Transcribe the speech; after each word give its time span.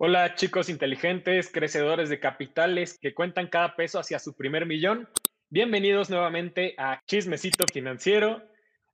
Hola 0.00 0.36
chicos 0.36 0.68
inteligentes, 0.68 1.50
crecedores 1.50 2.08
de 2.08 2.20
capitales 2.20 3.00
que 3.02 3.14
cuentan 3.14 3.48
cada 3.48 3.74
peso 3.74 3.98
hacia 3.98 4.20
su 4.20 4.36
primer 4.36 4.64
millón. 4.64 5.08
Bienvenidos 5.50 6.08
nuevamente 6.08 6.76
a 6.78 7.02
Chismecito 7.04 7.64
Financiero. 7.72 8.40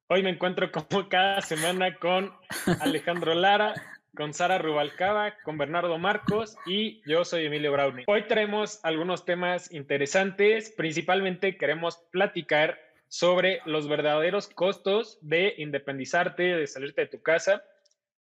Hoy 0.06 0.22
me 0.22 0.30
encuentro 0.30 0.72
como 0.72 1.06
cada 1.10 1.42
semana 1.42 1.98
con 1.98 2.32
Alejandro 2.80 3.34
Lara, 3.34 3.74
con 4.16 4.32
Sara 4.32 4.56
Rubalcaba, 4.56 5.34
con 5.44 5.58
Bernardo 5.58 5.98
Marcos 5.98 6.56
y 6.64 7.02
yo 7.06 7.26
soy 7.26 7.44
Emilio 7.44 7.72
Browning. 7.72 8.06
Hoy 8.06 8.26
traemos 8.26 8.80
algunos 8.82 9.26
temas 9.26 9.70
interesantes, 9.74 10.72
principalmente 10.74 11.58
queremos 11.58 11.98
platicar 12.12 12.78
sobre 13.08 13.60
los 13.66 13.88
verdaderos 13.88 14.48
costos 14.48 15.18
de 15.20 15.52
independizarte, 15.58 16.44
de 16.44 16.66
salirte 16.66 17.02
de 17.02 17.08
tu 17.08 17.20
casa 17.20 17.62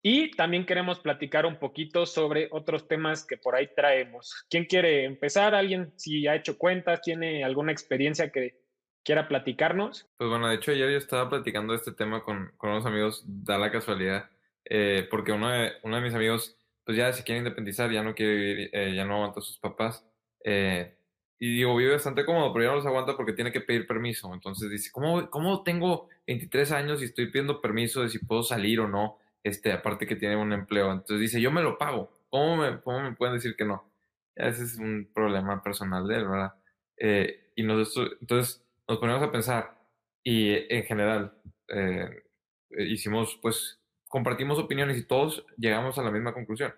y 0.02 0.30
también 0.32 0.64
queremos 0.64 1.00
platicar 1.00 1.46
un 1.46 1.58
poquito 1.58 2.06
sobre 2.06 2.48
otros 2.52 2.86
temas 2.86 3.26
que 3.26 3.36
por 3.36 3.56
ahí 3.56 3.68
traemos. 3.74 4.46
¿Quién 4.48 4.64
quiere 4.64 5.04
empezar? 5.04 5.54
¿Alguien 5.54 5.92
si 5.96 6.26
ha 6.26 6.36
hecho 6.36 6.56
cuentas? 6.56 7.02
¿Tiene 7.02 7.44
alguna 7.44 7.72
experiencia 7.72 8.30
que 8.30 8.60
quiera 9.04 9.26
platicarnos? 9.26 10.08
Pues 10.16 10.30
bueno, 10.30 10.48
de 10.48 10.56
hecho 10.56 10.70
ayer 10.70 10.90
yo 10.90 10.98
estaba 10.98 11.28
platicando 11.28 11.74
este 11.74 11.92
tema 11.92 12.22
con, 12.22 12.52
con 12.56 12.70
unos 12.70 12.86
amigos, 12.86 13.24
da 13.26 13.58
la 13.58 13.72
casualidad, 13.72 14.30
eh, 14.64 15.06
porque 15.10 15.32
uno 15.32 15.50
de, 15.50 15.72
uno 15.82 15.96
de 15.96 16.02
mis 16.02 16.14
amigos 16.14 16.56
pues 16.84 16.96
ya 16.96 17.12
se 17.12 17.24
quiere 17.24 17.40
independizar, 17.40 17.90
ya 17.90 18.02
no 18.02 18.14
quiere 18.14 18.34
vivir, 18.34 18.70
eh, 18.72 18.94
ya 18.94 19.04
no 19.04 19.16
aguanta 19.16 19.40
a 19.40 19.42
sus 19.42 19.58
papás. 19.58 20.06
Eh, 20.42 20.94
y 21.38 21.56
digo, 21.56 21.76
vive 21.76 21.92
bastante 21.92 22.24
cómodo, 22.24 22.52
pero 22.52 22.64
ya 22.64 22.70
no 22.70 22.76
los 22.76 22.86
aguanta 22.86 23.16
porque 23.16 23.32
tiene 23.32 23.52
que 23.52 23.60
pedir 23.60 23.86
permiso. 23.86 24.32
Entonces 24.32 24.70
dice, 24.70 24.90
¿cómo, 24.90 25.28
¿cómo 25.28 25.62
tengo 25.62 26.08
23 26.26 26.72
años 26.72 27.02
y 27.02 27.04
estoy 27.04 27.26
pidiendo 27.26 27.60
permiso 27.60 28.02
de 28.02 28.08
si 28.08 28.18
puedo 28.18 28.42
salir 28.42 28.80
o 28.80 28.88
no? 28.88 29.18
Este, 29.42 29.72
aparte 29.72 30.06
que 30.06 30.16
tiene 30.16 30.36
un 30.36 30.52
empleo. 30.52 30.92
Entonces 30.92 31.20
dice, 31.20 31.40
yo 31.40 31.50
me 31.50 31.62
lo 31.62 31.78
pago. 31.78 32.10
¿Cómo 32.30 32.56
me, 32.56 32.78
pueden 32.78 33.34
decir 33.34 33.56
que 33.56 33.64
no? 33.64 33.90
Ese 34.34 34.64
es 34.64 34.76
un 34.78 35.10
problema 35.14 35.62
personal 35.62 36.06
de 36.06 36.16
él, 36.16 36.28
¿verdad? 36.28 36.54
Eh, 36.96 37.52
y 37.56 37.62
nosotros, 37.62 38.16
entonces 38.20 38.64
nos 38.86 38.98
ponemos 38.98 39.22
a 39.22 39.32
pensar 39.32 39.78
y 40.22 40.72
en 40.72 40.84
general 40.84 41.32
eh, 41.68 42.22
hicimos, 42.70 43.38
pues, 43.42 43.80
compartimos 44.08 44.58
opiniones 44.58 44.98
y 44.98 45.06
todos 45.06 45.44
llegamos 45.56 45.98
a 45.98 46.02
la 46.02 46.10
misma 46.10 46.34
conclusión. 46.34 46.74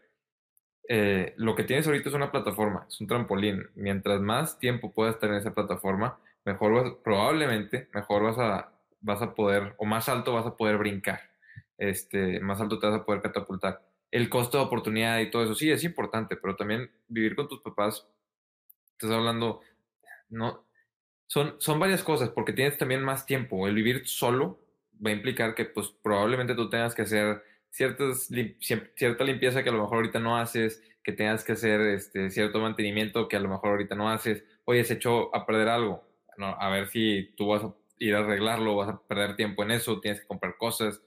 Eh, 0.88 1.34
lo 1.36 1.54
que 1.54 1.64
tienes 1.64 1.86
ahorita 1.86 2.08
es 2.08 2.14
una 2.14 2.32
plataforma, 2.32 2.86
es 2.88 3.00
un 3.00 3.06
trampolín. 3.06 3.68
Mientras 3.74 4.20
más 4.20 4.58
tiempo 4.58 4.92
puedas 4.92 5.14
estar 5.14 5.30
en 5.30 5.36
esa 5.36 5.54
plataforma, 5.54 6.18
mejor 6.44 6.72
vas, 6.72 6.92
probablemente, 7.04 7.88
mejor 7.92 8.22
vas 8.24 8.38
a, 8.38 8.72
vas 9.00 9.22
a 9.22 9.34
poder, 9.34 9.74
o 9.78 9.84
más 9.84 10.08
alto 10.08 10.32
vas 10.34 10.46
a 10.46 10.56
poder 10.56 10.78
brincar 10.78 11.29
este, 11.80 12.40
más 12.40 12.60
alto 12.60 12.78
te 12.78 12.86
vas 12.86 13.00
a 13.00 13.04
poder 13.04 13.22
catapultar. 13.22 13.82
El 14.10 14.28
costo 14.28 14.58
de 14.58 14.64
oportunidad 14.64 15.18
y 15.20 15.30
todo 15.30 15.44
eso, 15.44 15.54
sí, 15.54 15.70
es 15.70 15.82
importante, 15.82 16.36
pero 16.36 16.54
también 16.54 16.90
vivir 17.08 17.34
con 17.34 17.48
tus 17.48 17.60
papás, 17.62 18.06
estás 18.92 19.10
hablando, 19.10 19.62
no, 20.28 20.64
son, 21.26 21.56
son 21.58 21.80
varias 21.80 22.04
cosas, 22.04 22.28
porque 22.28 22.52
tienes 22.52 22.76
también 22.76 23.02
más 23.02 23.24
tiempo. 23.24 23.66
El 23.66 23.74
vivir 23.74 24.06
solo 24.06 24.60
va 25.04 25.10
a 25.10 25.14
implicar 25.14 25.54
que, 25.54 25.64
pues, 25.64 25.88
probablemente 26.02 26.54
tú 26.54 26.68
tengas 26.68 26.94
que 26.94 27.02
hacer 27.02 27.42
ciertas, 27.70 28.28
cierta 28.94 29.24
limpieza 29.24 29.62
que 29.62 29.70
a 29.70 29.72
lo 29.72 29.80
mejor 29.82 29.98
ahorita 29.98 30.18
no 30.18 30.36
haces, 30.36 30.82
que 31.02 31.12
tengas 31.12 31.44
que 31.44 31.52
hacer 31.52 31.80
este, 31.80 32.28
cierto 32.30 32.60
mantenimiento 32.60 33.26
que 33.26 33.36
a 33.36 33.40
lo 33.40 33.48
mejor 33.48 33.70
ahorita 33.70 33.94
no 33.94 34.10
haces. 34.10 34.44
Oye, 34.64 34.84
se 34.84 34.94
echó 34.94 35.34
a 35.34 35.46
perder 35.46 35.68
algo. 35.68 36.04
No, 36.36 36.48
a 36.48 36.68
ver 36.68 36.88
si 36.88 37.32
tú 37.36 37.48
vas 37.48 37.64
a 37.64 37.74
ir 37.98 38.14
a 38.14 38.18
arreglarlo, 38.18 38.76
vas 38.76 38.90
a 38.90 39.00
perder 39.00 39.36
tiempo 39.36 39.62
en 39.62 39.70
eso, 39.70 40.00
tienes 40.00 40.20
que 40.20 40.26
comprar 40.26 40.56
cosas 40.58 41.00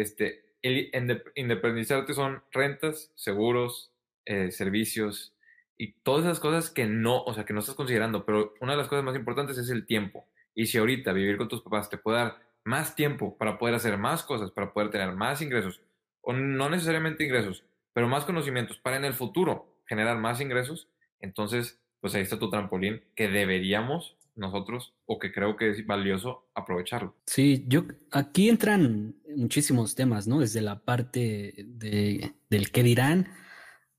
este, 0.00 0.44
el 0.62 0.90
independizarte 1.34 2.14
son 2.14 2.42
rentas, 2.52 3.12
seguros, 3.14 3.92
eh, 4.24 4.50
servicios 4.50 5.34
y 5.76 5.92
todas 6.02 6.24
esas 6.24 6.40
cosas 6.40 6.70
que 6.70 6.86
no, 6.86 7.22
o 7.22 7.32
sea, 7.34 7.44
que 7.44 7.52
no 7.52 7.60
estás 7.60 7.76
considerando, 7.76 8.24
pero 8.26 8.54
una 8.60 8.72
de 8.72 8.78
las 8.78 8.88
cosas 8.88 9.04
más 9.04 9.16
importantes 9.16 9.58
es 9.58 9.70
el 9.70 9.86
tiempo. 9.86 10.28
Y 10.54 10.66
si 10.66 10.78
ahorita 10.78 11.12
vivir 11.12 11.36
con 11.36 11.48
tus 11.48 11.62
papás 11.62 11.88
te 11.88 11.98
puede 11.98 12.18
dar 12.18 12.38
más 12.64 12.96
tiempo 12.96 13.38
para 13.38 13.58
poder 13.58 13.74
hacer 13.74 13.96
más 13.96 14.24
cosas, 14.24 14.50
para 14.50 14.72
poder 14.72 14.90
tener 14.90 15.12
más 15.12 15.40
ingresos, 15.40 15.80
o 16.20 16.32
no 16.32 16.68
necesariamente 16.68 17.24
ingresos, 17.24 17.64
pero 17.92 18.08
más 18.08 18.24
conocimientos 18.24 18.78
para 18.78 18.96
en 18.96 19.04
el 19.04 19.14
futuro 19.14 19.80
generar 19.86 20.18
más 20.18 20.40
ingresos, 20.40 20.88
entonces, 21.20 21.80
pues 22.00 22.14
ahí 22.14 22.22
está 22.22 22.38
tu 22.38 22.50
trampolín 22.50 23.02
que 23.16 23.28
deberíamos 23.28 24.17
nosotros 24.38 24.94
o 25.06 25.18
que 25.18 25.32
creo 25.32 25.56
que 25.56 25.70
es 25.70 25.86
valioso 25.86 26.48
aprovecharlo. 26.54 27.16
Sí, 27.26 27.64
yo 27.68 27.84
aquí 28.10 28.48
entran 28.48 29.16
muchísimos 29.36 29.94
temas, 29.94 30.26
¿no? 30.26 30.40
Desde 30.40 30.60
la 30.60 30.84
parte 30.84 31.54
de, 31.66 32.34
del 32.48 32.70
qué 32.70 32.82
dirán 32.82 33.28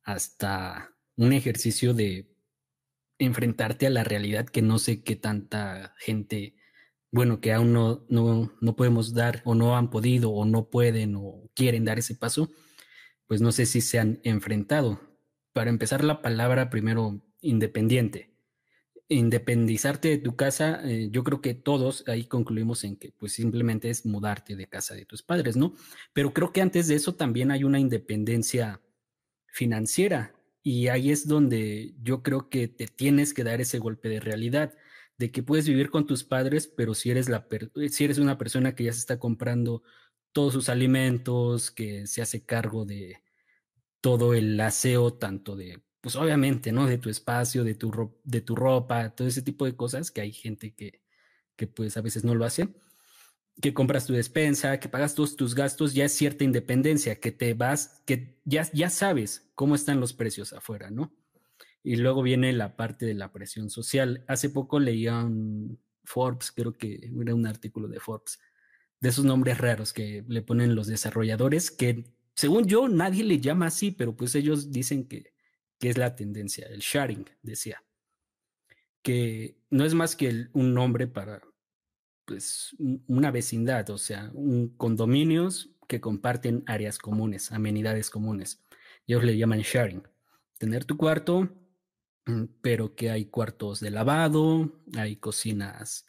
hasta 0.04 0.92
un 1.16 1.34
ejercicio 1.34 1.94
de 1.94 2.34
enfrentarte 3.20 3.86
a 3.86 3.90
la 3.90 4.04
realidad 4.04 4.46
que 4.46 4.62
no 4.62 4.80
sé 4.80 5.04
qué 5.04 5.16
tanta 5.16 5.94
gente, 6.00 6.56
bueno, 7.12 7.42
que 7.42 7.54
aún 7.54 7.74
no, 7.74 8.06
no, 8.10 8.54
no 8.62 8.76
podemos 8.76 9.14
dar 9.14 9.42
o 9.44 9.56
no 9.56 9.78
han 9.78 9.90
podido 9.90 10.32
o 10.32 10.46
no 10.46 10.70
pueden 10.70 11.16
o 11.16 11.50
quieren 11.54 11.86
dar 11.86 12.00
ese 12.00 12.16
paso, 12.16 12.50
pues 13.28 13.42
no 13.42 13.52
sé 13.52 13.66
si 13.66 13.82
se 13.82 14.00
han 14.00 14.20
enfrentado. 14.24 15.02
Para 15.52 15.70
empezar 15.70 16.04
la 16.04 16.22
palabra 16.22 16.70
primero 16.70 17.22
independiente 17.42 18.30
independizarte 19.10 20.08
de 20.10 20.18
tu 20.20 20.36
casa, 20.36 20.82
eh, 20.84 21.10
yo 21.12 21.24
creo 21.24 21.42
que 21.42 21.56
todos 21.56 22.04
ahí 22.08 22.26
concluimos 22.26 22.84
en 22.84 22.96
que 22.96 23.12
pues 23.12 23.34
simplemente 23.34 23.90
es 23.90 24.06
mudarte 24.06 24.56
de 24.56 24.68
casa 24.68 24.94
de 24.94 25.06
tus 25.06 25.24
padres, 25.24 25.58
¿no? 25.58 25.74
Pero 26.14 26.34
creo 26.34 26.54
que 26.54 26.62
antes 26.62 26.88
de 26.88 26.96
eso 26.96 27.16
también 27.16 27.52
hay 27.52 27.64
una 27.64 27.80
independencia 27.80 28.82
financiera 29.48 30.36
y 30.62 30.88
ahí 30.90 31.12
es 31.12 31.28
donde 31.28 31.96
yo 32.04 32.22
creo 32.22 32.50
que 32.50 32.68
te 32.68 32.88
tienes 32.88 33.34
que 33.34 33.44
dar 33.44 33.62
ese 33.62 33.80
golpe 33.80 34.10
de 34.10 34.20
realidad 34.20 34.76
de 35.18 35.32
que 35.32 35.44
puedes 35.44 35.68
vivir 35.68 35.90
con 35.90 36.06
tus 36.06 36.24
padres, 36.24 36.68
pero 36.68 36.94
si 36.94 37.12
eres 37.12 37.30
la 37.30 37.48
si 37.90 38.06
eres 38.06 38.20
una 38.20 38.38
persona 38.38 38.76
que 38.76 38.86
ya 38.86 38.94
se 38.94 39.00
está 39.00 39.20
comprando 39.20 39.84
todos 40.32 40.54
sus 40.54 40.70
alimentos, 40.70 41.72
que 41.72 42.08
se 42.08 42.22
hace 42.22 42.46
cargo 42.46 42.86
de 42.86 43.22
todo 44.02 44.34
el 44.34 44.60
aseo 44.62 45.14
tanto 45.14 45.56
de 45.56 45.82
pues 46.02 46.16
obviamente, 46.16 46.72
¿no? 46.72 46.88
De 46.88 46.98
tu 46.98 47.10
espacio, 47.10 47.64
de 47.64 47.76
tu, 47.76 48.14
de 48.24 48.42
tu 48.42 48.56
ropa, 48.56 49.10
todo 49.12 49.28
ese 49.28 49.42
tipo 49.42 49.66
de 49.66 49.76
cosas 49.76 50.12
que 50.12 50.22
hay 50.22 50.32
gente 50.32 50.74
que, 50.74 51.02
que 51.56 51.68
pues 51.68 51.98
a 51.98 52.02
veces 52.02 52.24
no 52.24 52.36
lo 52.36 52.46
hace, 52.46 52.70
que 53.62 53.74
compras 53.74 54.06
tu 54.06 54.14
despensa, 54.14 54.80
que 54.80 54.90
pagas 54.90 55.16
todos 55.16 55.36
tus 55.36 55.56
gastos, 55.56 55.94
ya 55.94 56.06
es 56.06 56.14
cierta 56.14 56.44
independencia, 56.44 57.20
que 57.20 57.32
te 57.32 57.54
vas, 57.54 58.02
que 58.06 58.40
ya, 58.46 58.70
ya 58.72 58.90
sabes 58.90 59.52
cómo 59.56 59.76
están 59.76 60.00
los 60.00 60.14
precios 60.14 60.54
afuera, 60.54 60.90
¿no? 60.90 61.14
Y 61.84 61.98
luego 61.98 62.22
viene 62.22 62.54
la 62.54 62.76
parte 62.76 63.06
de 63.06 63.14
la 63.14 63.32
presión 63.32 63.70
social. 63.70 64.24
Hace 64.28 64.50
poco 64.50 64.80
leía 64.80 65.18
un 65.20 65.80
Forbes, 66.04 66.52
creo 66.52 66.74
que 66.78 67.12
era 67.22 67.36
un 67.36 67.46
artículo 67.46 67.88
de 67.88 68.00
Forbes, 68.00 68.40
de 69.00 69.10
esos 69.10 69.26
nombres 69.26 69.58
raros 69.58 69.94
que 69.94 70.24
le 70.28 70.42
ponen 70.42 70.76
los 70.76 70.88
desarrolladores, 70.88 71.72
que 71.72 72.06
según 72.36 72.66
yo 72.66 72.88
nadie 72.88 73.24
le 73.24 73.40
llama 73.40 73.68
así, 73.68 73.92
pero 73.92 74.16
pues 74.16 74.36
ellos 74.36 74.72
dicen 74.72 75.08
que 75.08 75.34
que 75.80 75.90
es 75.90 75.98
la 75.98 76.16
tendencia, 76.16 76.68
el 76.68 76.80
sharing, 76.80 77.26
decía, 77.42 77.84
que 79.02 79.58
no 79.70 79.86
es 79.86 79.94
más 79.94 80.16
que 80.16 80.48
un 80.54 80.74
nombre 80.74 81.08
para 81.08 81.42
pues, 82.26 82.76
una 83.08 83.32
vecindad, 83.32 83.90
o 83.90 83.98
sea, 83.98 84.30
un 84.34 84.76
condominios 84.78 85.72
que 85.88 86.02
comparten 86.02 86.64
áreas 86.68 87.00
comunes, 87.00 87.52
amenidades 87.52 88.10
comunes. 88.12 88.64
Ellos 89.08 89.24
le 89.24 89.38
llaman 89.38 89.62
sharing. 89.62 90.04
Tener 90.60 90.86
tu 90.86 90.98
cuarto, 90.98 91.50
mm, 92.28 92.44
pero 92.62 92.96
que 92.96 93.10
hay 93.10 93.26
cuartos 93.26 93.80
de 93.80 93.90
lavado, 93.90 94.72
hay 94.96 95.16
cocinas 95.16 96.06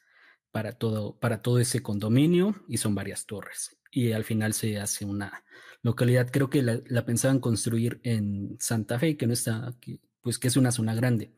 para 0.51 0.73
todo, 0.73 1.19
para 1.19 1.41
todo 1.41 1.61
ese 1.61 1.83
condominio 1.83 2.63
y 2.69 2.77
son 2.77 2.95
varias 2.95 3.25
torres. 3.25 3.80
Y 3.91 4.13
al 4.13 4.25
final 4.25 4.55
se 4.55 4.79
hace 4.79 5.05
una 5.05 5.45
localidad, 5.83 6.31
creo 6.31 6.51
que 6.51 6.63
la, 6.63 7.05
pensaban 7.05 7.41
construir 7.41 8.01
en 8.05 8.57
Santa 8.61 8.99
Fe, 8.99 9.17
que 9.17 9.27
no 9.27 9.33
está 9.33 9.67
aquí, 9.67 10.01
pues 10.21 10.39
que 10.39 10.49
es 10.49 10.57
una 10.57 10.73
zona 10.73 10.95
grande 10.95 11.33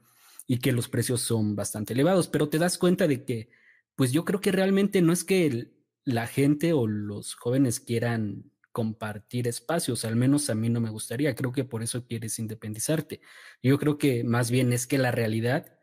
y 0.47 0.59
que 0.59 0.73
los 0.73 0.89
precios 0.89 1.21
son 1.21 1.55
bastante 1.55 1.93
elevados, 1.93 2.29
pero 2.29 2.49
te 2.49 2.59
das 2.59 2.79
cuenta 2.79 3.07
de 3.07 3.25
que, 3.25 3.51
pues 3.95 4.13
yo 4.13 4.25
creo 4.25 4.41
que 4.41 4.53
realmente 4.53 5.01
no 5.01 5.13
es 5.13 5.25
que 5.25 5.73
la 6.05 6.27
gente 6.27 6.73
o 6.73 6.87
los 6.87 7.35
jóvenes 7.35 7.79
quieran 7.81 8.51
compartir 8.73 9.47
espacios, 9.47 10.05
al 10.05 10.17
menos 10.17 10.51
a 10.51 10.55
mí 10.55 10.69
no 10.69 10.81
me 10.81 10.91
gustaría, 10.91 11.35
creo 11.35 11.53
que 11.53 11.65
por 11.65 11.83
eso 11.83 12.07
quieres 12.07 12.39
independizarte. 12.39 13.21
Yo 13.63 13.79
creo 13.79 13.99
que 13.99 14.25
más 14.25 14.51
bien 14.51 14.73
es 14.73 14.87
que 14.87 14.99
la 14.99 15.13
realidad, 15.13 15.79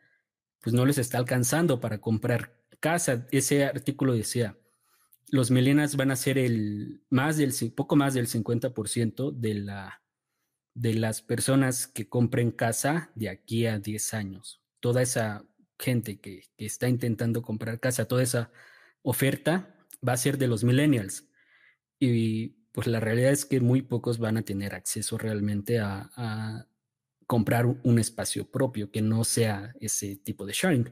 pues 0.62 0.74
no 0.74 0.86
les 0.86 0.98
está 0.98 1.18
alcanzando 1.20 1.80
para 1.80 2.02
comprar 2.02 2.60
casa. 2.80 3.28
Ese 3.32 3.64
artículo 3.66 4.14
decía, 4.14 4.58
los 5.32 5.52
millennials 5.52 5.96
van 5.96 6.12
a 6.12 6.16
ser 6.16 6.38
el 6.38 7.04
más 7.10 7.38
del 7.38 7.54
poco 7.76 7.96
más 7.96 8.14
del 8.14 8.28
50% 8.28 9.32
de 9.32 9.54
la 9.56 10.02
de 10.74 10.94
las 10.94 11.22
personas 11.22 11.88
que 11.88 12.08
compren 12.08 12.52
casa 12.52 13.12
de 13.16 13.30
aquí 13.30 13.66
a 13.66 13.80
10 13.80 14.14
años. 14.14 14.62
Toda 14.80 15.02
esa 15.02 15.46
gente 15.78 16.20
que, 16.20 16.44
está 16.58 16.88
intentando 16.88 17.42
comprar 17.42 17.80
casa, 17.80 18.06
toda 18.06 18.24
esa 18.24 18.52
oferta 19.02 19.76
va 20.08 20.14
a 20.14 20.18
ser 20.18 20.38
de 20.38 20.48
los 20.48 20.64
millennials. 20.64 21.28
Y 22.00 22.50
pues 22.72 22.88
la 22.88 23.02
realidad 23.02 23.32
es 23.32 23.46
que 23.46 23.60
muy 23.60 23.82
pocos 23.82 24.20
van 24.20 24.38
a 24.38 24.44
tener 24.44 24.74
acceso 24.74 25.18
realmente 25.18 25.80
a 25.80 26.68
comprar 27.28 27.66
un 27.66 28.00
espacio 28.00 28.50
propio 28.50 28.90
que 28.90 29.02
no 29.02 29.24
sea 29.24 29.76
ese 29.82 30.16
tipo 30.16 30.46
de 30.46 30.54
sharing. 30.54 30.92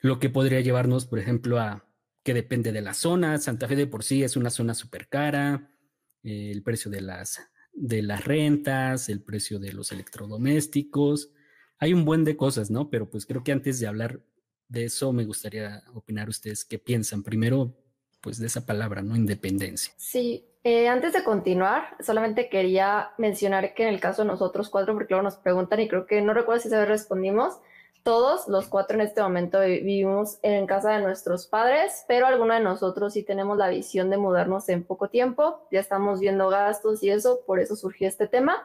Lo 0.00 0.18
que 0.18 0.30
podría 0.30 0.60
llevarnos, 0.60 1.06
por 1.06 1.18
ejemplo, 1.18 1.58
a 1.58 1.84
que 2.24 2.34
depende 2.34 2.72
de 2.72 2.80
la 2.80 2.94
zona. 2.94 3.38
Santa 3.38 3.68
Fe 3.68 3.76
de 3.76 3.86
por 3.86 4.02
sí 4.02 4.24
es 4.24 4.36
una 4.36 4.50
zona 4.50 4.74
súper 4.74 5.08
cara. 5.08 5.70
Eh, 6.22 6.50
el 6.50 6.62
precio 6.62 6.90
de 6.90 7.02
las, 7.02 7.40
de 7.72 8.02
las 8.02 8.24
rentas, 8.24 9.08
el 9.08 9.22
precio 9.22 9.58
de 9.60 9.72
los 9.72 9.92
electrodomésticos. 9.92 11.30
Hay 11.78 11.92
un 11.92 12.04
buen 12.04 12.24
de 12.24 12.36
cosas, 12.36 12.70
¿no? 12.70 12.88
Pero 12.88 13.10
pues 13.10 13.26
creo 13.26 13.44
que 13.44 13.52
antes 13.52 13.78
de 13.78 13.86
hablar 13.86 14.20
de 14.68 14.86
eso 14.86 15.12
me 15.12 15.26
gustaría 15.26 15.84
opinar 15.92 16.28
ustedes 16.28 16.64
qué 16.64 16.78
piensan. 16.78 17.22
Primero, 17.22 17.76
pues 18.22 18.38
de 18.38 18.46
esa 18.46 18.64
palabra, 18.64 19.02
¿no? 19.02 19.14
Independencia. 19.14 19.92
Sí, 19.98 20.46
eh, 20.64 20.88
antes 20.88 21.12
de 21.12 21.24
continuar, 21.24 21.94
solamente 22.00 22.48
quería 22.48 23.10
mencionar 23.18 23.74
que 23.74 23.82
en 23.82 23.90
el 23.90 24.00
caso 24.00 24.22
de 24.22 24.28
nosotros 24.28 24.70
cuatro, 24.70 24.94
porque 24.94 25.12
luego 25.12 25.24
nos 25.24 25.36
preguntan 25.36 25.80
y 25.80 25.88
creo 25.88 26.06
que 26.06 26.22
no 26.22 26.32
recuerdo 26.32 26.62
si 26.62 26.70
se 26.70 26.86
respondimos, 26.86 27.58
todos 28.04 28.48
los 28.48 28.68
cuatro 28.68 28.96
en 28.96 29.00
este 29.00 29.22
momento 29.22 29.58
vivimos 29.60 30.38
en 30.42 30.66
casa 30.66 30.90
de 30.90 31.00
nuestros 31.00 31.46
padres, 31.46 32.04
pero 32.06 32.26
alguno 32.26 32.52
de 32.52 32.60
nosotros 32.60 33.14
sí 33.14 33.22
tenemos 33.22 33.56
la 33.56 33.70
visión 33.70 34.10
de 34.10 34.18
mudarnos 34.18 34.68
en 34.68 34.84
poco 34.84 35.08
tiempo, 35.08 35.66
ya 35.72 35.80
estamos 35.80 36.20
viendo 36.20 36.50
gastos 36.50 37.02
y 37.02 37.08
eso, 37.08 37.40
por 37.46 37.60
eso 37.60 37.76
surgió 37.76 38.06
este 38.06 38.28
tema. 38.28 38.62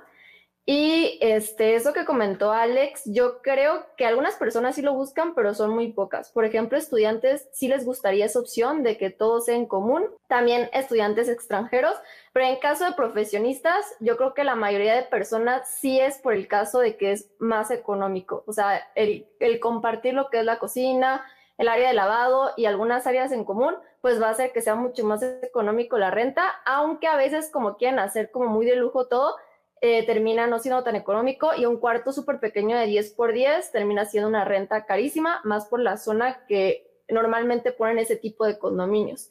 Y 0.72 1.18
este, 1.20 1.74
eso 1.74 1.94
que 1.94 2.06
comentó 2.06 2.52
Alex, 2.52 3.02
yo 3.06 3.42
creo 3.42 3.88
que 3.98 4.06
algunas 4.06 4.36
personas 4.36 4.76
sí 4.76 4.84
lo 4.84 4.94
buscan, 4.94 5.34
pero 5.34 5.56
son 5.56 5.72
muy 5.72 5.92
pocas. 5.92 6.30
Por 6.30 6.46
ejemplo, 6.46 6.78
estudiantes 6.78 7.50
sí 7.52 7.68
les 7.68 7.86
gustaría 7.86 8.26
esa 8.26 8.40
opción 8.40 8.84
de 8.84 8.96
que 8.96 9.10
todo 9.10 9.42
sea 9.42 9.56
en 9.56 9.66
común. 9.66 10.06
También 10.28 10.70
estudiantes 10.72 11.28
extranjeros. 11.28 11.96
Pero 12.34 12.46
en 12.46 12.58
caso 12.58 12.86
de 12.86 12.92
profesionistas, 12.92 13.84
yo 14.00 14.16
creo 14.16 14.36
que 14.36 14.44
la 14.44 14.54
mayoría 14.54 14.94
de 14.94 15.02
personas 15.02 15.68
sí 15.68 16.00
es 16.00 16.20
por 16.20 16.36
el 16.36 16.48
caso 16.48 16.82
de 16.82 16.98
que 16.98 17.14
es 17.14 17.32
más 17.40 17.72
económico. 17.72 18.44
O 18.46 18.54
sea, 18.54 18.80
el, 18.94 19.26
compartir 19.60 20.14
lo 20.14 20.30
que 20.30 20.38
es 20.38 20.46
la 20.46 20.60
cocina, 20.60 21.26
el 21.58 21.68
área 21.68 21.88
de 21.88 21.96
lavado 21.96 22.52
y 22.58 22.66
algunas 22.66 23.08
áreas 23.08 23.32
en 23.32 23.44
común, 23.44 23.74
pues 24.02 24.22
va 24.22 24.28
a 24.28 24.32
hacer 24.34 24.52
que 24.52 24.62
sea 24.62 24.76
mucho 24.76 25.04
más 25.04 25.24
económico 25.24 25.98
la 25.98 26.12
renta, 26.12 26.62
aunque 26.64 27.08
a 27.08 27.16
veces 27.16 27.50
como 27.52 27.76
quieren 27.76 27.98
hacer 27.98 28.30
como 28.30 28.50
muy 28.50 28.68
de 28.68 28.76
lujo 28.76 29.08
todo, 29.08 29.36
eh, 29.82 30.06
termina 30.06 30.48
no 30.48 30.60
siendo 30.60 30.84
tan 30.84 30.96
económico 30.96 31.52
y 31.56 31.66
un 31.66 31.78
cuarto 31.78 32.12
súper 32.12 32.40
pequeño 32.40 32.78
de 32.78 32.86
10 32.86 33.12
por 33.14 33.32
10 33.34 33.72
termina 33.72 34.06
siendo 34.06 34.28
una 34.28 34.44
renta 34.44 34.86
carísima, 34.86 35.42
más 35.44 35.68
por 35.68 35.80
la 35.80 35.98
zona 35.98 36.46
que 36.48 37.04
normalmente 37.08 37.72
ponen 37.72 38.00
ese 38.00 38.16
tipo 38.16 38.46
de 38.46 38.60
condominios. 38.60 39.30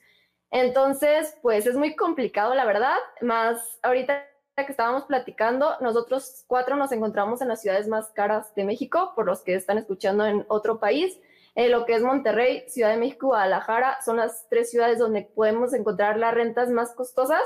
Entonces, 0.50 1.36
pues 1.42 1.66
es 1.66 1.76
muy 1.76 1.94
complicado, 1.94 2.54
la 2.54 2.64
verdad, 2.64 2.96
más 3.20 3.78
ahorita 3.82 4.26
que 4.56 4.72
estábamos 4.72 5.04
platicando, 5.04 5.76
nosotros 5.80 6.44
cuatro 6.46 6.76
nos 6.76 6.90
encontramos 6.92 7.42
en 7.42 7.48
las 7.48 7.60
ciudades 7.60 7.86
más 7.86 8.08
caras 8.12 8.54
de 8.54 8.64
México, 8.64 9.12
por 9.14 9.26
los 9.26 9.42
que 9.42 9.54
están 9.54 9.78
escuchando 9.78 10.26
en 10.26 10.44
otro 10.48 10.80
país. 10.80 11.18
Eh, 11.54 11.68
lo 11.68 11.84
que 11.84 11.94
es 11.94 12.02
Monterrey, 12.02 12.64
Ciudad 12.68 12.90
de 12.90 12.96
México, 12.96 13.28
Guadalajara, 13.28 14.00
son 14.02 14.16
las 14.16 14.48
tres 14.48 14.70
ciudades 14.70 14.98
donde 14.98 15.22
podemos 15.22 15.74
encontrar 15.74 16.16
las 16.18 16.34
rentas 16.34 16.70
más 16.70 16.92
costosas 16.94 17.42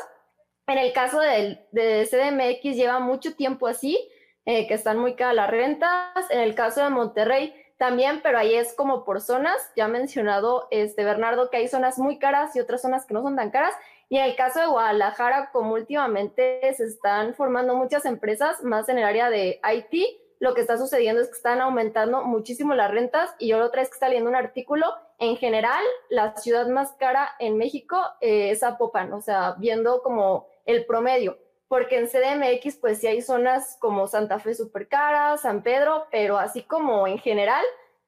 en 0.67 0.79
el 0.79 0.93
caso 0.93 1.21
del, 1.21 1.61
de 1.73 2.09
CDMX 2.11 2.77
lleva 2.77 3.01
mucho 3.01 3.35
tiempo 3.35 3.67
así, 3.67 3.99
eh, 4.45 4.67
que 4.67 4.75
están 4.75 4.99
muy 4.99 5.15
caras 5.15 5.35
las 5.35 5.51
rentas. 5.51 6.31
En 6.31 6.41
el 6.41 6.55
caso 6.55 6.83
de 6.83 6.91
Monterrey 6.91 7.55
también, 7.79 8.21
pero 8.23 8.39
ahí 8.39 8.55
es 8.55 8.75
como 8.75 9.05
por 9.05 9.21
zonas. 9.21 9.57
Ya 9.77 9.87
ha 9.87 9.89
mencionado 9.89 10.69
este 10.71 11.05
Bernardo 11.05 11.51
que 11.51 11.59
hay 11.59 11.69
zonas 11.69 11.99
muy 11.99 12.19
caras 12.19 12.55
y 12.55 12.61
otras 12.61 12.83
zonas 12.83 13.07
que 13.07 13.15
no 13.15 13.23
son 13.23 13.37
tan 13.37 13.51
caras. 13.51 13.75
Y 14.09 14.19
en 14.19 14.25
el 14.25 14.37
caso 14.37 14.61
de 14.61 14.67
Guadalajara, 14.67 15.51
como 15.53 15.75
últimamente 15.75 16.61
se 16.75 16.85
están 16.85 17.35
formando 17.35 17.75
muchas 17.75 18.05
empresas, 18.05 18.63
más 18.63 18.89
en 18.89 18.99
el 18.99 19.05
área 19.05 19.31
de 19.31 19.61
IT, 19.75 20.19
lo 20.39 20.55
que 20.55 20.61
está 20.61 20.77
sucediendo 20.77 21.23
es 21.23 21.29
que 21.29 21.37
están 21.37 21.61
aumentando 21.61 22.25
muchísimo 22.25 22.75
las 22.75 22.91
rentas. 22.91 23.31
Y 23.39 23.49
yo 23.49 23.59
otra 23.65 23.81
vez 23.81 23.89
que 23.89 23.95
está 23.95 24.09
leyendo 24.09 24.29
un 24.29 24.37
artículo, 24.37 24.87
en 25.19 25.37
general, 25.37 25.83
la 26.11 26.37
ciudad 26.37 26.67
más 26.67 26.93
cara 26.99 27.31
en 27.39 27.57
México 27.57 27.97
eh, 28.21 28.51
es 28.51 28.61
Zapopan, 28.61 29.13
o 29.13 29.21
sea, 29.21 29.55
viendo 29.59 30.03
como 30.03 30.52
el 30.67 30.87
promedio, 30.87 31.39
porque 31.69 31.99
en 31.99 32.07
CDMX 32.07 32.77
pues 32.77 32.99
sí 32.99 33.07
hay 33.07 33.23
zonas 33.23 33.77
como 33.81 34.07
Santa 34.07 34.39
Fe 34.39 34.55
súper 34.55 34.89
cara, 34.89 35.37
San 35.39 35.63
Pedro, 35.63 36.07
pero 36.11 36.39
así 36.39 36.63
como 36.63 37.07
en 37.07 37.19
general 37.19 37.65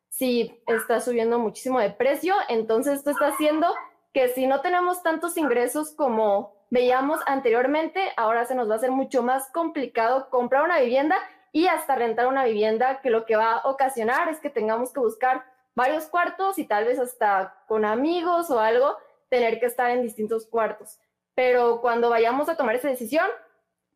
sí 0.08 0.62
está 0.66 1.00
subiendo 1.00 1.38
muchísimo 1.38 1.80
de 1.80 1.90
precio, 1.90 2.34
entonces 2.48 2.98
esto 2.98 3.10
está 3.10 3.28
haciendo 3.28 3.74
que 4.12 4.28
si 4.28 4.46
no 4.46 4.60
tenemos 4.60 5.02
tantos 5.02 5.36
ingresos 5.36 5.92
como 5.92 6.54
veíamos 6.70 7.20
anteriormente, 7.26 8.12
ahora 8.16 8.44
se 8.44 8.54
nos 8.54 8.68
va 8.68 8.74
a 8.74 8.76
hacer 8.76 8.90
mucho 8.90 9.22
más 9.22 9.50
complicado 9.50 10.30
comprar 10.30 10.62
una 10.62 10.80
vivienda 10.80 11.16
y 11.50 11.66
hasta 11.66 11.94
rentar 11.94 12.26
una 12.26 12.44
vivienda, 12.44 13.00
que 13.00 13.10
lo 13.10 13.24
que 13.26 13.36
va 13.36 13.52
a 13.52 13.68
ocasionar 13.68 14.28
es 14.28 14.40
que 14.40 14.50
tengamos 14.50 14.92
que 14.92 15.00
buscar 15.00 15.44
varios 15.74 16.06
cuartos 16.06 16.58
y 16.58 16.64
tal 16.64 16.84
vez 16.84 16.98
hasta 16.98 17.54
con 17.66 17.84
amigos 17.84 18.50
o 18.50 18.60
algo, 18.60 18.96
tener 19.28 19.58
que 19.58 19.66
estar 19.66 19.90
en 19.90 20.02
distintos 20.02 20.46
cuartos 20.46 20.98
pero 21.34 21.81
cuando 21.81 22.10
vayamos 22.10 22.48
a 22.48 22.56
tomar 22.56 22.76
esa 22.76 22.88
decisión, 22.88 23.26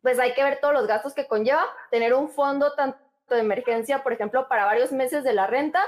pues 0.01 0.19
hay 0.19 0.33
que 0.33 0.43
ver 0.43 0.59
todos 0.59 0.73
los 0.73 0.87
gastos 0.87 1.13
que 1.13 1.27
conlleva, 1.27 1.65
tener 1.91 2.13
un 2.13 2.29
fondo 2.29 2.73
tanto 2.73 2.99
de 3.29 3.39
emergencia, 3.39 4.03
por 4.03 4.13
ejemplo, 4.13 4.47
para 4.47 4.65
varios 4.65 4.91
meses 4.91 5.23
de 5.23 5.33
la 5.33 5.47
renta, 5.47 5.83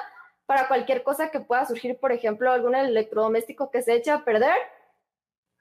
para 0.45 0.67
cualquier 0.67 1.03
cosa 1.03 1.31
que 1.31 1.39
pueda 1.39 1.65
surgir, 1.65 1.99
por 1.99 2.11
ejemplo, 2.11 2.51
algún 2.51 2.75
electrodoméstico 2.75 3.71
que 3.71 3.81
se 3.81 3.95
eche 3.95 4.11
a 4.11 4.23
perder, 4.23 4.55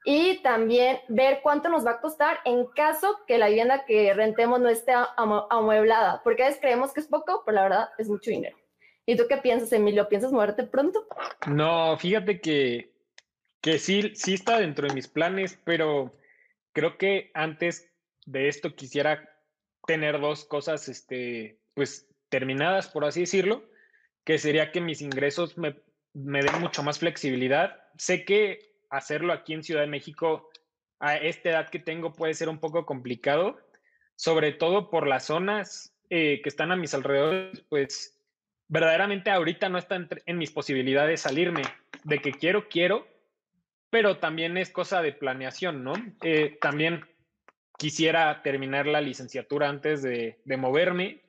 y 0.03 0.41
también 0.41 0.99
ver 1.07 1.41
cuánto 1.43 1.69
nos 1.69 1.85
va 1.85 1.91
a 1.91 2.01
costar 2.01 2.39
en 2.43 2.65
caso 2.67 3.19
que 3.27 3.37
la 3.37 3.49
vivienda 3.49 3.85
que 3.85 4.13
rentemos 4.13 4.59
no 4.59 4.69
esté 4.69 4.93
amueblada, 5.15 6.21
porque 6.23 6.43
a 6.43 6.47
veces 6.47 6.59
creemos 6.59 6.91
que 6.91 7.01
es 7.01 7.07
poco, 7.07 7.43
pero 7.45 7.55
la 7.55 7.63
verdad 7.63 7.89
es 7.97 8.09
mucho 8.09 8.31
dinero. 8.31 8.57
¿Y 9.05 9.15
tú 9.15 9.23
qué 9.27 9.37
piensas, 9.37 9.71
Emilio? 9.73 10.07
¿Piensas 10.07 10.31
moverte 10.31 10.63
pronto? 10.63 11.05
No, 11.47 11.97
fíjate 11.97 12.39
que 12.39 12.91
que 13.61 13.77
sí, 13.77 14.11
sí 14.15 14.33
está 14.33 14.59
dentro 14.59 14.87
de 14.87 14.93
mis 14.93 15.07
planes, 15.07 15.59
pero 15.63 16.17
creo 16.73 16.97
que 16.97 17.31
antes 17.33 17.89
de 18.25 18.47
esto 18.47 18.75
quisiera 18.75 19.29
tener 19.85 20.19
dos 20.19 20.45
cosas, 20.45 20.87
este, 20.89 21.59
pues 21.73 22.07
terminadas, 22.29 22.87
por 22.87 23.05
así 23.05 23.21
decirlo, 23.21 23.63
que 24.23 24.37
sería 24.37 24.71
que 24.71 24.81
mis 24.81 25.01
ingresos 25.01 25.57
me, 25.57 25.75
me 26.13 26.41
den 26.41 26.59
mucho 26.59 26.83
más 26.83 26.99
flexibilidad. 26.99 27.83
Sé 27.97 28.25
que 28.25 28.75
hacerlo 28.89 29.33
aquí 29.33 29.53
en 29.53 29.63
Ciudad 29.63 29.81
de 29.81 29.87
México 29.87 30.49
a 30.99 31.17
esta 31.17 31.49
edad 31.49 31.69
que 31.69 31.79
tengo 31.79 32.13
puede 32.13 32.33
ser 32.33 32.49
un 32.49 32.59
poco 32.59 32.85
complicado, 32.85 33.59
sobre 34.15 34.51
todo 34.51 34.89
por 34.89 35.07
las 35.07 35.25
zonas 35.25 35.95
eh, 36.09 36.41
que 36.43 36.49
están 36.49 36.71
a 36.71 36.75
mis 36.75 36.93
alrededores, 36.93 37.63
pues 37.69 38.19
verdaderamente 38.67 39.31
ahorita 39.31 39.69
no 39.69 39.77
está 39.77 40.07
en 40.25 40.37
mis 40.37 40.51
posibilidades 40.51 41.21
salirme. 41.21 41.63
De 42.03 42.19
que 42.19 42.31
quiero, 42.31 42.67
quiero, 42.67 43.07
pero 43.91 44.17
también 44.17 44.57
es 44.57 44.71
cosa 44.71 45.01
de 45.01 45.11
planeación, 45.11 45.83
¿no? 45.83 45.93
Eh, 46.23 46.57
también 46.61 47.05
quisiera 47.77 48.41
terminar 48.41 48.87
la 48.87 49.01
licenciatura 49.01 49.67
antes 49.69 50.01
de, 50.01 50.39
moverme, 50.57 51.21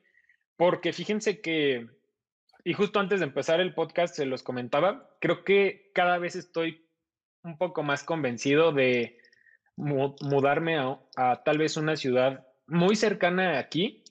porque 0.55 0.93
fíjense 0.93 1.41
que, 1.41 1.89
y 2.63 2.73
justo 2.73 2.99
antes 2.99 3.19
de 3.19 3.25
empezar 3.25 3.59
el 3.59 3.73
podcast 3.73 4.15
se 4.15 4.25
los 4.25 4.43
comentaba, 4.43 5.09
creo 5.19 5.43
que 5.43 5.91
cada 5.93 6.17
vez 6.17 6.35
estoy 6.35 6.87
un 7.43 7.57
poco 7.57 7.83
más 7.83 8.03
convencido 8.03 8.71
de 8.71 9.17
mudarme 9.75 10.77
a, 10.77 10.99
a, 11.17 11.43
tal 11.43 11.57
vez 11.57 11.75
una 11.75 11.97
ciudad 11.97 12.47
muy 12.67 12.95
cercana 12.95 13.59
aquí, 13.59 14.03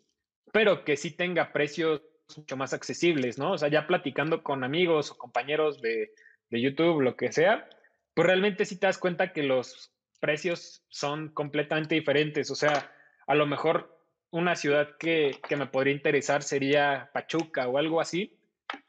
pero 0.52 0.84
que 0.84 0.98
sí 0.98 1.12
tenga 1.12 1.52
precios 1.52 2.02
mucho 2.36 2.56
más 2.58 2.74
accesibles, 2.74 3.38
¿no? 3.38 3.52
O 3.52 3.58
sea, 3.58 3.68
ya 3.68 3.86
platicando 3.86 4.42
con 4.42 4.62
amigos 4.62 5.10
o 5.10 5.16
compañeros 5.16 5.80
de, 5.80 6.12
de 6.50 6.60
YouTube, 6.60 7.00
lo 7.00 7.16
que 7.16 7.32
sea, 7.32 7.66
pues 8.14 8.26
realmente 8.26 8.64
sí 8.64 8.78
te 8.78 8.86
das 8.86 8.98
cuenta 8.98 9.32
que 9.32 9.42
los 9.42 9.92
precios 10.20 10.84
son 10.88 11.30
completamente 11.30 11.94
diferentes. 11.94 12.50
O 12.50 12.54
sea, 12.54 12.92
a 13.26 13.34
lo 13.34 13.46
mejor 13.46 13.98
una 14.30 14.54
ciudad 14.56 14.96
que, 14.98 15.38
que 15.48 15.56
me 15.56 15.66
podría 15.66 15.94
interesar 15.94 16.42
sería 16.42 17.10
Pachuca 17.12 17.68
o 17.68 17.78
algo 17.78 18.00
así, 18.00 18.38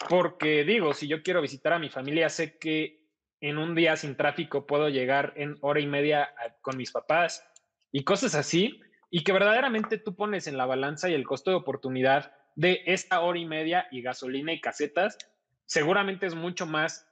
porque 0.09 0.63
digo, 0.63 0.93
si 0.93 1.07
yo 1.07 1.23
quiero 1.23 1.41
visitar 1.41 1.73
a 1.73 1.79
mi 1.79 1.89
familia, 1.89 2.29
sé 2.29 2.57
que 2.57 3.03
en 3.41 3.57
un 3.57 3.75
día 3.75 3.97
sin 3.97 4.15
tráfico 4.15 4.65
puedo 4.65 4.87
llegar 4.89 5.33
en 5.35 5.57
hora 5.61 5.81
y 5.81 5.87
media 5.87 6.33
con 6.61 6.77
mis 6.77 6.91
papás 6.91 7.45
y 7.91 8.03
cosas 8.03 8.35
así, 8.35 8.79
y 9.09 9.23
que 9.23 9.33
verdaderamente 9.33 9.97
tú 9.97 10.15
pones 10.15 10.47
en 10.47 10.57
la 10.57 10.65
balanza 10.65 11.09
y 11.09 11.13
el 11.13 11.25
costo 11.25 11.51
de 11.51 11.57
oportunidad 11.57 12.33
de 12.55 12.81
esta 12.85 13.19
hora 13.19 13.37
y 13.37 13.45
media 13.45 13.87
y 13.91 14.01
gasolina 14.01 14.53
y 14.53 14.61
casetas, 14.61 15.17
seguramente 15.65 16.25
es 16.25 16.35
mucho 16.35 16.65
más 16.65 17.07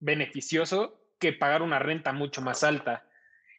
beneficioso 0.00 1.03
pagar 1.32 1.62
una 1.62 1.78
renta 1.78 2.12
mucho 2.12 2.42
más 2.42 2.64
alta. 2.64 3.08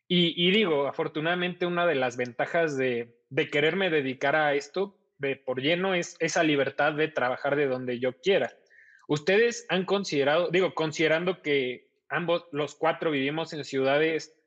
Y, 0.07 0.51
digo, 0.51 0.87
afortunadamente 0.87 1.65
una 1.65 1.87
de 1.87 1.95
las 1.95 2.15
ventajas 2.15 2.77
de, 2.77 3.17
de, 3.29 3.47
quererme 3.49 3.89
dedicar 3.89 4.35
a 4.35 4.53
esto 4.53 4.99
de 5.17 5.35
por 5.35 5.61
lleno 5.61 5.95
es 5.95 6.15
esa 6.19 6.43
libertad 6.43 6.93
de 6.93 7.07
trabajar 7.07 7.55
de 7.55 7.65
donde 7.65 7.99
yo 7.99 8.13
quiera. 8.19 8.53
Ustedes 9.07 9.65
han 9.69 9.85
considerado, 9.85 10.49
digo, 10.51 10.75
considerando 10.75 11.41
que 11.41 11.89
ambos, 12.07 12.45
los 12.51 12.75
cuatro 12.75 13.09
vivimos 13.09 13.51
en 13.53 13.63
ciudades, 13.63 14.37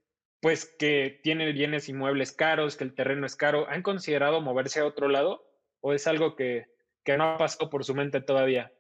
pues 0.41 0.77
que 0.79 1.19
tienen 1.25 1.53
bienes 1.53 1.89
inmuebles 1.89 2.31
caros, 2.31 2.77
que 2.77 2.85
el 2.85 2.95
terreno 2.95 3.27
es 3.27 3.35
caro, 3.35 3.69
¿han 3.69 3.83
considerado 3.83 4.41
moverse 4.41 4.79
a 4.79 4.87
otro 4.87 5.09
lado? 5.09 5.49
o 5.81 5.93
es 5.93 6.07
algo 6.07 6.37
que, 6.37 6.67
que 7.05 7.17
no 7.17 7.25
ha 7.25 7.39
pasado 7.39 7.71
por 7.71 7.85
su 7.85 7.95
mente 7.95 8.21
todavía? 8.21 8.73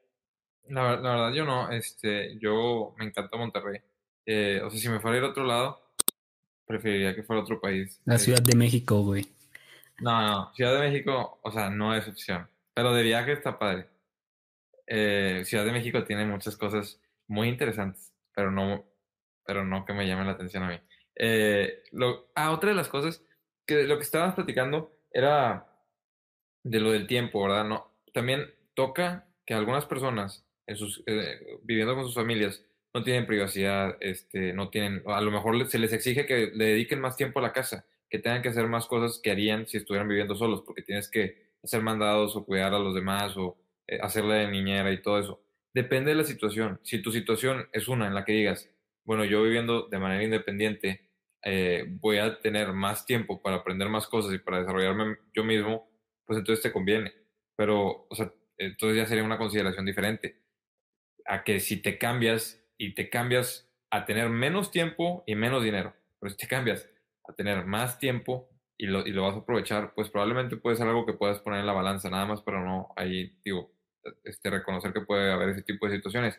La, 0.69 0.97
la, 0.97 1.11
verdad, 1.11 1.33
yo 1.33 1.45
no. 1.45 1.71
Este, 1.71 2.39
yo 2.39 2.95
me 2.99 3.07
encanta 3.07 3.37
Monterrey. 3.37 3.81
Eh, 4.31 4.61
o 4.63 4.69
sea, 4.69 4.79
si 4.79 4.91
me 4.91 5.01
fuera 5.01 5.17
a 5.17 5.21
ir 5.21 5.25
a 5.25 5.31
otro 5.31 5.45
lado, 5.45 5.81
preferiría 6.67 7.15
que 7.15 7.23
fuera 7.23 7.41
a 7.41 7.45
otro 7.45 7.59
país. 7.59 7.99
La 8.05 8.19
Ciudad 8.19 8.43
de 8.43 8.55
México, 8.55 9.01
güey. 9.01 9.27
No, 10.01 10.21
no, 10.21 10.55
Ciudad 10.55 10.75
de 10.75 10.91
México, 10.91 11.39
o 11.43 11.51
sea, 11.51 11.71
no 11.71 11.95
es 11.95 12.07
opción. 12.07 12.47
Pero 12.75 12.93
de 12.93 13.05
viaje 13.05 13.33
está 13.33 13.59
padre. 13.59 13.89
Eh, 14.87 15.45
Ciudad 15.47 15.65
de 15.65 15.73
México 15.73 16.05
tiene 16.05 16.27
muchas 16.27 16.59
cosas 16.59 17.01
muy 17.27 17.49
interesantes, 17.49 18.13
pero 18.35 18.51
no, 18.51 18.85
pero 19.47 19.65
no 19.65 19.87
que 19.87 19.95
me 19.95 20.07
llamen 20.07 20.27
la 20.27 20.33
atención 20.33 20.63
a 20.63 20.69
mí. 20.69 20.79
Eh, 21.17 21.85
lo, 21.93 22.29
ah, 22.35 22.51
otra 22.51 22.69
de 22.69 22.77
las 22.77 22.89
cosas 22.91 23.23
que 23.65 23.85
lo 23.85 23.97
que 23.97 24.05
estábamos 24.05 24.35
platicando 24.35 24.93
era 25.11 25.67
de 26.63 26.81
lo 26.81 26.93
del 26.93 27.07
tiempo, 27.07 27.43
¿verdad? 27.43 27.65
No, 27.65 27.95
también 28.13 28.45
toca 28.75 29.27
que 29.47 29.55
algunas 29.55 29.87
personas 29.87 30.45
en 30.67 30.77
sus, 30.77 31.03
eh, 31.07 31.61
viviendo 31.63 31.95
con 31.95 32.05
sus 32.05 32.15
familias 32.15 32.63
no 32.95 33.03
tienen 33.05 33.27
privacidad, 33.27 33.97
este, 34.01 34.53
no 34.53 34.71
tienen, 34.71 35.03
a 35.07 35.21
lo 35.21 35.31
mejor 35.31 35.67
se 35.69 35.79
les 35.79 35.93
exige 35.93 36.27
que 36.27 36.51
le 36.55 36.65
dediquen 36.65 37.01
más 37.01 37.17
tiempo 37.17 37.39
a 37.39 37.43
la 37.43 37.53
casa, 37.53 37.87
que 38.09 38.19
tengan 38.19 38.43
que 38.43 38.49
hacer 38.49 38.67
más 38.67 38.87
cosas 38.87 39.21
que 39.23 39.31
harían 39.31 39.67
si 39.67 39.77
estuvieran 39.77 40.09
viviendo 40.09 40.35
solos, 40.35 40.63
porque 40.65 40.83
tienes 40.83 41.09
que 41.11 41.49
hacer 41.63 41.83
mandados 41.83 42.35
o 42.37 42.45
cuidar 42.45 42.75
a 42.75 42.79
los 42.79 42.95
demás 42.95 43.37
o 43.37 43.59
eh, 43.87 43.99
hacerle 44.01 44.37
de 44.37 44.51
niñera 44.51 44.91
y 44.93 45.03
todo 45.03 45.19
eso. 45.19 45.43
Depende 45.75 46.11
de 46.11 46.17
la 46.17 46.25
situación. 46.25 46.81
Si 46.83 47.03
tu 47.03 47.13
situación 47.13 47.69
es 47.73 47.89
una 47.89 48.07
en 48.07 48.15
la 48.15 48.25
que 48.25 48.33
digas, 48.33 48.71
bueno, 49.05 49.25
yo 49.25 49.43
viviendo 49.43 49.89
de 49.89 49.99
manera 49.99 50.23
independiente, 50.23 51.09
eh, 51.43 51.85
voy 51.89 52.19
a 52.19 52.41
tener 52.41 52.73
más 52.73 53.07
tiempo 53.07 53.41
para 53.41 53.57
aprender 53.57 53.89
más 53.89 54.07
cosas 54.07 54.35
y 54.35 54.39
para 54.39 54.61
desarrollarme 54.61 55.17
yo 55.35 55.45
mismo, 55.45 55.89
pues 56.27 56.39
entonces 56.39 56.63
te 56.63 56.73
conviene. 56.73 57.13
Pero, 57.57 58.07
o 58.09 58.15
sea, 58.15 58.33
entonces 58.57 58.97
ya 58.97 59.07
sería 59.07 59.25
una 59.25 59.39
consideración 59.39 59.87
diferente. 59.87 60.43
A 61.27 61.45
que 61.45 61.61
si 61.61 61.81
te 61.83 61.99
cambias 61.99 62.63
y 62.79 62.95
te 62.95 63.11
cambias 63.11 63.69
a 63.91 64.07
tener 64.07 64.31
menos 64.31 64.71
tiempo 64.71 65.25
y 65.27 65.35
menos 65.35 65.63
dinero, 65.63 65.95
pero 66.19 66.31
si 66.31 66.37
te 66.37 66.47
cambias 66.47 66.89
a 67.29 67.33
tener 67.35 67.67
más 67.67 67.99
tiempo 67.99 68.49
y 68.79 68.87
lo, 68.87 69.07
y 69.07 69.11
lo 69.11 69.25
vas 69.25 69.35
a 69.35 69.39
aprovechar, 69.39 69.93
pues 69.95 70.09
probablemente 70.09 70.57
puede 70.57 70.77
ser 70.77 70.87
algo 70.87 71.05
que 71.05 71.13
puedas 71.13 71.41
poner 71.41 71.61
en 71.61 71.67
la 71.67 71.73
balanza, 71.73 72.09
nada 72.09 72.27
más, 72.27 72.43
pero 72.43 72.65
no 72.65 72.93
ahí, 72.97 73.37
digo, 73.45 73.73
este, 74.25 74.51
reconocer 74.51 74.93
que 74.93 75.01
puede 75.01 75.33
haber 75.33 75.51
ese 75.51 75.63
tipo 75.63 75.87
de 75.87 75.97
situaciones. 75.97 76.39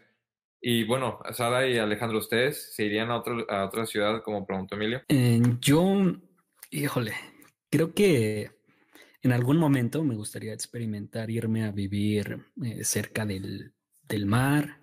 Y 0.62 0.84
bueno, 0.86 1.20
Sara 1.32 1.68
y 1.68 1.78
Alejandro, 1.78 2.18
¿ustedes 2.18 2.74
se 2.74 2.86
irían 2.86 3.12
a, 3.12 3.18
otro, 3.18 3.46
a 3.50 3.66
otra 3.66 3.86
ciudad, 3.86 4.24
como 4.24 4.46
preguntó 4.46 4.76
Emilio? 4.76 5.04
Eh, 5.08 5.42
yo, 5.62 6.16
híjole, 6.70 7.14
creo 7.70 7.94
que 7.94 8.52
en 9.22 9.32
algún 9.32 9.58
momento 9.58 10.04
me 10.04 10.16
gustaría 10.16 10.54
experimentar 10.54 11.30
irme 11.30 11.64
a 11.64 11.72
vivir 11.72 12.46
eh, 12.64 12.84
cerca 12.84 13.26
del, 13.26 13.74
del 14.08 14.26
mar. 14.26 14.79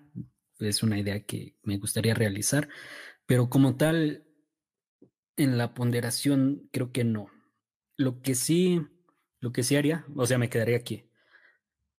Es 0.59 0.83
una 0.83 0.99
idea 0.99 1.25
que 1.25 1.55
me 1.63 1.77
gustaría 1.77 2.13
realizar, 2.13 2.69
pero 3.25 3.49
como 3.49 3.77
tal, 3.77 4.25
en 5.35 5.57
la 5.57 5.73
ponderación 5.73 6.69
creo 6.71 6.91
que 6.91 7.03
no. 7.03 7.29
Lo 7.95 8.21
que 8.21 8.35
sí, 8.35 8.81
lo 9.39 9.51
que 9.51 9.63
sí 9.63 9.75
haría, 9.75 10.05
o 10.15 10.25
sea, 10.25 10.37
me 10.37 10.49
quedaría 10.49 10.77
aquí 10.77 11.07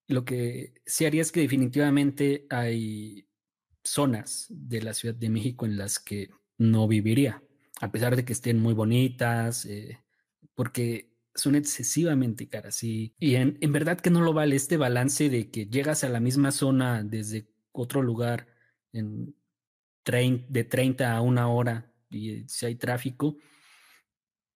lo 0.08 0.24
que 0.24 0.74
sí 0.86 1.04
haría 1.04 1.22
es 1.22 1.30
que 1.30 1.40
definitivamente 1.40 2.46
hay 2.50 3.28
zonas 3.84 4.46
de 4.48 4.82
la 4.82 4.94
Ciudad 4.94 5.14
de 5.14 5.28
México 5.28 5.66
en 5.66 5.76
las 5.76 5.98
que 5.98 6.30
no 6.56 6.88
viviría, 6.88 7.42
a 7.80 7.92
pesar 7.92 8.16
de 8.16 8.24
que 8.24 8.32
estén 8.32 8.58
muy 8.58 8.74
bonitas, 8.74 9.66
eh, 9.66 10.00
porque 10.54 11.12
son 11.34 11.54
excesivamente 11.54 12.48
caras. 12.48 12.82
Y, 12.82 13.14
y 13.18 13.36
en, 13.36 13.58
en, 13.60 13.72
verdad 13.72 14.00
que 14.00 14.10
no 14.10 14.22
lo 14.22 14.32
vale 14.32 14.56
este 14.56 14.76
balance 14.76 15.28
de 15.28 15.50
que 15.50 15.66
llegas 15.66 16.02
a 16.04 16.08
la 16.08 16.20
misma 16.20 16.52
zona 16.52 17.04
desde 17.04 17.46
otro 17.72 18.02
lugar 18.02 18.46
en 18.92 19.34
de 20.48 20.64
30 20.64 21.14
a 21.14 21.20
una 21.20 21.48
hora 21.48 21.92
y 22.10 22.48
si 22.48 22.66
hay 22.66 22.76
tráfico, 22.76 23.36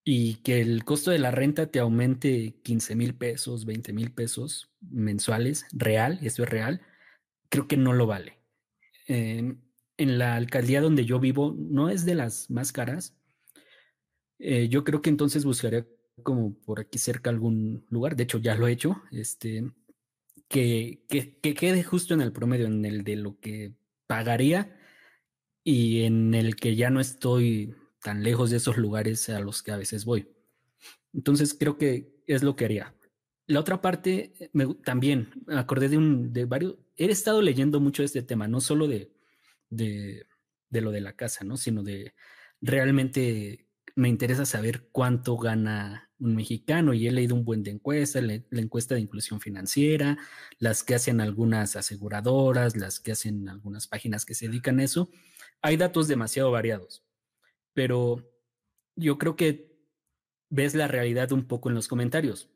y 0.05 0.37
que 0.37 0.61
el 0.61 0.85
costo 0.85 1.11
de 1.11 1.19
la 1.19 1.31
renta 1.31 1.67
te 1.67 1.79
aumente 1.79 2.61
15 2.63 2.97
mil 2.97 3.15
pesos, 3.15 3.67
20 3.67 3.93
mil 3.93 4.13
pesos 4.13 4.73
mensuales, 4.81 5.67
real, 5.73 6.19
y 6.23 6.27
esto 6.27 6.43
es 6.43 6.49
real, 6.49 6.81
creo 7.51 7.69
que 7.69 7.77
no 7.77 7.93
lo 7.93 8.07
vale. 8.07 8.39
En 9.07 9.61
la 9.99 10.37
alcaldía 10.37 10.81
donde 10.81 11.05
yo 11.05 11.21
vivo 11.21 11.55
no 11.57 11.91
es 11.91 12.05
de 12.05 12.15
las 12.15 12.51
más 12.51 12.73
caras. 12.73 13.15
Eh, 14.39 14.69
yo 14.69 14.85
creo 14.85 15.03
que 15.03 15.11
entonces 15.11 15.45
buscaría 15.45 15.87
como 16.23 16.55
por 16.55 16.81
aquí 16.81 16.99
cerca 16.99 17.31
algún 17.31 17.87
lugar, 17.91 18.17
de 18.17 18.25
hecho 18.25 18.39
ya 18.39 18.55
lo 18.55 18.67
he 18.67 18.73
hecho, 18.73 19.03
este, 19.13 19.71
que, 20.53 21.03
que, 21.09 21.39
que 21.41 21.55
quede 21.55 21.83
justo 21.83 22.13
en 22.13 22.21
el 22.21 22.31
promedio, 22.31 22.67
en 22.67 22.85
el 22.85 23.05
de 23.05 23.17
lo 23.17 23.41
que 23.41 23.73
pagaría 24.07 24.77
y 25.65 26.03
en 26.03 26.35
el 26.35 26.57
que 26.57 26.77
ya 26.77 26.91
no 26.91 27.01
estoy 27.01 27.75
tan 28.03 28.23
lejos 28.23 28.51
de 28.51 28.59
esos 28.59 28.77
lugares 28.77 29.31
a 29.31 29.41
los 29.41 29.63
que 29.63 29.73
a 29.73 29.79
veces 29.79 30.05
voy. 30.05 30.29
Entonces 31.15 31.55
creo 31.59 31.79
que 31.79 32.23
es 32.27 32.43
lo 32.43 32.55
que 32.55 32.67
haría. 32.67 32.95
La 33.47 33.61
otra 33.61 33.81
parte, 33.81 34.51
también 34.85 35.31
me 35.47 35.59
acordé 35.59 35.89
de, 35.89 35.97
un, 35.97 36.35
de 36.35 36.45
varios, 36.45 36.77
he 36.97 37.07
estado 37.07 37.41
leyendo 37.41 37.81
mucho 37.81 38.03
este 38.03 38.23
tema, 38.23 38.47
no 38.47 38.61
solo 38.61 38.87
de, 38.87 39.11
de, 39.71 40.27
de 40.69 40.81
lo 40.83 40.91
de 40.91 41.01
la 41.01 41.15
casa, 41.15 41.45
¿no? 41.45 41.57
sino 41.57 41.83
de 41.83 42.15
realmente 42.61 43.67
me 43.95 44.11
interesa 44.11 44.45
saber 44.45 44.89
cuánto 44.93 45.39
gana 45.39 46.11
un 46.23 46.35
mexicano 46.35 46.95
y 46.95 47.07
he 47.07 47.13
leído 47.13 47.35
un 47.35 47.45
buen 47.45 47.63
de 47.63 47.73
encuestas, 47.73 48.23
la, 48.23 48.35
encuesta 48.51 48.95
de 48.95 49.01
inclusión 49.03 49.41
financiera, 49.41 50.19
las 50.59 50.83
que 50.83 50.95
hacen 50.95 51.21
algunas 51.21 51.77
aseguradoras, 51.77 52.77
las 52.77 53.01
que 53.01 53.13
hacen 53.13 53.49
algunas 53.49 53.87
páginas 53.87 54.25
que 54.25 54.35
se 54.35 54.49
dedican 54.49 54.81
a 54.81 54.85
eso. 54.85 55.11
Hay 55.61 55.77
datos 55.77 56.09
demasiado 56.09 56.51
variados 56.51 57.05
pero 57.75 58.31
yo 58.97 59.19
creo 59.19 59.37
que 59.37 59.73
ves 60.51 60.75
la 60.75 60.89
realidad 60.89 61.33
un 61.33 61.47
poco 61.47 61.69
en 61.69 61.75
los 61.75 61.89
comentarios. 61.89 62.51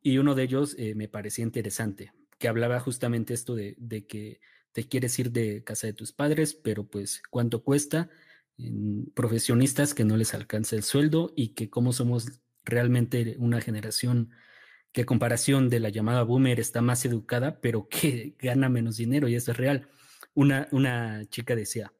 Y 0.00 0.18
uno 0.18 0.34
de 0.34 0.44
ellos 0.44 0.74
eh, 0.78 0.94
me 0.94 1.08
parecía 1.08 1.44
interesante, 1.44 2.12
que 2.38 2.48
hablaba 2.48 2.80
justamente 2.80 3.34
esto 3.34 3.54
de, 3.54 3.76
de, 3.78 4.06
que 4.06 4.40
te 4.72 4.88
quieres 4.88 5.18
ir 5.18 5.30
de 5.30 5.62
casa 5.62 5.86
de 5.86 5.92
tus 5.92 6.12
padres, 6.12 6.54
pero 6.54 6.84
pues 6.84 7.22
cuánto 7.30 7.62
cuesta, 7.62 8.10
en 8.58 9.06
profesionistas 9.14 9.94
que 9.94 10.04
no 10.04 10.16
les 10.16 10.34
alcanza 10.34 10.76
el 10.76 10.82
sueldo 10.82 11.32
y 11.36 11.48
que 11.54 11.70
como 11.70 11.92
somos 11.92 12.41
realmente 12.64 13.36
una 13.38 13.60
generación 13.60 14.30
que 14.92 15.02
a 15.02 15.06
comparación 15.06 15.68
de 15.70 15.80
la 15.80 15.88
llamada 15.88 16.22
boomer 16.22 16.60
está 16.60 16.82
más 16.82 17.04
educada, 17.04 17.60
pero 17.60 17.88
que 17.88 18.34
gana 18.38 18.68
menos 18.68 18.96
dinero 18.96 19.28
y 19.28 19.34
eso 19.34 19.52
es 19.52 19.56
real. 19.56 19.88
Una, 20.34 20.68
una 20.70 21.24
chica 21.28 21.56
decía, 21.56 21.92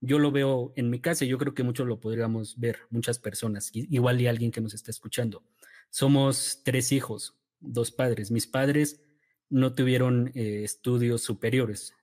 yo 0.00 0.18
lo 0.18 0.30
veo 0.30 0.72
en 0.76 0.90
mi 0.90 1.00
casa 1.00 1.24
y 1.24 1.28
yo 1.28 1.38
creo 1.38 1.54
que 1.54 1.62
muchos 1.62 1.86
lo 1.86 2.00
podríamos 2.00 2.58
ver, 2.58 2.80
muchas 2.90 3.18
personas, 3.18 3.70
igual 3.72 4.20
y 4.20 4.26
alguien 4.26 4.50
que 4.50 4.60
nos 4.60 4.74
está 4.74 4.90
escuchando. 4.90 5.42
Somos 5.90 6.62
tres 6.64 6.92
hijos, 6.92 7.36
dos 7.60 7.90
padres. 7.90 8.30
Mis 8.30 8.46
padres 8.46 9.00
no 9.48 9.74
tuvieron 9.74 10.30
eh, 10.34 10.62
estudios 10.64 11.22
superiores, 11.22 11.94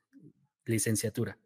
licenciatura. 0.65 1.37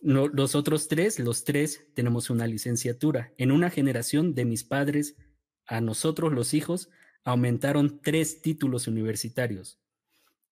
Los 0.00 0.54
otros 0.54 0.88
tres, 0.88 1.18
los 1.18 1.44
tres, 1.44 1.86
tenemos 1.94 2.28
una 2.28 2.46
licenciatura. 2.46 3.32
En 3.38 3.50
una 3.50 3.70
generación 3.70 4.34
de 4.34 4.44
mis 4.44 4.62
padres, 4.62 5.16
a 5.66 5.80
nosotros 5.80 6.32
los 6.32 6.54
hijos, 6.54 6.90
aumentaron 7.24 8.00
tres 8.02 8.42
títulos 8.42 8.86
universitarios. 8.86 9.78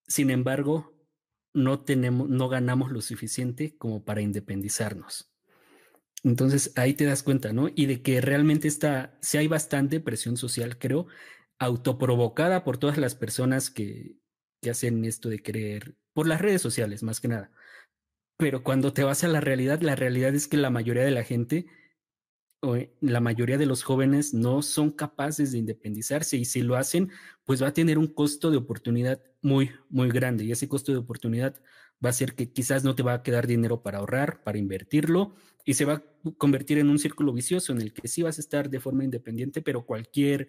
Sin 0.07 0.31
embargo, 0.31 0.95
no 1.55 1.81
tenemos, 1.81 2.29
no 2.29 2.49
ganamos 2.49 2.91
lo 2.91 3.01
suficiente 3.01 3.77
como 3.77 4.05
para 4.05 4.23
independizarnos. 4.23 5.31
Entonces 6.25 6.73
ahí 6.77 6.95
te 6.95 7.05
das 7.05 7.23
cuenta, 7.23 7.53
¿no? 7.53 7.69
Y 7.75 7.87
de 7.87 8.03
que 8.03 8.21
realmente 8.21 8.69
está, 8.69 9.19
si 9.21 9.39
hay 9.39 9.49
bastante 9.49 10.01
presión 10.01 10.37
social, 10.37 10.79
creo, 10.79 11.07
autoprovocada 11.59 12.65
por 12.65 12.79
todas 12.79 12.97
las 12.97 13.15
personas 13.15 13.71
que, 13.71 14.17
que 14.61 14.71
hacen 14.71 15.05
esto 15.05 15.29
de 15.29 15.41
querer, 15.41 15.97
por 16.13 16.27
las 16.27 16.41
redes 16.41 16.63
sociales 16.63 17.03
más 17.03 17.21
que 17.21 17.29
nada. 17.29 17.51
Pero 18.39 18.63
cuando 18.63 18.93
te 18.93 19.05
vas 19.05 19.25
a 19.25 19.29
la 19.29 19.41
realidad, 19.41 19.81
la 19.83 19.97
realidad 19.97 20.35
es 20.35 20.49
que 20.49 20.57
la 20.57 20.71
mayoría 20.71 21.05
de 21.05 21.11
la 21.11 21.25
gente 21.25 21.67
la 23.01 23.21
mayoría 23.21 23.59
de 23.59 23.67
los 23.67 23.83
jóvenes 23.83 24.35
no 24.35 24.63
son 24.63 24.93
capaces 24.93 25.51
de 25.51 25.59
independizarse 25.59 26.37
y 26.37 26.45
si 26.45 26.63
lo 26.63 26.77
hacen, 26.77 27.11
pues 27.45 27.63
va 27.63 27.69
a 27.69 27.73
tener 27.73 27.99
un 27.99 28.07
costo 28.07 28.51
de 28.51 28.57
oportunidad 28.57 29.21
muy, 29.43 29.73
muy 29.89 30.09
grande 30.11 30.45
y 30.45 30.53
ese 30.53 30.69
costo 30.69 30.93
de 30.93 30.99
oportunidad 30.99 31.61
va 32.05 32.11
a 32.11 32.13
ser 32.13 32.35
que 32.35 32.53
quizás 32.53 32.85
no 32.85 32.95
te 32.95 33.03
va 33.03 33.15
a 33.15 33.23
quedar 33.23 33.47
dinero 33.49 33.83
para 33.83 33.99
ahorrar, 33.99 34.45
para 34.45 34.59
invertirlo 34.59 35.35
y 35.65 35.75
se 35.75 35.85
va 35.85 35.95
a 35.95 36.03
convertir 36.39 36.79
en 36.79 36.89
un 36.89 37.01
círculo 37.01 37.33
vicioso 37.33 37.73
en 37.73 37.81
el 37.81 37.93
que 37.93 38.07
sí 38.07 38.23
vas 38.23 38.39
a 38.39 38.41
estar 38.41 38.71
de 38.71 38.81
forma 38.81 39.05
independiente, 39.05 39.61
pero 39.61 39.85
cualquier 39.85 40.49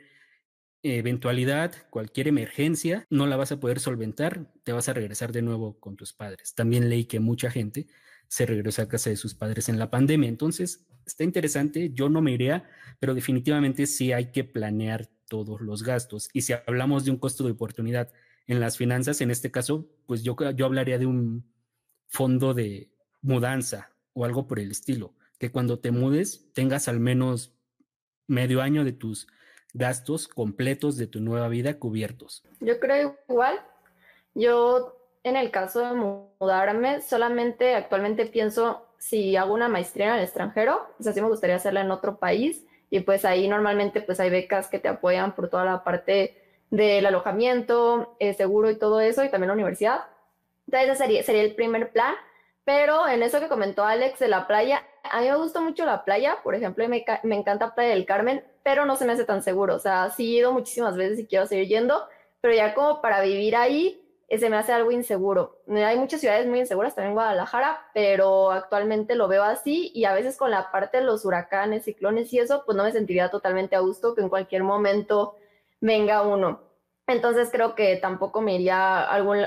eventualidad, 0.83 1.73
cualquier 1.89 2.27
emergencia, 2.27 3.07
no 3.09 3.25
la 3.25 3.37
vas 3.37 3.51
a 3.51 3.59
poder 3.59 3.79
solventar, 3.79 4.51
te 4.63 4.73
vas 4.73 4.89
a 4.89 4.93
regresar 4.93 5.31
de 5.31 5.41
nuevo 5.41 5.79
con 5.79 5.95
tus 5.95 6.13
padres. 6.13 6.53
También 6.53 6.89
leí 6.89 7.05
que 7.05 7.19
mucha 7.19 7.49
gente 7.49 7.87
se 8.33 8.47
regresó 8.47 8.81
a 8.81 8.87
casa 8.87 9.11
de 9.11 9.15
sus 9.15 9.35
padres 9.35 9.69
en 9.69 9.77
la 9.77 9.91
pandemia. 9.91 10.27
Entonces, 10.27 10.87
está 11.05 11.23
interesante, 11.23 11.91
yo 11.93 12.09
no 12.09 12.19
me 12.19 12.31
iría, 12.31 12.67
pero 12.99 13.13
definitivamente 13.13 13.85
sí 13.85 14.11
hay 14.11 14.31
que 14.31 14.43
planear 14.43 15.07
todos 15.27 15.61
los 15.61 15.83
gastos. 15.83 16.29
Y 16.33 16.41
si 16.41 16.53
hablamos 16.53 17.05
de 17.05 17.11
un 17.11 17.17
costo 17.17 17.43
de 17.43 17.51
oportunidad 17.51 18.11
en 18.47 18.59
las 18.59 18.75
finanzas, 18.75 19.21
en 19.21 19.29
este 19.29 19.51
caso, 19.51 19.87
pues 20.07 20.23
yo, 20.23 20.35
yo 20.55 20.65
hablaría 20.65 20.97
de 20.97 21.05
un 21.05 21.45
fondo 22.07 22.55
de 22.55 22.89
mudanza 23.21 23.91
o 24.13 24.25
algo 24.25 24.47
por 24.47 24.57
el 24.57 24.71
estilo, 24.71 25.13
que 25.37 25.51
cuando 25.51 25.77
te 25.77 25.91
mudes 25.91 26.51
tengas 26.53 26.87
al 26.87 26.99
menos 26.99 27.53
medio 28.25 28.63
año 28.63 28.83
de 28.83 28.93
tus 28.93 29.27
gastos 29.75 30.27
completos 30.27 30.97
de 30.97 31.05
tu 31.05 31.19
nueva 31.19 31.49
vida 31.49 31.77
cubiertos. 31.77 32.43
Yo 32.61 32.79
creo 32.79 33.15
igual. 33.29 33.59
Yo 34.33 35.02
en 35.23 35.37
el 35.37 35.51
caso 35.51 35.79
de 35.79 35.93
mudarme, 35.93 37.01
solamente 37.01 37.75
actualmente 37.75 38.25
pienso 38.25 38.85
si 38.97 39.35
hago 39.35 39.53
una 39.53 39.69
maestría 39.69 40.07
en 40.07 40.13
el 40.15 40.23
extranjero, 40.23 40.87
o 40.99 41.03
sea, 41.03 41.13
sí 41.13 41.21
me 41.21 41.27
gustaría 41.27 41.55
hacerla 41.55 41.81
en 41.81 41.91
otro 41.91 42.17
país 42.17 42.65
y 42.89 42.99
pues 43.01 43.25
ahí 43.25 43.47
normalmente 43.47 44.01
pues 44.01 44.19
hay 44.19 44.29
becas 44.29 44.67
que 44.67 44.79
te 44.79 44.87
apoyan 44.87 45.33
por 45.33 45.49
toda 45.49 45.65
la 45.65 45.83
parte 45.83 46.37
del 46.69 47.05
alojamiento, 47.05 48.15
eh, 48.19 48.33
seguro 48.33 48.69
y 48.69 48.77
todo 48.77 48.99
eso 49.01 49.23
y 49.23 49.29
también 49.29 49.49
la 49.49 49.53
universidad. 49.53 50.05
Entonces 50.67 50.89
ese 50.89 50.97
sería, 51.03 51.23
sería 51.23 51.41
el 51.41 51.55
primer 51.55 51.91
plan, 51.91 52.15
pero 52.65 53.07
en 53.07 53.23
eso 53.23 53.39
que 53.39 53.49
comentó 53.49 53.83
Alex 53.83 54.19
de 54.19 54.27
la 54.27 54.47
playa, 54.47 54.83
a 55.03 55.21
mí 55.21 55.29
me 55.29 55.35
gusta 55.35 55.59
mucho 55.59 55.85
la 55.85 56.03
playa, 56.03 56.37
por 56.43 56.55
ejemplo, 56.55 56.87
me, 56.87 57.03
me 57.23 57.35
encanta 57.35 57.75
Playa 57.75 57.91
del 57.91 58.05
Carmen, 58.05 58.43
pero 58.63 58.85
no 58.85 58.95
se 58.95 59.05
me 59.05 59.13
hace 59.13 59.25
tan 59.25 59.43
seguro, 59.43 59.75
o 59.75 59.79
sea, 59.79 60.09
sí 60.11 60.35
he 60.35 60.39
ido 60.39 60.53
muchísimas 60.53 60.95
veces 60.95 61.19
y 61.19 61.27
quiero 61.27 61.45
seguir 61.45 61.67
yendo, 61.67 62.07
pero 62.41 62.53
ya 62.53 62.73
como 62.73 63.01
para 63.01 63.21
vivir 63.21 63.55
ahí, 63.55 64.02
se 64.39 64.49
me 64.49 64.57
hace 64.57 64.73
algo 64.73 64.91
inseguro. 64.91 65.61
Hay 65.67 65.97
muchas 65.97 66.21
ciudades 66.21 66.47
muy 66.47 66.59
inseguras, 66.59 66.95
también 66.95 67.13
Guadalajara, 67.13 67.89
pero 67.93 68.51
actualmente 68.51 69.15
lo 69.15 69.27
veo 69.27 69.43
así 69.43 69.91
y 69.93 70.05
a 70.05 70.13
veces 70.13 70.37
con 70.37 70.51
la 70.51 70.71
parte 70.71 70.97
de 70.97 71.03
los 71.03 71.25
huracanes, 71.25 71.85
ciclones 71.85 72.31
y 72.33 72.39
eso, 72.39 72.63
pues 72.65 72.75
no 72.75 72.83
me 72.83 72.91
sentiría 72.91 73.29
totalmente 73.29 73.75
a 73.75 73.79
gusto 73.79 74.15
que 74.15 74.21
en 74.21 74.29
cualquier 74.29 74.63
momento 74.63 75.35
venga 75.81 76.21
uno. 76.21 76.61
Entonces 77.07 77.49
creo 77.51 77.75
que 77.75 77.97
tampoco 77.97 78.41
me 78.41 78.55
iría 78.55 79.01
a 79.01 79.13
algún, 79.13 79.45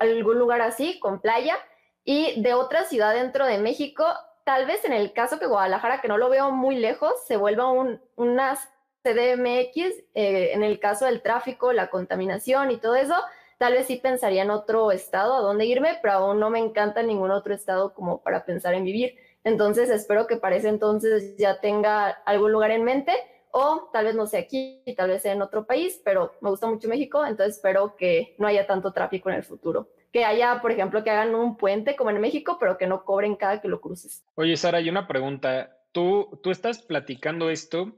algún 0.00 0.38
lugar 0.38 0.60
así, 0.60 0.98
con 0.98 1.20
playa. 1.20 1.56
Y 2.04 2.42
de 2.42 2.54
otra 2.54 2.84
ciudad 2.84 3.14
dentro 3.14 3.46
de 3.46 3.58
México, 3.58 4.04
tal 4.44 4.66
vez 4.66 4.84
en 4.84 4.92
el 4.92 5.12
caso 5.12 5.38
que 5.38 5.46
Guadalajara, 5.46 6.00
que 6.00 6.08
no 6.08 6.18
lo 6.18 6.28
veo 6.28 6.50
muy 6.50 6.76
lejos, 6.76 7.12
se 7.26 7.36
vuelva 7.36 7.70
un, 7.70 8.00
una 8.16 8.58
CDMX, 9.04 9.76
eh, 10.14 10.52
en 10.52 10.62
el 10.62 10.80
caso 10.80 11.04
del 11.06 11.22
tráfico, 11.22 11.72
la 11.72 11.90
contaminación 11.90 12.70
y 12.70 12.78
todo 12.78 12.96
eso, 12.96 13.14
Tal 13.58 13.74
vez 13.74 13.86
sí 13.86 13.96
pensaría 13.96 14.42
en 14.42 14.50
otro 14.50 14.92
estado 14.92 15.34
a 15.34 15.40
dónde 15.40 15.66
irme, 15.66 15.98
pero 16.02 16.14
aún 16.14 16.40
no 16.40 16.50
me 16.50 16.58
encanta 16.58 17.02
ningún 17.02 17.30
otro 17.30 17.54
estado 17.54 17.94
como 17.94 18.22
para 18.22 18.44
pensar 18.44 18.74
en 18.74 18.84
vivir. 18.84 19.16
Entonces 19.44 19.90
espero 19.90 20.26
que 20.26 20.36
para 20.36 20.56
ese 20.56 20.68
entonces 20.68 21.36
ya 21.36 21.60
tenga 21.60 22.08
algún 22.08 22.52
lugar 22.52 22.70
en 22.70 22.82
mente 22.82 23.12
o 23.56 23.88
tal 23.92 24.06
vez 24.06 24.16
no 24.16 24.26
sea 24.26 24.40
aquí, 24.40 24.82
tal 24.96 25.10
vez 25.10 25.22
sea 25.22 25.32
en 25.32 25.40
otro 25.40 25.64
país, 25.64 26.00
pero 26.04 26.32
me 26.40 26.50
gusta 26.50 26.66
mucho 26.66 26.88
México, 26.88 27.24
entonces 27.24 27.56
espero 27.56 27.94
que 27.94 28.34
no 28.38 28.48
haya 28.48 28.66
tanto 28.66 28.92
tráfico 28.92 29.30
en 29.30 29.36
el 29.36 29.44
futuro. 29.44 29.90
Que 30.12 30.24
haya, 30.24 30.60
por 30.60 30.72
ejemplo, 30.72 31.04
que 31.04 31.10
hagan 31.10 31.36
un 31.36 31.56
puente 31.56 31.94
como 31.94 32.10
en 32.10 32.20
México, 32.20 32.56
pero 32.58 32.76
que 32.76 32.88
no 32.88 33.04
cobren 33.04 33.36
cada 33.36 33.60
que 33.60 33.68
lo 33.68 33.80
cruces. 33.80 34.24
Oye, 34.34 34.56
Sara, 34.56 34.78
hay 34.78 34.88
una 34.88 35.06
pregunta. 35.06 35.78
Tú, 35.92 36.40
tú 36.42 36.50
estás 36.50 36.82
platicando 36.82 37.48
esto, 37.48 37.92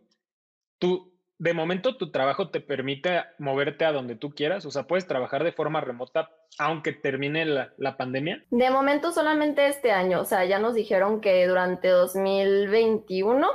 tú, 0.79 1.16
de 1.39 1.53
momento 1.53 1.97
tu 1.97 2.11
trabajo 2.11 2.49
te 2.49 2.61
permite 2.61 3.25
moverte 3.39 3.85
a 3.85 3.93
donde 3.93 4.17
tú 4.17 4.31
quieras, 4.31 4.65
o 4.65 4.71
sea, 4.71 4.85
puedes 4.85 5.07
trabajar 5.07 5.45
de 5.45 5.53
forma 5.53 5.81
remota 5.81 6.31
aunque 6.59 6.93
termine 6.93 7.45
la, 7.45 7.97
pandemia. 7.97 8.43
De 8.51 8.71
momento 8.71 9.13
solamente 9.13 9.67
este 9.67 9.93
año, 9.93 10.21
o 10.21 10.25
sea, 10.25 10.45
ya 10.47 10.59
nos 10.59 10.75
dijeron 10.75 11.21
que 11.21 11.47
durante 11.47 11.89
2021 11.89 13.47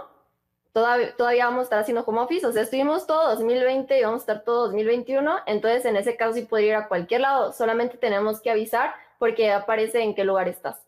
todavía, 0.71 1.15
todavía 1.15 1.45
vamos 1.45 1.61
a 1.61 1.63
estar 1.63 1.79
haciendo 1.79 2.03
home 2.03 2.21
office, 2.21 2.45
o 2.45 2.51
sea, 2.51 2.61
estuvimos 2.61 3.07
todo 3.07 3.29
2020 3.29 3.97
y 3.97 4.03
vamos 4.03 4.19
a 4.19 4.23
estar 4.23 4.43
todo 4.43 4.65
2021, 4.67 5.39
entonces 5.47 5.85
en 5.85 5.95
ese 5.95 6.15
caso 6.15 6.33
sí 6.33 6.43
puede 6.43 6.67
ir 6.67 6.75
a 6.75 6.88
cualquier 6.88 7.21
lado, 7.21 7.51
solamente 7.51 7.97
tenemos 7.97 8.41
que 8.41 8.51
avisar 8.51 8.93
porque 9.17 9.51
aparece 9.51 10.01
en 10.01 10.13
qué 10.13 10.23
lugar 10.23 10.47
estás. 10.47 10.81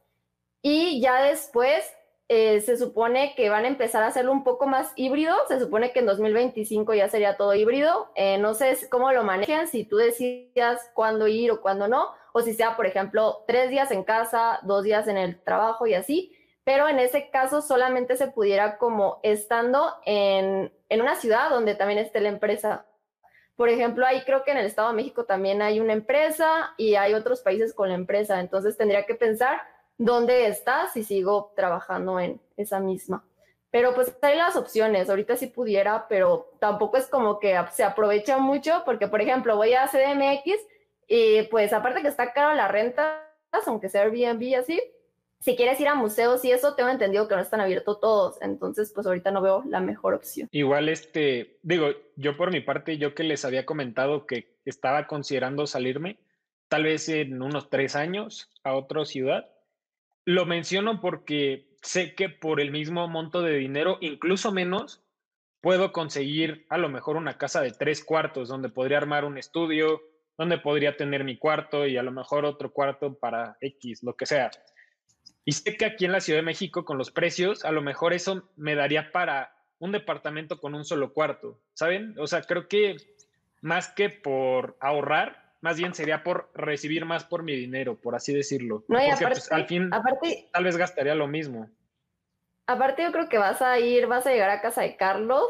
Y 0.61 1.01
ya 1.01 1.21
después 1.23 1.83
eh, 2.29 2.61
se 2.61 2.77
supone 2.77 3.33
que 3.35 3.49
van 3.49 3.65
a 3.65 3.67
empezar 3.67 4.03
a 4.03 4.07
hacerlo 4.07 4.31
un 4.31 4.43
poco 4.43 4.65
más 4.65 4.91
híbrido. 4.95 5.35
Se 5.47 5.59
supone 5.59 5.91
que 5.91 5.99
en 5.99 6.05
2025 6.05 6.93
ya 6.93 7.09
sería 7.09 7.37
todo 7.37 7.53
híbrido. 7.53 8.11
Eh, 8.15 8.37
no 8.37 8.53
sé 8.53 8.77
cómo 8.89 9.11
lo 9.11 9.23
manejan, 9.23 9.67
si 9.67 9.83
tú 9.83 9.97
decidas 9.97 10.89
cuándo 10.93 11.27
ir 11.27 11.51
o 11.51 11.61
cuándo 11.61 11.87
no, 11.87 12.09
o 12.33 12.41
si 12.41 12.53
sea, 12.53 12.75
por 12.75 12.85
ejemplo, 12.85 13.43
tres 13.47 13.69
días 13.69 13.91
en 13.91 14.03
casa, 14.03 14.59
dos 14.63 14.83
días 14.83 15.07
en 15.07 15.17
el 15.17 15.41
trabajo 15.43 15.85
y 15.85 15.93
así. 15.93 16.35
Pero 16.63 16.87
en 16.87 16.97
ese 16.99 17.29
caso 17.29 17.61
solamente 17.61 18.15
se 18.15 18.27
pudiera 18.27 18.77
como 18.77 19.19
estando 19.21 19.93
en, 20.05 20.71
en 20.87 21.01
una 21.01 21.15
ciudad 21.15 21.49
donde 21.49 21.75
también 21.75 21.99
esté 21.99 22.21
la 22.21 22.29
empresa. 22.29 22.85
Por 23.57 23.69
ejemplo, 23.69 24.05
ahí 24.05 24.23
creo 24.23 24.43
que 24.43 24.51
en 24.51 24.57
el 24.57 24.65
Estado 24.65 24.89
de 24.89 24.95
México 24.95 25.25
también 25.25 25.61
hay 25.61 25.79
una 25.79 25.93
empresa 25.93 26.73
y 26.77 26.95
hay 26.95 27.13
otros 27.13 27.41
países 27.41 27.73
con 27.73 27.89
la 27.89 27.95
empresa. 27.95 28.39
Entonces 28.39 28.77
tendría 28.77 29.05
que 29.05 29.13
pensar 29.13 29.61
dónde 30.05 30.47
estás 30.47 30.95
y 30.97 31.03
sigo 31.03 31.53
trabajando 31.55 32.19
en 32.19 32.39
esa 32.57 32.79
misma. 32.79 33.23
Pero 33.71 33.95
pues 33.95 34.15
hay 34.21 34.37
las 34.37 34.55
opciones, 34.55 35.09
ahorita 35.09 35.35
sí 35.35 35.47
pudiera, 35.47 36.07
pero 36.07 36.51
tampoco 36.59 36.97
es 36.97 37.07
como 37.07 37.39
que 37.39 37.59
se 37.71 37.83
aprovecha 37.83 38.37
mucho 38.37 38.83
porque, 38.85 39.07
por 39.07 39.21
ejemplo, 39.21 39.55
voy 39.55 39.73
a 39.73 39.87
CDMX 39.87 40.59
y 41.07 41.43
pues 41.43 41.73
aparte 41.73 42.01
que 42.01 42.07
está 42.07 42.33
caro 42.33 42.53
la 42.55 42.67
renta, 42.67 43.27
aunque 43.65 43.89
sea 43.89 44.03
Airbnb 44.03 44.59
así, 44.59 44.79
si 45.39 45.55
quieres 45.55 45.79
ir 45.81 45.87
a 45.87 45.95
museos 45.95 46.45
y 46.45 46.51
eso, 46.51 46.75
tengo 46.75 46.89
entendido 46.89 47.27
que 47.27 47.35
no 47.35 47.41
están 47.41 47.59
abiertos 47.59 47.99
todos, 47.99 48.41
entonces 48.41 48.91
pues 48.93 49.05
ahorita 49.05 49.31
no 49.31 49.41
veo 49.41 49.63
la 49.67 49.81
mejor 49.81 50.13
opción. 50.13 50.47
Igual 50.51 50.87
este, 50.87 51.57
digo, 51.63 51.87
yo 52.15 52.37
por 52.37 52.51
mi 52.51 52.61
parte, 52.61 52.97
yo 52.97 53.13
que 53.13 53.23
les 53.23 53.43
había 53.43 53.65
comentado 53.65 54.25
que 54.25 54.55
estaba 54.65 55.07
considerando 55.07 55.67
salirme, 55.67 56.17
tal 56.69 56.83
vez 56.83 57.09
en 57.09 57.41
unos 57.41 57.69
tres 57.69 57.95
años 57.95 58.49
a 58.63 58.75
otra 58.75 59.03
ciudad, 59.03 59.49
lo 60.25 60.45
menciono 60.45 61.01
porque 61.01 61.67
sé 61.81 62.15
que 62.15 62.29
por 62.29 62.61
el 62.61 62.71
mismo 62.71 63.07
monto 63.07 63.41
de 63.41 63.57
dinero, 63.57 63.97
incluso 64.01 64.51
menos, 64.51 65.03
puedo 65.61 65.91
conseguir 65.91 66.65
a 66.69 66.77
lo 66.77 66.89
mejor 66.89 67.15
una 67.15 67.37
casa 67.37 67.61
de 67.61 67.71
tres 67.71 68.03
cuartos 68.03 68.49
donde 68.49 68.69
podría 68.69 68.97
armar 68.97 69.25
un 69.25 69.37
estudio, 69.37 70.01
donde 70.37 70.57
podría 70.57 70.97
tener 70.97 71.23
mi 71.23 71.37
cuarto 71.37 71.87
y 71.87 71.97
a 71.97 72.03
lo 72.03 72.11
mejor 72.11 72.45
otro 72.45 72.71
cuarto 72.71 73.17
para 73.17 73.57
X, 73.61 74.03
lo 74.03 74.15
que 74.15 74.25
sea. 74.25 74.51
Y 75.45 75.51
sé 75.51 75.77
que 75.77 75.85
aquí 75.85 76.05
en 76.05 76.11
la 76.11 76.21
Ciudad 76.21 76.39
de 76.39 76.45
México 76.45 76.85
con 76.85 76.97
los 76.97 77.11
precios, 77.11 77.65
a 77.65 77.71
lo 77.71 77.81
mejor 77.81 78.13
eso 78.13 78.49
me 78.55 78.75
daría 78.75 79.11
para 79.11 79.55
un 79.79 79.91
departamento 79.91 80.59
con 80.59 80.75
un 80.75 80.85
solo 80.85 81.13
cuarto, 81.13 81.59
¿saben? 81.73 82.15
O 82.17 82.27
sea, 82.27 82.41
creo 82.41 82.67
que 82.67 82.95
más 83.61 83.89
que 83.89 84.09
por 84.09 84.77
ahorrar, 84.79 85.42
más 85.63 85.77
bien 85.77 85.93
sería 85.95 86.23
por 86.23 86.51
recibir 86.53 87.05
más 87.05 87.23
por 87.23 87.41
mi 87.41 87.55
dinero, 87.55 87.95
por 87.95 88.15
así 88.15 88.33
decirlo. 88.33 88.83
No, 88.89 88.99
y 88.99 89.09
Porque 89.11 89.27
pues, 89.27 89.49
al 89.49 89.65
fin 89.65 89.93
aparte, 89.93 90.49
tal 90.51 90.65
vez 90.65 90.75
gastaría 90.75 91.15
lo 91.15 91.25
mismo. 91.25 91.69
Aparte 92.67 93.03
yo 93.03 93.13
creo 93.13 93.29
que 93.29 93.37
vas 93.37 93.61
a 93.61 93.79
ir, 93.79 94.07
vas 94.07 94.27
a 94.27 94.31
llegar 94.31 94.49
a 94.49 94.59
casa 94.59 94.81
de 94.81 94.97
Carlos, 94.97 95.49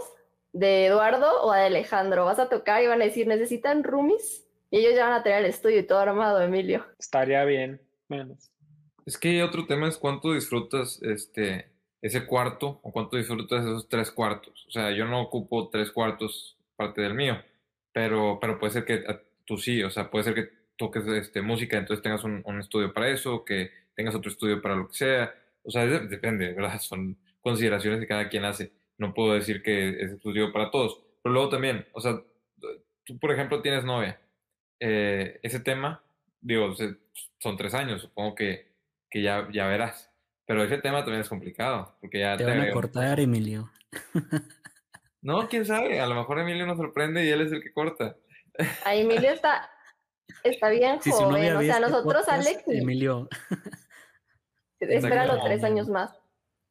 de 0.51 0.85
Eduardo 0.85 1.41
o 1.41 1.51
de 1.51 1.61
Alejandro. 1.61 2.25
Vas 2.25 2.37
a 2.37 2.47
tocar 2.47 2.83
y 2.83 2.87
van 2.87 3.01
a 3.01 3.05
decir, 3.05 3.25
¿necesitan 3.25 3.83
roomies? 3.83 4.45
Y 4.69 4.77
ellos 4.77 4.93
ya 4.93 5.05
van 5.05 5.13
a 5.13 5.23
tener 5.23 5.39
el 5.39 5.45
estudio 5.49 5.79
y 5.79 5.87
todo 5.87 5.97
armado, 5.97 6.39
Emilio. 6.41 6.85
Estaría 6.99 7.43
bien, 7.43 7.81
menos. 8.07 8.51
Es 9.07 9.17
que 9.17 9.41
otro 9.41 9.65
tema 9.65 9.87
es 9.87 9.97
cuánto 9.97 10.33
disfrutas 10.33 11.01
este, 11.01 11.71
ese 12.03 12.27
cuarto 12.27 12.79
o 12.83 12.91
cuánto 12.91 13.17
disfrutas 13.17 13.65
esos 13.65 13.89
tres 13.89 14.11
cuartos. 14.11 14.65
O 14.67 14.71
sea, 14.71 14.91
yo 14.91 15.05
no 15.05 15.23
ocupo 15.23 15.69
tres 15.69 15.91
cuartos 15.91 16.55
parte 16.75 17.01
del 17.01 17.15
mío, 17.15 17.41
pero, 17.91 18.37
pero 18.39 18.59
puede 18.59 18.73
ser 18.73 18.85
que 18.85 19.03
tú 19.45 19.57
sí, 19.57 19.83
o 19.83 19.89
sea, 19.89 20.09
puede 20.09 20.25
ser 20.25 20.35
que 20.35 20.49
toques 20.77 21.05
este, 21.07 21.41
música, 21.41 21.77
entonces 21.77 22.03
tengas 22.03 22.23
un, 22.23 22.59
estudio 22.59 22.93
para 22.93 23.09
eso, 23.09 23.43
que 23.45 23.71
tengas 23.95 24.15
otro 24.15 24.31
estudio 24.31 24.61
para 24.61 24.75
lo 24.75 24.87
que 24.87 24.95
sea, 24.95 25.33
o 25.63 25.71
sea, 25.71 25.85
depende, 25.85 26.53
¿verdad? 26.53 26.79
Son 26.81 27.17
consideraciones 27.41 27.99
que 27.99 28.07
cada 28.07 28.29
quien 28.29 28.45
hace. 28.45 28.71
No 28.97 29.13
puedo 29.13 29.33
decir 29.33 29.61
que 29.63 29.89
es 29.89 30.11
exclusivo 30.11 30.51
para 30.51 30.71
todos, 30.71 31.01
pero 31.21 31.33
luego 31.33 31.49
también, 31.49 31.85
o 31.93 32.01
sea, 32.01 32.21
tú, 33.03 33.19
por 33.19 33.31
ejemplo, 33.31 33.61
tienes 33.61 33.83
novia. 33.83 34.19
Eh, 34.79 35.39
ese 35.43 35.59
tema, 35.59 36.03
digo, 36.41 36.73
son 37.39 37.57
tres 37.57 37.73
años, 37.73 38.01
supongo 38.01 38.35
que, 38.35 38.71
que 39.09 39.21
ya, 39.21 39.47
ya 39.51 39.67
verás. 39.67 40.09
Pero 40.45 40.63
ese 40.63 40.77
tema 40.77 40.99
también 40.99 41.21
es 41.21 41.29
complicado, 41.29 41.95
porque 42.01 42.19
ya 42.19 42.35
te, 42.35 42.43
te 42.43 42.49
van 42.49 42.61
a 42.61 42.71
cortar, 42.71 43.19
Emilio. 43.19 43.71
No, 45.23 45.47
quién 45.47 45.65
sabe, 45.65 46.01
a 46.01 46.05
lo 46.05 46.15
mejor 46.15 46.39
Emilio 46.39 46.67
nos 46.67 46.77
sorprende 46.77 47.25
y 47.25 47.29
él 47.29 47.39
es 47.39 47.51
el 47.53 47.63
que 47.63 47.71
corta. 47.71 48.17
A 48.85 48.95
Emilio 48.95 49.31
está, 49.31 49.69
está 50.43 50.69
bien 50.69 50.99
joven. 50.99 51.55
O 51.55 51.61
sea, 51.61 51.79
nosotros, 51.79 52.27
Alex. 52.27 52.63
Emilio. 52.67 53.27
Espera 54.79 55.25
los 55.25 55.43
tres 55.43 55.63
años 55.63 55.87
más. 55.89 56.19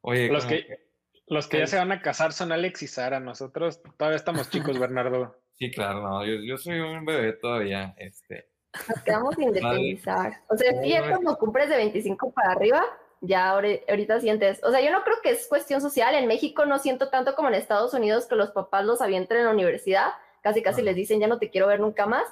Oye, 0.01 0.27
los 0.27 0.45
que, 0.45 0.87
los 1.27 1.47
que 1.47 1.59
ya 1.59 1.67
se 1.67 1.77
van 1.77 1.91
a 1.91 2.01
casar 2.01 2.33
son 2.33 2.51
Alex 2.51 2.83
y 2.83 2.87
Sara. 2.87 3.19
Nosotros 3.19 3.81
todavía 3.97 4.17
estamos 4.17 4.49
chicos, 4.49 4.79
Bernardo. 4.79 5.39
Sí, 5.55 5.69
claro, 5.69 6.01
no, 6.01 6.25
yo, 6.25 6.41
yo 6.43 6.57
soy 6.57 6.79
un 6.79 7.05
bebé 7.05 7.33
todavía. 7.33 7.93
Este. 7.97 8.49
Nos 8.89 9.03
quedamos 9.03 9.37
independizar. 9.37 10.41
O 10.49 10.57
sea, 10.57 10.81
si 10.81 10.89
ya 10.89 11.07
cuando 11.07 11.37
cumples 11.37 11.69
de 11.69 11.77
25 11.77 12.33
para 12.33 12.53
arriba, 12.53 12.83
ya 13.21 13.51
ahorita 13.51 14.19
sientes. 14.19 14.63
O 14.63 14.71
sea, 14.71 14.81
yo 14.81 14.91
no 14.91 15.03
creo 15.03 15.17
que 15.21 15.29
es 15.29 15.47
cuestión 15.47 15.79
social. 15.79 16.15
En 16.15 16.27
México 16.27 16.65
no 16.65 16.79
siento 16.79 17.09
tanto 17.09 17.35
como 17.35 17.49
en 17.49 17.53
Estados 17.53 17.93
Unidos 17.93 18.25
que 18.25 18.35
los 18.35 18.49
papás 18.49 18.83
los 18.83 18.99
avienten 19.01 19.37
en 19.37 19.45
la 19.45 19.51
universidad 19.51 20.07
casi 20.43 20.61
casi 20.61 20.83
les 20.83 20.95
dicen 20.95 21.19
ya 21.19 21.27
no 21.27 21.39
te 21.39 21.49
quiero 21.49 21.67
ver 21.67 21.79
nunca 21.79 22.05
más, 22.05 22.27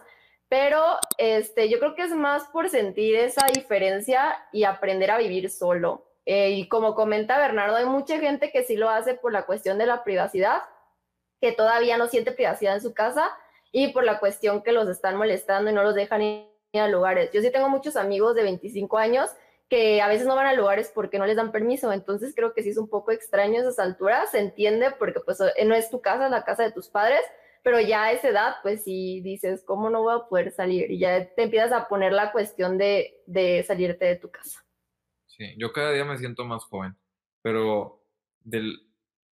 pero 0.50 0.84
este, 1.18 1.70
yo 1.70 1.80
creo 1.80 1.96
que 1.96 2.04
es 2.04 2.12
más 2.12 2.44
por 2.50 2.70
sentir 2.70 3.16
esa 3.16 3.48
diferencia 3.48 4.38
y 4.52 4.66
aprender 4.66 5.10
a 5.10 5.18
vivir 5.18 5.50
solo. 5.50 6.06
Eh, 6.26 6.52
y 6.52 6.68
como 6.68 6.94
comenta 6.94 7.40
Bernardo, 7.40 7.78
hay 7.78 7.86
mucha 7.86 8.20
gente 8.20 8.52
que 8.52 8.64
sí 8.64 8.76
lo 8.76 8.90
hace 8.90 9.16
por 9.16 9.32
la 9.32 9.46
cuestión 9.46 9.78
de 9.78 9.86
la 9.86 10.04
privacidad, 10.04 10.62
que 11.40 11.54
todavía 11.54 11.98
no 11.98 12.08
siente 12.08 12.34
privacidad 12.34 12.76
en 12.76 12.82
su 12.82 12.94
casa 12.94 13.32
y 13.72 13.94
por 13.94 14.04
la 14.04 14.20
cuestión 14.20 14.62
que 14.62 14.74
los 14.74 14.90
están 14.90 15.16
molestando 15.16 15.72
y 15.72 15.74
no 15.74 15.84
los 15.84 15.96
dejan 15.96 16.22
ir 16.22 16.46
a 16.74 16.88
lugares. 16.90 17.32
Yo 17.32 17.42
sí 17.42 17.50
tengo 17.50 17.70
muchos 17.70 17.96
amigos 17.96 18.36
de 18.36 18.44
25 18.44 18.98
años 18.98 19.30
que 19.70 20.02
a 20.02 20.10
veces 20.10 20.28
no 20.28 20.36
van 20.36 20.48
a 20.48 20.54
lugares 20.54 20.92
porque 20.94 21.18
no 21.18 21.26
les 21.26 21.38
dan 21.38 21.54
permiso, 21.54 21.94
entonces 21.94 22.34
creo 22.36 22.54
que 22.54 22.62
sí 22.62 22.72
es 22.72 22.78
un 22.78 22.90
poco 22.90 23.12
extraño 23.12 23.60
a 23.60 23.62
esas 23.62 23.80
alturas, 23.80 24.32
se 24.32 24.40
entiende 24.40 24.92
porque 25.00 25.22
pues 25.22 25.40
no 25.40 25.74
es 25.74 25.90
tu 25.90 26.02
casa, 26.02 26.26
es 26.26 26.32
la 26.32 26.44
casa 26.44 26.64
de 26.64 26.74
tus 26.74 26.90
padres, 26.90 27.22
pero 27.64 27.80
ya 27.80 28.06
a 28.06 28.12
esa 28.12 28.30
edad, 28.30 28.56
pues 28.64 28.84
sí 28.84 29.22
dices, 29.22 29.64
¿cómo 29.64 29.90
no 29.90 30.02
voy 30.02 30.16
a 30.16 30.28
poder 30.28 30.52
salir? 30.52 30.90
Y 30.90 31.00
ya 31.00 31.34
te 31.34 31.44
empiezas 31.44 31.72
a 31.72 31.88
poner 31.88 32.14
la 32.14 32.32
cuestión 32.32 32.78
de, 32.78 33.22
de 33.26 33.64
salirte 33.64 34.06
de 34.06 34.16
tu 34.16 34.32
casa. 34.32 34.66
Sí, 35.28 35.54
yo 35.58 35.72
cada 35.72 35.92
día 35.92 36.06
me 36.06 36.18
siento 36.18 36.44
más 36.46 36.64
joven, 36.64 36.96
pero 37.42 38.04
del, 38.40 38.80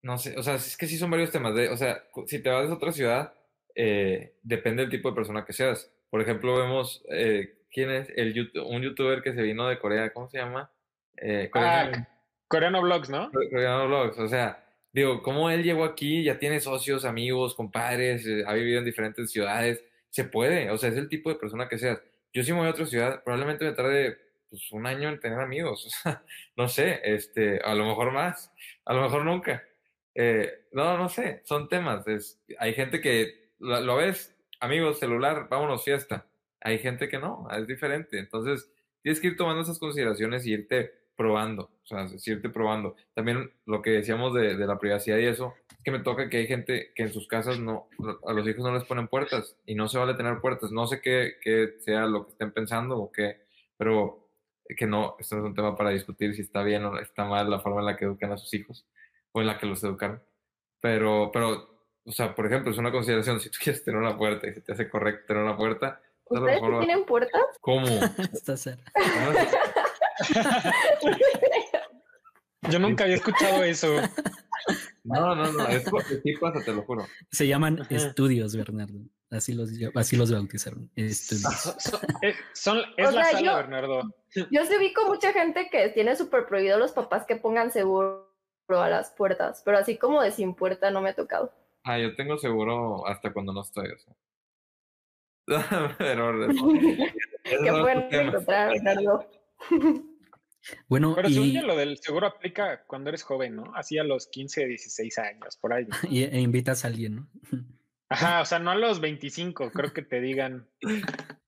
no 0.02 0.18
sé, 0.18 0.38
o 0.38 0.44
sea, 0.44 0.56
es 0.56 0.78
que 0.78 0.88
sí 0.88 0.98
son 0.98 1.12
varios 1.12 1.32
temas, 1.32 1.56
de, 1.56 1.70
o 1.70 1.78
sea, 1.78 2.04
si 2.28 2.42
te 2.42 2.50
vas 2.50 2.70
a 2.70 2.74
otra 2.74 2.92
ciudad, 2.92 3.34
eh, 3.76 4.36
depende 4.44 4.84
del 4.84 4.92
tipo 4.92 5.10
de 5.10 5.16
persona 5.16 5.46
que 5.46 5.54
seas. 5.54 5.92
Por 6.10 6.22
ejemplo, 6.22 6.56
vemos, 6.58 7.04
eh, 7.10 7.60
¿quién 7.72 7.92
es? 7.92 8.10
El 8.16 8.52
un 8.66 8.82
youtuber 8.82 9.22
que 9.22 9.34
se 9.34 9.42
vino 9.42 9.68
de 9.68 9.80
Corea, 9.80 10.12
¿cómo 10.12 10.30
se 10.30 10.38
llama? 10.38 10.72
Eh, 11.18 11.50
ah, 11.54 12.08
Coreano 12.48 12.82
Vlogs, 12.82 13.10
¿no? 13.10 13.32
Coreano 13.32 13.88
Vlogs, 13.88 14.18
o 14.20 14.28
sea, 14.28 14.66
digo, 14.94 15.22
como 15.22 15.50
él 15.50 15.64
llegó 15.64 15.84
aquí, 15.84 16.24
ya 16.24 16.40
tiene 16.40 16.60
socios, 16.60 17.06
amigos, 17.06 17.56
compadres, 17.56 18.26
eh, 18.26 18.44
ha 18.46 18.54
vivido 18.54 18.80
en 18.80 18.86
diferentes 18.86 19.32
ciudades, 19.32 19.84
se 20.10 20.24
puede, 20.24 20.72
o 20.72 20.78
sea, 20.78 20.90
es 20.90 20.98
el 20.98 21.10
tipo 21.10 21.30
de 21.30 21.36
persona 21.36 21.68
que 21.68 21.78
seas. 21.78 22.02
Yo 22.34 22.44
si 22.44 22.52
me 22.52 22.60
voy 22.60 22.68
a 22.68 22.72
otra 22.72 22.86
ciudad, 22.86 23.24
probablemente 23.24 23.66
me 23.66 23.74
tarde 23.74 24.18
pues, 24.50 24.72
un 24.72 24.86
año 24.88 25.10
en 25.10 25.20
tener 25.20 25.40
amigos, 25.40 25.88
no 26.56 26.68
sé, 26.68 27.02
este, 27.04 27.60
a 27.60 27.76
lo 27.76 27.86
mejor 27.86 28.12
más, 28.12 28.52
a 28.86 28.94
lo 28.94 29.04
mejor 29.04 29.26
nunca. 29.26 29.64
Eh, 30.16 30.66
no, 30.72 30.98
no 30.98 31.10
sé, 31.10 31.42
son 31.46 31.70
temas. 31.70 32.08
Es, 32.08 32.42
hay 32.58 32.74
gente 32.74 33.02
que 33.02 33.52
lo, 33.60 33.80
lo, 33.82 33.96
ves, 33.98 34.36
amigos, 34.60 35.00
celular, 35.00 35.48
vámonos 35.50 35.84
fiesta. 35.84 36.28
Hay 36.62 36.80
gente 36.80 37.08
que 37.08 37.20
no, 37.20 37.48
es 37.52 37.68
diferente. 37.68 38.20
Entonces, 38.20 38.70
tienes 39.02 39.22
que 39.22 39.28
ir 39.28 39.38
tomando 39.38 39.62
esas 39.62 39.80
consideraciones 39.80 40.46
y 40.46 40.54
irte 40.54 40.99
probando, 41.20 41.64
o 41.64 41.86
sea, 41.86 42.08
irte 42.28 42.48
probando. 42.48 42.96
También 43.14 43.52
lo 43.66 43.82
que 43.82 43.90
decíamos 43.90 44.34
de, 44.34 44.56
de, 44.56 44.66
la 44.66 44.80
privacidad 44.80 45.18
y 45.18 45.26
eso, 45.26 45.54
es 45.70 45.84
que 45.84 45.92
me 45.92 46.00
toca 46.00 46.30
que 46.30 46.38
hay 46.38 46.48
gente 46.48 46.94
que 46.96 47.04
en 47.04 47.12
sus 47.12 47.28
casas 47.28 47.60
no, 47.60 47.90
a 48.26 48.32
los 48.32 48.48
hijos 48.48 48.64
no 48.64 48.74
les 48.74 48.86
ponen 48.86 49.10
puertas 49.10 49.58
y 49.66 49.76
no 49.76 49.90
se 49.90 49.98
vale 49.98 50.14
tener 50.14 50.40
puertas. 50.40 50.72
No 50.72 50.88
sé 50.88 51.02
qué, 51.02 51.34
qué 51.42 51.76
sea 51.80 52.06
lo 52.06 52.24
que 52.24 52.32
estén 52.32 52.54
pensando 52.54 52.98
o 52.98 53.12
qué, 53.12 53.42
pero 53.76 54.30
que 54.78 54.88
no, 54.88 55.18
esto 55.20 55.36
no 55.36 55.42
es 55.42 55.50
un 55.50 55.56
tema 55.56 55.76
para 55.76 55.90
discutir 55.90 56.34
si 56.36 56.44
está 56.44 56.64
bien 56.64 56.86
o 56.86 56.98
está 57.00 57.26
mal 57.26 57.50
la 57.50 57.60
forma 57.60 57.82
en 57.82 57.88
la 57.88 57.98
que 57.98 58.06
educan 58.06 58.32
a 58.32 58.38
sus 58.38 58.54
hijos 58.54 58.88
o 59.34 59.42
en 59.42 59.48
la 59.48 59.58
que 59.58 59.66
los 59.66 59.84
educaron. 59.84 60.24
Pero, 60.80 61.32
pero, 61.34 61.84
o 62.06 62.12
sea, 62.14 62.34
por 62.34 62.46
ejemplo, 62.46 62.72
es 62.72 62.78
una 62.78 62.94
consideración, 62.94 63.42
si 63.42 63.50
tú 63.50 63.58
quieres 63.62 63.84
tener 63.84 64.00
una 64.00 64.18
puerta 64.18 64.48
y 64.48 64.54
se 64.54 64.62
te 64.62 64.72
hace 64.72 64.90
correcto 64.90 65.26
tener 65.28 65.44
una 65.44 65.58
puerta. 65.58 66.02
¿Ustedes 66.30 66.62
tienen 66.62 67.04
puertas? 67.04 67.44
¿Cómo? 67.60 67.88
Está 68.32 68.56
cerca. 68.56 68.90
Yo 72.70 72.80
nunca 72.80 73.06
había 73.06 73.16
escuchado 73.16 73.64
eso. 73.64 73.96
No, 75.04 75.36
no, 75.36 75.52
no, 75.52 75.68
es 75.68 75.90
porque 75.90 76.20
sí 76.22 76.34
pasa, 76.40 76.64
te 76.64 76.74
lo 76.74 76.84
juro. 76.84 77.08
Se 77.32 77.48
llaman 77.48 77.86
estudios, 77.90 78.56
Bernardo. 78.56 79.00
Así 79.32 79.54
los, 79.54 79.70
así 79.96 80.18
los 80.18 80.32
bautizaron. 80.32 80.90
Estudios. 80.96 81.76
Son, 82.54 82.82
es 82.98 83.14
la 83.14 83.24
sala, 83.26 83.56
Bernardo. 83.56 84.02
Yo 84.52 84.66
sí 84.66 84.74
vi 84.80 84.94
con 84.94 85.08
mucha 85.08 85.32
gente 85.34 85.70
que 85.72 85.90
tiene 85.90 86.16
súper 86.16 86.48
prohibido 86.48 86.78
los 86.78 86.92
papás 86.92 87.26
que 87.26 87.36
pongan 87.36 87.72
seguro 87.72 88.30
a 88.68 88.90
las 88.90 89.12
puertas, 89.12 89.62
pero 89.66 89.78
así 89.78 89.98
como 89.98 90.22
de 90.22 90.32
sin 90.32 90.54
puerta 90.54 90.92
no 90.92 91.02
me 91.02 91.10
ha 91.10 91.16
tocado. 91.16 91.54
Ah, 91.84 91.98
yo 91.98 92.16
tengo 92.16 92.38
seguro 92.38 93.08
hasta 93.08 93.32
cuando 93.34 93.54
no 93.54 93.62
estoy, 93.62 93.88
o 93.88 93.98
sea. 93.98 94.14
pero, 95.98 96.48
Qué 97.44 97.72
bueno 97.72 98.08
encontrar, 98.12 98.72
Bernardo. 98.74 99.26
Bueno, 100.88 101.14
Pero 101.16 101.30
según 101.30 101.54
lo 101.66 101.76
del 101.76 101.98
seguro 101.98 102.28
aplica 102.28 102.84
cuando 102.86 103.10
eres 103.10 103.24
joven, 103.24 103.56
¿no? 103.56 103.74
Así 103.76 103.98
a 103.98 104.04
los 104.04 104.28
15, 104.28 104.68
16 104.68 105.18
años, 105.20 105.58
por 105.58 105.74
ahí. 105.74 105.88
Y, 106.10 106.24
e 106.24 106.40
invitas 106.40 106.84
a 106.84 106.90
alguien, 106.90 107.16
¿no? 107.16 107.30
Ajá, 108.10 108.42
o 108.42 108.46
sea, 108.46 108.60
no 108.60 108.72
a 108.72 108.76
los 108.76 109.00
25, 109.00 109.72
creo 109.72 109.94
que 109.94 110.02
te 110.02 110.20
digan. 110.20 110.68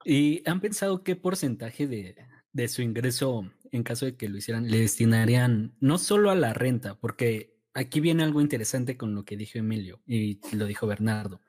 ¿Y 0.06 0.48
han 0.48 0.62
pensado 0.62 1.04
qué 1.04 1.16
porcentaje 1.16 1.88
de, 1.88 2.16
de 2.54 2.68
su 2.68 2.82
ingreso, 2.82 3.52
en 3.72 3.84
caso 3.84 4.06
de 4.06 4.16
que 4.16 4.30
lo 4.30 4.38
hicieran, 4.38 4.70
le 4.70 4.80
destinarían 4.80 5.76
no 5.80 5.98
solo 5.98 6.30
a 6.30 6.36
la 6.36 6.54
renta, 6.54 7.00
porque 7.00 7.56
aquí 7.74 8.00
viene 8.00 8.24
algo 8.24 8.42
interesante 8.42 8.98
con 8.98 9.16
lo 9.16 9.26
que 9.26 9.38
dijo 9.38 9.58
Emilio 9.58 10.02
y 10.06 10.40
lo 10.56 10.66
dijo 10.66 10.88
Bernardo. 10.88 11.42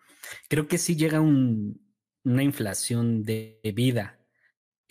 Creo 0.49 0.67
que 0.67 0.79
sí 0.79 0.97
llega 0.97 1.21
un, 1.21 1.83
una 2.25 2.43
inflación 2.43 3.25
de 3.25 3.61
vida 3.75 4.22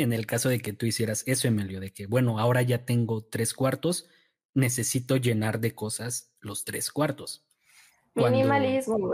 en 0.02 0.14
el 0.14 0.26
caso 0.26 0.50
de 0.50 0.60
que 0.60 0.74
tú 0.74 0.86
hicieras 0.86 1.24
eso, 1.28 1.48
Emilio, 1.48 1.80
de 1.80 1.94
que, 1.94 2.08
bueno, 2.08 2.40
ahora 2.40 2.62
ya 2.62 2.86
tengo 2.86 3.24
tres 3.24 3.54
cuartos, 3.54 4.08
necesito 4.54 5.18
llenar 5.18 5.60
de 5.60 5.74
cosas 5.74 6.34
los 6.40 6.66
tres 6.66 6.92
cuartos. 6.92 7.46
Minimalismo, 8.16 9.14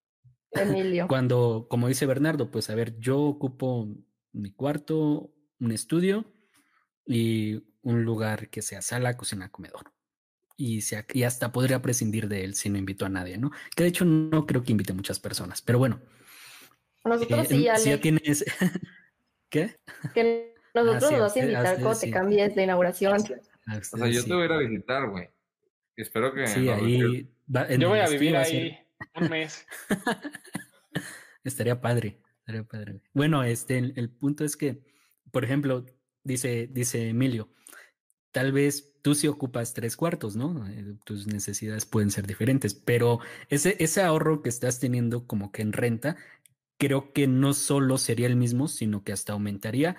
Emilio. 0.52 1.08
Cuando, 1.08 1.66
como 1.68 1.88
dice 1.88 2.06
Bernardo, 2.06 2.50
pues 2.50 2.70
a 2.70 2.74
ver, 2.74 2.98
yo 2.98 3.20
ocupo 3.20 3.88
mi 4.32 4.52
cuarto, 4.52 5.32
un 5.60 5.72
estudio 5.72 6.32
y 7.04 7.64
un 7.82 8.04
lugar 8.04 8.48
que 8.48 8.62
sea 8.62 8.82
sala, 8.82 9.16
cocina, 9.16 9.50
comedor. 9.50 9.92
Y, 10.56 10.80
y 11.12 11.22
hasta 11.22 11.52
podría 11.52 11.80
prescindir 11.82 12.28
de 12.28 12.44
él 12.44 12.54
si 12.54 12.68
no 12.68 12.78
invito 12.78 13.06
a 13.06 13.08
nadie, 13.08 13.38
¿no? 13.38 13.50
Que 13.76 13.84
de 13.84 13.90
hecho 13.90 14.04
no 14.04 14.46
creo 14.46 14.62
que 14.64 14.72
invite 14.72 14.92
muchas 14.92 15.20
personas, 15.20 15.62
pero 15.62 15.78
bueno. 15.78 16.00
Nosotros 17.04 17.46
eh, 17.46 17.48
sí, 17.48 17.62
ya 17.62 17.76
si 17.76 17.90
ya 17.90 18.00
tienes... 18.00 18.44
¿Qué? 19.48 19.76
Que 20.14 20.54
nosotros 20.74 21.12
nos 21.12 21.20
vas 21.20 21.36
a 21.36 21.38
invitar 21.40 21.80
cuando 21.80 21.98
te 21.98 22.10
cambies 22.10 22.54
de 22.54 22.62
inauguración. 22.62 23.16
o 23.16 23.82
sea, 23.82 24.08
yo 24.08 24.24
te 24.24 24.34
voy 24.34 24.42
a 24.42 24.44
ir 24.46 24.52
a 24.52 24.58
visitar, 24.58 25.08
güey. 25.08 25.28
Espero 25.96 26.32
que. 26.32 26.46
Sí, 26.46 26.68
ahí. 26.68 27.28
yo 27.78 27.88
voy 27.88 27.98
a 27.98 28.08
vivir 28.08 28.36
ahí 28.36 28.78
un 29.14 29.28
mes. 29.28 29.66
estaría 31.44 31.80
padre. 31.80 32.20
Estaría 32.40 32.64
padre. 32.64 33.00
Bueno, 33.12 33.42
este, 33.42 33.78
el, 33.78 34.10
punto 34.10 34.44
es 34.44 34.56
que, 34.56 34.80
por 35.30 35.44
ejemplo, 35.44 35.84
dice, 36.22 36.68
dice 36.70 37.08
Emilio, 37.08 37.52
tal 38.30 38.52
vez 38.52 38.94
tú 39.02 39.14
sí 39.14 39.28
ocupas 39.28 39.74
tres 39.74 39.96
cuartos, 39.96 40.36
¿no? 40.36 40.66
Eh, 40.68 40.94
tus 41.04 41.26
necesidades 41.26 41.84
pueden 41.84 42.10
ser 42.10 42.26
diferentes, 42.26 42.74
pero 42.74 43.20
ese, 43.48 43.76
ese 43.80 44.02
ahorro 44.02 44.42
que 44.42 44.48
estás 44.48 44.80
teniendo 44.80 45.26
como 45.26 45.52
que 45.52 45.62
en 45.62 45.72
renta 45.72 46.16
creo 46.78 47.12
que 47.12 47.26
no 47.26 47.52
solo 47.54 47.98
sería 47.98 48.26
el 48.26 48.36
mismo, 48.36 48.68
sino 48.68 49.04
que 49.04 49.12
hasta 49.12 49.32
aumentaría 49.32 49.96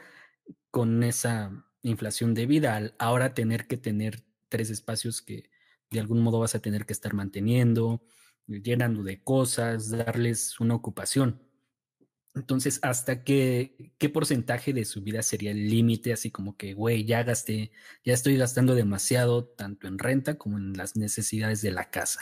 con 0.72 1.04
esa 1.04 1.66
inflación 1.82 2.34
de 2.34 2.46
vida 2.46 2.76
al 2.76 2.96
ahora 3.00 3.34
tener 3.34 3.68
que 3.68 3.78
tener 3.78 4.24
tres 4.50 4.70
espacios 4.70 5.22
que 5.22 5.50
de 5.92 6.00
algún 6.00 6.22
modo 6.22 6.40
vas 6.40 6.56
a 6.56 6.62
tener 6.62 6.86
que 6.86 6.94
estar 6.94 7.14
manteniendo, 7.14 8.04
llenando 8.48 9.04
de 9.04 9.22
cosas, 9.24 9.90
darles 9.90 10.60
una 10.60 10.76
ocupación. 10.76 11.42
Entonces, 12.36 12.80
¿hasta 12.84 13.24
qué, 13.24 13.94
qué 13.98 14.08
porcentaje 14.08 14.72
de 14.72 14.86
su 14.86 15.02
vida 15.02 15.24
sería 15.24 15.52
el 15.52 15.68
límite? 15.70 16.14
Así 16.14 16.30
como 16.32 16.56
que, 16.56 16.74
güey, 16.74 17.04
ya 17.06 17.24
gasté, 17.24 17.72
ya 18.06 18.14
estoy 18.14 18.38
gastando 18.38 18.76
demasiado, 18.76 19.46
tanto 19.46 19.88
en 19.88 19.98
renta 19.98 20.38
como 20.38 20.58
en 20.58 20.74
las 20.74 20.96
necesidades 20.96 21.62
de 21.62 21.72
la 21.72 21.90
casa. 21.90 22.22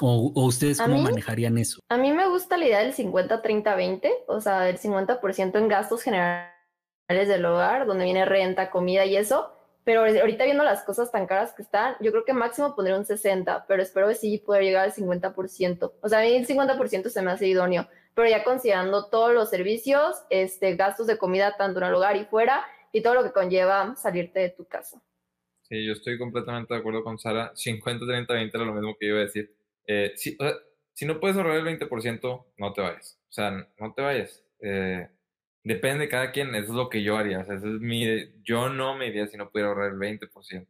¿O, 0.00 0.32
ustedes 0.44 0.78
cómo 0.78 1.02
manejarían 1.02 1.58
eso? 1.58 1.80
A 1.88 1.96
mí 1.96 2.07
gusta 2.38 2.56
la 2.56 2.66
idea 2.66 2.78
del 2.78 2.94
50-30-20, 2.94 4.12
o 4.28 4.40
sea, 4.40 4.68
el 4.68 4.78
50% 4.78 5.58
en 5.58 5.68
gastos 5.68 6.04
generales 6.04 6.52
del 7.08 7.44
hogar, 7.44 7.84
donde 7.84 8.04
viene 8.04 8.24
renta, 8.24 8.70
comida 8.70 9.04
y 9.04 9.16
eso. 9.16 9.52
Pero 9.82 10.02
ahorita 10.02 10.44
viendo 10.44 10.62
las 10.62 10.84
cosas 10.84 11.10
tan 11.10 11.26
caras 11.26 11.52
que 11.52 11.62
están, 11.62 11.96
yo 12.00 12.12
creo 12.12 12.24
que 12.24 12.32
máximo 12.34 12.76
pondría 12.76 12.96
un 12.96 13.04
60, 13.04 13.64
pero 13.66 13.82
espero 13.82 14.06
que 14.06 14.14
sí 14.14 14.38
poder 14.38 14.62
llegar 14.62 14.84
al 14.84 14.92
50%. 14.92 15.92
O 16.00 16.08
sea, 16.08 16.20
a 16.20 16.22
mí 16.22 16.34
el 16.36 16.46
50% 16.46 17.08
se 17.08 17.22
me 17.22 17.32
hace 17.32 17.48
idóneo, 17.48 17.88
pero 18.14 18.28
ya 18.28 18.44
considerando 18.44 19.06
todos 19.06 19.34
los 19.34 19.50
servicios, 19.50 20.14
este, 20.30 20.76
gastos 20.76 21.08
de 21.08 21.18
comida 21.18 21.56
tanto 21.56 21.80
en 21.80 21.86
el 21.86 21.94
hogar 21.94 22.16
y 22.16 22.24
fuera, 22.24 22.64
y 22.92 23.00
todo 23.02 23.14
lo 23.14 23.24
que 23.24 23.32
conlleva 23.32 23.96
salirte 23.96 24.38
de 24.38 24.50
tu 24.50 24.64
casa. 24.66 25.02
Sí, 25.62 25.84
yo 25.84 25.92
estoy 25.92 26.18
completamente 26.18 26.72
de 26.72 26.80
acuerdo 26.80 27.02
con 27.02 27.18
Sara. 27.18 27.52
50-30-20 27.54 28.50
era 28.54 28.64
lo 28.64 28.74
mismo 28.74 28.96
que 28.96 29.06
iba 29.06 29.18
a 29.18 29.22
decir. 29.22 29.52
Eh, 29.86 30.12
si, 30.16 30.36
si, 30.98 31.06
no 31.06 31.20
puedes 31.20 31.36
ahorrar 31.36 31.56
el 31.56 31.78
20%, 31.78 32.46
no 32.56 32.72
te 32.72 32.80
vayas. 32.80 33.20
O 33.28 33.32
sea, 33.32 33.68
no 33.78 33.94
te 33.94 34.02
vayas. 34.02 34.44
Eh, 34.60 35.08
depende 35.62 36.04
de 36.04 36.08
cada 36.08 36.32
quien, 36.32 36.52
eso 36.56 36.72
es 36.72 36.76
lo 36.76 36.88
que 36.88 37.04
yo 37.04 37.16
haría. 37.16 37.38
O 37.38 37.44
sea, 37.44 37.54
es 37.54 37.62
mi, 37.62 38.04
yo 38.42 38.68
no 38.68 38.96
me 38.96 39.06
iría 39.06 39.28
si 39.28 39.36
no 39.36 39.48
pudiera 39.48 39.68
ahorrar 39.68 39.92
el 39.92 39.98
20%, 39.98 40.66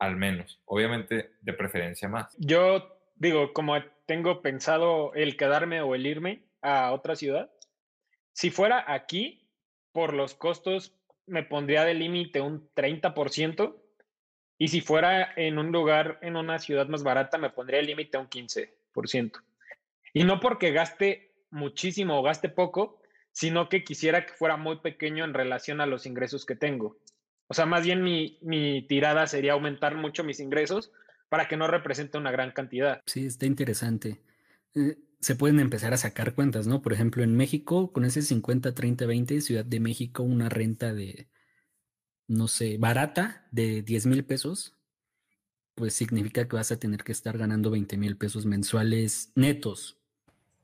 al 0.00 0.16
menos. 0.16 0.60
Obviamente, 0.64 1.34
de 1.40 1.52
preferencia 1.52 2.08
más. 2.08 2.34
Yo 2.38 2.98
digo, 3.14 3.52
como 3.52 3.80
tengo 4.06 4.42
pensado 4.42 5.14
el 5.14 5.36
quedarme 5.36 5.80
o 5.80 5.94
el 5.94 6.06
irme 6.06 6.42
a 6.60 6.90
otra 6.90 7.14
ciudad, 7.14 7.52
si 8.32 8.50
fuera 8.50 8.84
aquí, 8.92 9.48
por 9.92 10.12
los 10.12 10.34
costos, 10.34 10.92
me 11.26 11.44
pondría 11.44 11.84
de 11.84 11.94
límite 11.94 12.40
un 12.40 12.68
30%. 12.74 13.76
Y 14.58 14.68
si 14.68 14.80
fuera 14.80 15.32
en 15.36 15.58
un 15.58 15.70
lugar, 15.70 16.18
en 16.20 16.36
una 16.36 16.58
ciudad 16.58 16.88
más 16.88 17.04
barata, 17.04 17.38
me 17.38 17.50
pondría 17.50 17.78
el 17.78 17.86
límite 17.86 18.16
a 18.16 18.20
un 18.20 18.28
15%. 18.28 19.40
Y 20.12 20.24
no 20.24 20.40
porque 20.40 20.72
gaste 20.72 21.34
muchísimo 21.50 22.18
o 22.18 22.22
gaste 22.22 22.48
poco, 22.48 23.00
sino 23.32 23.68
que 23.68 23.84
quisiera 23.84 24.26
que 24.26 24.34
fuera 24.34 24.56
muy 24.56 24.80
pequeño 24.80 25.24
en 25.24 25.34
relación 25.34 25.80
a 25.80 25.86
los 25.86 26.06
ingresos 26.06 26.44
que 26.44 26.56
tengo. 26.56 26.98
O 27.48 27.54
sea, 27.54 27.66
más 27.66 27.84
bien 27.84 28.02
mi, 28.02 28.38
mi 28.42 28.86
tirada 28.86 29.26
sería 29.26 29.52
aumentar 29.52 29.94
mucho 29.94 30.24
mis 30.24 30.40
ingresos 30.40 30.92
para 31.28 31.48
que 31.48 31.56
no 31.56 31.66
represente 31.66 32.18
una 32.18 32.30
gran 32.30 32.52
cantidad. 32.52 33.00
Sí, 33.06 33.26
está 33.26 33.46
interesante. 33.46 34.20
Eh, 34.74 34.98
se 35.20 35.36
pueden 35.36 35.60
empezar 35.60 35.94
a 35.94 35.96
sacar 35.96 36.34
cuentas, 36.34 36.66
¿no? 36.66 36.82
Por 36.82 36.92
ejemplo, 36.92 37.22
en 37.22 37.36
México, 37.36 37.92
con 37.92 38.04
ese 38.04 38.22
50, 38.22 38.74
30, 38.74 39.06
20, 39.06 39.40
Ciudad 39.40 39.64
de 39.64 39.80
México, 39.80 40.22
una 40.24 40.48
renta 40.48 40.92
de, 40.92 41.28
no 42.26 42.48
sé, 42.48 42.76
barata 42.76 43.46
de 43.50 43.82
10 43.82 44.06
mil 44.06 44.24
pesos, 44.24 44.76
pues 45.74 45.94
significa 45.94 46.46
que 46.46 46.56
vas 46.56 46.72
a 46.72 46.78
tener 46.78 47.04
que 47.04 47.12
estar 47.12 47.38
ganando 47.38 47.70
20 47.70 47.96
mil 47.96 48.16
pesos 48.16 48.46
mensuales 48.46 49.32
netos. 49.34 50.01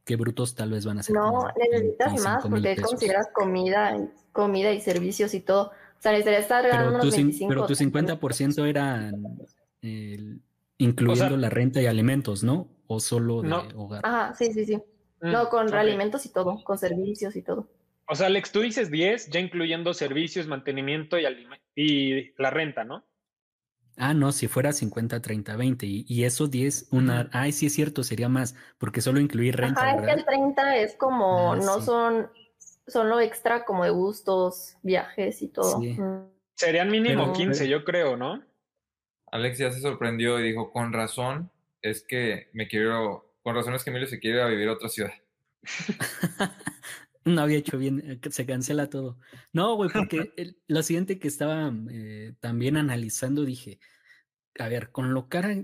Que 0.09 0.17
brutos 0.17 0.55
tal 0.55 0.71
vez 0.71 0.87
van 0.87 0.99
a 0.99 1.03
ser. 1.03 1.15
No, 1.15 1.49
necesitas 1.71 2.25
más 2.25 2.43
porque 2.43 2.77
consideras 2.77 3.29
comida, 3.35 3.95
comida 4.33 4.73
y 4.73 4.81
servicios 4.81 5.35
y 5.35 5.41
todo. 5.41 5.65
O 5.65 6.01
sea, 6.01 6.13
necesitarías 6.13 6.45
estar 6.45 6.67
ganando 6.67 6.93
pero 6.93 7.03
unos 7.03 7.15
25. 7.15 7.49
Pero 7.51 7.67
tu 7.67 7.75
50% 7.75 8.67
era 8.67 9.13
incluyendo 10.79 11.37
la 11.37 11.51
renta 11.51 11.83
y 11.83 11.87
alimentos, 11.87 12.43
¿no? 12.43 12.69
O 12.87 13.01
solo 13.01 13.43
de 13.43 13.53
hogar. 13.77 14.01
Ajá, 14.03 14.35
sí, 14.35 14.51
sí, 14.55 14.65
sí. 14.65 14.77
Mm, 15.21 15.31
no, 15.31 15.51
con 15.51 15.75
alimentos 15.75 16.25
y 16.25 16.33
todo, 16.33 16.65
con 16.65 16.79
servicios 16.79 17.37
y 17.37 17.43
todo. 17.43 17.69
O 18.07 18.15
sea, 18.15 18.29
Alex, 18.29 18.51
tú 18.51 18.61
dices 18.61 18.91
10, 18.91 19.29
ya 19.29 19.41
incluyendo 19.41 19.93
servicios, 19.93 20.47
mantenimiento 20.47 21.19
y, 21.19 21.27
y 21.77 22.33
la 22.39 22.49
renta, 22.49 22.85
¿no? 22.85 23.05
Ah, 23.99 24.15
no, 24.15 24.33
si 24.33 24.49
fuera 24.49 24.73
50, 24.73 25.21
30, 25.21 25.57
20 25.57 25.87
y, 25.87 26.25
eso 26.25 26.47
10, 26.47 26.89
una... 26.93 27.29
Ay, 27.33 27.53
sí 27.53 27.67
es 27.67 27.75
cierto, 27.75 28.05
sería 28.05 28.29
más, 28.29 28.55
porque 28.79 29.01
solo 29.01 29.21
incluir 29.21 29.57
renta. 29.57 29.81
Ajá, 29.81 29.97
es 29.97 30.07
que 30.07 30.13
el 30.13 30.25
30 30.25 30.77
es 30.77 30.95
como, 30.97 31.53
ah, 31.53 31.57
no 31.57 31.81
son, 31.81 32.31
son 32.87 33.09
lo 33.09 33.21
extra 33.21 33.65
como 33.65 33.85
de 33.85 33.91
gustos, 33.91 34.77
viajes 34.83 35.43
y 35.43 35.49
todo. 35.49 35.81
Serían 36.55 36.91
mínimo 36.91 37.33
15, 37.33 37.69
yo 37.69 37.85
creo, 37.85 38.17
¿no? 38.17 38.43
Alex 39.31 39.59
ya 39.59 39.71
se 39.71 39.81
sorprendió 39.81 40.39
y 40.41 40.45
dijo, 40.45 40.73
con 40.73 40.93
razón 40.93 41.51
es 41.83 42.03
que 42.03 42.49
me 42.53 42.69
quiero, 42.69 43.33
con 43.43 43.55
razón 43.55 43.75
es 43.75 43.85
que 43.85 43.91
Emilio 43.91 44.09
se 44.09 44.19
quiere 44.19 44.39
ir 44.39 44.43
a 44.43 44.49
vivir 44.49 44.69
a 44.69 44.73
otra 44.73 44.89
ciudad. 44.89 45.13
no 47.35 47.43
había 47.43 47.59
hecho 47.59 47.79
bien, 47.79 48.03
eh, 48.05 48.31
se 48.31 48.47
cancela 48.47 48.89
todo. 48.89 49.19
No, 49.53 49.75
güey, 49.77 49.91
porque 49.91 50.33
lo 50.67 50.83
siguiente 50.83 51.19
que 51.19 51.29
estaba 51.29 51.73
eh, 51.91 52.35
también 52.41 52.77
analizando, 52.77 53.45
dije, 53.45 53.81
a 54.59 54.69
ver, 54.69 54.91
con 54.91 55.15
lo 55.15 55.29
cara 55.29 55.55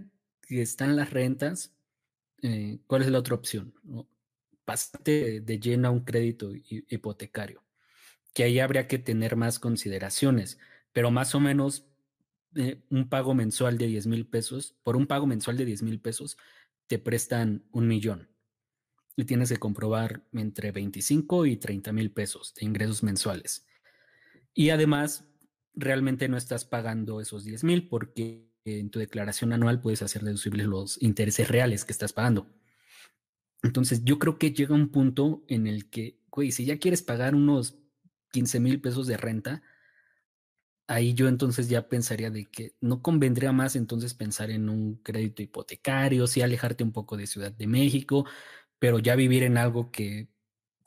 que 0.43 0.63
están 0.63 0.97
las 0.97 1.11
rentas, 1.11 1.75
eh, 2.43 2.79
¿cuál 2.87 3.03
es 3.03 3.11
la 3.11 3.19
otra 3.19 3.35
opción? 3.35 3.75
¿No? 3.83 4.09
De 5.05 5.61
lleno 5.61 5.89
a 5.89 5.91
un 5.91 6.05
crédito 6.05 6.51
hipotecario, 6.55 7.63
que 8.33 8.45
ahí 8.45 8.61
habría 8.61 8.89
que 8.89 8.99
tener 8.99 9.37
más 9.37 9.59
consideraciones, 9.59 10.59
pero 10.93 11.11
más 11.11 11.35
o 11.35 11.41
menos 11.41 11.87
un 12.89 13.09
pago 13.11 13.35
mensual 13.35 13.77
de 13.77 13.89
10 13.89 14.07
mil 14.07 14.27
pesos, 14.27 14.75
por 14.83 14.97
un 14.97 15.07
pago 15.07 15.27
mensual 15.27 15.59
de 15.59 15.67
10 15.67 15.83
mil 15.83 16.01
pesos, 16.01 16.39
te 16.87 16.99
prestan 16.99 17.65
un 17.73 17.89
millón 17.89 18.34
y 19.17 19.25
tienes 19.25 19.49
que 19.51 19.59
comprobar 19.59 20.25
entre 20.33 20.73
25 20.73 21.47
y 21.47 21.57
30 21.57 21.93
mil 21.93 22.11
pesos 22.11 22.55
de 22.55 22.67
ingresos 22.67 23.03
mensuales. 23.03 23.67
Y 24.55 24.71
además, 24.71 25.25
realmente 25.75 26.29
no 26.29 26.37
estás 26.37 26.65
pagando 26.65 27.21
esos 27.21 27.45
10 27.45 27.65
mil 27.65 27.89
porque 27.89 28.51
en 28.65 28.91
tu 28.91 28.99
declaración 28.99 29.53
anual 29.53 29.81
puedes 29.81 30.03
hacer 30.03 30.23
deducibles 30.23 30.67
los 30.67 31.01
intereses 31.03 31.49
reales 31.49 31.85
que 31.85 31.93
estás 31.93 32.13
pagando. 32.13 32.49
Entonces, 33.63 34.05
yo 34.05 34.19
creo 34.19 34.39
que 34.39 34.53
llega 34.53 34.75
un 34.75 34.91
punto 34.91 35.45
en 35.49 35.67
el 35.67 35.89
que, 35.91 36.21
güey, 36.31 36.53
si 36.53 36.65
ya 36.65 36.79
quieres 36.79 37.03
pagar 37.03 37.35
unos 37.35 37.79
15 38.33 38.61
mil 38.61 38.81
pesos 38.81 39.07
de 39.07 39.17
renta, 39.17 39.63
ahí 40.87 41.15
yo 41.15 41.29
entonces 41.29 41.69
ya 41.69 41.89
pensaría 41.89 42.31
de 42.31 42.47
que 42.47 42.77
no 42.81 43.01
convendría 43.03 43.53
más 43.53 43.77
entonces 43.77 44.15
pensar 44.15 44.51
en 44.51 44.69
un 44.69 44.97
crédito 44.97 45.43
hipotecario, 45.43 46.27
sí 46.27 46.43
alejarte 46.43 46.85
un 46.85 46.93
poco 46.93 47.17
de 47.17 47.27
Ciudad 47.27 47.53
de 47.53 47.67
México, 47.67 48.27
pero 48.85 48.99
ya 48.99 49.17
vivir 49.17 49.45
en 49.45 49.57
algo 49.57 49.91
que 49.91 50.29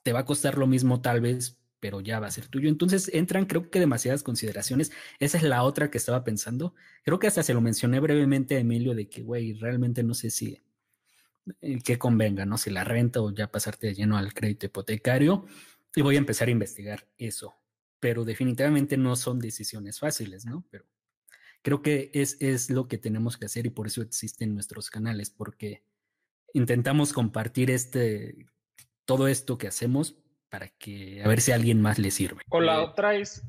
te 0.04 0.14
va 0.14 0.20
a 0.20 0.26
costar 0.26 0.60
lo 0.60 0.68
mismo 0.68 1.02
tal 1.02 1.20
vez, 1.20 1.58
pero 1.80 2.00
ya 2.00 2.20
va 2.20 2.28
a 2.28 2.32
ser 2.32 2.46
tuyo. 2.48 2.70
Entonces 2.70 3.10
entran 3.12 3.48
creo 3.48 3.72
que 3.72 3.80
demasiadas 3.80 4.22
consideraciones. 4.22 4.92
Esa 5.18 5.38
es 5.40 5.44
la 5.44 5.64
otra 5.64 5.90
que 5.90 5.98
estaba 5.98 6.24
pensando. 6.24 6.76
Creo 7.04 7.18
que 7.18 7.26
hasta 7.26 7.42
se 7.42 7.56
lo 7.56 7.60
mencioné 7.60 8.00
brevemente 8.00 8.56
a 8.56 8.60
Emilio 8.60 8.94
de 8.94 9.10
que, 9.10 9.24
güey, 9.24 9.54
realmente 9.54 10.04
no 10.04 10.14
sé 10.14 10.30
si 10.30 10.62
eh, 11.60 11.80
qué 11.84 11.98
convenga, 11.98 12.46
¿no? 12.46 12.60
Si 12.60 12.70
la 12.70 12.84
renta 12.84 13.20
o 13.20 13.34
ya 13.34 13.50
pasarte 13.50 13.88
de 13.88 13.96
lleno 13.96 14.16
al 14.16 14.32
crédito 14.32 14.68
hipotecario. 14.68 15.48
Y 15.96 16.04
voy 16.04 16.18
a 16.18 16.20
empezar 16.20 16.50
a 16.50 16.52
investigar 16.52 17.08
eso. 17.18 17.56
Pero 18.00 18.26
definitivamente 18.26 18.96
no 18.96 19.16
son 19.16 19.40
decisiones 19.40 19.98
fáciles, 19.98 20.46
¿no? 20.46 20.68
Pero 20.70 20.86
creo 21.64 21.82
que 21.82 22.12
es, 22.14 22.38
es 22.42 22.70
lo 22.70 22.88
que 22.88 23.00
tenemos 23.00 23.38
que 23.38 23.48
hacer 23.48 23.66
y 23.66 23.72
por 23.72 23.88
eso 23.88 24.04
existen 24.04 24.54
nuestros 24.54 24.92
canales, 24.92 25.32
porque 25.32 25.82
intentamos 26.54 27.14
compartir 27.14 27.72
este, 27.72 28.48
todo 29.06 29.28
esto 29.28 29.58
que 29.58 29.68
hacemos 29.68 30.16
para 30.50 30.70
que 30.70 31.22
a 31.24 31.28
ver 31.28 31.42
si 31.42 31.52
a 31.52 31.56
alguien 31.56 31.82
más 31.82 32.00
le 32.00 32.12
sirve. 32.12 32.42
O 32.50 32.62
la 32.62 32.82
otra 32.82 33.16
es, 33.16 33.44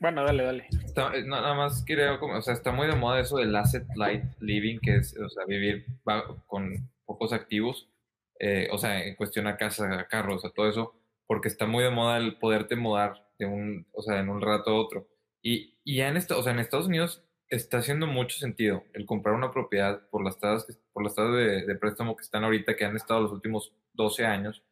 bueno, 0.00 0.24
dale, 0.24 0.44
dale. 0.44 0.66
Eh, 0.70 1.24
nada 1.26 1.54
más 1.54 1.82
quiero, 1.84 2.18
o 2.20 2.42
sea, 2.42 2.54
está 2.54 2.72
muy 2.72 2.86
de 2.86 2.94
moda 2.94 3.20
eso 3.20 3.38
del 3.38 3.54
asset 3.56 3.86
light 3.96 4.24
living, 4.40 4.78
que 4.80 4.96
es, 4.96 5.16
o 5.18 5.28
sea, 5.28 5.44
vivir 5.46 5.86
con 6.46 6.88
pocos 7.04 7.32
activos, 7.32 7.90
eh, 8.38 8.68
o 8.70 8.78
sea, 8.78 9.04
en 9.04 9.16
cuestión 9.16 9.46
a 9.46 9.56
casa, 9.56 9.98
a 9.98 10.06
carros, 10.06 10.44
a 10.44 10.50
todo 10.50 10.68
eso, 10.68 10.94
porque 11.26 11.48
está 11.48 11.66
muy 11.66 11.82
de 11.82 11.90
moda 11.90 12.16
el 12.18 12.38
poderte 12.38 12.76
mudar 12.76 13.26
de 13.38 13.46
un, 13.46 13.86
o 13.92 14.02
sea, 14.02 14.20
en 14.20 14.28
un 14.28 14.40
rato 14.40 14.70
a 14.70 14.80
otro. 14.80 15.08
Y, 15.42 15.78
y 15.84 15.96
ya 15.96 16.08
en, 16.08 16.16
esto, 16.16 16.38
o 16.38 16.42
sea, 16.42 16.52
en 16.52 16.58
Estados 16.60 16.86
Unidos 16.86 17.27
está 17.50 17.78
haciendo 17.78 18.06
mucho 18.06 18.38
sentido 18.38 18.84
el 18.92 19.06
comprar 19.06 19.34
una 19.34 19.50
propiedad 19.50 20.08
por 20.10 20.24
las 20.24 20.38
tasas, 20.38 20.78
por 20.92 21.02
las 21.02 21.14
tasas 21.14 21.34
de, 21.66 21.74
préstamo 21.76 22.16
que 22.16 22.22
están 22.22 22.44
ahorita, 22.44 22.76
que 22.76 22.84
han 22.84 22.96
estado 22.96 23.22
los 23.22 23.32
últimos 23.32 23.72
12 23.94 24.26
años. 24.26 24.62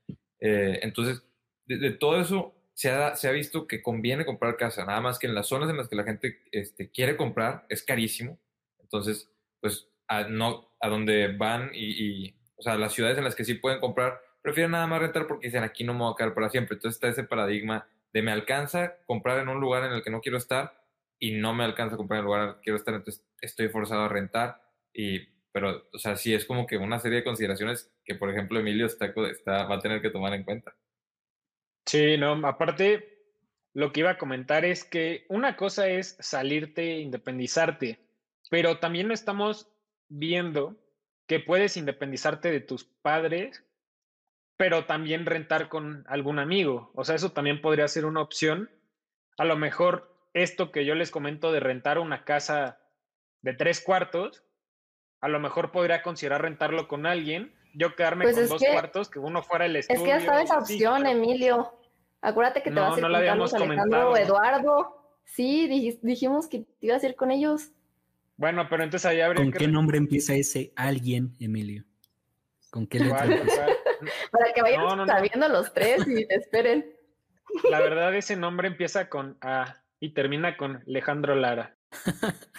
Eh, 0.41 0.81
entonces, 0.83 1.23
de, 1.67 1.91
todo 1.93 2.21
eso 2.21 2.55
se 2.75 2.91
ha, 2.91 3.17
se 3.17 3.29
ha, 3.29 3.33
visto 3.33 3.67
que 3.67 3.83
conviene 3.83 4.27
comprar 4.27 4.57
casa, 4.57 4.85
nada 4.85 5.01
más 5.01 5.19
que 5.19 5.27
en 5.27 5.35
las 5.35 5.47
zonas 5.47 5.71
en 5.71 5.79
las 5.79 5.89
que 5.89 5.97
la 5.97 6.05
gente 6.05 6.43
este, 6.53 6.91
quiere 6.91 7.17
comprar 7.17 7.65
es 7.69 7.83
carísimo. 7.83 8.39
Entonces, 8.81 9.31
pues, 9.61 9.89
a, 10.09 10.25
no, 10.25 10.71
a 10.81 10.89
donde 10.89 11.35
van 11.37 11.71
y, 11.73 12.27
y, 12.27 12.37
o 12.57 12.63
sea, 12.63 12.77
las 12.77 12.93
ciudades 12.93 13.19
en 13.19 13.25
las 13.25 13.35
que 13.35 13.45
sí 13.45 13.55
pueden 13.55 13.81
comprar, 13.81 14.21
prefieren 14.43 14.73
nada 14.73 14.87
más 14.87 15.01
rentar 15.01 15.27
porque 15.27 15.49
dicen 15.49 15.65
aquí 15.65 15.83
no 15.83 15.93
me 15.95 16.01
voy 16.01 16.13
a 16.13 16.17
quedar 16.17 16.35
para 16.35 16.51
siempre. 16.51 16.75
Entonces 16.75 16.97
está 16.97 17.09
ese 17.09 17.25
paradigma 17.25 17.89
de 18.13 18.23
me 18.23 18.31
alcanza 18.31 18.97
comprar 19.07 19.41
en 19.41 19.49
un 19.49 19.61
lugar 19.61 19.85
en 19.85 19.93
el 19.93 20.03
que 20.03 20.11
no 20.11 20.21
quiero 20.21 20.39
estar 20.39 20.86
y 21.19 21.33
no 21.33 21.55
me 21.55 21.65
alcanza 21.65 21.95
a 21.95 21.99
comprar 21.99 22.21
el 22.21 22.27
lugar 22.27 22.49
el 22.49 22.55
que 22.57 22.61
quiero 22.63 22.77
estar, 22.77 22.95
entonces 22.95 23.27
estoy 23.41 23.69
forzado 23.69 24.03
a 24.03 24.09
rentar. 24.09 24.61
Y, 24.93 25.21
pero, 25.53 25.89
o 25.93 25.99
sea, 25.99 26.17
sí 26.17 26.35
es 26.35 26.45
como 26.45 26.67
que 26.67 26.77
una 26.77 26.99
serie 26.99 27.19
de 27.19 27.25
consideraciones 27.25 27.93
que, 28.05 28.15
por 28.15 28.31
ejemplo, 28.31 28.59
Emilio 28.59 28.87
está, 28.87 29.13
está, 29.31 29.65
va 29.65 29.77
a 29.77 29.81
tener 29.81 30.03
que 30.03 30.11
tomar 30.11 30.33
en 30.35 30.45
cuenta. 30.45 30.75
Sí, 31.87 32.17
no, 32.19 32.33
aparte, 32.47 33.17
lo 33.73 33.93
que 33.93 34.01
iba 34.01 34.11
a 34.11 34.19
comentar 34.19 34.65
es 34.65 34.85
que 34.85 35.25
una 35.29 35.57
cosa 35.57 35.89
es 35.89 36.17
salirte, 36.21 36.99
independizarte, 36.99 38.01
pero 38.51 38.79
también 38.79 39.09
no 39.09 39.15
estamos 39.15 39.71
viendo 40.09 40.77
que 41.27 41.41
puedes 41.41 41.77
independizarte 41.77 42.51
de 42.51 42.61
tus 42.61 42.85
padres, 42.85 43.65
pero 44.57 44.87
también 44.87 45.27
rentar 45.27 45.69
con 45.69 46.05
algún 46.09 46.39
amigo. 46.39 46.91
O 46.95 47.05
sea, 47.05 47.17
eso 47.17 47.33
también 47.33 47.61
podría 47.61 47.89
ser 47.89 48.07
una 48.07 48.23
opción. 48.23 48.71
A 49.37 49.45
lo 49.45 49.57
mejor 49.57 50.16
esto 50.37 50.71
que 50.71 50.85
yo 50.85 50.95
les 50.95 51.11
comento 51.11 51.51
de 51.51 51.61
rentar 51.61 51.99
una 51.99 52.25
casa 52.25 52.79
de 53.41 53.55
tres 53.55 53.81
cuartos, 53.81 54.45
a 55.21 55.29
lo 55.29 55.41
mejor 55.41 55.73
podría 55.73 56.03
considerar 56.03 56.43
rentarlo 56.43 56.89
con 56.89 57.07
alguien, 57.07 57.55
yo 57.75 57.97
quedarme 57.97 58.25
pues 58.25 58.37
con 58.37 58.49
dos 58.49 58.63
cuartos, 58.71 59.09
que 59.09 59.19
uno 59.19 59.43
fuera 59.43 59.65
el 59.65 59.77
estudio. 59.77 59.99
Es 59.99 60.05
que 60.05 60.11
ya 60.11 60.19
estaba 60.19 60.43
esa 60.43 60.59
opción, 60.59 61.07
Emilio. 61.07 61.73
Acuérdate 62.21 62.63
que 62.63 62.71
te 62.71 62.79
vas 62.79 62.95
a 62.95 62.99
ir 62.99 63.03
con 63.03 63.13
Carlos 63.13 63.55
Alejandro 63.55 64.11
o 64.11 64.17
Eduardo. 64.17 65.19
Sí, 65.25 65.99
dijimos 66.03 66.49
que 66.49 66.61
te 66.81 66.87
ibas 66.87 67.03
a 67.03 67.09
ir 67.09 67.17
con 67.17 67.31
ellos. 67.31 67.71
Bueno, 68.37 68.67
pero 68.69 68.85
entonces 68.85 69.07
ahí 69.07 69.21
habría 69.23 69.43
¿Con 69.43 69.53
qué 69.53 69.67
nombre 69.67 69.97
empieza 69.97 70.35
ese 70.35 70.73
alguien, 70.77 71.35
Emilio? 71.41 71.85
¿Con 72.71 72.87
qué 72.87 73.01
letra 73.01 73.27
Para 74.31 74.53
que 74.55 74.61
vayan 74.61 75.07
sabiendo 75.07 75.49
los 75.49 75.73
tres 75.73 76.07
y 76.07 76.27
te 76.27 76.35
esperen. 76.35 76.95
La 77.71 77.81
verdad, 77.81 78.15
ese 78.15 78.37
nombre 78.37 78.69
empieza 78.69 79.09
con 79.09 79.39
A 79.41 79.77
y 80.01 80.13
termina 80.13 80.57
con 80.57 80.77
Alejandro 80.87 81.35
Lara. 81.35 81.79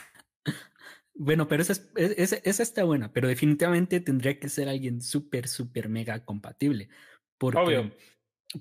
bueno, 1.13 1.47
pero 1.47 1.61
esa, 1.61 1.81
esa, 1.95 2.63
está 2.63 2.83
buena, 2.83 3.11
pero 3.11 3.27
definitivamente 3.27 3.99
tendría 3.99 4.39
que 4.39 4.49
ser 4.49 4.69
alguien 4.69 5.01
súper, 5.01 5.47
súper 5.47 5.89
mega 5.89 6.23
compatible. 6.25 6.89
Porque, 7.37 7.59
Obvio. 7.59 7.91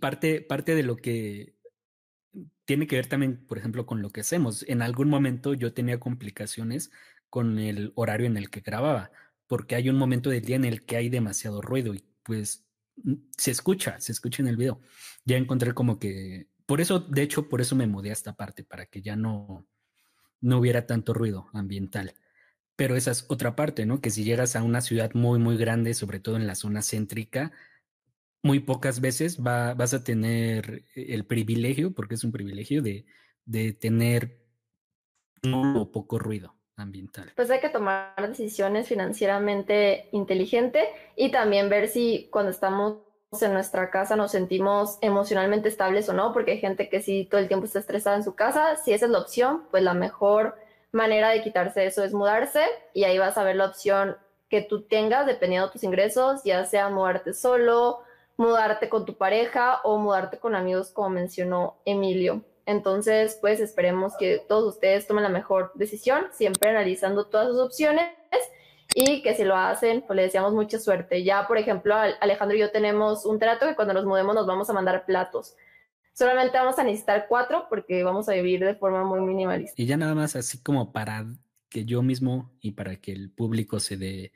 parte, 0.01 0.41
parte 0.43 0.75
de 0.75 0.83
lo 0.83 0.97
que 0.97 1.57
tiene 2.65 2.87
que 2.87 2.97
ver 2.97 3.07
también, 3.07 3.47
por 3.47 3.59
ejemplo, 3.59 3.87
con 3.87 4.03
lo 4.03 4.11
que 4.11 4.21
hacemos. 4.21 4.65
En 4.69 4.83
algún 4.83 5.09
momento 5.09 5.55
yo 5.55 5.73
tenía 5.73 5.99
complicaciones 5.99 6.91
con 7.31 7.59
el 7.59 7.93
horario 7.95 8.27
en 8.27 8.37
el 8.37 8.51
que 8.51 8.61
grababa, 8.61 9.11
porque 9.47 9.75
hay 9.77 9.89
un 9.89 9.97
momento 9.97 10.31
del 10.31 10.45
día 10.45 10.57
en 10.57 10.65
el 10.65 10.85
que 10.85 10.97
hay 10.97 11.09
demasiado 11.09 11.63
ruido 11.63 11.95
y 11.95 12.05
pues 12.23 12.67
se 13.37 13.51
escucha, 13.51 14.01
se 14.01 14.13
escucha 14.13 14.43
en 14.43 14.49
el 14.49 14.57
video. 14.57 14.81
Ya 15.25 15.37
encontré 15.37 15.73
como 15.75 15.99
que, 15.99 16.49
por 16.67 16.81
eso, 16.81 17.01
de 17.01 17.23
hecho, 17.23 17.49
por 17.49 17.61
eso 17.61 17.77
me 17.77 17.87
mudé 17.87 18.11
a 18.11 18.15
esta 18.15 18.35
parte, 18.35 18.65
para 18.65 18.87
que 18.87 19.03
ya 19.03 19.17
no, 19.17 19.67
no 20.41 20.59
hubiera 20.59 20.87
tanto 20.87 21.15
ruido 21.15 21.49
ambiental. 21.53 22.15
Pero 22.77 22.97
esa 22.97 23.13
es 23.13 23.25
otra 23.29 23.57
parte, 23.57 23.87
¿no? 23.87 24.01
Que 24.01 24.11
si 24.11 24.25
llegas 24.25 24.57
a 24.57 24.63
una 24.63 24.81
ciudad 24.81 25.13
muy, 25.15 25.39
muy 25.39 25.57
grande, 25.57 25.95
sobre 25.95 26.21
todo 26.21 26.37
en 26.37 26.47
la 26.47 26.55
zona 26.55 26.83
céntrica, 26.83 27.53
muy 28.43 28.61
pocas 28.61 29.01
veces 29.01 29.41
va, 29.45 29.75
vas 29.75 29.95
a 29.95 30.05
tener 30.05 30.85
el 30.95 31.25
privilegio, 31.25 31.95
porque 31.95 32.15
es 32.17 32.25
un 32.25 32.33
privilegio, 32.33 32.83
de, 32.83 33.07
de 33.45 33.73
tener 33.73 34.47
poco 35.93 36.19
ruido 36.19 36.55
ambiental. 36.77 37.33
Pues 37.37 37.51
hay 37.51 37.61
que 37.61 37.69
tomar 37.69 38.15
decisiones 38.29 38.89
financieramente 38.89 40.09
inteligentes 40.13 40.85
y 41.17 41.31
también 41.31 41.69
ver 41.69 41.89
si 41.89 42.29
cuando 42.31 42.51
estamos 42.51 42.99
en 43.43 43.53
nuestra 43.53 43.91
casa 43.91 44.17
nos 44.17 44.33
sentimos 44.33 44.99
emocionalmente 45.01 45.69
estables 45.69 46.09
o 46.09 46.13
no, 46.13 46.33
porque 46.33 46.53
hay 46.53 46.59
gente 46.59 46.89
que 46.89 47.01
sí 47.01 47.27
todo 47.31 47.41
el 47.41 47.49
tiempo 47.49 47.67
está 47.67 47.79
estresada 47.79 48.17
en 48.17 48.25
su 48.25 48.35
casa. 48.35 48.77
Si 48.77 48.93
esa 48.93 49.07
es 49.07 49.11
la 49.11 49.19
opción, 49.19 49.65
pues 49.71 49.83
la 49.83 49.95
mejor 49.95 50.57
manera 50.93 51.31
de 51.31 51.43
quitarse 51.43 51.87
eso 51.87 52.05
es 52.05 52.13
mudarse 52.13 52.63
y 52.95 53.05
ahí 53.05 53.19
vas 53.19 53.37
a 53.39 53.45
ver 53.45 53.57
la 53.57 53.67
opción 53.67 54.17
que 54.49 54.63
tú 54.63 54.83
tengas 54.83 55.27
dependiendo 55.27 55.67
de 55.67 55.73
tus 55.73 55.85
ingresos, 55.85 56.43
ya 56.45 56.65
sea 56.65 56.89
mudarte 56.89 57.35
solo, 57.35 58.01
mudarte 58.37 58.89
con 58.89 59.05
tu 59.05 59.17
pareja 59.17 59.81
o 59.83 59.99
mudarte 59.99 60.39
con 60.39 60.55
amigos, 60.55 60.91
como 60.91 61.11
mencionó 61.11 61.77
Emilio. 61.85 62.43
Entonces, 62.65 63.39
pues 63.41 63.61
esperemos 63.61 64.17
que 64.17 64.45
todos 64.49 64.75
ustedes 64.75 65.07
tomen 65.07 65.23
la 65.23 65.29
mejor 65.29 65.71
decisión, 65.75 66.27
siempre 66.33 66.71
analizando 66.71 67.27
todas 67.27 67.49
sus 67.49 67.61
opciones 67.61 68.09
y 68.95 69.23
que 69.23 69.35
si 69.35 69.45
lo 69.45 69.57
hacen, 69.57 70.03
pues 70.07 70.17
le 70.17 70.23
deseamos 70.23 70.53
mucha 70.53 70.79
suerte. 70.79 71.25
Ya, 71.25 71.47
por 71.47 71.59
ejemplo, 71.59 71.95
Alejandro 72.21 72.57
y 72.57 72.61
yo 72.61 72.71
tenemos 72.71 73.27
un 73.27 73.39
trato 73.39 73.67
que 73.67 73.75
cuando 73.75 73.95
nos 73.95 74.05
mudemos 74.05 74.35
nos 74.35 74.47
vamos 74.47 74.71
a 74.71 74.73
mandar 74.73 75.05
platos. 75.05 75.57
Solamente 76.13 76.57
vamos 76.57 76.79
a 76.79 76.85
necesitar 76.85 77.27
cuatro 77.29 77.67
porque 77.69 78.03
vamos 78.03 78.29
a 78.29 78.33
vivir 78.33 78.65
de 78.65 78.75
forma 78.75 79.05
muy 79.05 79.21
minimalista. 79.21 79.75
Y 79.77 79.87
ya 79.87 79.97
nada 79.97 80.15
más 80.15 80.35
así 80.35 80.63
como 80.63 80.93
para 80.93 81.27
que 81.69 81.85
yo 81.85 82.03
mismo 82.03 82.53
y 82.61 82.73
para 82.73 82.97
que 82.97 83.13
el 83.13 83.31
público 83.31 83.81
se 83.81 83.97
dé 83.97 84.33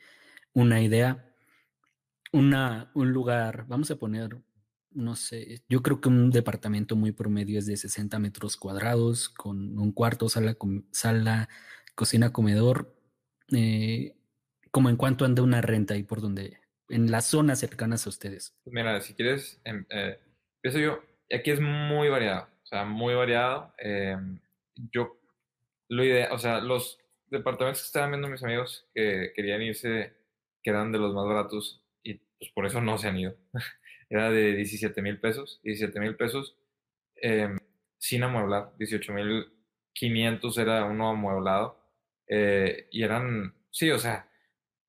una 0.53 0.83
idea, 0.83 1.25
una, 2.33 2.91
un 2.95 3.13
lugar, 3.13 3.65
vamos 3.67 3.91
a 3.91 3.97
poner 3.97 4.37
no 4.93 5.15
sé, 5.15 5.63
yo 5.69 5.83
creo 5.83 6.01
que 6.01 6.09
un 6.09 6.31
departamento 6.31 6.97
muy 6.97 7.13
promedio 7.13 7.59
es 7.59 7.67
de 7.67 7.77
60 7.77 8.19
metros 8.19 8.57
cuadrados, 8.57 9.29
con 9.29 9.79
un 9.79 9.93
cuarto, 9.93 10.29
sala, 10.29 10.57
sala 10.91 11.49
cocina, 11.95 12.33
comedor. 12.33 12.95
Eh, 13.53 14.17
como 14.71 14.89
en 14.89 14.97
cuanto 14.97 15.25
anda 15.25 15.43
una 15.43 15.61
renta 15.61 15.97
y 15.97 16.03
por 16.03 16.21
donde, 16.21 16.59
en 16.89 17.11
las 17.11 17.27
zonas 17.27 17.61
cercanas 17.61 18.07
a 18.07 18.11
ustedes. 18.11 18.57
Pues 18.65 18.75
mira, 18.75 19.01
si 19.01 19.15
quieres, 19.15 19.61
em, 19.65 19.85
eh, 19.91 20.19
empiezo 20.57 20.79
yo. 20.79 21.03
Aquí 21.33 21.51
es 21.51 21.61
muy 21.61 22.09
variado, 22.09 22.49
o 22.63 22.67
sea, 22.67 22.85
muy 22.85 23.15
variado. 23.15 23.73
Em, 23.79 24.41
yo, 24.93 25.21
lo 25.89 26.05
idea, 26.05 26.33
o 26.33 26.39
sea, 26.39 26.61
los 26.61 26.99
departamentos 27.29 27.83
que 27.83 27.87
estaban 27.87 28.11
viendo 28.11 28.29
mis 28.29 28.43
amigos 28.43 28.89
que 28.95 29.33
querían 29.35 29.63
irse, 29.63 30.15
que 30.63 30.71
eran 30.71 30.93
de 30.93 30.99
los 30.99 31.15
más 31.15 31.27
baratos 31.27 31.83
y 32.03 32.15
pues 32.15 32.51
por 32.55 32.67
eso 32.67 32.81
no 32.81 32.99
se 32.99 33.09
han 33.09 33.19
ido. 33.19 33.37
era 34.11 34.31
de 34.31 34.57
17 34.57 35.03
mil 35.03 35.21
pesos, 35.21 35.61
17 35.63 36.01
mil 36.01 36.17
pesos 36.17 36.57
em, 37.17 37.59
sin 37.99 38.23
amueblar, 38.25 38.73
18 38.79 39.13
mil 39.13 39.53
500 39.95 40.59
era 40.59 40.85
uno 40.85 41.11
amueblado 41.11 41.79
eh, 42.27 42.89
y 42.91 43.03
eran, 43.03 43.55
sí, 43.71 43.91
o 43.91 43.99
sea, 43.99 44.30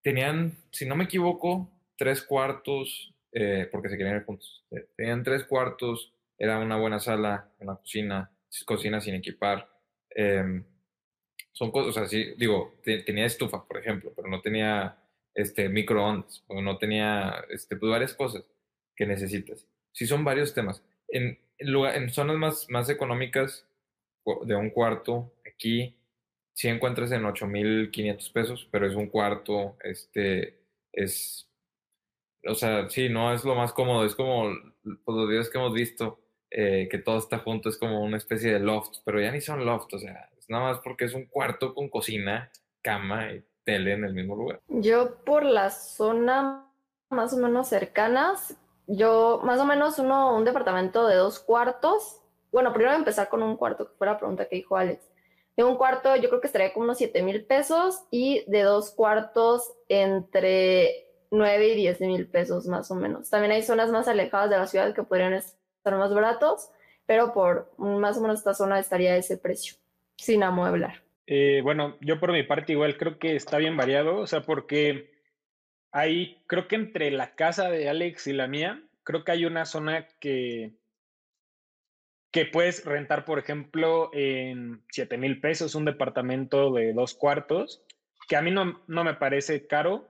tenían, 0.02 0.58
si 0.72 0.86
no 0.86 0.96
me 0.96 1.06
equivoco, 1.06 1.70
tres 1.98 2.22
cuartos, 2.24 3.14
eh, 3.32 3.68
porque 3.72 3.90
se 3.90 3.98
querían 3.98 4.18
ir 4.18 4.26
juntos, 4.26 4.66
eh, 4.72 4.88
tenían 4.96 5.24
tres 5.24 5.44
cuartos, 5.46 6.14
era 6.38 6.60
una 6.60 6.78
buena 6.78 7.00
sala, 7.00 7.52
una 7.60 7.76
cocina, 7.76 8.32
cocina 8.66 9.00
sin 9.00 9.16
equipar. 9.16 9.70
Em, 10.10 10.64
son 11.52 11.72
cosas, 11.72 11.90
o 11.90 11.94
sea, 11.94 12.08
sí, 12.08 12.34
digo, 12.38 12.76
tenía 12.84 13.26
estufa, 13.26 13.66
por 13.68 13.78
ejemplo, 13.78 14.12
pero 14.16 14.28
no 14.28 14.42
tenía 14.42 14.98
este 15.34 15.70
microondas, 15.70 16.44
o 16.48 16.62
no 16.62 16.78
tenía 16.78 17.46
este, 17.50 17.76
pues 17.76 17.92
varias 17.92 18.14
cosas 18.14 18.44
que 18.96 19.06
necesitas. 19.06 19.68
Si 19.92 20.06
son 20.08 20.24
varios 20.24 20.54
temas. 20.54 20.84
En, 21.08 21.38
en, 21.58 22.10
zonas 22.10 22.38
más, 22.38 22.70
más 22.70 22.90
económicas 22.90 23.68
de 24.46 24.56
un 24.56 24.70
cuarto, 24.70 25.34
aquí 25.46 25.96
si 26.54 26.68
encuentras 26.68 27.12
en 27.12 27.24
8.500 27.24 28.34
pesos, 28.34 28.68
pero 28.72 28.88
es 28.88 28.96
un 28.96 29.08
cuarto, 29.08 29.78
este, 29.84 30.60
es, 30.92 31.50
o 32.46 32.56
sea, 32.56 32.90
sí, 32.90 33.10
no 33.10 33.34
es 33.34 33.44
lo 33.44 33.56
más 33.56 33.74
cómodo, 33.74 34.06
es 34.06 34.16
como 34.16 34.54
pues, 34.84 35.18
los 35.18 35.30
días 35.30 35.50
que 35.50 35.58
hemos 35.58 35.74
visto, 35.74 36.20
eh, 36.50 36.88
que 36.90 36.98
todo 36.98 37.18
está 37.18 37.40
junto, 37.40 37.70
es 37.70 37.78
como 37.78 38.04
una 38.04 38.18
especie 38.18 38.54
de 38.54 38.60
loft, 38.60 38.98
pero 39.06 39.22
ya 39.22 39.32
ni 39.32 39.42
son 39.42 39.66
loft, 39.66 39.94
o 39.94 40.00
sea, 40.00 40.30
es 40.38 40.50
nada 40.50 40.72
más 40.72 40.80
porque 40.80 41.06
es 41.06 41.14
un 41.14 41.26
cuarto 41.26 41.74
con 41.74 41.90
cocina, 41.90 42.52
cama 42.82 43.32
y 43.32 43.44
tele 43.64 43.94
en 43.94 44.04
el 44.04 44.14
mismo 44.14 44.36
lugar. 44.36 44.62
Yo 44.68 45.24
por 45.24 45.44
la 45.44 45.70
zona 45.70 46.68
más 47.10 47.34
o 47.34 47.38
menos 47.38 47.68
cercanas, 47.68 48.58
yo, 48.88 49.42
más 49.44 49.60
o 49.60 49.66
menos 49.66 50.00
uno, 50.00 50.36
un 50.36 50.44
departamento 50.44 51.08
de 51.08 51.16
dos 51.16 51.40
cuartos. 51.40 52.22
Bueno, 52.52 52.74
primero 52.74 52.96
empezar 52.96 53.30
con 53.30 53.44
un 53.44 53.56
cuarto, 53.56 53.88
que 53.88 53.98
fue 53.98 54.08
la 54.08 54.18
pregunta 54.18 54.48
que 54.48 54.58
dijo 54.58 54.76
Alex. 54.76 55.11
De 55.62 55.68
un 55.68 55.76
cuarto 55.76 56.16
yo 56.16 56.28
creo 56.28 56.42
que 56.42 56.48
estaría 56.48 56.74
como 56.74 56.86
unos 56.86 56.98
7 56.98 57.22
mil 57.22 57.46
pesos 57.46 58.08
y 58.10 58.44
de 58.48 58.64
dos 58.64 58.90
cuartos 58.90 59.72
entre 59.90 61.06
9 61.30 61.68
y 61.68 61.76
10 61.76 62.02
mil 62.02 62.28
pesos 62.28 62.66
más 62.66 62.90
o 62.90 62.96
menos. 62.96 63.30
También 63.30 63.52
hay 63.52 63.62
zonas 63.62 63.92
más 63.92 64.08
alejadas 64.08 64.50
de 64.50 64.58
la 64.58 64.66
ciudad 64.66 64.96
que 64.96 65.04
podrían 65.04 65.34
estar 65.34 65.96
más 65.96 66.12
baratos, 66.12 66.72
pero 67.06 67.32
por 67.32 67.72
más 67.78 68.18
o 68.18 68.22
menos 68.22 68.40
esta 68.40 68.56
zona 68.56 68.80
estaría 68.80 69.16
ese 69.16 69.38
precio, 69.38 69.76
sin 70.18 70.42
amueblar. 70.42 71.04
Eh, 71.28 71.62
bueno, 71.64 71.96
yo 72.02 72.20
por 72.20 72.32
mi 72.32 72.42
parte 72.42 72.72
igual 72.72 72.98
creo 72.98 73.20
que 73.20 73.36
está 73.36 73.60
bien 73.60 73.78
variado, 73.78 74.18
o 74.18 74.26
sea, 74.26 74.42
porque 74.42 75.12
Ahí 75.92 76.42
creo 76.48 76.68
que 76.68 76.76
entre 76.76 77.12
la 77.12 77.36
casa 77.36 77.70
de 77.70 77.90
Alex 77.90 78.28
y 78.28 78.34
la 78.34 78.48
mía, 78.48 78.82
creo 79.04 79.26
que 79.26 79.34
hay 79.34 79.46
una 79.46 79.66
zona 79.66 80.08
que, 80.20 80.72
que 82.32 82.46
puedes 82.46 82.86
rentar, 82.86 83.26
por 83.26 83.40
ejemplo, 83.40 84.10
en 84.14 84.82
7 84.90 85.18
mil 85.18 85.42
pesos 85.42 85.76
un 85.76 85.86
departamento 85.86 86.72
de 86.72 86.94
dos 86.94 87.14
cuartos, 87.14 87.84
que 88.28 88.38
a 88.38 88.42
mí 88.42 88.52
no, 88.52 88.82
no 88.88 89.04
me 89.04 89.16
parece 89.16 89.68
caro, 89.68 90.08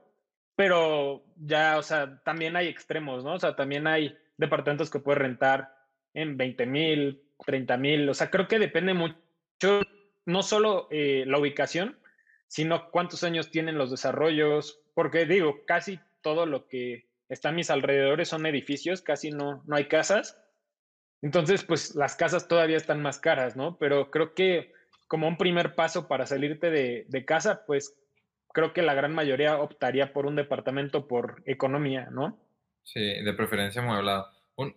pero 0.54 1.24
ya, 1.36 1.78
o 1.78 1.82
sea, 1.82 2.22
también 2.24 2.54
hay 2.56 2.68
extremos, 2.68 3.24
¿no? 3.24 3.34
O 3.34 3.40
sea, 3.40 3.56
también 3.56 3.86
hay 3.86 4.16
departamentos 4.36 4.90
que 4.90 5.00
puedes 5.00 5.20
rentar 5.20 5.74
en 6.14 6.36
20 6.36 6.66
mil, 6.66 7.22
30 7.44 7.76
mil, 7.76 8.08
o 8.08 8.14
sea, 8.14 8.30
creo 8.30 8.46
que 8.46 8.58
depende 8.58 8.94
mucho, 8.94 9.80
no 10.24 10.42
solo 10.42 10.86
eh, 10.90 11.24
la 11.26 11.38
ubicación, 11.38 11.98
sino 12.46 12.90
cuántos 12.90 13.24
años 13.24 13.50
tienen 13.50 13.78
los 13.78 13.90
desarrollos, 13.90 14.80
porque 14.94 15.24
digo, 15.24 15.64
casi 15.66 15.98
todo 16.20 16.46
lo 16.46 16.68
que 16.68 17.08
está 17.28 17.48
a 17.48 17.52
mis 17.52 17.70
alrededores 17.70 18.28
son 18.28 18.46
edificios, 18.46 19.02
casi 19.02 19.30
no, 19.30 19.62
no 19.66 19.74
hay 19.74 19.86
casas. 19.88 20.38
Entonces, 21.22 21.64
pues 21.64 21.94
las 21.94 22.16
casas 22.16 22.48
todavía 22.48 22.76
están 22.76 23.00
más 23.00 23.18
caras, 23.18 23.56
¿no? 23.56 23.78
Pero 23.78 24.10
creo 24.10 24.34
que 24.34 24.72
como 25.08 25.28
un 25.28 25.36
primer 25.36 25.74
paso 25.74 26.08
para 26.08 26.26
salirte 26.26 26.70
de, 26.70 27.06
de 27.08 27.24
casa, 27.24 27.64
pues 27.66 27.94
creo 28.52 28.72
que 28.72 28.82
la 28.82 28.94
gran 28.94 29.14
mayoría 29.14 29.58
optaría 29.58 30.12
por 30.12 30.26
un 30.26 30.36
departamento 30.36 31.08
por 31.08 31.42
economía, 31.46 32.08
¿no? 32.10 32.38
Sí, 32.84 33.00
de 33.00 33.32
preferencia 33.34 33.82
amueblado. 33.82 34.26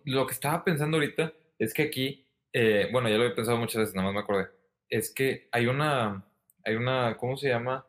lo 0.04 0.26
que 0.26 0.34
estaba 0.34 0.64
pensando 0.64 0.96
ahorita 0.96 1.32
es 1.58 1.74
que 1.74 1.82
aquí, 1.82 2.26
eh, 2.52 2.88
bueno, 2.92 3.08
ya 3.08 3.16
lo 3.16 3.26
he 3.26 3.30
pensado 3.30 3.58
muchas 3.58 3.80
veces, 3.80 3.94
nada 3.94 4.06
más 4.06 4.14
me 4.14 4.20
acordé, 4.20 4.48
es 4.88 5.12
que 5.12 5.48
hay 5.52 5.66
una, 5.66 6.24
hay 6.64 6.76
una, 6.76 7.16
¿cómo 7.16 7.36
se 7.36 7.48
llama? 7.48 7.86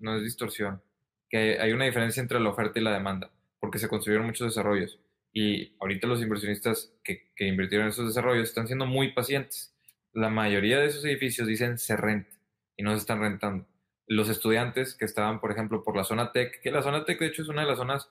no 0.00 0.16
es 0.16 0.24
distorsión, 0.24 0.82
que 1.30 1.58
hay 1.60 1.72
una 1.72 1.84
diferencia 1.84 2.20
entre 2.20 2.40
la 2.40 2.50
oferta 2.50 2.78
y 2.78 2.82
la 2.82 2.92
demanda, 2.92 3.30
porque 3.60 3.78
se 3.78 3.88
construyeron 3.88 4.26
muchos 4.26 4.48
desarrollos. 4.48 4.98
Y 5.32 5.74
ahorita 5.80 6.06
los 6.06 6.22
inversionistas 6.22 6.94
que, 7.02 7.30
que 7.34 7.46
invirtieron 7.46 7.86
en 7.86 7.92
esos 7.92 8.06
desarrollos 8.06 8.48
están 8.48 8.66
siendo 8.66 8.86
muy 8.86 9.12
pacientes. 9.12 9.74
La 10.12 10.28
mayoría 10.28 10.78
de 10.78 10.86
esos 10.86 11.04
edificios 11.04 11.48
dicen 11.48 11.78
se 11.78 11.96
renta 11.96 12.36
y 12.76 12.82
no 12.82 12.90
se 12.92 12.98
están 12.98 13.20
rentando. 13.20 13.66
Los 14.06 14.28
estudiantes 14.28 14.94
que 14.94 15.04
estaban, 15.04 15.40
por 15.40 15.50
ejemplo, 15.50 15.82
por 15.84 15.96
la 15.96 16.04
zona 16.04 16.32
tech, 16.32 16.60
que 16.60 16.70
la 16.70 16.82
zona 16.82 17.04
tech 17.04 17.18
de 17.18 17.26
hecho 17.26 17.42
es 17.42 17.48
una 17.48 17.62
de 17.62 17.68
las 17.68 17.78
zonas 17.78 18.10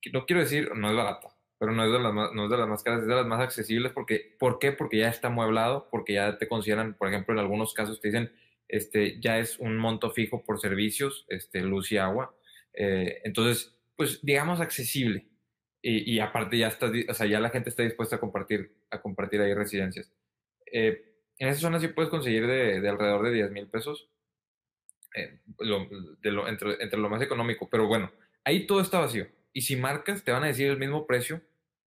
que 0.00 0.10
no 0.10 0.26
quiero 0.26 0.42
decir, 0.42 0.70
no 0.74 0.90
es 0.90 0.96
barata, 0.96 1.34
pero 1.58 1.72
no 1.72 1.84
es 1.84 1.90
de 1.90 1.98
las 1.98 2.12
más, 2.12 2.32
no 2.32 2.44
es 2.44 2.50
de 2.50 2.58
las 2.58 2.68
más 2.68 2.82
caras, 2.82 3.00
es 3.00 3.08
de 3.08 3.14
las 3.14 3.26
más 3.26 3.40
accesibles 3.40 3.90
porque, 3.92 4.36
¿por 4.38 4.58
qué? 4.58 4.72
Porque 4.72 4.98
ya 4.98 5.08
está 5.08 5.28
amueblado, 5.28 5.88
porque 5.90 6.12
ya 6.12 6.36
te 6.36 6.46
consideran, 6.46 6.94
por 6.94 7.08
ejemplo, 7.08 7.32
en 7.32 7.40
algunos 7.40 7.72
casos 7.72 8.00
te 8.00 8.08
dicen, 8.08 8.30
este, 8.68 9.18
ya 9.20 9.38
es 9.38 9.58
un 9.58 9.76
monto 9.78 10.10
fijo 10.10 10.44
por 10.44 10.60
servicios, 10.60 11.24
este, 11.28 11.62
luz 11.62 11.90
y 11.90 11.96
agua. 11.96 12.34
Eh, 12.74 13.20
entonces, 13.24 13.74
pues 13.96 14.20
digamos 14.22 14.60
accesible. 14.60 15.26
Y, 15.86 16.18
aparte 16.18 16.56
ya 16.56 16.68
está, 16.68 16.90
o 17.08 17.14
sea, 17.14 17.26
ya 17.26 17.40
la 17.40 17.50
gente 17.50 17.68
está 17.68 17.82
dispuesta 17.82 18.16
a 18.16 18.20
compartir, 18.20 18.72
a 18.90 19.02
compartir 19.02 19.42
ahí 19.42 19.52
residencias. 19.52 20.10
Eh, 20.72 21.14
en 21.38 21.48
esa 21.48 21.60
zona 21.60 21.78
sí 21.78 21.88
puedes 21.88 22.10
conseguir 22.10 22.46
de, 22.46 22.80
de 22.80 22.88
alrededor 22.88 23.24
de 23.24 23.32
10 23.32 23.50
mil 23.50 23.66
pesos, 23.66 24.08
eh, 25.14 25.40
de 25.58 26.30
lo, 26.32 26.48
entre, 26.48 26.82
entre, 26.82 26.98
lo 26.98 27.10
más 27.10 27.20
económico, 27.20 27.68
pero 27.70 27.86
bueno, 27.86 28.10
ahí 28.44 28.66
todo 28.66 28.80
está 28.80 28.98
vacío. 28.98 29.26
Y 29.52 29.60
si 29.60 29.76
marcas, 29.76 30.24
te 30.24 30.32
van 30.32 30.44
a 30.44 30.48
decir 30.48 30.70
el 30.70 30.78
mismo 30.78 31.06
precio 31.06 31.42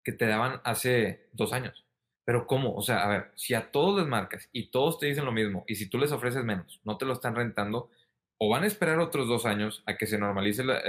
que 0.05 0.12
te 0.12 0.26
daban 0.26 0.61
hace 0.64 1.28
dos 1.32 1.55
años. 1.55 1.86
Pero 2.26 2.47
¿cómo? 2.47 2.74
O 2.74 2.82
sea, 2.82 3.03
a 3.05 3.09
ver, 3.09 3.32
si 3.34 3.55
a 3.55 3.70
todos 3.70 3.99
les 3.99 4.09
marcas 4.09 4.49
y 4.53 4.70
todos 4.70 4.99
te 4.99 5.07
dicen 5.07 5.24
lo 5.24 5.32
mismo, 5.32 5.64
y 5.66 5.76
si 5.76 5.88
tú 5.88 5.99
les 5.99 6.12
ofreces 6.12 6.44
menos, 6.44 6.80
no 6.84 6.99
te 6.99 7.07
lo 7.07 7.14
están 7.14 7.34
rentando, 7.34 7.90
o 8.38 8.51
van 8.51 8.64
a 8.64 8.66
esperar 8.66 8.99
otros 8.99 9.26
dos 9.26 9.47
años 9.47 9.82
a 9.86 9.97
que 9.97 10.07
se 10.07 10.18
normalice 10.18 10.64
la, 10.64 10.82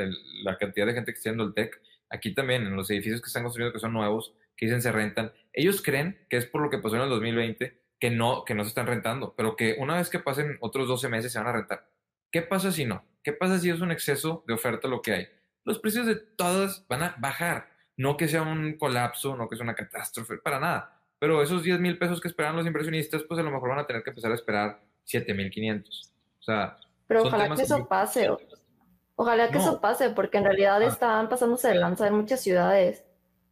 la 0.43 0.57
cantidad 0.57 0.85
de 0.85 0.93
gente 0.93 1.13
que 1.13 1.17
está 1.17 1.29
haciendo 1.29 1.45
el 1.45 1.53
TEC. 1.53 1.81
Aquí 2.09 2.33
también, 2.33 2.63
en 2.63 2.75
los 2.75 2.89
edificios 2.89 3.21
que 3.21 3.27
están 3.27 3.43
construyendo 3.43 3.73
que 3.73 3.79
son 3.79 3.93
nuevos, 3.93 4.33
que 4.55 4.65
dicen 4.65 4.81
se 4.81 4.91
rentan, 4.91 5.31
ellos 5.53 5.81
creen 5.81 6.25
que 6.29 6.37
es 6.37 6.45
por 6.45 6.61
lo 6.61 6.69
que 6.69 6.77
pasó 6.79 6.95
en 6.95 7.03
el 7.03 7.09
2020 7.09 7.81
que 7.99 8.11
no, 8.11 8.45
que 8.45 8.53
no 8.53 8.63
se 8.63 8.69
están 8.69 8.87
rentando, 8.87 9.33
pero 9.35 9.55
que 9.55 9.75
una 9.79 9.97
vez 9.97 10.09
que 10.09 10.19
pasen 10.19 10.57
otros 10.61 10.87
12 10.87 11.09
meses 11.09 11.31
se 11.31 11.39
van 11.39 11.47
a 11.47 11.53
rentar. 11.53 11.89
¿Qué 12.31 12.41
pasa 12.41 12.71
si 12.71 12.85
no? 12.85 13.03
¿Qué 13.23 13.33
pasa 13.33 13.59
si 13.59 13.69
es 13.69 13.81
un 13.81 13.91
exceso 13.91 14.43
de 14.47 14.53
oferta 14.53 14.87
lo 14.87 15.01
que 15.01 15.13
hay? 15.13 15.27
Los 15.63 15.79
precios 15.79 16.05
de 16.05 16.15
todas 16.15 16.85
van 16.87 17.03
a 17.03 17.15
bajar. 17.17 17.69
No 17.97 18.15
que 18.15 18.27
sea 18.27 18.43
un 18.43 18.77
colapso, 18.77 19.35
no 19.35 19.49
que 19.49 19.55
sea 19.55 19.63
una 19.63 19.75
catástrofe, 19.75 20.37
para 20.37 20.59
nada. 20.59 21.01
Pero 21.19 21.41
esos 21.41 21.63
10 21.63 21.79
mil 21.79 21.97
pesos 21.97 22.21
que 22.21 22.27
esperan 22.27 22.55
los 22.55 22.67
inversionistas, 22.67 23.23
pues 23.23 23.39
a 23.39 23.43
lo 23.43 23.51
mejor 23.51 23.69
van 23.69 23.79
a 23.79 23.87
tener 23.87 24.03
que 24.03 24.11
empezar 24.11 24.31
a 24.31 24.35
esperar 24.35 24.81
7 25.05 25.33
mil 25.33 25.49
500. 25.49 26.13
O 26.39 26.43
sea, 26.43 26.77
pero 27.07 27.23
ojalá 27.23 27.55
que 27.55 27.63
eso 27.63 27.87
pase. 27.87 28.29
Ojalá 29.19 29.49
que 29.49 29.57
eso 29.57 29.81
pase, 29.81 30.11
porque 30.11 30.37
en 30.37 30.45
realidad 30.45 30.81
ah. 30.81 30.85
están 30.85 31.27
pasándose 31.27 31.67
de 31.69 31.75
lanza 31.75 32.07
en 32.07 32.13
muchas 32.13 32.39
ciudades. 32.39 33.03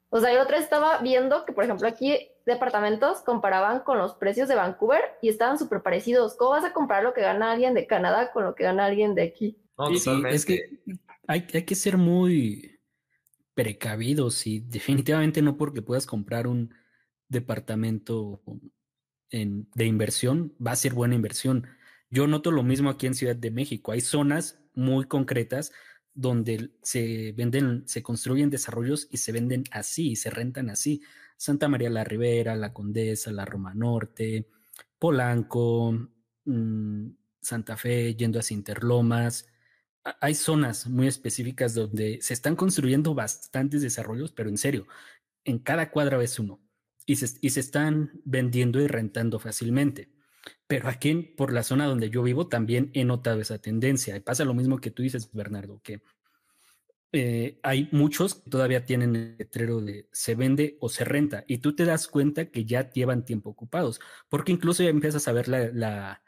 O 0.10 0.20
sea, 0.20 0.32
yo 0.32 0.44
otra 0.44 0.58
estaba 0.58 1.00
viendo 1.00 1.44
que, 1.44 1.54
por 1.54 1.64
ejemplo, 1.64 1.88
aquí 1.88 2.30
departamentos 2.46 3.22
comparaban 3.22 3.80
con 3.80 3.98
los 3.98 4.14
precios 4.14 4.48
de 4.48 4.54
Vancouver 4.54 5.02
y 5.24 5.30
estaban 5.30 5.58
súper 5.58 5.82
parecidos. 5.82 6.36
¿Cómo 6.36 6.52
vas 6.52 6.64
a 6.64 6.72
comparar 6.72 7.04
lo 7.04 7.14
que 7.16 7.22
gana 7.22 7.52
alguien 7.52 7.74
de 7.74 7.88
Canadá 7.88 8.32
con 8.32 8.44
lo 8.44 8.54
que 8.54 8.64
gana 8.64 8.86
alguien 8.86 9.16
de 9.16 9.24
aquí? 9.24 9.58
es 10.30 10.46
que 10.46 10.70
hay, 11.28 11.48
hay, 11.52 11.64
que 11.64 11.76
ser 11.76 11.98
muy 11.98 12.80
precavidos 13.56 14.46
y 14.46 14.60
definitivamente 14.70 15.42
no 15.42 15.58
porque 15.58 15.82
puedas 15.82 16.06
comprar 16.06 16.46
un 16.46 16.74
departamento 17.28 18.42
en, 19.32 19.68
de 19.74 19.86
inversión 19.86 20.54
va 20.66 20.72
a 20.72 20.76
ser 20.76 20.94
buena 20.94 21.16
inversión. 21.16 21.68
Yo 22.10 22.28
noto 22.28 22.52
lo 22.52 22.64
mismo 22.64 22.90
aquí 22.90 23.08
en 23.08 23.16
Ciudad 23.16 23.36
de 23.36 23.52
México. 23.52 23.92
Hay 23.92 24.02
zonas 24.02 24.60
muy 24.74 25.06
concretas 25.06 25.72
donde 26.14 26.72
se 26.82 27.34
venden, 27.34 27.84
se 27.88 28.02
construyen 28.02 28.50
desarrollos 28.50 29.08
y 29.12 29.18
se 29.18 29.32
venden 29.32 29.66
así, 29.72 30.12
y 30.12 30.16
se 30.16 30.30
rentan 30.30 30.70
así. 30.70 31.02
Santa 31.38 31.68
María 31.68 31.90
la 31.90 32.04
Ribera, 32.04 32.56
La 32.56 32.74
Condesa, 32.74 33.32
la 33.32 33.46
Roma 33.46 33.74
Norte, 33.74 34.48
Polanco, 34.98 35.92
mm, 36.46 37.08
Santa 37.42 37.78
Fe, 37.78 38.16
yendo 38.16 38.40
hacia 38.40 38.56
Interlomas. 38.56 39.48
Hay 40.22 40.36
zonas 40.36 40.88
muy 40.88 41.08
específicas 41.08 41.74
donde 41.74 42.20
se 42.22 42.34
están 42.34 42.56
construyendo 42.56 43.14
bastantes 43.14 43.82
desarrollos, 43.82 44.32
pero 44.32 44.50
en 44.50 44.58
serio, 44.58 44.88
en 45.44 45.60
cada 45.60 45.92
cuadra 45.92 46.18
ves 46.18 46.40
uno 46.40 46.62
y 47.06 47.18
se, 47.18 47.38
y 47.42 47.50
se 47.52 47.60
están 47.60 48.12
vendiendo 48.24 48.80
y 48.82 48.88
rentando 48.88 49.40
fácilmente. 49.40 50.15
Pero 50.68 50.88
aquí 50.90 51.14
por 51.38 51.54
la 51.54 51.64
zona 51.64 51.86
donde 51.86 52.10
yo 52.10 52.24
vivo 52.24 52.48
también 52.48 52.92
he 52.94 53.06
notado 53.06 53.40
esa 53.42 53.60
tendencia. 53.60 54.22
Pasa 54.24 54.46
lo 54.46 54.54
mismo 54.54 54.80
que 54.80 54.92
tú 54.92 55.04
dices, 55.04 55.32
Bernardo, 55.32 55.82
que 55.84 56.02
eh, 57.12 57.60
hay 57.64 57.88
muchos 57.92 58.36
que 58.36 58.50
todavía 58.50 58.84
tienen 58.84 59.16
el 59.16 59.38
letrero 59.38 59.80
de 59.80 60.10
se 60.12 60.36
vende 60.36 60.78
o 60.82 60.90
se 60.90 61.06
renta 61.06 61.46
y 61.48 61.60
tú 61.60 61.74
te 61.74 61.86
das 61.86 62.08
cuenta 62.08 62.52
que 62.52 62.66
ya 62.66 62.90
llevan 62.90 63.24
tiempo 63.24 63.50
ocupados, 63.50 64.02
porque 64.28 64.52
incluso 64.52 64.84
ya 64.84 64.90
empiezas 64.90 65.28
a 65.28 65.32
ver 65.32 65.48
la, 65.48 66.22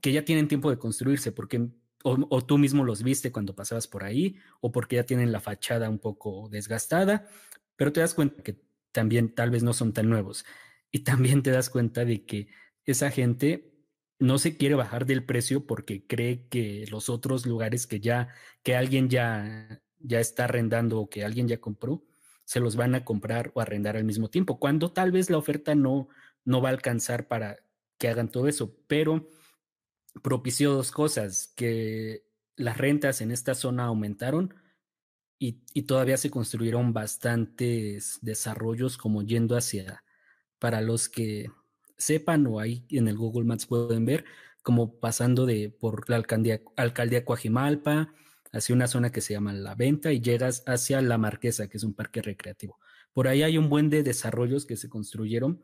que 0.00 0.12
ya 0.12 0.24
tienen 0.24 0.48
tiempo 0.48 0.70
de 0.70 0.78
construirse, 0.78 1.32
porque 1.32 1.68
o, 2.02 2.16
o, 2.30 2.46
tú 2.46 2.56
mismo 2.56 2.84
los 2.84 3.02
viste 3.02 3.30
cuando 3.30 3.54
pasabas 3.54 3.88
por 3.88 4.04
ahí, 4.04 4.36
o 4.60 4.72
porque 4.72 4.96
ya 4.96 5.04
tienen 5.04 5.32
la 5.32 5.40
fachada 5.40 5.90
un 5.90 5.98
poco 5.98 6.48
desgastada, 6.50 7.28
pero 7.76 7.92
te 7.92 8.00
das 8.00 8.14
cuenta 8.14 8.42
que 8.42 8.58
también 8.92 9.34
tal 9.34 9.50
vez 9.50 9.62
no 9.62 9.74
son 9.74 9.92
tan 9.92 10.08
nuevos. 10.08 10.46
Y 10.90 11.00
también 11.00 11.42
te 11.42 11.50
das 11.50 11.68
cuenta 11.68 12.06
de 12.06 12.24
que 12.24 12.48
esa 12.86 13.10
gente 13.10 13.72
no 14.18 14.38
se 14.38 14.56
quiere 14.56 14.74
bajar 14.74 15.06
del 15.06 15.24
precio 15.24 15.66
porque 15.66 16.06
cree 16.06 16.48
que 16.48 16.86
los 16.90 17.08
otros 17.08 17.44
lugares 17.44 17.86
que 17.86 18.00
ya, 18.00 18.28
que 18.62 18.76
alguien 18.76 19.10
ya, 19.10 19.82
ya 19.98 20.20
está 20.20 20.44
arrendando 20.44 21.00
o 21.00 21.10
que 21.10 21.24
alguien 21.24 21.48
ya 21.48 21.60
compró, 21.60 22.04
se 22.44 22.60
los 22.60 22.76
van 22.76 22.94
a 22.94 23.04
comprar 23.04 23.50
o 23.54 23.60
arrendar 23.60 23.96
al 23.96 24.04
mismo 24.04 24.30
tiempo, 24.30 24.58
cuando 24.58 24.92
tal 24.92 25.10
vez 25.10 25.28
la 25.30 25.36
oferta 25.36 25.74
no, 25.74 26.08
no 26.44 26.62
va 26.62 26.68
a 26.70 26.72
alcanzar 26.72 27.28
para 27.28 27.58
que 27.98 28.08
hagan 28.08 28.30
todo 28.30 28.48
eso, 28.48 28.76
pero 28.86 29.28
propició 30.22 30.72
dos 30.72 30.92
cosas, 30.92 31.52
que 31.56 32.24
las 32.54 32.78
rentas 32.78 33.20
en 33.20 33.32
esta 33.32 33.54
zona 33.54 33.84
aumentaron 33.84 34.54
y, 35.38 35.60
y 35.74 35.82
todavía 35.82 36.16
se 36.16 36.30
construyeron 36.30 36.92
bastantes 36.94 38.18
desarrollos 38.22 38.96
como 38.96 39.22
yendo 39.22 39.56
hacia, 39.56 40.04
para 40.58 40.80
los 40.80 41.08
que 41.08 41.50
sepan 41.96 42.46
o 42.46 42.60
ahí 42.60 42.84
en 42.90 43.08
el 43.08 43.16
Google 43.16 43.44
Maps 43.44 43.66
pueden 43.66 44.04
ver, 44.04 44.24
como 44.62 44.98
pasando 44.98 45.46
de 45.46 45.70
por 45.70 46.08
la 46.10 46.16
alcaldía, 46.16 46.60
alcaldía 46.76 47.24
Coajimalpa 47.24 48.12
hacia 48.52 48.74
una 48.74 48.86
zona 48.86 49.12
que 49.12 49.20
se 49.20 49.34
llama 49.34 49.52
La 49.52 49.74
Venta 49.74 50.12
y 50.12 50.20
llegas 50.20 50.62
hacia 50.66 51.00
La 51.02 51.18
Marquesa, 51.18 51.68
que 51.68 51.76
es 51.76 51.84
un 51.84 51.94
parque 51.94 52.22
recreativo. 52.22 52.78
Por 53.12 53.28
ahí 53.28 53.42
hay 53.42 53.58
un 53.58 53.68
buen 53.68 53.90
de 53.90 54.02
desarrollos 54.02 54.66
que 54.66 54.76
se 54.76 54.88
construyeron 54.88 55.62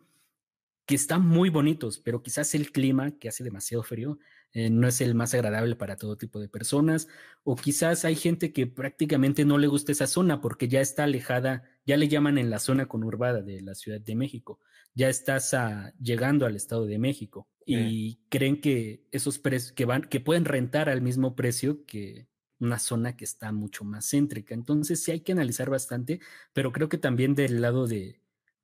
que 0.86 0.94
están 0.94 1.26
muy 1.26 1.48
bonitos, 1.48 1.98
pero 1.98 2.22
quizás 2.22 2.54
el 2.54 2.72
clima, 2.72 3.12
que 3.18 3.28
hace 3.28 3.44
demasiado 3.44 3.82
frío, 3.82 4.18
eh, 4.52 4.68
no 4.68 4.88
es 4.88 5.00
el 5.00 5.14
más 5.14 5.32
agradable 5.34 5.76
para 5.76 5.96
todo 5.96 6.16
tipo 6.18 6.40
de 6.40 6.48
personas, 6.48 7.08
o 7.44 7.56
quizás 7.56 8.04
hay 8.04 8.16
gente 8.16 8.52
que 8.52 8.66
prácticamente 8.66 9.44
no 9.44 9.58
le 9.58 9.68
gusta 9.68 9.92
esa 9.92 10.06
zona 10.06 10.40
porque 10.40 10.68
ya 10.68 10.80
está 10.80 11.04
alejada, 11.04 11.62
ya 11.84 11.96
le 11.96 12.08
llaman 12.08 12.38
en 12.38 12.50
la 12.50 12.58
zona 12.58 12.86
conurbada 12.86 13.42
de 13.42 13.60
la 13.60 13.74
Ciudad 13.74 14.00
de 14.00 14.14
México 14.14 14.60
ya 14.94 15.08
estás 15.08 15.56
llegando 16.00 16.46
al 16.46 16.56
Estado 16.56 16.86
de 16.86 16.98
México 16.98 17.48
y 17.64 18.20
creen 18.28 18.60
que 18.60 19.06
esos 19.12 19.38
precios 19.38 19.72
que 19.72 19.84
van, 19.84 20.02
que 20.02 20.20
pueden 20.20 20.44
rentar 20.44 20.88
al 20.88 21.00
mismo 21.00 21.36
precio 21.36 21.84
que 21.86 22.28
una 22.58 22.78
zona 22.78 23.16
que 23.16 23.24
está 23.24 23.52
mucho 23.52 23.84
más 23.84 24.08
céntrica. 24.10 24.54
Entonces 24.54 25.02
sí 25.02 25.12
hay 25.12 25.20
que 25.20 25.32
analizar 25.32 25.70
bastante, 25.70 26.20
pero 26.52 26.72
creo 26.72 26.88
que 26.88 26.98
también 26.98 27.34
del 27.34 27.60
lado 27.60 27.86
de, 27.86 28.20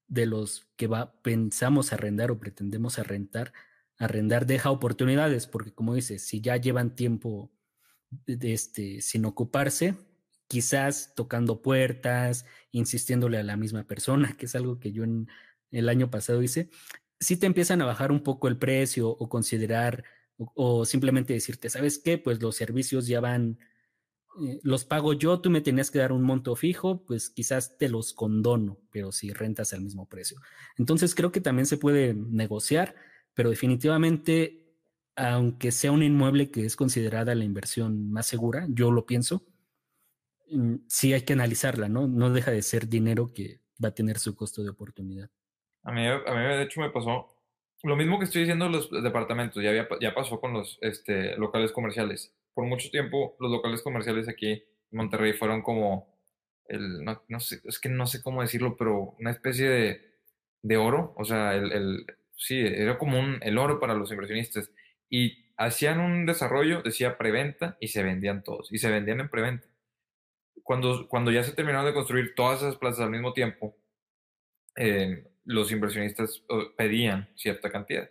de 0.09 0.27
los 0.27 0.67
que 0.77 0.87
va, 0.87 1.21
pensamos 1.23 1.93
arrendar 1.93 2.31
o 2.31 2.39
pretendemos 2.39 2.99
arrendar, 2.99 3.53
arrendar 3.97 4.47
deja 4.47 4.71
oportunidades, 4.71 5.47
porque 5.47 5.73
como 5.73 5.95
dices, 5.95 6.23
si 6.23 6.41
ya 6.41 6.57
llevan 6.57 6.95
tiempo 6.95 7.51
de 8.27 8.53
este, 8.53 9.01
sin 9.01 9.25
ocuparse, 9.25 9.95
quizás 10.49 11.13
tocando 11.15 11.63
puertas, 11.63 12.47
insistiéndole 12.73 13.39
a 13.39 13.43
la 13.43 13.57
misma 13.57 13.85
persona, 13.85 14.37
que 14.37 14.47
es 14.47 14.55
algo 14.57 14.81
que 14.81 14.93
yo 14.93 15.05
en 15.05 15.29
el 15.71 15.89
año 15.89 16.11
pasado 16.11 16.43
hice, 16.43 16.71
si 17.21 17.37
te 17.37 17.47
empiezan 17.47 17.83
a 17.83 17.87
bajar 17.87 18.13
un 18.13 18.23
poco 18.23 18.49
el 18.49 18.59
precio 18.59 19.09
o 19.11 19.29
considerar 19.29 20.05
o, 20.37 20.85
simplemente 20.85 21.33
decirte, 21.33 21.69
¿sabes 21.69 21.99
qué? 21.99 22.17
Pues 22.17 22.41
los 22.41 22.55
servicios 22.57 23.09
ya 23.09 23.21
van, 23.21 23.59
eh, 24.41 24.61
los 24.63 24.85
pago 24.85 25.13
yo, 25.13 25.41
tú 25.41 25.51
me 25.51 25.61
tenías 25.61 25.91
que 25.91 25.99
dar 25.99 26.13
un 26.13 26.23
monto 26.23 26.55
fijo, 26.55 27.05
pues 27.05 27.29
quizás 27.29 27.77
te 27.77 27.89
los 27.89 28.13
condono, 28.13 28.79
pero 28.91 29.11
si 29.11 29.33
rentas 29.33 29.73
al 29.73 29.83
mismo 29.83 30.09
precio. 30.09 30.41
Entonces 30.77 31.15
creo 31.15 31.33
que 31.33 31.41
también 31.41 31.67
se 31.67 31.77
puede 31.77 32.15
negociar, 32.15 32.95
pero 33.35 33.51
definitivamente, 33.51 34.77
aunque 35.17 35.73
sea 35.73 35.91
un 35.91 36.05
inmueble 36.05 36.51
que 36.53 36.65
es 36.65 36.77
considerada 36.77 37.35
la 37.35 37.45
inversión 37.45 38.11
más 38.13 38.27
segura, 38.29 38.67
yo 38.71 38.93
lo 38.93 39.07
pienso, 39.07 39.45
sí 40.89 41.13
hay 41.13 41.23
que 41.23 41.33
analizarla, 41.33 41.89
¿no? 41.89 42.07
No 42.07 42.31
deja 42.31 42.51
de 42.51 42.63
ser 42.63 42.89
dinero 42.89 43.33
que 43.33 43.61
va 43.83 43.89
a 43.89 43.95
tener 43.95 44.19
su 44.19 44.35
costo 44.35 44.63
de 44.63 44.71
oportunidad. 44.71 45.31
A 45.83 45.93
mí, 45.93 46.07
a 46.07 46.19
mí, 46.19 46.41
de 46.57 46.63
hecho, 46.63 46.81
me 46.81 46.91
pasó 46.91 47.39
lo 47.83 47.97
mismo 47.97 48.19
que 48.19 48.25
estoy 48.25 48.43
diciendo 48.43 48.69
los 48.69 48.91
departamentos, 48.91 49.63
ya, 49.63 49.89
ya 50.01 50.15
pasó 50.15 50.41
con 50.41 50.53
los 50.53 50.79
este, 50.81 51.37
locales 51.37 51.73
comerciales. 51.73 52.35
Por 52.55 52.67
mucho 52.67 52.91
tiempo, 52.91 53.37
los 53.39 53.53
locales 53.53 53.83
comerciales 53.83 54.29
aquí 54.29 54.51
en 54.51 54.65
Monterrey 54.91 55.33
fueron 55.33 55.63
como, 55.63 56.19
el, 56.67 57.05
no, 57.05 57.41
sé, 57.41 57.61
es 57.65 57.79
que 57.79 57.89
no 57.89 58.07
sé 58.07 58.21
cómo 58.23 58.43
decirlo, 58.43 58.77
pero 58.77 59.15
una 59.21 59.31
especie 59.31 59.69
de, 59.69 60.01
de 60.63 60.77
oro. 60.77 61.15
O 61.17 61.25
sea, 61.25 61.55
el, 61.55 61.71
el, 61.73 62.07
sí, 62.37 62.59
era 62.59 62.99
como 62.99 63.19
el 63.41 63.59
oro 63.59 63.79
para 63.79 63.95
los 63.95 64.11
inversionistas. 64.11 64.73
Y 65.09 65.53
hacían 65.57 66.01
un 66.01 66.27
desarrollo, 66.27 66.83
decía 66.83 67.17
preventa, 67.17 67.77
y 67.81 67.89
se 67.89 68.03
vendían 68.03 68.43
todos. 68.43 68.73
Y 68.73 68.79
se 68.79 68.91
vendían 68.91 69.21
en 69.21 69.29
preventa. 69.29 69.69
Cuando, 70.69 71.09
cuando 71.09 71.31
ya 71.31 71.43
se 71.45 71.55
terminaron 71.55 71.87
de 71.87 71.95
construir 71.95 72.35
todas 72.35 72.61
esas 72.61 72.77
plazas 72.77 73.01
al 73.01 73.11
mismo 73.11 73.33
tiempo, 73.33 73.75
eh, 74.77 75.25
los 75.47 75.73
inversionistas 75.73 76.45
pedían 76.77 77.31
cierta 77.37 77.71
cantidad. 77.71 78.11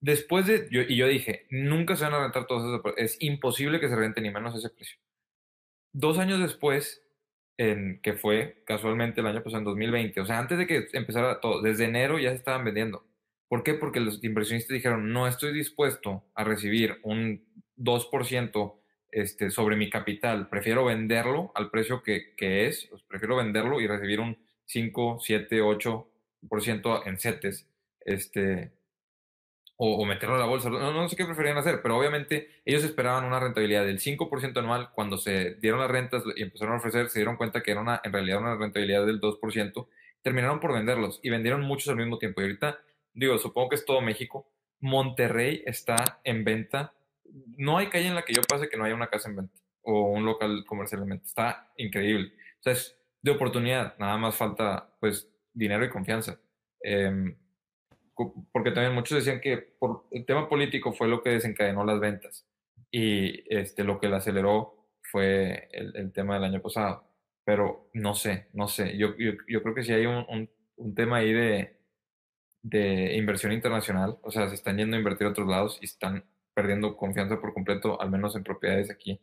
Después 0.00 0.48
de, 0.48 0.66
yo, 0.68 0.80
y 0.82 0.96
yo 0.96 1.06
dije, 1.06 1.46
nunca 1.48 1.94
se 1.94 2.02
van 2.02 2.14
a 2.14 2.22
rentar 2.24 2.48
todos 2.48 2.64
esos, 2.64 2.94
es 2.96 3.16
imposible 3.20 3.78
que 3.78 3.88
se 3.88 3.94
renten 3.94 4.24
ni 4.24 4.32
menos 4.32 4.56
ese 4.56 4.68
precio. 4.68 4.98
Dos 5.92 6.18
años 6.18 6.40
después, 6.40 7.04
en, 7.56 8.00
que 8.02 8.14
fue 8.14 8.64
casualmente 8.66 9.20
el 9.20 9.28
año 9.28 9.44
pasado, 9.44 9.58
en 9.58 9.66
2020. 9.66 10.20
O 10.22 10.26
sea, 10.26 10.40
antes 10.40 10.58
de 10.58 10.66
que 10.66 10.88
empezara 10.92 11.38
todo, 11.38 11.62
desde 11.62 11.84
enero 11.84 12.18
ya 12.18 12.30
se 12.30 12.36
estaban 12.38 12.64
vendiendo. 12.64 13.06
¿Por 13.46 13.62
qué? 13.62 13.74
Porque 13.74 14.00
los 14.00 14.24
inversionistas 14.24 14.74
dijeron, 14.74 15.12
no 15.12 15.28
estoy 15.28 15.52
dispuesto 15.52 16.24
a 16.34 16.42
recibir 16.42 16.98
un 17.04 17.46
2% 17.76 18.74
este, 19.16 19.50
sobre 19.50 19.76
mi 19.76 19.88
capital, 19.88 20.46
prefiero 20.50 20.84
venderlo 20.84 21.50
al 21.54 21.70
precio 21.70 22.02
que, 22.02 22.34
que 22.36 22.66
es, 22.66 22.86
pues, 22.90 23.02
prefiero 23.02 23.36
venderlo 23.36 23.80
y 23.80 23.86
recibir 23.86 24.20
un 24.20 24.36
5, 24.66 25.20
7, 25.22 25.62
8% 25.62 27.02
en 27.06 27.18
CETES, 27.18 27.66
este, 28.04 28.72
o, 29.78 30.04
meterlo 30.04 30.34
a 30.34 30.38
la 30.38 30.44
bolsa. 30.44 30.68
No, 30.68 30.92
no 30.92 31.08
sé 31.08 31.16
qué 31.16 31.24
preferían 31.24 31.56
hacer, 31.56 31.80
pero 31.80 31.96
obviamente 31.96 32.60
ellos 32.66 32.84
esperaban 32.84 33.24
una 33.24 33.40
rentabilidad 33.40 33.86
del 33.86 34.00
5% 34.00 34.58
anual. 34.58 34.90
Cuando 34.92 35.16
se 35.16 35.54
dieron 35.54 35.80
las 35.80 35.90
rentas 35.90 36.22
y 36.36 36.42
empezaron 36.42 36.74
a 36.74 36.78
ofrecer, 36.78 37.08
se 37.08 37.20
dieron 37.20 37.36
cuenta 37.36 37.62
que 37.62 37.70
era 37.70 37.80
una, 37.80 38.02
en 38.04 38.12
realidad 38.12 38.40
una 38.40 38.56
rentabilidad 38.56 39.06
del 39.06 39.18
2%. 39.18 39.86
Terminaron 40.20 40.60
por 40.60 40.74
venderlos 40.74 41.20
y 41.22 41.30
vendieron 41.30 41.62
muchos 41.62 41.88
al 41.88 41.96
mismo 41.96 42.18
tiempo. 42.18 42.42
Y 42.42 42.44
ahorita, 42.44 42.80
digo, 43.14 43.38
supongo 43.38 43.70
que 43.70 43.76
es 43.76 43.86
todo 43.86 44.02
México. 44.02 44.46
Monterrey 44.80 45.62
está 45.64 46.20
en 46.24 46.44
venta. 46.44 46.92
No 47.56 47.78
hay 47.78 47.88
calle 47.88 48.08
en 48.08 48.14
la 48.14 48.24
que 48.24 48.34
yo 48.34 48.42
pase 48.42 48.68
que 48.68 48.76
no 48.76 48.84
haya 48.84 48.94
una 48.94 49.08
casa 49.08 49.28
en 49.28 49.36
venta 49.36 49.60
o 49.82 50.10
un 50.10 50.24
local 50.24 50.64
comercial 50.66 51.02
en 51.02 51.08
venta. 51.10 51.24
Está 51.24 51.72
increíble. 51.76 52.32
O 52.60 52.62
sea, 52.62 52.72
es 52.72 52.98
de 53.22 53.30
oportunidad. 53.30 53.96
Nada 53.98 54.16
más 54.18 54.34
falta, 54.36 54.94
pues, 55.00 55.30
dinero 55.52 55.84
y 55.84 55.90
confianza. 55.90 56.38
Eh, 56.82 57.36
porque 58.52 58.70
también 58.70 58.94
muchos 58.94 59.18
decían 59.18 59.40
que 59.40 59.58
por 59.58 60.06
el 60.10 60.24
tema 60.24 60.48
político 60.48 60.92
fue 60.92 61.08
lo 61.08 61.22
que 61.22 61.30
desencadenó 61.30 61.84
las 61.84 62.00
ventas 62.00 62.46
y 62.90 63.44
este, 63.54 63.84
lo 63.84 64.00
que 64.00 64.08
la 64.08 64.18
aceleró 64.18 64.88
fue 65.02 65.68
el, 65.72 66.12
tema 66.12 66.34
del 66.34 66.44
año 66.44 66.62
pasado. 66.62 67.04
Pero 67.44 67.90
no 67.92 68.14
sé, 68.14 68.48
no 68.54 68.68
sé. 68.68 68.96
Yo, 68.96 69.16
yo, 69.18 69.32
yo 69.46 69.62
creo 69.62 69.74
que 69.74 69.84
sí 69.84 69.92
hay 69.92 70.06
un, 70.06 70.48
un, 70.76 70.94
tema 70.94 71.18
ahí 71.18 71.32
de, 71.32 71.76
de, 72.62 73.16
inversión 73.16 73.52
internacional. 73.52 74.18
O 74.22 74.30
sea, 74.30 74.48
se 74.48 74.54
están 74.54 74.78
yendo 74.78 74.96
a 74.96 74.98
invertir 74.98 75.26
a 75.26 75.30
otros 75.30 75.46
lados 75.46 75.78
y 75.80 75.84
están 75.84 76.24
perdiendo 76.56 76.96
confianza 76.96 77.38
por 77.38 77.52
completo, 77.52 78.00
al 78.00 78.10
menos 78.10 78.34
en 78.34 78.42
propiedades 78.42 78.90
aquí. 78.90 79.20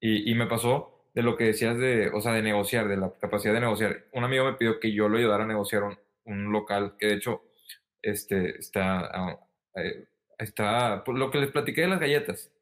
Y, 0.00 0.34
me 0.34 0.46
pasó 0.46 1.08
de 1.14 1.22
lo 1.22 1.36
que 1.36 1.44
decías 1.44 1.78
de, 1.78 2.08
o 2.12 2.20
sea, 2.20 2.32
de 2.32 2.42
negociar, 2.42 2.88
de 2.88 2.96
la 2.96 3.12
capacidad 3.20 3.54
de 3.54 3.60
negociar. 3.60 4.06
Un 4.12 4.24
amigo 4.24 4.44
me 4.44 4.54
pidió 4.54 4.80
que 4.80 4.92
yo 4.92 5.08
lo 5.08 5.16
ayudara 5.16 5.44
a 5.44 5.46
negociar 5.46 5.84
un, 5.84 5.98
un 6.24 6.52
local 6.52 6.96
que 6.98 7.06
de 7.06 7.14
hecho 7.14 7.42
este, 8.02 8.58
está, 8.58 9.06
ah, 9.06 9.40
eh, 9.76 10.06
está, 10.38 11.04
por 11.04 11.16
lo 11.16 11.30
que 11.30 11.38
les 11.38 11.50
platiqué 11.52 11.82
de 11.82 11.88
las 11.88 12.00
galletas. 12.00 12.52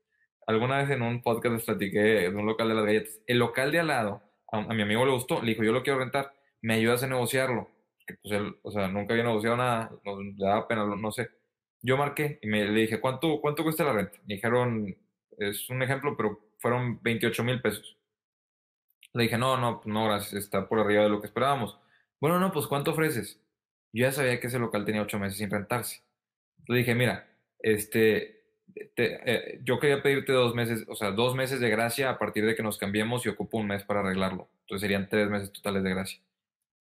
Alguna 0.47 0.79
vez 0.79 0.91
en 0.91 1.03
un 1.03 1.23
podcast 1.23 1.55
les 1.55 1.65
platiqué 1.65 1.99
de 2.01 2.29
un 2.29 2.47
local 2.47 2.69
de 2.69 2.75
las 2.75 2.85
galletas. 2.85 3.21
El 3.27 3.39
local 3.39 3.73
de 3.73 3.81
al 3.81 3.89
lado, 3.89 4.23
a, 4.53 4.61
mi 4.75 4.83
amigo 4.83 5.07
le 5.07 5.13
gustó, 5.13 5.41
le 5.41 5.53
dijo, 5.53 5.65
yo 5.65 5.73
lo 5.73 5.83
quiero 5.83 5.99
rentar, 5.99 6.33
me 6.61 6.75
ayudas 6.75 7.03
a 7.03 7.09
negociarlo. 7.09 7.69
Que 8.07 8.15
pues 8.23 8.41
o 8.63 8.71
sea, 8.71 8.89
nunca 8.89 9.15
había 9.15 9.25
negociado 9.25 9.57
nada, 9.57 9.91
no, 10.05 10.21
le 10.21 10.35
daba 10.37 10.69
pena, 10.69 10.85
no 10.85 11.13
sé. 11.13 11.29
Yo 11.83 11.97
marqué 11.97 12.39
y 12.43 12.47
me, 12.47 12.65
le 12.65 12.81
dije, 12.83 13.01
¿cuánto, 13.01 13.41
¿cuánto 13.41 13.65
cuesta 13.65 13.85
la 13.85 13.93
renta? 13.93 14.19
Me 14.27 14.35
dijeron, 14.35 14.97
es 15.39 15.69
un 15.69 15.83
ejemplo, 15.83 16.17
pero 16.17 16.41
fueron 16.59 17.03
28 17.03 17.45
mil 17.45 17.61
pesos. 17.61 17.97
Le 19.15 19.25
dije, 19.25 19.37
no, 19.37 19.57
no, 19.57 19.83
no, 19.85 20.05
gracias, 20.07 20.35
está 20.45 20.69
por 20.69 20.79
arriba 20.79 21.03
de 21.03 21.11
lo 21.11 21.21
que 21.21 21.27
esperábamos. 21.27 21.79
Bueno, 22.21 22.39
no, 22.39 22.53
pues 22.53 22.67
¿cuánto 22.67 22.93
ofreces? 22.93 23.41
Yo 23.93 24.07
ya 24.07 24.13
sabía 24.13 24.41
que 24.41 24.47
ese 24.47 24.59
local 24.59 24.85
tenía 24.85 25.03
ocho 25.03 25.19
meses 25.19 25.39
sin 25.39 25.51
rentarse. 25.51 26.03
Le 26.69 26.79
dije, 26.79 26.95
mira, 26.95 27.29
este, 27.59 28.43
eh, 28.97 29.61
yo 29.65 29.79
quería 29.79 30.03
pedirte 30.03 30.33
dos 30.33 30.55
meses, 30.55 30.85
o 30.89 30.95
sea, 30.95 31.11
dos 31.11 31.35
meses 31.35 31.61
de 31.61 31.69
gracia 31.69 32.11
a 32.11 32.19
partir 32.19 32.47
de 32.47 32.55
que 32.55 32.63
nos 32.63 32.79
cambiemos 32.79 33.27
y 33.27 33.29
ocupo 33.29 33.59
un 33.59 33.67
mes 33.67 33.85
para 33.85 34.01
arreglarlo. 34.01 34.49
Entonces 34.63 34.83
serían 34.83 35.09
tres 35.09 35.29
meses 35.29 35.53
totales 35.53 35.83
de 35.83 35.91
gracia. 35.91 36.21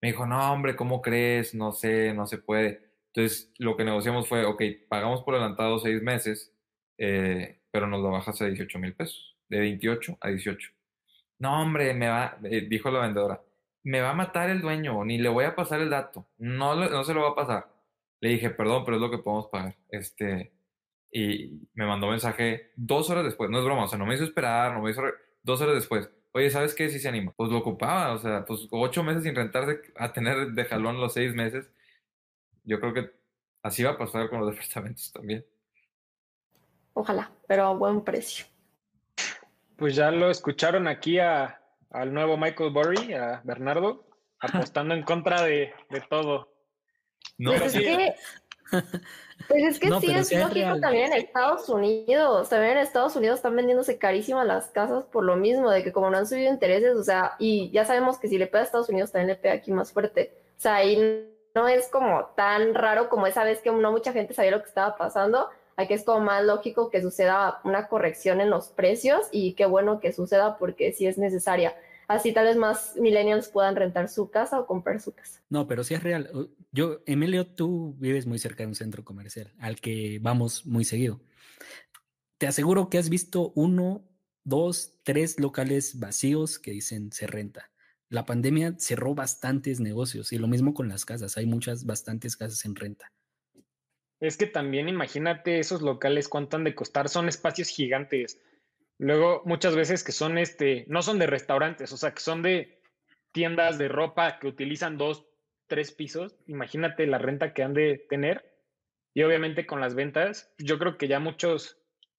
Me 0.01 0.09
dijo, 0.09 0.25
no, 0.25 0.53
hombre, 0.53 0.75
¿cómo 0.75 1.01
crees? 1.01 1.53
No 1.53 1.71
sé, 1.71 2.13
no 2.13 2.25
se 2.27 2.37
puede. 2.37 2.90
Entonces 3.13 3.51
lo 3.57 3.75
que 3.75 3.83
negociamos 3.83 4.27
fue, 4.27 4.45
ok, 4.45 4.61
pagamos 4.89 5.23
por 5.23 5.35
adelantado 5.35 5.79
seis 5.79 6.01
meses, 6.01 6.53
eh, 6.97 7.61
pero 7.71 7.87
nos 7.87 8.01
lo 8.01 8.11
bajas 8.11 8.41
a 8.41 8.45
18 8.45 8.79
mil 8.79 8.95
pesos, 8.95 9.37
de 9.49 9.59
28 9.59 10.17
a 10.21 10.29
18. 10.29 10.69
No, 11.39 11.61
hombre, 11.61 11.93
me 11.93 12.07
va, 12.07 12.37
eh, 12.43 12.67
dijo 12.69 12.91
la 12.91 13.01
vendedora, 13.01 13.41
me 13.83 14.01
va 14.01 14.11
a 14.11 14.13
matar 14.13 14.49
el 14.49 14.61
dueño, 14.61 15.03
ni 15.05 15.17
le 15.17 15.29
voy 15.29 15.45
a 15.45 15.55
pasar 15.55 15.81
el 15.81 15.89
dato, 15.89 16.27
no, 16.37 16.75
no 16.75 17.03
se 17.03 17.13
lo 17.13 17.21
va 17.21 17.29
a 17.29 17.35
pasar. 17.35 17.67
Le 18.21 18.29
dije, 18.29 18.51
perdón, 18.51 18.85
pero 18.85 18.97
es 18.97 19.01
lo 19.01 19.09
que 19.11 19.17
podemos 19.17 19.47
pagar. 19.47 19.75
Este, 19.89 20.53
y 21.11 21.67
me 21.73 21.85
mandó 21.85 22.07
mensaje 22.07 22.71
dos 22.75 23.09
horas 23.09 23.25
después, 23.25 23.49
no 23.49 23.59
es 23.59 23.65
broma, 23.65 23.85
o 23.85 23.87
sea, 23.87 23.99
no 23.99 24.05
me 24.05 24.15
hizo 24.15 24.23
esperar, 24.23 24.73
no 24.73 24.81
me 24.81 24.91
hizo, 24.91 25.01
dos 25.43 25.61
horas 25.61 25.75
después. 25.75 26.09
Oye, 26.33 26.49
¿sabes 26.49 26.73
qué? 26.73 26.89
Si 26.89 26.99
se 26.99 27.09
anima. 27.09 27.33
Pues 27.35 27.51
lo 27.51 27.57
ocupaba, 27.57 28.13
o 28.13 28.17
sea, 28.19 28.45
pues 28.45 28.67
ocho 28.71 29.03
meses 29.03 29.23
sin 29.23 29.35
rentarse 29.35 29.81
a 29.97 30.13
tener 30.13 30.51
de 30.51 30.65
jalón 30.65 31.01
los 31.01 31.13
seis 31.13 31.33
meses. 31.35 31.69
Yo 32.63 32.79
creo 32.79 32.93
que 32.93 33.11
así 33.63 33.83
va 33.83 33.91
a 33.91 33.97
pasar 33.97 34.29
con 34.29 34.39
los 34.39 34.51
departamentos 34.55 35.11
también. 35.11 35.45
Ojalá, 36.93 37.31
pero 37.47 37.67
a 37.67 37.73
buen 37.73 38.03
precio. 38.03 38.45
Pues 39.77 39.95
ya 39.95 40.11
lo 40.11 40.29
escucharon 40.29 40.87
aquí 40.87 41.19
a, 41.19 41.59
al 41.89 42.13
nuevo 42.13 42.37
Michael 42.37 42.71
Burry, 42.71 43.13
a 43.13 43.41
Bernardo, 43.43 44.05
apostando 44.39 44.93
en 44.93 45.03
contra 45.03 45.41
de, 45.41 45.73
de 45.89 46.01
todo. 46.09 46.53
No, 47.37 47.53
pues, 47.53 47.75
es 47.75 47.81
que, 47.81 48.15
pues 49.47 49.63
es 49.63 49.79
que 49.79 49.89
sí, 49.99 50.11
es 50.11 50.31
lógico 50.33 50.79
también 50.79 51.11
en 51.11 51.19
Estados 51.19 51.67
Unidos. 51.69 52.49
También 52.49 52.73
en 52.73 52.77
Estados 52.79 53.15
Unidos 53.15 53.37
están 53.37 53.55
vendiéndose 53.55 53.97
carísimas 53.97 54.45
las 54.45 54.67
casas 54.67 55.05
por 55.05 55.23
lo 55.23 55.35
mismo, 55.35 55.71
de 55.71 55.83
que 55.83 55.91
como 55.91 56.09
no 56.09 56.17
han 56.17 56.27
subido 56.27 56.51
intereses, 56.51 56.95
o 56.95 57.03
sea, 57.03 57.35
y 57.39 57.71
ya 57.71 57.85
sabemos 57.85 58.19
que 58.19 58.27
si 58.27 58.37
le 58.37 58.47
pega 58.47 58.59
a 58.59 58.65
Estados 58.65 58.89
Unidos 58.89 59.11
también 59.11 59.29
le 59.29 59.35
pega 59.35 59.55
aquí 59.55 59.71
más 59.71 59.91
fuerte. 59.91 60.37
O 60.57 60.61
sea, 60.61 60.75
ahí 60.75 61.27
no 61.53 61.67
es 61.67 61.87
como 61.89 62.25
tan 62.35 62.73
raro 62.73 63.09
como 63.09 63.27
esa 63.27 63.43
vez 63.43 63.59
que 63.59 63.71
no 63.71 63.91
mucha 63.91 64.13
gente 64.13 64.33
sabía 64.33 64.51
lo 64.51 64.61
que 64.61 64.69
estaba 64.69 64.97
pasando. 64.97 65.49
Aquí 65.77 65.93
es 65.93 66.03
como 66.03 66.19
más 66.19 66.43
lógico 66.43 66.89
que 66.89 67.01
suceda 67.01 67.59
una 67.63 67.87
corrección 67.87 68.41
en 68.41 68.49
los 68.49 68.69
precios 68.69 69.27
y 69.31 69.53
qué 69.53 69.65
bueno 69.65 69.99
que 69.99 70.13
suceda 70.13 70.57
porque 70.57 70.91
sí 70.93 71.07
es 71.07 71.17
necesaria. 71.17 71.75
Así 72.07 72.33
tal 72.33 72.45
vez 72.45 72.57
más 72.57 72.95
millennials 72.97 73.47
puedan 73.47 73.75
rentar 73.75 74.09
su 74.09 74.29
casa 74.29 74.59
o 74.59 74.67
comprar 74.67 74.99
su 74.99 75.13
casa. 75.13 75.41
No, 75.49 75.67
pero 75.67 75.83
sí 75.83 75.93
es 75.93 76.03
real. 76.03 76.49
Yo, 76.71 76.99
Emilio, 77.05 77.47
tú 77.47 77.95
vives 77.99 78.25
muy 78.25 78.37
cerca 78.37 78.63
de 78.63 78.67
un 78.67 78.75
centro 78.75 79.05
comercial 79.05 79.53
al 79.59 79.79
que 79.79 80.19
vamos 80.21 80.65
muy 80.65 80.83
seguido. 80.83 81.21
Te 82.37 82.47
aseguro 82.47 82.89
que 82.89 82.97
has 82.97 83.09
visto 83.09 83.53
uno, 83.55 84.03
dos, 84.43 84.99
tres 85.03 85.39
locales 85.39 85.99
vacíos 85.99 86.59
que 86.59 86.71
dicen 86.71 87.11
se 87.13 87.27
renta. 87.27 87.70
La 88.11 88.25
pandemia 88.25 88.75
cerró 88.77 89.15
bastantes 89.15 89.79
negocios 89.79 90.33
y 90.33 90.37
lo 90.37 90.49
mismo 90.49 90.73
con 90.73 90.89
las 90.89 91.05
casas. 91.05 91.37
Hay 91.37 91.45
muchas, 91.45 91.85
bastantes 91.85 92.35
casas 92.35 92.65
en 92.65 92.75
renta. 92.75 93.09
Es 94.19 94.35
que 94.35 94.47
también 94.47 94.89
imagínate 94.89 95.59
esos 95.59 95.81
locales 95.81 96.27
cuánto 96.27 96.57
han 96.57 96.65
de 96.65 96.75
costar, 96.75 97.07
son 97.07 97.29
espacios 97.29 97.69
gigantes. 97.69 98.37
Luego, 98.97 99.43
muchas 99.45 99.77
veces 99.77 100.03
que 100.03 100.11
son 100.11 100.37
este, 100.37 100.83
no 100.89 101.01
son 101.01 101.19
de 101.19 101.27
restaurantes, 101.27 101.93
o 101.93 101.97
sea, 101.97 102.13
que 102.13 102.19
son 102.19 102.41
de 102.41 102.81
tiendas 103.31 103.77
de 103.77 103.87
ropa 103.87 104.39
que 104.39 104.47
utilizan 104.47 104.97
dos, 104.97 105.25
tres 105.67 105.93
pisos. 105.93 106.35
Imagínate 106.47 107.07
la 107.07 107.17
renta 107.17 107.53
que 107.53 107.63
han 107.63 107.73
de 107.73 108.05
tener. 108.09 108.43
Y 109.13 109.23
obviamente 109.23 109.65
con 109.65 109.79
las 109.79 109.95
ventas, 109.95 110.53
yo 110.57 110.77
creo 110.79 110.97
que 110.97 111.07
ya 111.07 111.21
muchos 111.21 111.77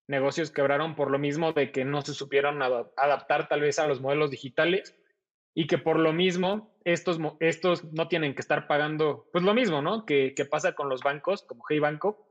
negocios 0.09 0.51
quebraron 0.51 0.97
por 0.97 1.11
lo 1.11 1.19
mismo 1.19 1.53
de 1.53 1.71
que 1.71 1.85
no 1.85 2.01
se 2.01 2.15
supieron 2.15 2.63
adaptar 2.63 3.49
tal 3.49 3.61
vez 3.61 3.79
a 3.79 3.87
los 3.87 4.01
modelos 4.01 4.31
digitales 4.31 4.97
y 5.55 5.67
que 5.67 5.79
por 5.79 5.99
lo 5.99 6.13
mismo 6.13 6.75
estos, 6.85 7.19
estos 7.41 7.85
no 7.93 8.09
tienen 8.09 8.35
que 8.35 8.41
estar 8.41 8.67
pagando, 8.67 9.29
pues 9.33 9.45
lo 9.45 9.55
mismo, 9.55 9.83
¿no? 9.83 10.07
Que, 10.07 10.35
pasa 10.51 10.75
con 10.75 10.89
los 10.89 11.03
bancos, 11.03 11.43
como 11.43 11.65
Hey 11.69 11.79
Banco, 11.79 12.27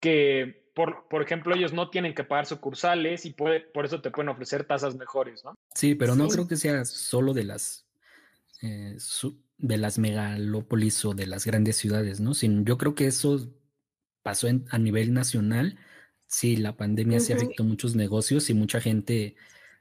que 0.00 0.70
por, 0.74 1.08
por, 1.08 1.22
ejemplo 1.22 1.54
ellos 1.54 1.72
no 1.72 1.90
tienen 1.90 2.14
que 2.14 2.24
pagar 2.24 2.46
sucursales 2.46 3.24
y 3.24 3.30
puede, 3.30 3.60
por 3.60 3.84
eso 3.84 4.00
te 4.00 4.10
pueden 4.10 4.30
ofrecer 4.30 4.64
tasas 4.64 4.96
mejores, 4.96 5.44
¿no? 5.44 5.54
Sí, 5.74 5.94
pero 5.94 6.14
no 6.14 6.28
creo 6.28 6.48
que 6.48 6.56
sea 6.56 6.84
solo 6.84 7.34
de 7.34 7.44
las, 7.44 7.86
eh, 8.62 8.96
de 9.58 9.78
las 9.78 9.98
megalópolis 9.98 11.04
o 11.04 11.14
de 11.14 11.26
las 11.26 11.44
grandes 11.44 11.76
ciudades, 11.76 12.20
¿no? 12.20 12.34
Sino 12.34 12.64
yo 12.64 12.78
creo 12.78 12.94
que 12.94 13.06
eso 13.06 13.48
pasó 14.22 14.48
a 14.70 14.78
nivel 14.78 15.12
nacional. 15.12 15.78
Sí, 16.26 16.56
la 16.56 16.76
pandemia 16.76 17.20
se 17.20 17.34
afectó 17.34 17.64
muchos 17.64 17.96
negocios 17.96 18.50
y 18.50 18.54
mucha 18.54 18.80
gente 18.80 19.36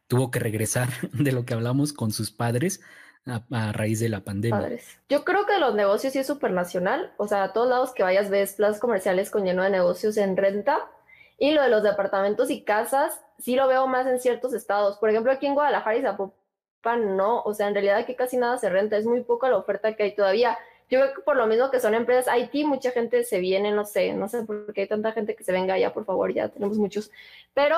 tuvo 0.09 0.31
que 0.31 0.39
regresar 0.39 0.89
de 1.13 1.31
lo 1.31 1.45
que 1.45 1.53
hablamos 1.53 1.93
con 1.93 2.11
sus 2.11 2.31
padres 2.31 2.81
a, 3.25 3.71
raíz 3.71 3.99
de 3.99 4.09
la 4.09 4.21
pandemia. 4.21 4.79
Yo 5.07 5.23
creo 5.23 5.45
que 5.45 5.59
los 5.59 5.75
negocios 5.75 6.13
sí 6.13 6.19
es 6.19 6.27
súper 6.27 6.51
nacional, 6.51 7.13
o 7.17 7.27
sea, 7.27 7.43
a 7.43 7.53
todos 7.53 7.69
lados 7.69 7.93
que 7.93 8.01
vayas 8.01 8.29
ves 8.29 8.53
plazas 8.53 8.79
comerciales 8.79 9.29
con 9.29 9.45
lleno 9.45 9.63
de 9.63 9.69
negocios 9.69 10.17
en 10.17 10.35
renta 10.35 10.89
y 11.37 11.51
lo 11.51 11.61
de 11.61 11.69
los 11.69 11.83
departamentos 11.83 12.49
y 12.49 12.63
casas 12.63 13.21
sí 13.37 13.55
lo 13.55 13.67
veo 13.67 13.87
más 13.87 14.07
en 14.07 14.19
ciertos 14.19 14.53
estados. 14.53 14.97
Por 14.97 15.09
ejemplo, 15.09 15.31
aquí 15.31 15.45
en 15.45 15.53
Guadalajara 15.53 15.97
y 15.97 16.01
Zapopan 16.01 17.15
no, 17.15 17.41
o 17.43 17.53
sea, 17.53 17.67
en 17.67 17.75
realidad 17.75 17.97
aquí 17.97 18.15
casi 18.15 18.35
nada 18.37 18.57
se 18.57 18.69
renta, 18.69 18.97
es 18.97 19.05
muy 19.05 19.21
poca 19.21 19.47
la 19.49 19.57
oferta 19.57 19.95
que 19.95 20.03
hay 20.03 20.15
todavía. 20.15 20.57
Yo 20.89 20.99
creo 20.99 21.13
que 21.13 21.21
por 21.21 21.35
lo 21.35 21.45
mismo 21.45 21.69
que 21.69 21.79
son 21.79 21.93
empresas 21.93 22.35
IT, 22.35 22.65
mucha 22.65 22.89
gente 22.89 23.23
se 23.23 23.39
viene, 23.39 23.71
no 23.71 23.85
sé, 23.85 24.13
no 24.13 24.27
sé 24.27 24.41
por 24.41 24.73
qué 24.73 24.81
hay 24.81 24.87
tanta 24.87 25.11
gente 25.11 25.35
que 25.35 25.43
se 25.43 25.51
venga 25.51 25.75
allá, 25.75 25.93
por 25.93 26.03
favor, 26.03 26.33
ya 26.33 26.49
tenemos 26.49 26.79
muchos. 26.79 27.11
Pero 27.53 27.77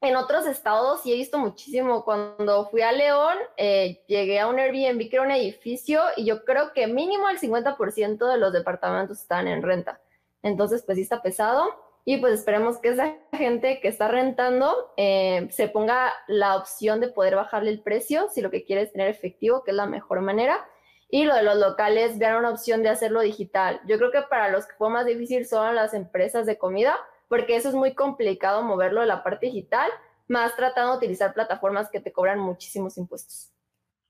en 0.00 0.16
otros 0.16 0.46
estados 0.46 1.02
sí 1.02 1.12
he 1.12 1.16
visto 1.16 1.38
muchísimo. 1.38 2.04
Cuando 2.04 2.68
fui 2.70 2.82
a 2.82 2.92
León, 2.92 3.36
eh, 3.56 4.02
llegué 4.06 4.38
a 4.38 4.46
un 4.46 4.58
Airbnb 4.58 5.08
que 5.10 5.16
era 5.16 5.22
un 5.22 5.30
edificio 5.30 6.02
y 6.16 6.24
yo 6.24 6.44
creo 6.44 6.72
que 6.72 6.86
mínimo 6.86 7.28
el 7.28 7.38
50% 7.38 8.30
de 8.30 8.38
los 8.38 8.52
departamentos 8.52 9.20
están 9.20 9.48
en 9.48 9.62
renta. 9.62 10.00
Entonces, 10.42 10.82
pues 10.84 10.96
sí 10.96 11.02
está 11.02 11.20
pesado. 11.20 11.68
Y 12.04 12.16
pues 12.18 12.32
esperemos 12.32 12.78
que 12.78 12.88
esa 12.90 13.16
gente 13.32 13.80
que 13.80 13.88
está 13.88 14.08
rentando 14.08 14.94
eh, 14.96 15.48
se 15.50 15.68
ponga 15.68 16.10
la 16.26 16.56
opción 16.56 17.00
de 17.00 17.08
poder 17.08 17.36
bajarle 17.36 17.70
el 17.70 17.82
precio 17.82 18.28
si 18.30 18.40
lo 18.40 18.50
que 18.50 18.64
quiere 18.64 18.82
es 18.82 18.92
tener 18.92 19.08
efectivo, 19.08 19.62
que 19.62 19.72
es 19.72 19.76
la 19.76 19.84
mejor 19.84 20.22
manera. 20.22 20.66
Y 21.10 21.24
lo 21.24 21.34
de 21.34 21.42
los 21.42 21.56
locales, 21.56 22.18
vean 22.18 22.36
una 22.36 22.50
opción 22.50 22.82
de 22.82 22.88
hacerlo 22.88 23.20
digital. 23.20 23.80
Yo 23.86 23.98
creo 23.98 24.10
que 24.10 24.22
para 24.22 24.48
los 24.48 24.66
que 24.66 24.74
fue 24.76 24.88
más 24.90 25.06
difícil 25.06 25.46
son 25.46 25.74
las 25.74 25.92
empresas 25.92 26.46
de 26.46 26.56
comida, 26.56 26.96
porque 27.28 27.56
eso 27.56 27.68
es 27.68 27.74
muy 27.74 27.94
complicado 27.94 28.62
moverlo 28.62 29.00
de 29.00 29.06
la 29.06 29.22
parte 29.22 29.46
digital, 29.46 29.90
más 30.26 30.56
tratando 30.56 30.92
de 30.92 30.98
utilizar 30.98 31.34
plataformas 31.34 31.90
que 31.90 32.00
te 32.00 32.12
cobran 32.12 32.38
muchísimos 32.38 32.98
impuestos. 32.98 33.52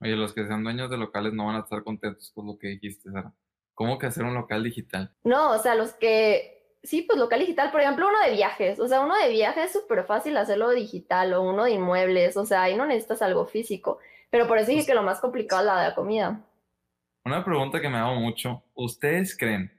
Oye, 0.01 0.17
los 0.17 0.33
que 0.33 0.47
sean 0.47 0.63
dueños 0.63 0.91
de 0.91 0.97
locales 0.97 1.33
no 1.33 1.47
van 1.47 1.57
a 1.57 1.61
estar 1.61 1.83
contentos 1.83 2.31
con 2.35 2.47
lo 2.47 2.59
que 2.59 2.69
dijiste, 2.69 3.11
Sara. 3.11 3.33
¿Cómo 3.75 3.99
que 3.99 4.07
hacer 4.07 4.25
un 4.25 4.35
local 4.35 4.63
digital? 4.63 5.13
No, 5.25 5.53
o 5.53 5.59
sea, 5.59 5.75
los 5.75 5.93
que, 5.95 6.77
sí, 6.83 7.03
pues 7.03 7.19
local 7.19 7.41
digital, 7.41 7.71
por 7.71 7.81
ejemplo, 7.81 8.09
uno 8.09 8.19
de 8.25 8.33
viajes, 8.33 8.81
o 8.81 8.89
sea, 8.89 9.01
uno 9.01 9.17
de 9.17 9.31
viajes 9.31 9.67
es 9.67 9.73
súper 9.73 10.05
fácil 10.05 10.37
hacerlo 10.37 10.71
digital 10.71 11.33
o 11.35 11.43
uno 11.43 11.65
de 11.65 11.73
inmuebles, 11.73 12.37
o 12.37 12.47
sea, 12.47 12.63
ahí 12.63 12.77
no 12.77 12.87
necesitas 12.87 13.23
algo 13.23 13.47
físico, 13.47 13.99
pero 14.31 14.47
por 14.47 14.59
eso 14.59 14.71
dije 14.71 14.87
que 14.87 14.95
lo 14.95 15.03
más 15.03 15.21
complicado 15.21 15.63
es 15.63 15.67
la 15.67 15.81
de 15.81 15.89
la 15.89 15.95
comida. 15.95 16.45
Una 17.25 17.45
pregunta 17.45 17.81
que 17.81 17.89
me 17.89 17.99
hago 17.99 18.15
mucho, 18.17 18.63
¿ustedes 18.75 19.37
creen 19.37 19.73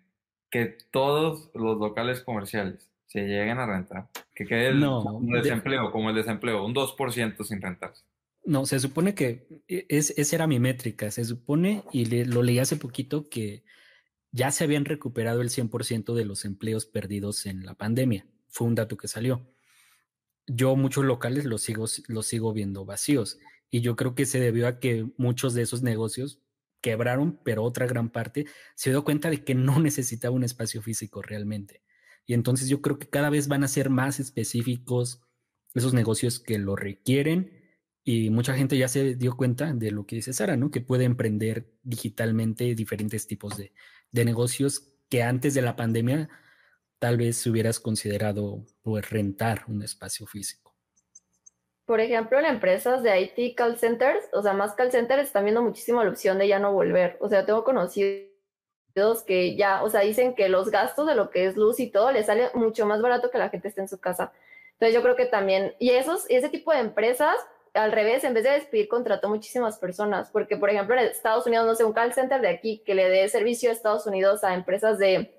que 0.50 0.78
todos 0.92 1.50
los 1.54 1.78
locales 1.78 2.22
comerciales 2.22 2.89
se 3.10 3.22
lleguen 3.22 3.57
a 3.57 3.66
rentar. 3.66 4.07
Que 4.36 4.45
quede 4.45 4.68
el, 4.68 4.80
desempleo, 5.41 5.91
como 5.91 6.10
el 6.12 6.16
desempleo, 6.16 6.64
un 6.64 6.76
2% 6.76 7.43
sin 7.43 7.60
rentarse. 7.60 8.03
No, 8.45 8.68
se 8.68 8.80
supone 8.80 9.16
que 9.16 9.47
e, 9.68 9.88
es, 9.89 10.14
esa 10.16 10.36
era 10.36 10.47
mi 10.47 10.60
métrica. 10.60 11.10
Se 11.10 11.26
supone, 11.26 11.84
y 11.91 12.05
lo 12.26 12.43
leí 12.43 12.60
hace 12.60 12.76
poquito, 12.78 13.28
que 13.28 13.64
ya 14.32 14.51
se 14.51 14.64
habían 14.64 14.86
recuperado 14.86 15.41
el 15.41 15.49
100% 15.49 16.14
de 16.14 16.26
los 16.26 16.45
empleos 16.45 16.86
perdidos 16.86 17.47
en 17.47 17.66
la 17.66 17.74
pandemia. 17.74 18.28
Fue 18.47 18.68
un 18.68 18.76
dato 18.76 18.95
que 18.95 19.07
salió. 19.07 19.51
Yo 20.45 20.76
muchos 20.76 21.03
locales 21.03 21.45
los 21.45 21.64
sigo, 21.64 21.86
los 22.07 22.28
sigo 22.28 22.53
viendo 22.53 22.86
vacíos 22.86 23.39
y 23.72 23.82
yo 23.82 23.95
creo 23.95 24.14
que 24.14 24.28
se 24.28 24.39
debió 24.39 24.68
a 24.68 24.80
que 24.80 25.07
muchos 25.18 25.55
de 25.55 25.64
esos 25.64 25.82
negocios 25.82 26.41
quebraron, 26.82 27.39
pero 27.43 27.64
otra 27.64 27.88
gran 27.88 28.10
parte 28.10 28.45
se 28.76 28.91
dio 28.91 29.03
cuenta 29.03 29.32
de 29.32 29.43
que 29.43 29.55
no 29.55 29.80
necesitaba 29.80 30.36
un 30.36 30.43
espacio 30.43 30.84
físico 30.84 31.24
realmente. 31.24 31.82
Y 32.26 32.34
entonces 32.34 32.70
yo 32.70 32.82
creo 32.82 32.99
que 32.99 33.09
cada 33.09 33.30
vez 33.30 33.47
van 33.47 33.63
a 33.63 33.67
ser 33.67 33.89
más 33.89 34.20
específicos 34.20 35.22
esos 35.74 35.93
negocios 35.93 36.39
que 36.39 36.57
lo 36.57 36.76
requieren 36.76 37.59
y 38.03 38.30
mucha 38.30 38.55
gente 38.55 38.78
ya 38.78 38.88
se 38.88 39.15
dio 39.15 39.36
cuenta 39.38 39.74
de 39.74 39.91
lo 39.91 40.05
que 40.05 40.15
dice 40.15 40.34
Sara, 40.34 40.57
¿no? 40.57 40.72
Que 40.72 40.82
puede 40.82 41.03
emprender 41.03 41.74
digitalmente 41.84 42.74
diferentes 42.74 43.28
tipos 43.28 43.57
de, 43.57 43.72
negocios 44.11 44.91
que 45.09 45.22
antes 45.22 45.53
de 45.53 45.61
la 45.61 45.76
pandemia 45.76 46.30
tal 46.97 47.17
vez 47.17 47.45
hubieras 47.45 47.80
considerado 47.80 48.65
pues, 48.82 49.09
rentar 49.09 49.63
un 49.67 49.84
espacio 49.84 50.26
físico. 50.26 50.76
Por 51.86 51.99
ejemplo, 51.99 52.39
en 52.39 52.45
empresas 52.45 53.03
de 53.03 53.22
IT 53.22 53.55
call 53.55 53.78
centers, 53.78 54.26
o 54.34 54.41
sea, 54.41 54.53
más 54.53 54.74
call 54.74 54.91
centers 54.91 55.24
están 55.24 55.45
viendo 55.45 55.61
muchísimo 55.61 56.03
la 56.03 56.09
opción 56.09 56.38
de 56.38 56.47
ya 56.47 56.59
no 56.59 56.74
volver. 56.74 57.17
O 57.20 57.30
sea, 57.30 57.45
tengo 57.45 57.63
conocido 57.63 58.28
que 59.26 59.56
ya, 59.56 59.84
o 59.84 59.90
sea, 59.90 60.02
dicen 60.02 60.36
que 60.36 60.50
los 60.50 60.70
gastos 60.70 61.08
de 61.08 61.16
lo 61.16 61.30
que 61.30 61.46
es 61.46 61.56
luz 61.56 61.80
y 61.80 61.90
todo 61.90 62.12
les 62.12 62.26
sale 62.26 62.50
mucho 62.54 62.86
más 62.86 63.02
barato 63.02 63.32
que 63.32 63.38
la 63.38 63.50
gente 63.50 63.70
esté 63.70 63.82
en 63.82 63.88
su 63.88 64.00
casa. 64.00 64.32
Entonces 64.74 64.94
yo 64.94 65.02
creo 65.02 65.16
que 65.16 65.26
también, 65.26 65.74
y 65.80 65.92
esos, 65.92 66.26
ese 66.30 66.50
tipo 66.50 66.72
de 66.72 66.80
empresas, 66.80 67.36
al 67.74 67.92
revés, 67.92 68.24
en 68.24 68.34
vez 68.34 68.44
de 68.44 68.52
despedir, 68.52 68.88
contrató 68.88 69.30
muchísimas 69.30 69.78
personas, 69.78 70.30
porque 70.32 70.58
por 70.58 70.70
ejemplo 70.70 70.96
en 70.96 71.06
Estados 71.06 71.46
Unidos, 71.46 71.66
no 71.66 71.76
sé, 71.76 71.84
un 71.84 71.94
call 71.94 72.14
center 72.14 72.42
de 72.42 72.50
aquí 72.50 72.82
que 72.86 72.96
le 72.96 73.10
dé 73.10 73.28
servicio 73.30 73.70
a 73.70 73.74
Estados 73.74 74.06
Unidos 74.06 74.44
a 74.44 74.54
empresas 74.54 74.98
de, 74.98 75.34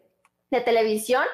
de 0.51 0.61
televisión, 0.61 1.25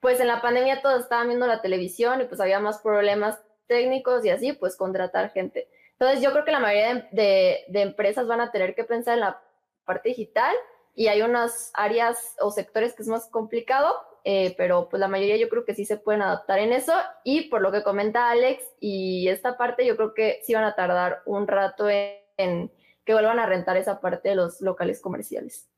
pues 0.00 0.20
en 0.20 0.28
la 0.28 0.40
pandemia 0.40 0.82
todos 0.82 1.02
estaban 1.02 1.28
viendo 1.28 1.46
la 1.46 1.60
televisión 1.60 2.20
y 2.20 2.24
pues 2.24 2.40
había 2.40 2.60
más 2.60 2.78
problemas 2.78 3.40
técnicos 3.66 4.24
y 4.24 4.30
así, 4.30 4.52
pues 4.52 4.76
contratar 4.76 5.30
gente. 5.30 5.68
Entonces 5.92 6.22
yo 6.22 6.30
creo 6.32 6.44
que 6.44 6.52
la 6.52 6.60
mayoría 6.60 7.08
de, 7.10 7.64
de 7.68 7.82
empresas 7.82 8.26
van 8.26 8.40
a 8.40 8.50
tener 8.50 8.74
que 8.74 8.84
pensar 8.84 9.14
en 9.14 9.20
la 9.20 9.42
parte 9.84 10.08
digital 10.10 10.54
y 10.96 11.08
hay 11.08 11.20
unas 11.20 11.70
áreas 11.74 12.34
o 12.40 12.50
sectores 12.50 12.94
que 12.94 13.02
es 13.02 13.08
más 13.08 13.28
complicado, 13.28 13.92
eh, 14.24 14.54
pero 14.56 14.88
pues 14.88 14.98
la 14.98 15.08
mayoría 15.08 15.36
yo 15.36 15.50
creo 15.50 15.66
que 15.66 15.74
sí 15.74 15.84
se 15.84 15.98
pueden 15.98 16.22
adaptar 16.22 16.58
en 16.58 16.72
eso 16.72 16.94
y 17.22 17.50
por 17.50 17.60
lo 17.60 17.70
que 17.70 17.82
comenta 17.82 18.30
Alex 18.30 18.64
y 18.80 19.28
esta 19.28 19.58
parte 19.58 19.86
yo 19.86 19.94
creo 19.96 20.14
que 20.14 20.40
sí 20.42 20.54
van 20.54 20.64
a 20.64 20.74
tardar 20.74 21.22
un 21.26 21.46
rato 21.46 21.88
en, 21.90 22.72
que 23.04 23.12
vuelvan 23.12 23.38
a 23.38 23.46
rentar 23.46 23.76
esa 23.76 24.00
parte 24.00 24.30
de 24.30 24.36
los 24.36 24.62
locales 24.62 25.00
comerciales. 25.02 25.68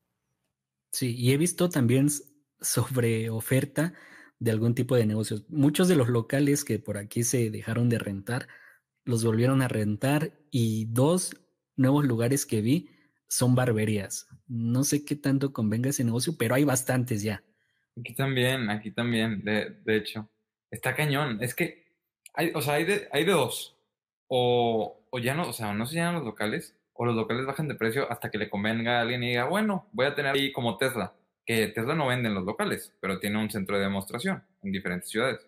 Sí, 0.93 1.16
y 1.16 1.33
he 1.33 1.37
visto 1.37 1.69
también 1.69 2.09
sobre 2.61 3.29
oferta 3.29 3.95
de 4.39 4.53
algún 4.53 4.77
tipo 4.77 4.95
de 4.95 5.05
negocios. 5.05 5.45
Muchos 5.49 5.89
de 5.89 5.97
los 5.97 6.09
locales 6.09 6.64
que 6.64 6.79
por 6.79 6.97
aquí 6.97 7.25
se 7.25 7.51
dejaron 7.51 7.89
de 7.89 7.99
rentar, 7.99 8.47
los 9.05 9.25
volvieron 9.25 9.62
a 9.62 9.69
rentar 9.69 10.31
y 10.53 10.85
dos 10.85 11.35
nuevos 11.75 12.05
lugares 12.07 12.47
que 12.47 12.61
vi 12.61 12.98
son 13.29 13.55
barberías. 13.55 14.26
No 14.47 14.85
sé 14.85 15.05
qué 15.05 15.14
tanto 15.14 15.53
convenga 15.53 15.91
ese 15.91 16.05
negocio, 16.05 16.35
pero 16.39 16.55
hay 16.55 16.64
bastantes 16.64 17.22
ya. 17.22 17.43
Aquí 17.99 18.14
también, 18.14 18.70
aquí 18.70 18.91
también, 18.91 19.43
de, 19.45 19.97
hecho. 19.97 20.29
Está 20.70 20.95
cañón. 20.95 21.39
Es 21.43 21.55
que, 21.55 21.87
hay, 22.35 22.53
o 22.55 22.62
sea, 22.62 22.74
hay 22.74 22.85
de, 22.85 23.09
hay 23.12 23.24
de 23.24 23.33
dos. 23.33 23.76
O, 24.29 25.07
o 25.11 25.18
ya 25.18 25.35
no, 25.35 25.49
o 25.49 25.53
sea, 25.53 25.72
no 25.72 25.87
se 25.87 25.95
llenan 25.95 26.14
los 26.14 26.24
locales, 26.24 26.76
o 26.93 27.07
los 27.07 27.14
locales 27.14 27.47
bajan 27.47 27.68
de 27.68 27.74
precio 27.74 28.11
hasta 28.11 28.31
que 28.31 28.39
le 28.39 28.51
convenga 28.51 28.99
a 28.99 29.03
alguien 29.03 29.22
y 29.22 29.29
diga, 29.29 29.45
bueno, 29.45 29.89
voy 29.93 30.07
a 30.07 30.14
tener 30.14 30.35
ahí 30.35 30.53
como 30.53 30.76
Tesla, 30.76 31.14
que 31.47 31.68
Tesla 31.68 31.95
no 31.95 32.09
vende 32.09 32.29
en 32.29 32.35
los 32.35 32.45
locales, 32.45 32.95
pero 33.01 33.20
tiene 33.20 33.39
un 33.39 33.51
centro 33.51 33.76
de 33.76 33.85
demostración 33.85 34.43
en 34.62 34.72
diferentes 34.72 35.09
ciudades. 35.11 35.47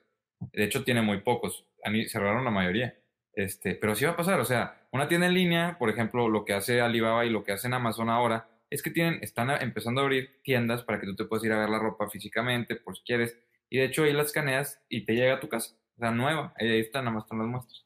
De 0.52 0.64
hecho, 0.64 0.84
tiene 0.84 1.02
muy 1.02 1.20
pocos. 1.20 1.66
Cerraron 2.08 2.44
la 2.44 2.50
mayoría. 2.50 2.96
Este, 3.32 3.74
pero 3.74 3.94
sí 3.94 4.04
va 4.04 4.12
a 4.12 4.16
pasar, 4.16 4.40
o 4.40 4.44
sea, 4.44 4.79
una 4.92 5.08
tienda 5.08 5.26
en 5.26 5.34
línea, 5.34 5.76
por 5.78 5.90
ejemplo, 5.90 6.28
lo 6.28 6.44
que 6.44 6.52
hace 6.52 6.80
Alibaba 6.80 7.24
y 7.24 7.30
lo 7.30 7.44
que 7.44 7.52
hace 7.52 7.68
en 7.68 7.74
Amazon 7.74 8.10
ahora, 8.10 8.48
es 8.70 8.82
que 8.82 8.90
tienen, 8.90 9.18
están 9.22 9.50
empezando 9.50 10.00
a 10.00 10.04
abrir 10.04 10.40
tiendas 10.42 10.82
para 10.82 11.00
que 11.00 11.06
tú 11.06 11.16
te 11.16 11.24
puedas 11.24 11.44
ir 11.44 11.52
a 11.52 11.58
ver 11.58 11.68
la 11.68 11.78
ropa 11.78 12.08
físicamente, 12.08 12.76
por 12.76 12.96
si 12.96 13.02
quieres, 13.04 13.36
y 13.68 13.78
de 13.78 13.84
hecho 13.84 14.04
ahí 14.04 14.12
la 14.12 14.22
escaneas 14.22 14.82
y 14.88 15.04
te 15.04 15.14
llega 15.14 15.34
a 15.34 15.40
tu 15.40 15.48
casa, 15.48 15.74
o 15.96 16.00
sea, 16.00 16.10
nueva, 16.10 16.54
ahí 16.58 16.80
están, 16.80 17.04
nada 17.04 17.14
más 17.14 17.24
están 17.24 17.38
las 17.38 17.48
muestras. 17.48 17.84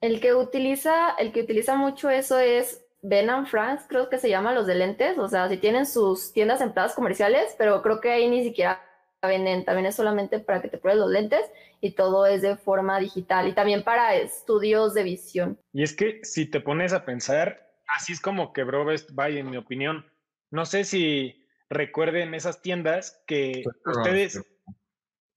El 0.00 0.20
que 0.20 0.34
utiliza, 0.34 1.10
el 1.18 1.32
que 1.32 1.42
utiliza 1.42 1.74
mucho 1.76 2.10
eso 2.10 2.38
es 2.38 2.84
Ben 3.02 3.30
and 3.30 3.46
France, 3.46 3.86
creo 3.88 4.08
que 4.08 4.18
se 4.18 4.28
llama 4.28 4.52
los 4.52 4.66
de 4.66 4.74
lentes, 4.74 5.18
o 5.18 5.28
sea, 5.28 5.48
si 5.48 5.56
tienen 5.56 5.86
sus 5.86 6.32
tiendas 6.32 6.60
en 6.60 6.72
plazas 6.72 6.94
comerciales, 6.94 7.54
pero 7.58 7.82
creo 7.82 8.00
que 8.00 8.10
ahí 8.10 8.28
ni 8.28 8.42
siquiera 8.42 8.80
venden, 9.22 9.64
también 9.64 9.86
es 9.86 9.96
solamente 9.96 10.38
para 10.38 10.60
que 10.62 10.68
te 10.68 10.78
pruebes 10.78 11.00
los 11.00 11.10
lentes 11.10 11.50
y 11.80 11.92
todo 11.92 12.26
es 12.26 12.42
de 12.42 12.56
forma 12.56 12.98
digital 12.98 13.48
y 13.48 13.52
también 13.52 13.82
para 13.82 14.14
estudios 14.14 14.94
de 14.94 15.02
visión. 15.02 15.58
Y 15.72 15.82
es 15.82 15.94
que 15.94 16.20
si 16.22 16.46
te 16.46 16.60
pones 16.60 16.92
a 16.92 17.04
pensar, 17.04 17.72
así 17.88 18.12
es 18.12 18.20
como 18.20 18.52
quebró 18.52 18.84
Best 18.84 19.10
Buy, 19.12 19.38
en 19.38 19.50
mi 19.50 19.56
opinión. 19.56 20.06
No 20.50 20.66
sé 20.66 20.84
si 20.84 21.46
recuerden 21.68 22.34
esas 22.34 22.62
tiendas 22.62 23.22
que 23.26 23.64
ustedes... 23.84 24.42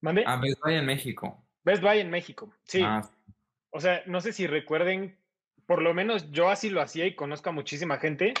¿Mande? 0.02 0.24
Ah, 0.26 0.40
Best 0.40 0.60
Buy 0.62 0.74
en 0.74 0.86
México. 0.86 1.46
Best 1.62 1.82
Buy 1.82 1.98
en 1.98 2.10
México, 2.10 2.54
sí. 2.64 2.82
Ah. 2.84 3.02
O 3.70 3.80
sea, 3.80 4.02
no 4.06 4.20
sé 4.20 4.32
si 4.32 4.46
recuerden, 4.46 5.18
por 5.66 5.82
lo 5.82 5.94
menos 5.94 6.30
yo 6.30 6.48
así 6.48 6.70
lo 6.70 6.80
hacía 6.80 7.06
y 7.06 7.14
conozco 7.14 7.50
a 7.50 7.52
muchísima 7.52 7.98
gente 7.98 8.34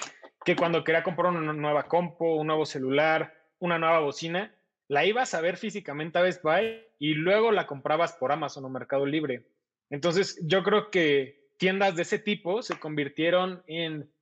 que 0.44 0.56
cuando 0.56 0.84
quería 0.84 1.02
comprar 1.02 1.32
una 1.32 1.52
nueva 1.52 1.86
compo, 1.86 2.36
un 2.36 2.46
nuevo 2.46 2.64
celular, 2.64 3.34
una 3.58 3.78
nueva 3.78 4.00
bocina, 4.00 4.54
la 4.90 5.06
ibas 5.06 5.34
a 5.34 5.40
ver 5.40 5.56
físicamente 5.56 6.18
a 6.18 6.22
Best 6.22 6.42
Buy 6.42 6.84
y 6.98 7.14
luego 7.14 7.52
la 7.52 7.68
comprabas 7.68 8.14
por 8.14 8.32
Amazon 8.32 8.64
o 8.64 8.68
Mercado 8.68 9.06
Libre. 9.06 9.46
Entonces, 9.88 10.40
yo 10.42 10.64
creo 10.64 10.90
que 10.90 11.48
tiendas 11.58 11.94
de 11.94 12.02
ese 12.02 12.18
tipo 12.18 12.60
se 12.60 12.76
convirtieron 12.80 13.62
en 13.68 14.12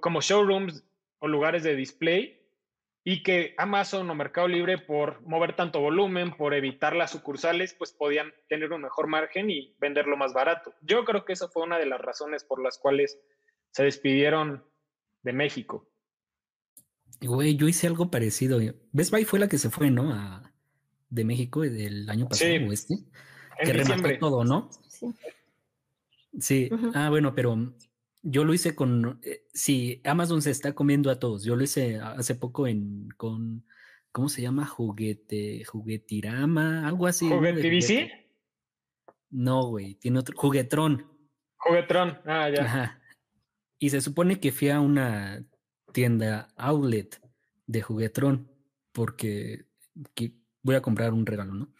como 0.00 0.22
showrooms 0.22 0.82
o 1.18 1.28
lugares 1.28 1.62
de 1.62 1.76
display 1.76 2.40
y 3.04 3.22
que 3.22 3.54
Amazon 3.58 4.08
o 4.08 4.14
Mercado 4.14 4.48
Libre 4.48 4.78
por 4.78 5.20
mover 5.26 5.54
tanto 5.54 5.78
volumen, 5.80 6.34
por 6.38 6.54
evitar 6.54 6.96
las 6.96 7.10
sucursales, 7.10 7.74
pues 7.74 7.92
podían 7.92 8.32
tener 8.48 8.72
un 8.72 8.80
mejor 8.80 9.08
margen 9.08 9.50
y 9.50 9.76
venderlo 9.78 10.16
más 10.16 10.32
barato. 10.32 10.72
Yo 10.80 11.04
creo 11.04 11.26
que 11.26 11.34
esa 11.34 11.48
fue 11.48 11.64
una 11.64 11.78
de 11.78 11.84
las 11.84 12.00
razones 12.00 12.44
por 12.44 12.62
las 12.62 12.78
cuales 12.78 13.20
se 13.72 13.84
despidieron 13.84 14.64
de 15.22 15.34
México. 15.34 15.86
Güey, 17.20 17.56
yo 17.56 17.68
hice 17.68 17.86
algo 17.86 18.10
parecido. 18.10 18.60
Best 18.92 19.10
Buy 19.10 19.24
fue 19.24 19.38
la 19.38 19.48
que 19.48 19.58
se 19.58 19.70
fue, 19.70 19.90
¿no? 19.90 20.12
A, 20.12 20.52
de 21.10 21.24
México 21.24 21.62
del 21.62 22.08
año 22.08 22.28
pasado 22.28 22.50
sí. 22.50 22.66
este. 22.70 22.98
que 23.62 23.72
remató 23.72 24.18
todo, 24.18 24.44
¿no? 24.44 24.70
Sí. 24.88 25.06
Sí. 26.38 26.70
Ah, 26.94 27.08
bueno, 27.10 27.34
pero 27.34 27.74
yo 28.22 28.44
lo 28.44 28.54
hice 28.54 28.74
con. 28.74 29.20
Eh, 29.22 29.44
sí, 29.52 30.00
Amazon 30.04 30.42
se 30.42 30.50
está 30.50 30.74
comiendo 30.74 31.10
a 31.10 31.18
todos. 31.18 31.44
Yo 31.44 31.56
lo 31.56 31.64
hice 31.64 31.98
hace 32.00 32.34
poco 32.34 32.66
en 32.66 33.08
con. 33.16 33.64
¿Cómo 34.12 34.28
se 34.28 34.42
llama? 34.42 34.66
Juguete. 34.66 35.64
Juguetirama, 35.64 36.86
algo 36.86 37.06
así. 37.06 37.28
¿Juguetivici? 37.28 38.10
No, 39.30 39.66
güey, 39.68 39.94
tiene 39.94 40.18
otro. 40.20 40.36
Juguetrón. 40.36 41.06
Juguetrón, 41.56 42.18
ah, 42.24 42.48
ya. 42.50 42.64
Ajá. 42.64 43.02
Y 43.78 43.90
se 43.90 44.00
supone 44.00 44.40
que 44.40 44.52
fui 44.52 44.70
a 44.70 44.80
una 44.80 45.44
tienda 45.92 46.48
outlet 46.56 47.20
de 47.66 47.82
Juguetrón 47.82 48.50
porque 48.92 49.66
voy 50.62 50.74
a 50.74 50.82
comprar 50.82 51.12
un 51.12 51.26
regalo, 51.26 51.54
¿no? 51.54 51.72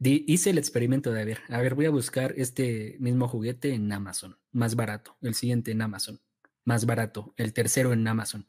hice 0.00 0.50
el 0.50 0.58
experimento 0.58 1.12
de 1.12 1.20
a 1.20 1.24
ver, 1.24 1.40
a 1.48 1.60
ver, 1.60 1.74
voy 1.74 1.84
a 1.86 1.90
buscar 1.90 2.32
este 2.36 2.96
mismo 3.00 3.28
juguete 3.28 3.74
en 3.74 3.92
Amazon, 3.92 4.38
más 4.50 4.76
barato, 4.76 5.16
el 5.20 5.34
siguiente 5.34 5.72
en 5.72 5.82
Amazon, 5.82 6.20
más 6.64 6.86
barato, 6.86 7.34
el 7.36 7.52
tercero 7.52 7.92
en 7.92 8.06
Amazon, 8.08 8.46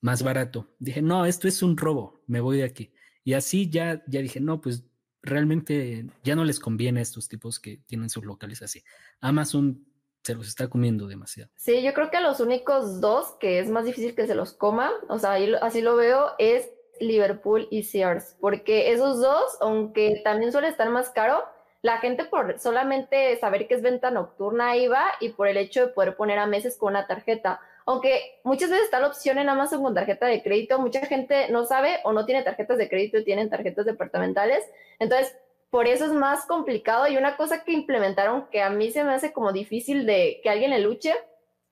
más 0.00 0.22
barato. 0.22 0.74
Dije, 0.78 1.00
no, 1.00 1.24
esto 1.24 1.48
es 1.48 1.62
un 1.62 1.76
robo, 1.76 2.22
me 2.26 2.40
voy 2.40 2.58
de 2.58 2.64
aquí. 2.64 2.92
Y 3.24 3.32
así 3.32 3.70
ya, 3.70 4.04
ya 4.06 4.20
dije, 4.20 4.40
no, 4.40 4.60
pues 4.60 4.84
realmente 5.22 6.06
ya 6.22 6.36
no 6.36 6.44
les 6.44 6.60
conviene 6.60 7.00
a 7.00 7.02
estos 7.02 7.28
tipos 7.28 7.58
que 7.58 7.78
tienen 7.86 8.10
sus 8.10 8.24
locales 8.24 8.60
así. 8.60 8.84
Amazon 9.20 9.86
se 10.24 10.34
los 10.34 10.48
está 10.48 10.68
comiendo 10.68 11.06
demasiado. 11.06 11.50
Sí, 11.54 11.82
yo 11.82 11.92
creo 11.92 12.10
que 12.10 12.20
los 12.20 12.40
únicos 12.40 13.00
dos 13.00 13.36
que 13.38 13.58
es 13.58 13.68
más 13.68 13.84
difícil 13.84 14.14
que 14.14 14.26
se 14.26 14.34
los 14.34 14.52
coma, 14.52 14.90
o 15.08 15.18
sea, 15.18 15.36
así 15.60 15.82
lo 15.82 15.96
veo, 15.96 16.30
es 16.38 16.70
Liverpool 16.98 17.68
y 17.70 17.82
Sears, 17.82 18.36
porque 18.40 18.92
esos 18.92 19.20
dos, 19.20 19.58
aunque 19.60 20.22
también 20.24 20.50
suele 20.50 20.68
estar 20.68 20.88
más 20.88 21.10
caro, 21.10 21.44
la 21.82 21.98
gente 21.98 22.24
por 22.24 22.58
solamente 22.58 23.36
saber 23.36 23.68
que 23.68 23.74
es 23.74 23.82
venta 23.82 24.10
nocturna 24.10 24.76
iba 24.76 25.04
y 25.20 25.28
por 25.30 25.46
el 25.46 25.58
hecho 25.58 25.86
de 25.86 25.92
poder 25.92 26.16
poner 26.16 26.38
a 26.38 26.46
meses 26.46 26.78
con 26.78 26.92
una 26.94 27.06
tarjeta. 27.06 27.60
Aunque 27.84 28.40
muchas 28.44 28.70
veces 28.70 28.86
está 28.86 29.00
la 29.00 29.08
opción 29.08 29.36
en 29.36 29.50
Amazon 29.50 29.82
con 29.82 29.92
tarjeta 29.92 30.24
de 30.24 30.42
crédito, 30.42 30.78
mucha 30.78 31.04
gente 31.04 31.50
no 31.50 31.66
sabe 31.66 32.00
o 32.04 32.14
no 32.14 32.24
tiene 32.24 32.42
tarjetas 32.42 32.78
de 32.78 32.88
crédito, 32.88 33.22
tienen 33.22 33.50
tarjetas 33.50 33.84
departamentales. 33.84 34.64
Entonces, 34.98 35.36
por 35.74 35.88
eso 35.88 36.04
es 36.04 36.12
más 36.12 36.46
complicado. 36.46 37.08
Y 37.08 37.16
una 37.16 37.36
cosa 37.36 37.64
que 37.64 37.72
implementaron 37.72 38.46
que 38.46 38.62
a 38.62 38.70
mí 38.70 38.92
se 38.92 39.02
me 39.02 39.12
hace 39.12 39.32
como 39.32 39.52
difícil 39.52 40.06
de 40.06 40.38
que 40.40 40.48
alguien 40.48 40.70
le 40.70 40.78
luche 40.78 41.12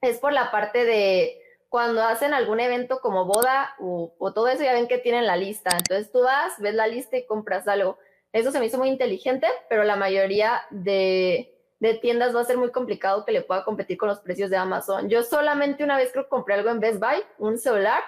es 0.01 0.19
por 0.19 0.33
la 0.33 0.51
parte 0.51 0.85
de 0.85 1.41
cuando 1.69 2.03
hacen 2.03 2.35
algún 2.35 2.59
evento 2.59 2.99
como 3.01 3.27
boda 3.27 3.77
o, 3.79 4.33
todo 4.35 4.49
eso, 4.49 4.65
ya 4.65 4.73
ven 4.73 4.89
que 4.89 4.99
tienen 4.99 5.25
la 5.25 5.37
lista. 5.37 5.71
Entonces 5.79 6.11
tú 6.11 6.21
vas, 6.21 6.55
ves 6.59 6.75
la 6.75 6.89
lista 6.89 7.17
y 7.17 7.27
compras 7.27 7.69
algo. 7.69 7.97
Eso 8.33 8.51
se 8.51 8.59
me 8.59 8.67
hizo 8.67 8.77
muy 8.77 8.89
inteligente, 8.89 9.47
pero 9.69 9.85
la 9.85 9.95
mayoría 9.95 10.63
de, 10.71 11.57
tiendas 12.01 12.35
va 12.35 12.41
a 12.41 12.45
ser 12.45 12.59
muy 12.59 12.73
complicado 12.73 13.25
que 13.25 13.31
le 13.31 13.43
pueda 13.43 13.63
competir 13.63 13.99
con 13.99 14.09
los 14.09 14.19
precios 14.19 14.51
de 14.51 14.57
Amazon. 14.57 15.09
Yo 15.09 15.23
solamente 15.23 15.85
una 15.85 15.97
vez 15.97 16.11
creo 16.11 16.25
que 16.25 16.31
compré 16.31 16.55
algo 16.55 16.71
en 16.71 16.81
Best 16.81 16.99
Buy, 16.99 17.23
un 17.39 17.57
celular, 17.57 18.03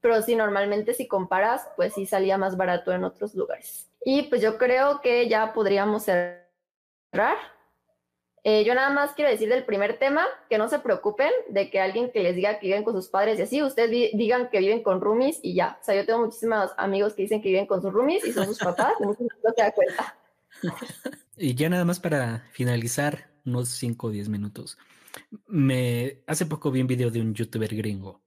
pero 0.00 0.20
sí, 0.22 0.34
normalmente 0.34 0.92
si 0.92 1.06
comparas, 1.06 1.68
pues 1.76 1.94
sí 1.94 2.04
salía 2.04 2.36
más 2.36 2.56
barato 2.56 2.90
en 2.90 3.04
otros 3.04 3.36
lugares. 3.36 3.91
Y 4.04 4.22
pues 4.22 4.42
yo 4.42 4.58
creo 4.58 5.00
que 5.00 5.28
ya 5.28 5.52
podríamos 5.52 6.04
cerrar. 6.04 7.36
Eh, 8.44 8.64
yo 8.64 8.74
nada 8.74 8.90
más 8.90 9.12
quiero 9.12 9.30
decir 9.30 9.48
del 9.48 9.64
primer 9.64 9.98
tema, 9.98 10.26
que 10.50 10.58
no 10.58 10.68
se 10.68 10.80
preocupen 10.80 11.30
de 11.48 11.70
que 11.70 11.80
alguien 11.80 12.10
que 12.10 12.24
les 12.24 12.34
diga 12.34 12.58
que 12.58 12.66
viven 12.66 12.82
con 12.82 12.94
sus 12.94 13.08
padres 13.08 13.38
y 13.38 13.42
así, 13.42 13.62
ustedes 13.62 14.10
digan 14.14 14.50
que 14.50 14.58
viven 14.58 14.82
con 14.82 15.00
roomies 15.00 15.38
y 15.42 15.54
ya. 15.54 15.78
O 15.80 15.84
sea, 15.84 15.94
yo 15.94 16.04
tengo 16.04 16.24
muchísimos 16.24 16.70
amigos 16.76 17.14
que 17.14 17.22
dicen 17.22 17.40
que 17.40 17.50
viven 17.50 17.66
con 17.66 17.80
sus 17.80 17.92
roomies 17.92 18.26
y 18.26 18.32
son 18.32 18.46
sus 18.46 18.58
papás 18.58 18.94
y 19.00 19.04
no 19.04 19.14
se 19.14 19.24
dan 19.56 19.72
cuenta. 19.72 20.16
Y 21.36 21.54
ya 21.54 21.68
nada 21.68 21.84
más 21.84 21.98
para 21.98 22.46
finalizar, 22.52 23.30
unos 23.44 23.68
5 23.70 24.06
o 24.06 24.10
10 24.10 24.28
minutos. 24.28 24.78
Me 25.46 26.22
hace 26.26 26.46
poco 26.46 26.70
vi 26.70 26.80
un 26.80 26.86
video 26.86 27.10
de 27.10 27.20
un 27.20 27.34
youtuber 27.34 27.74
gringo 27.74 28.22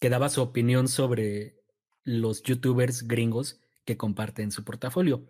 que 0.00 0.10
daba 0.10 0.28
su 0.28 0.42
opinión 0.42 0.88
sobre 0.88 1.62
los 2.04 2.42
youtubers 2.42 3.06
gringos 3.06 3.60
que 3.84 3.96
comparten 3.96 4.50
su 4.50 4.64
portafolio 4.64 5.26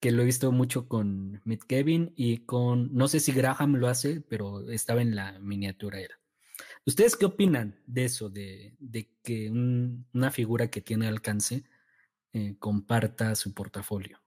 que 0.00 0.10
lo 0.10 0.22
he 0.22 0.26
visto 0.26 0.50
mucho 0.50 0.88
con 0.88 1.42
Mitt 1.44 1.64
Kevin 1.64 2.12
y 2.16 2.46
con, 2.46 2.92
no 2.94 3.06
sé 3.06 3.20
si 3.20 3.32
Graham 3.32 3.76
lo 3.76 3.86
hace, 3.86 4.22
pero 4.22 4.70
estaba 4.70 5.02
en 5.02 5.14
la 5.14 5.38
miniatura 5.38 6.00
era. 6.00 6.18
¿Ustedes 6.86 7.16
qué 7.16 7.26
opinan 7.26 7.78
de 7.86 8.06
eso, 8.06 8.30
de, 8.30 8.74
que 9.22 9.50
una 9.50 10.30
figura 10.30 10.68
que 10.68 10.80
tiene 10.80 11.06
alcance 11.06 11.64
eh, 12.32 12.56
comparta 12.58 13.34
su 13.34 13.52
portafolio? 13.52 14.18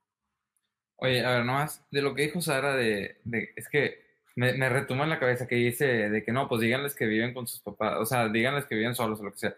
Oye, 0.97 1.25
a 1.25 1.31
ver, 1.31 1.45
nomás, 1.45 1.83
de 1.89 2.01
lo 2.03 2.13
que 2.13 2.23
dijo 2.23 2.39
Sara, 2.39 2.75
de, 2.75 3.21
es 3.55 3.67
que 3.67 4.03
me, 4.35 4.53
me 4.53 4.67
en 4.67 5.09
la 5.09 5.19
cabeza 5.19 5.47
que 5.47 5.55
dice 5.55 6.09
de 6.09 6.23
que 6.23 6.31
no, 6.31 6.47
pues 6.47 6.61
díganles 6.61 6.93
que 6.93 7.07
viven 7.07 7.33
con 7.33 7.47
sus 7.47 7.61
papás, 7.61 7.97
o 7.99 8.05
sea, 8.05 8.29
díganles 8.29 8.65
que 8.65 8.75
viven 8.75 8.95
solos 8.95 9.19
o 9.19 9.23
lo 9.23 9.31
que 9.31 9.39
sea. 9.39 9.55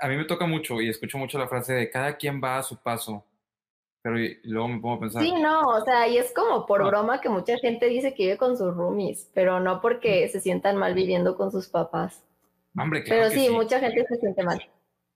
A 0.00 0.08
mí 0.08 0.16
me 0.16 0.24
toca 0.24 0.46
mucho 0.46 0.80
y 0.80 0.88
escucho 0.88 1.18
mucho 1.18 1.38
la 1.38 1.48
frase 1.48 1.72
de 1.72 1.90
cada 1.90 2.16
quien 2.16 2.40
va 2.42 2.58
a 2.58 2.62
su 2.62 2.76
paso 2.76 3.24
pero 4.06 4.18
luego 4.44 4.68
me 4.68 4.78
pongo 4.78 4.94
a 4.94 5.00
pensar. 5.00 5.20
Sí, 5.20 5.32
no, 5.32 5.62
o 5.62 5.84
sea, 5.84 6.06
y 6.06 6.16
es 6.16 6.32
como 6.32 6.64
por 6.64 6.86
broma 6.86 7.20
que 7.20 7.28
mucha 7.28 7.58
gente 7.58 7.88
dice 7.88 8.14
que 8.14 8.22
vive 8.22 8.36
con 8.36 8.56
sus 8.56 8.72
roomies, 8.72 9.28
pero 9.34 9.58
no 9.58 9.80
porque 9.80 10.28
se 10.28 10.38
sientan 10.38 10.76
mal 10.76 10.94
viviendo 10.94 11.36
con 11.36 11.50
sus 11.50 11.66
papás. 11.66 12.24
Hombre, 12.78 13.02
claro 13.02 13.22
pero 13.28 13.34
sí, 13.34 13.50
mucha 13.50 13.80
gente 13.80 14.06
se 14.06 14.16
siente 14.18 14.44
mal. 14.44 14.64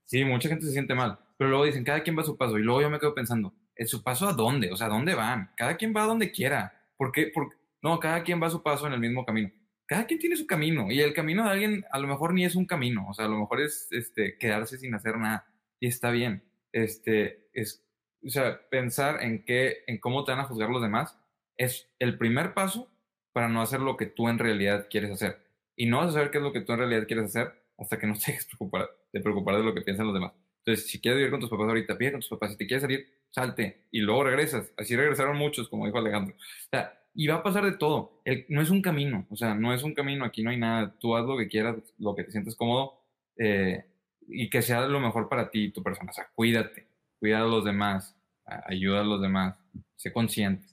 Sí, 0.07 0.25
mucha 0.25 0.49
gente 0.49 0.67
se 0.67 0.73
siente 0.73 0.97
mal. 0.97 1.21
Pero 1.37 1.51
luego 1.51 1.67
dicen, 1.67 1.85
cada 1.85 2.03
quien 2.03 2.19
va 2.19 2.23
a 2.23 2.25
su 2.25 2.37
paso. 2.37 2.59
Y 2.59 2.63
luego 2.63 2.83
yo 2.83 2.91
me 2.91 2.99
quedo 2.99 3.15
pensando, 3.15 3.55
¿en 3.77 3.87
su 3.87 4.03
paso 4.03 4.27
a 4.27 4.33
dónde? 4.33 4.73
O 4.73 4.77
sea, 4.77 4.89
¿a 4.89 4.91
dónde 4.91 5.15
van? 5.15 5.53
Cada 5.57 5.77
quien 5.77 5.95
va 5.95 6.03
a 6.03 6.07
donde 6.09 6.33
quiera. 6.33 6.83
¿Por 6.97 7.13
qué? 7.13 7.31
Porque, 7.33 7.55
no, 7.83 8.01
cada 8.01 8.25
quien 8.25 8.43
va 8.43 8.49
a 8.49 8.51
su 8.51 8.61
paso 8.61 8.89
en 8.89 8.95
el 8.95 8.99
mismo 8.99 9.25
camino. 9.25 9.53
Cada 9.91 10.07
quien 10.07 10.21
tiene 10.21 10.37
su 10.37 10.47
camino. 10.47 10.93
Y 10.93 11.01
el 11.01 11.13
camino 11.13 11.43
de 11.43 11.51
alguien 11.51 11.85
a 11.91 11.99
lo 11.99 12.07
mejor 12.07 12.33
ni 12.33 12.45
es 12.45 12.55
un 12.55 12.65
camino. 12.65 13.09
O 13.09 13.13
sea, 13.13 13.25
a 13.25 13.29
lo 13.29 13.41
mejor 13.41 13.61
es 13.61 13.89
este, 13.91 14.39
quedarse 14.39 14.79
sin 14.79 14.95
hacer 14.95 15.19
nada. 15.19 15.53
Y 15.81 15.89
está 15.89 16.13
bien. 16.13 16.45
Este, 16.71 17.49
es 17.53 17.85
o 18.25 18.31
sea, 18.31 18.61
pensar 18.71 19.21
en 19.21 19.45
qué, 19.45 19.79
en 19.89 19.99
cómo 19.99 20.23
te 20.25 20.31
van 20.31 20.43
a 20.43 20.45
juzgar 20.45 20.71
los 20.71 20.81
demás, 20.81 21.19
es 21.57 21.91
el 21.99 22.19
primer 22.19 22.55
paso 22.55 22.89
para 23.33 23.49
no 23.49 23.63
hacer 23.63 23.81
lo 23.81 23.97
que 23.97 24.07
tú 24.07 24.29
en 24.29 24.39
realidad 24.39 24.87
quieres 24.89 25.11
hacer. 25.11 25.43
Y 25.75 25.87
no 25.87 25.99
vas 25.99 26.11
a 26.11 26.13
saber 26.13 26.31
qué 26.31 26.39
es 26.39 26.45
lo 26.45 26.53
que 26.53 26.61
tú 26.61 26.73
en 26.73 26.79
realidad 26.79 27.09
quieres 27.09 27.25
hacer 27.25 27.53
hasta 27.77 27.99
que 27.99 28.07
no 28.07 28.15
te 28.15 28.21
dejes 28.31 28.47
preocupar, 28.47 28.89
de 29.13 29.21
preocupar 29.21 29.57
de 29.57 29.65
lo 29.65 29.75
que 29.75 29.83
piensan 29.83 30.07
los 30.07 30.15
demás. 30.15 30.35
Entonces, 30.65 30.89
si 30.89 31.01
quieres 31.01 31.17
vivir 31.17 31.33
con 31.33 31.41
tus 31.41 31.51
papás 31.51 31.67
ahorita, 31.67 31.95
vive 31.95 32.13
con 32.13 32.21
tus 32.21 32.31
papás. 32.31 32.53
Si 32.53 32.59
te 32.59 32.67
quieres 32.69 32.83
salir, 32.83 33.09
salte 33.31 33.89
y 33.91 34.03
luego 34.03 34.23
regresas. 34.23 34.73
Así 34.77 34.95
regresaron 34.95 35.37
muchos, 35.37 35.69
como 35.69 35.87
dijo 35.87 35.99
Alejandro. 35.99 36.37
O 36.37 36.69
sea, 36.71 37.00
y 37.15 37.27
va 37.27 37.37
a 37.37 37.43
pasar 37.43 37.65
de 37.65 37.77
todo. 37.77 38.21
El, 38.25 38.47
no 38.49 38.63
es 38.63 38.71
un 38.71 38.83
camino, 38.83 39.27
o 39.31 39.37
sea, 39.37 39.55
no 39.55 39.75
es 39.75 39.83
un 39.83 39.95
camino, 39.95 40.25
aquí 40.25 40.43
no 40.43 40.51
hay 40.51 40.57
nada. 40.57 40.95
Tú 40.99 41.17
haz 41.17 41.27
lo 41.27 41.37
que 41.37 41.49
quieras, 41.49 41.77
lo 41.99 42.15
que 42.15 42.25
te 42.25 42.33
sientes 42.33 42.57
cómodo 42.57 43.01
eh, 43.37 43.85
y 44.29 44.49
que 44.49 44.63
sea 44.63 44.87
lo 44.87 45.01
mejor 45.01 45.29
para 45.29 45.51
ti 45.51 45.65
y 45.65 45.73
tu 45.73 45.83
persona. 45.83 46.11
O 46.11 46.15
sea, 46.15 46.29
cuídate 46.35 46.91
cuida 47.21 47.41
a 47.41 47.45
los 47.45 47.65
demás, 47.65 48.17
ayuda 48.67 49.03
a 49.03 49.05
los 49.05 49.21
demás, 49.21 49.55
sé 49.95 50.13
consciente. 50.13 50.67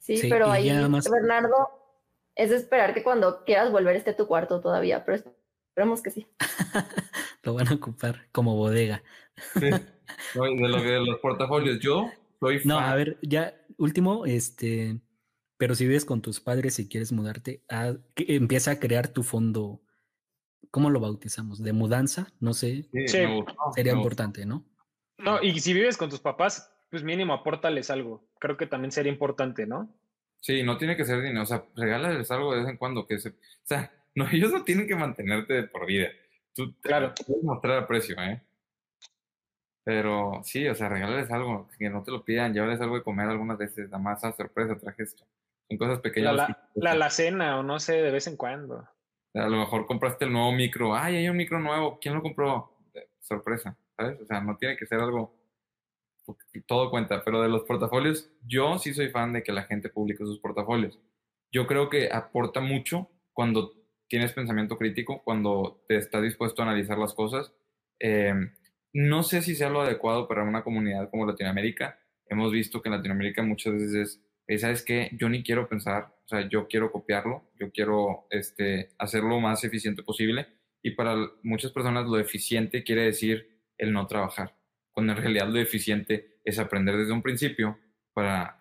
Sí, 0.00 0.20
pero 0.28 0.50
ahí, 0.50 0.68
Bernardo, 0.68 1.70
es 2.34 2.50
esperar 2.50 2.92
que 2.92 3.02
cuando 3.02 3.44
quieras 3.44 3.70
volver 3.70 3.96
esté 3.96 4.12
tu 4.12 4.26
cuarto 4.26 4.60
todavía, 4.60 5.04
pero 5.04 5.22
esperemos 5.68 6.02
que 6.02 6.10
sí. 6.10 6.26
lo 7.44 7.54
van 7.54 7.68
a 7.68 7.74
ocupar 7.74 8.26
como 8.32 8.56
bodega. 8.56 9.02
sí, 9.54 9.70
de, 9.70 10.68
lo, 10.68 10.82
de 10.82 11.00
los 11.00 11.18
portafolios, 11.20 11.78
yo 11.80 12.10
soy 12.40 12.58
fan. 12.58 12.68
No, 12.68 12.78
a 12.78 12.94
ver, 12.96 13.16
ya, 13.22 13.54
último, 13.78 14.26
este, 14.26 14.98
pero 15.56 15.74
si 15.74 15.86
vives 15.86 16.04
con 16.04 16.22
tus 16.22 16.40
padres 16.40 16.78
y 16.78 16.88
quieres 16.88 17.12
mudarte, 17.12 17.62
empieza 18.16 18.72
a 18.72 18.80
crear 18.80 19.08
tu 19.08 19.22
fondo, 19.22 19.82
¿cómo 20.70 20.90
lo 20.90 21.00
bautizamos? 21.00 21.62
¿De 21.62 21.72
mudanza? 21.72 22.32
No 22.40 22.54
sé. 22.54 22.88
Sí, 22.92 23.08
sería 23.74 23.92
importante, 23.92 24.46
¿no? 24.46 24.64
No, 25.18 25.40
y 25.42 25.58
si 25.60 25.72
vives 25.72 25.96
con 25.96 26.10
tus 26.10 26.20
papás, 26.20 26.72
pues 26.90 27.02
mínimo 27.02 27.32
apórtales 27.32 27.90
algo. 27.90 28.28
Creo 28.38 28.56
que 28.56 28.66
también 28.66 28.92
sería 28.92 29.12
importante, 29.12 29.66
¿no? 29.66 29.94
Sí, 30.40 30.62
no 30.62 30.76
tiene 30.76 30.96
que 30.96 31.04
ser 31.04 31.22
dinero, 31.22 31.42
o 31.42 31.46
sea, 31.46 31.64
regálales 31.74 32.30
algo 32.30 32.52
de 32.52 32.60
vez 32.60 32.68
en 32.68 32.76
cuando 32.76 33.06
que 33.06 33.18
se, 33.18 33.30
o 33.30 33.34
sea, 33.62 33.90
no, 34.14 34.28
ellos 34.30 34.52
no 34.52 34.62
tienen 34.62 34.86
que 34.86 34.94
mantenerte 34.94 35.62
por 35.64 35.86
vida. 35.86 36.08
Tú 36.54 36.74
claro. 36.82 37.14
puedes 37.26 37.42
mostrar 37.42 37.78
aprecio, 37.78 38.20
¿eh? 38.20 38.42
Pero 39.84 40.40
sí, 40.44 40.66
o 40.68 40.74
sea, 40.74 40.88
regálales 40.88 41.30
algo, 41.30 41.68
que 41.78 41.90
no 41.90 42.02
te 42.02 42.10
lo 42.10 42.24
pidan, 42.24 42.54
llévales 42.54 42.80
algo 42.80 42.96
de 42.96 43.02
comer 43.02 43.28
algunas 43.28 43.58
veces, 43.58 43.86
nada 43.90 44.02
más 44.02 44.24
a 44.24 44.32
sorpresa 44.32 44.78
traje 44.78 45.02
esto. 45.02 45.24
Son 45.68 45.78
cosas 45.78 46.00
pequeñas. 46.00 46.36
La, 46.74 46.94
la, 46.94 47.10
cena, 47.10 47.58
o 47.58 47.62
no 47.62 47.78
sé, 47.78 48.02
de 48.02 48.10
vez 48.10 48.26
en 48.26 48.36
cuando. 48.36 48.88
A 49.34 49.48
lo 49.48 49.58
mejor 49.58 49.86
compraste 49.86 50.24
el 50.24 50.32
nuevo 50.32 50.52
micro, 50.52 50.94
ay, 50.94 51.16
hay 51.16 51.28
un 51.28 51.36
micro 51.36 51.58
nuevo, 51.58 51.98
¿quién 52.00 52.14
lo 52.14 52.22
compró? 52.22 52.76
Sorpresa. 53.20 53.76
¿sabes? 53.96 54.20
O 54.20 54.26
sea, 54.26 54.40
no 54.40 54.56
tiene 54.56 54.76
que 54.76 54.86
ser 54.86 55.00
algo, 55.00 55.34
todo 56.66 56.90
cuenta, 56.90 57.22
pero 57.24 57.42
de 57.42 57.48
los 57.48 57.64
portafolios, 57.64 58.30
yo 58.46 58.78
sí 58.78 58.94
soy 58.94 59.08
fan 59.10 59.32
de 59.32 59.42
que 59.42 59.52
la 59.52 59.64
gente 59.64 59.88
publique 59.88 60.24
sus 60.24 60.40
portafolios. 60.40 60.98
Yo 61.52 61.66
creo 61.66 61.88
que 61.88 62.10
aporta 62.12 62.60
mucho 62.60 63.10
cuando 63.32 63.72
tienes 64.08 64.32
pensamiento 64.32 64.76
crítico, 64.76 65.22
cuando 65.22 65.84
te 65.88 65.96
estás 65.96 66.22
dispuesto 66.22 66.62
a 66.62 66.66
analizar 66.66 66.98
las 66.98 67.14
cosas. 67.14 67.52
Em, 67.98 68.54
no 68.92 69.22
sé 69.22 69.42
si 69.42 69.54
sea 69.54 69.70
lo 69.70 69.82
adecuado 69.82 70.28
para 70.28 70.42
una 70.44 70.62
comunidad 70.64 71.10
como 71.10 71.26
Latinoamérica. 71.26 71.98
Hemos 72.26 72.52
visto 72.52 72.80
que 72.80 72.88
en 72.88 72.96
Latinoamérica 72.96 73.42
muchas 73.42 73.74
veces, 73.74 74.23
¿sabes 74.58 74.82
qué? 74.84 75.10
Yo 75.18 75.28
ni 75.28 75.42
quiero 75.42 75.68
pensar, 75.68 76.14
o 76.24 76.28
sea, 76.28 76.48
yo 76.48 76.68
quiero 76.68 76.92
copiarlo, 76.92 77.50
yo 77.58 77.70
quiero 77.70 78.26
este, 78.30 78.90
hacerlo 78.98 79.30
lo 79.30 79.40
más 79.40 79.64
eficiente 79.64 80.02
posible. 80.02 80.46
Y 80.82 80.92
para 80.92 81.16
muchas 81.42 81.72
personas 81.72 82.06
lo 82.06 82.18
eficiente 82.18 82.84
quiere 82.84 83.02
decir 83.02 83.62
el 83.78 83.92
no 83.92 84.06
trabajar, 84.06 84.56
cuando 84.92 85.12
en 85.12 85.18
realidad 85.18 85.48
lo 85.48 85.58
eficiente 85.58 86.40
es 86.44 86.58
aprender 86.58 86.96
desde 86.96 87.12
un 87.12 87.22
principio 87.22 87.78
para 88.12 88.58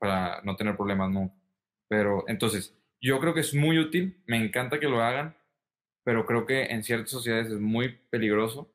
para 0.00 0.40
no 0.42 0.56
tener 0.56 0.76
problemas 0.76 1.10
nunca. 1.10 1.34
Pero 1.88 2.24
entonces, 2.26 2.76
yo 3.00 3.20
creo 3.20 3.34
que 3.34 3.40
es 3.40 3.54
muy 3.54 3.78
útil, 3.78 4.22
me 4.26 4.38
encanta 4.38 4.80
que 4.80 4.88
lo 4.88 5.02
hagan, 5.02 5.36
pero 6.04 6.26
creo 6.26 6.46
que 6.46 6.64
en 6.64 6.82
ciertas 6.82 7.10
sociedades 7.10 7.48
es 7.48 7.60
muy 7.60 8.00
peligroso. 8.10 8.74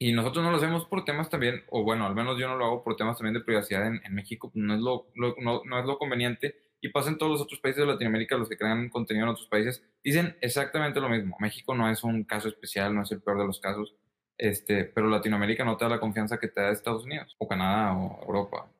Y 0.00 0.12
nosotros 0.12 0.44
no 0.44 0.52
lo 0.52 0.58
hacemos 0.58 0.86
por 0.86 1.04
temas 1.04 1.28
también, 1.28 1.64
o 1.70 1.82
bueno, 1.82 2.06
al 2.06 2.14
menos 2.14 2.38
yo 2.38 2.46
no 2.46 2.56
lo 2.56 2.64
hago 2.64 2.84
por 2.84 2.94
temas 2.94 3.18
también 3.18 3.34
de 3.34 3.40
privacidad 3.40 3.84
en, 3.86 4.14
México, 4.14 4.50
no 4.54 4.74
es 4.74 4.80
lo, 4.80 5.08
no, 5.16 5.62
no, 5.64 5.80
es 5.80 5.86
lo 5.86 5.98
conveniente. 5.98 6.56
Y 6.80 6.90
pasa 6.90 7.08
en 7.08 7.18
todos 7.18 7.32
los 7.32 7.40
otros 7.40 7.58
países 7.58 7.80
de 7.80 7.92
Latinoamérica, 7.92 8.36
los 8.36 8.48
que 8.48 8.56
crean 8.56 8.88
contenido 8.90 9.26
en 9.26 9.32
otros 9.32 9.48
países, 9.48 9.82
dicen 10.04 10.36
exactamente 10.40 11.00
lo 11.00 11.08
mismo. 11.08 11.36
México 11.40 11.74
no 11.74 11.90
es 11.90 12.04
un 12.04 12.22
caso 12.22 12.46
especial, 12.46 12.94
no 12.94 13.02
es 13.02 13.10
el 13.10 13.20
peor 13.20 13.38
de 13.38 13.46
los 13.46 13.58
casos, 13.58 13.96
este, 14.36 14.84
pero 14.84 15.08
Latinoamérica 15.08 15.64
no 15.64 15.76
te 15.76 15.84
da 15.84 15.90
la 15.90 16.00
confianza 16.00 16.38
que 16.38 16.46
te 16.46 16.60
da 16.60 16.70
Estados 16.70 17.04
Unidos, 17.04 17.34
o 17.38 17.48
Canadá, 17.48 17.96
o 17.96 18.22
Europa. 18.22 18.70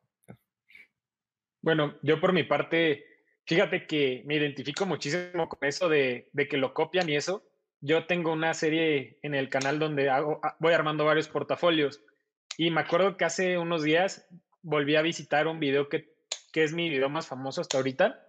Bueno, 1.61 1.99
yo 2.03 2.21
por 2.21 2.33
mi 2.33 2.45
parte, 2.45 3.05
fíjate 3.45 3.89
que 3.89 4.23
me 4.25 4.37
identifico 4.37 4.87
muchísimo 4.87 5.49
con 5.49 5.69
eso 5.69 5.89
de, 5.89 6.29
de, 6.33 6.47
que 6.47 6.57
lo 6.57 6.73
copian 6.73 7.09
y 7.09 7.17
eso. 7.17 7.43
Yo 7.81 8.07
tengo 8.07 8.33
una 8.33 8.55
serie 8.55 9.19
en 9.23 9.35
el 9.35 9.49
canal 9.49 9.79
donde 9.79 10.11
hago, 10.11 10.41
ah, 10.43 10.57
voy 10.59 10.73
armando 10.73 11.05
varios 11.05 11.29
portafolios 11.29 12.03
y 12.57 12.71
me 12.71 12.81
acuerdo 12.81 13.17
que 13.17 13.25
hace 13.25 13.59
unos 13.59 13.83
días 13.83 14.29
volví 14.63 14.97
a 14.97 15.03
visitar 15.03 15.47
un 15.47 15.61
video 15.61 15.89
que, 15.89 16.13
que 16.53 16.65
es 16.65 16.73
mi 16.73 16.89
video 16.89 17.09
más 17.09 17.27
famoso 17.29 17.61
hasta 17.61 17.77
ahorita 17.77 18.25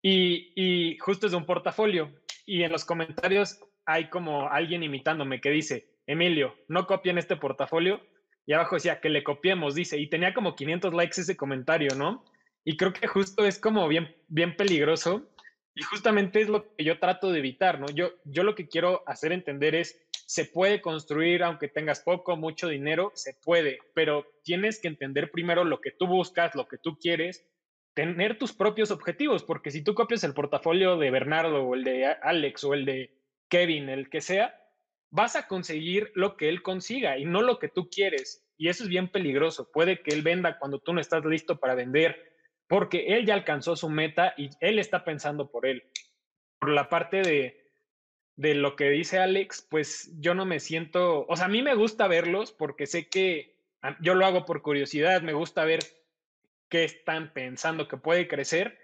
y, 0.00 0.52
y 0.54 0.98
justo 0.98 1.26
es 1.26 1.32
de 1.32 1.38
un 1.38 1.46
portafolio 1.46 2.12
y 2.46 2.62
en 2.62 2.72
los 2.72 2.84
comentarios 2.84 3.60
hay 3.86 4.08
como 4.08 4.48
alguien 4.48 4.82
imitándome 4.82 5.40
que 5.40 5.50
dice, 5.50 5.88
Emilio, 6.06 6.54
no 6.68 6.86
copien 6.86 7.18
este 7.18 7.36
portafolio. 7.36 8.00
Y 8.46 8.52
abajo 8.52 8.76
decía 8.76 9.00
que 9.00 9.08
le 9.08 9.24
copiemos, 9.24 9.74
dice, 9.74 9.98
y 9.98 10.08
tenía 10.08 10.34
como 10.34 10.54
500 10.54 10.92
likes 10.92 11.20
ese 11.20 11.36
comentario, 11.36 11.94
¿no? 11.96 12.24
Y 12.64 12.76
creo 12.76 12.92
que 12.92 13.06
justo 13.06 13.46
es 13.46 13.58
como 13.58 13.88
bien, 13.88 14.14
bien 14.28 14.56
peligroso 14.56 15.30
y 15.74 15.82
justamente 15.82 16.40
es 16.40 16.48
lo 16.48 16.74
que 16.76 16.84
yo 16.84 16.98
trato 16.98 17.32
de 17.32 17.40
evitar, 17.40 17.80
¿no? 17.80 17.86
Yo, 17.86 18.12
yo 18.24 18.44
lo 18.44 18.54
que 18.54 18.68
quiero 18.68 19.02
hacer 19.06 19.32
entender 19.32 19.74
es, 19.74 20.00
se 20.26 20.44
puede 20.44 20.80
construir 20.80 21.42
aunque 21.42 21.68
tengas 21.68 22.00
poco, 22.00 22.36
mucho 22.36 22.68
dinero, 22.68 23.12
se 23.14 23.34
puede, 23.34 23.78
pero 23.94 24.26
tienes 24.42 24.80
que 24.80 24.88
entender 24.88 25.30
primero 25.30 25.64
lo 25.64 25.80
que 25.80 25.90
tú 25.90 26.06
buscas, 26.06 26.54
lo 26.54 26.68
que 26.68 26.78
tú 26.78 26.96
quieres, 26.98 27.44
tener 27.94 28.38
tus 28.38 28.52
propios 28.52 28.90
objetivos, 28.90 29.42
porque 29.44 29.70
si 29.70 29.82
tú 29.82 29.94
copias 29.94 30.24
el 30.24 30.34
portafolio 30.34 30.96
de 30.96 31.10
Bernardo 31.10 31.64
o 31.64 31.74
el 31.74 31.84
de 31.84 32.06
Alex 32.06 32.64
o 32.64 32.74
el 32.74 32.84
de 32.84 33.14
Kevin, 33.48 33.88
el 33.88 34.10
que 34.10 34.20
sea, 34.20 34.54
vas 35.10 35.36
a 35.36 35.46
conseguir 35.46 36.10
lo 36.14 36.36
que 36.36 36.48
él 36.48 36.62
consiga 36.62 37.18
y 37.18 37.24
no 37.24 37.42
lo 37.42 37.58
que 37.58 37.68
tú 37.68 37.88
quieres. 37.88 38.44
Y 38.56 38.68
eso 38.68 38.84
es 38.84 38.88
bien 38.88 39.08
peligroso. 39.08 39.70
Puede 39.70 40.02
que 40.02 40.14
él 40.14 40.22
venda 40.22 40.58
cuando 40.58 40.80
tú 40.80 40.92
no 40.92 41.00
estás 41.00 41.24
listo 41.24 41.58
para 41.58 41.74
vender 41.74 42.33
porque 42.68 43.16
él 43.16 43.26
ya 43.26 43.34
alcanzó 43.34 43.76
su 43.76 43.88
meta 43.88 44.34
y 44.36 44.50
él 44.60 44.78
está 44.78 45.04
pensando 45.04 45.50
por 45.50 45.66
él. 45.66 45.84
Por 46.58 46.70
la 46.70 46.88
parte 46.88 47.22
de, 47.22 47.70
de 48.36 48.54
lo 48.54 48.76
que 48.76 48.90
dice 48.90 49.18
Alex, 49.18 49.66
pues 49.70 50.12
yo 50.18 50.34
no 50.34 50.44
me 50.46 50.60
siento, 50.60 51.26
o 51.28 51.36
sea, 51.36 51.46
a 51.46 51.50
mí 51.50 51.62
me 51.62 51.74
gusta 51.74 52.08
verlos 52.08 52.52
porque 52.52 52.86
sé 52.86 53.08
que 53.08 53.54
yo 54.00 54.14
lo 54.14 54.24
hago 54.24 54.44
por 54.44 54.62
curiosidad, 54.62 55.22
me 55.22 55.34
gusta 55.34 55.64
ver 55.64 55.80
qué 56.68 56.84
están 56.84 57.32
pensando 57.32 57.86
que 57.86 57.96
puede 57.96 58.28
crecer, 58.28 58.78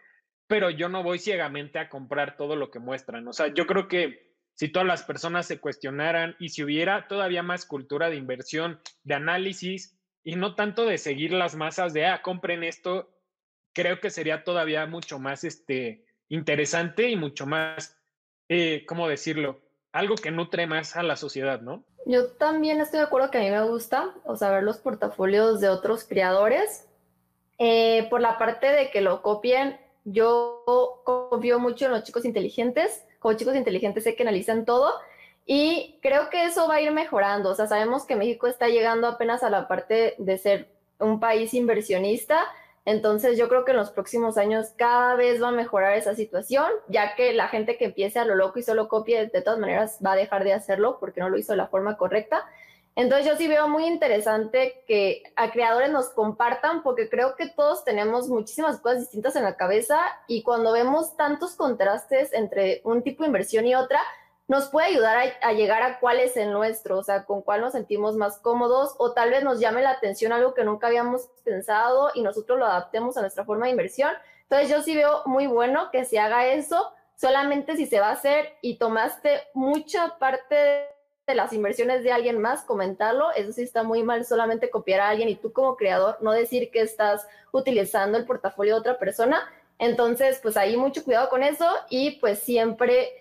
pero 0.47 0.68
yo 0.70 0.89
no 0.89 1.03
voy 1.03 1.18
ciegamente 1.18 1.78
a 1.78 1.89
comprar 1.89 2.37
todo 2.37 2.57
lo 2.57 2.70
que 2.70 2.81
muestran. 2.81 3.26
O 3.26 3.33
sea, 3.33 3.49
yo 3.55 3.66
creo 3.66 3.89
que 3.89 4.31
si 4.55 4.68
todas 4.68 4.87
las 4.87 5.05
personas 5.05 5.47
se 5.47 5.59
cuestionaran 5.59 6.37
y 6.39 6.51
si 6.51 6.62
hubiera 6.62 7.09
todavía 7.09 7.43
más 7.43 7.64
cultura 7.64 8.11
de 8.11 8.16
inversión, 8.16 8.81
de 9.05 9.14
análisis 9.14 9.99
y 10.22 10.37
no 10.37 10.55
tanto 10.55 10.85
de 10.85 10.99
seguir 10.99 11.33
las 11.33 11.57
masas 11.57 11.95
de, 11.95 12.07
ah, 12.07 12.20
compren 12.20 12.62
esto 12.62 13.11
creo 13.73 14.01
que 14.01 14.11
sería 14.11 14.45
todavía 14.45 14.87
mucho 14.87 15.18
más 15.18 15.45
este, 15.45 16.05
interesante 16.29 17.09
y 17.09 17.16
mucho 17.16 17.47
más, 17.47 17.97
eh, 18.49 18.85
¿cómo 18.87 19.09
decirlo? 19.09 19.61
Algo 19.93 20.14
que 20.14 20.31
nutre 20.31 20.66
más 20.66 20.97
a 20.97 21.03
la 21.03 21.16
sociedad, 21.16 21.61
¿no? 21.61 21.85
Yo 22.07 22.29
también 22.33 22.81
estoy 22.81 23.01
de 23.01 23.07
acuerdo 23.07 23.31
que 23.31 23.39
a 23.39 23.43
mí 23.43 23.51
me 23.51 23.62
gusta, 23.62 24.14
o 24.25 24.37
sea, 24.37 24.51
ver 24.51 24.62
los 24.62 24.79
portafolios 24.79 25.61
de 25.61 25.68
otros 25.68 26.05
creadores. 26.05 26.87
Eh, 27.59 28.07
por 28.09 28.21
la 28.21 28.39
parte 28.39 28.68
de 28.68 28.91
que 28.91 29.03
lo 29.03 29.21
copien, 29.21 29.79
yo 30.05 30.64
confío 31.05 31.59
mucho 31.59 31.87
en 31.87 31.93
los 31.93 32.05
chicos 32.05 32.25
inteligentes. 32.25 33.05
Como 33.18 33.37
chicos 33.37 33.55
inteligentes 33.55 34.05
sé 34.05 34.16
que 34.16 34.23
analizan 34.23 34.64
todo 34.64 34.93
y 35.45 35.99
creo 36.01 36.31
que 36.31 36.45
eso 36.45 36.68
va 36.68 36.77
a 36.77 36.81
ir 36.81 36.91
mejorando. 36.93 37.51
O 37.51 37.55
sea, 37.55 37.66
sabemos 37.66 38.05
que 38.05 38.16
México 38.16 38.47
está 38.47 38.68
llegando 38.68 39.07
apenas 39.07 39.43
a 39.43 39.51
la 39.51 39.68
parte 39.68 40.14
de 40.18 40.39
ser 40.39 40.68
un 40.99 41.21
país 41.21 41.53
inversionista 41.55 42.47
entonces 42.85 43.39
yo 43.39 43.49
creo 43.49 43.64
que 43.64 43.72
en 43.72 43.76
los 43.76 43.91
próximos 43.91 44.39
años 44.39 44.68
cada 44.76 45.14
vez 45.14 45.43
va 45.43 45.49
a 45.49 45.53
mejorar 45.53 45.95
esa 45.97 46.14
situación, 46.14 46.70
ya 46.89 47.14
que 47.14 47.33
la 47.33 47.49
gente 47.49 47.76
que 47.76 47.87
empiece 47.87 48.18
a 48.18 48.24
lo 48.24 48.35
loco 48.35 48.59
y 48.59 48.62
solo 48.62 48.89
copie 48.89 49.26
de 49.26 49.43
todas 49.43 49.59
maneras 49.59 49.99
va 50.05 50.12
a 50.12 50.16
dejar 50.16 50.45
de 50.45 50.55
hacerlo 50.55 50.99
porque 50.99 51.20
no 51.20 51.28
lo 51.28 51.39
hizo 51.39 51.53
de 51.53 51.59
la 51.59 51.68
forma 51.68 51.97
correcta. 51.97 52.47
Entonces 52.97 53.26
yo 53.26 53.37
sí 53.37 53.47
veo 53.47 53.68
muy 53.68 53.87
interesante 53.87 54.83
que 54.87 55.22
a 55.37 55.53
creadores 55.53 55.91
nos 55.91 56.09
compartan 56.11 56.83
porque 56.83 57.09
creo 57.09 57.37
que 57.37 57.49
todos 57.49 57.85
tenemos 57.85 58.28
muchísimas 58.28 58.81
cosas 58.81 59.01
distintas 59.01 59.37
en 59.37 59.45
la 59.45 59.57
cabeza 59.57 60.01
y 60.26 60.43
cuando 60.43 60.72
vemos 60.72 61.16
tantos 61.16 61.55
contrastes 61.55 62.33
entre 62.33 62.81
un 62.85 63.03
tipo 63.03 63.22
de 63.22 63.28
inversión 63.28 63.66
y 63.66 63.74
otra, 63.74 64.01
nos 64.51 64.68
puede 64.68 64.88
ayudar 64.88 65.16
a, 65.42 65.53
llegar 65.53 65.84
a 65.84 66.01
cuál 66.01 66.18
es 66.18 66.36
el 66.36 66.51
nuestro, 66.51 66.98
o 66.98 67.05
sea, 67.05 67.24
con 67.24 67.40
cuál 67.40 67.61
nos 67.61 67.70
sentimos 67.70 68.16
más 68.16 68.36
cómodos 68.38 68.96
o 68.98 69.12
tal 69.12 69.30
vez 69.30 69.44
nos 69.44 69.61
llame 69.61 69.80
la 69.80 69.92
atención 69.92 70.32
algo 70.32 70.55
que 70.55 70.64
nunca 70.64 70.88
habíamos 70.88 71.28
pensado 71.44 72.11
y 72.16 72.22
nosotros 72.22 72.59
lo 72.59 72.66
adaptemos 72.66 73.16
a 73.16 73.20
nuestra 73.20 73.44
forma 73.44 73.66
de 73.66 73.70
inversión. 73.70 74.11
Entonces 74.42 74.68
yo 74.68 74.82
sí 74.82 74.96
veo 74.96 75.22
muy 75.24 75.46
bueno 75.46 75.92
que 75.92 76.05
se 76.05 76.18
haga 76.18 76.48
eso, 76.48 76.92
solamente 77.14 77.76
si 77.76 77.86
se 77.86 78.01
va 78.01 78.09
a 78.09 78.14
hacer 78.14 78.55
y 78.61 78.76
tomaste 78.76 79.40
mucha 79.55 80.18
parte 80.18 80.57
de 81.28 81.34
las 81.36 81.53
inversiones 81.53 82.03
de 82.03 82.11
alguien 82.11 82.40
más, 82.40 82.64
comentarlo, 82.64 83.30
eso 83.30 83.53
sí 83.53 83.62
está 83.62 83.84
muy 83.84 84.03
mal 84.03 84.24
solamente 84.24 84.68
copiar 84.68 84.98
a 84.98 85.11
alguien 85.11 85.28
y 85.28 85.36
tú 85.36 85.53
como 85.53 85.76
creador 85.76 86.16
no 86.22 86.32
decir 86.32 86.72
que 86.72 86.80
estás 86.80 87.24
utilizando 87.53 88.18
el 88.18 88.26
portafolio 88.26 88.74
de 88.74 88.80
otra 88.80 88.98
persona. 88.98 89.48
Entonces, 89.78 90.40
pues 90.42 90.57
ahí 90.57 90.76
mucho 90.76 91.05
cuidado 91.05 91.28
con 91.28 91.44
eso 91.44 91.68
y 91.88 92.18
pues 92.18 92.40
siempre 92.40 93.20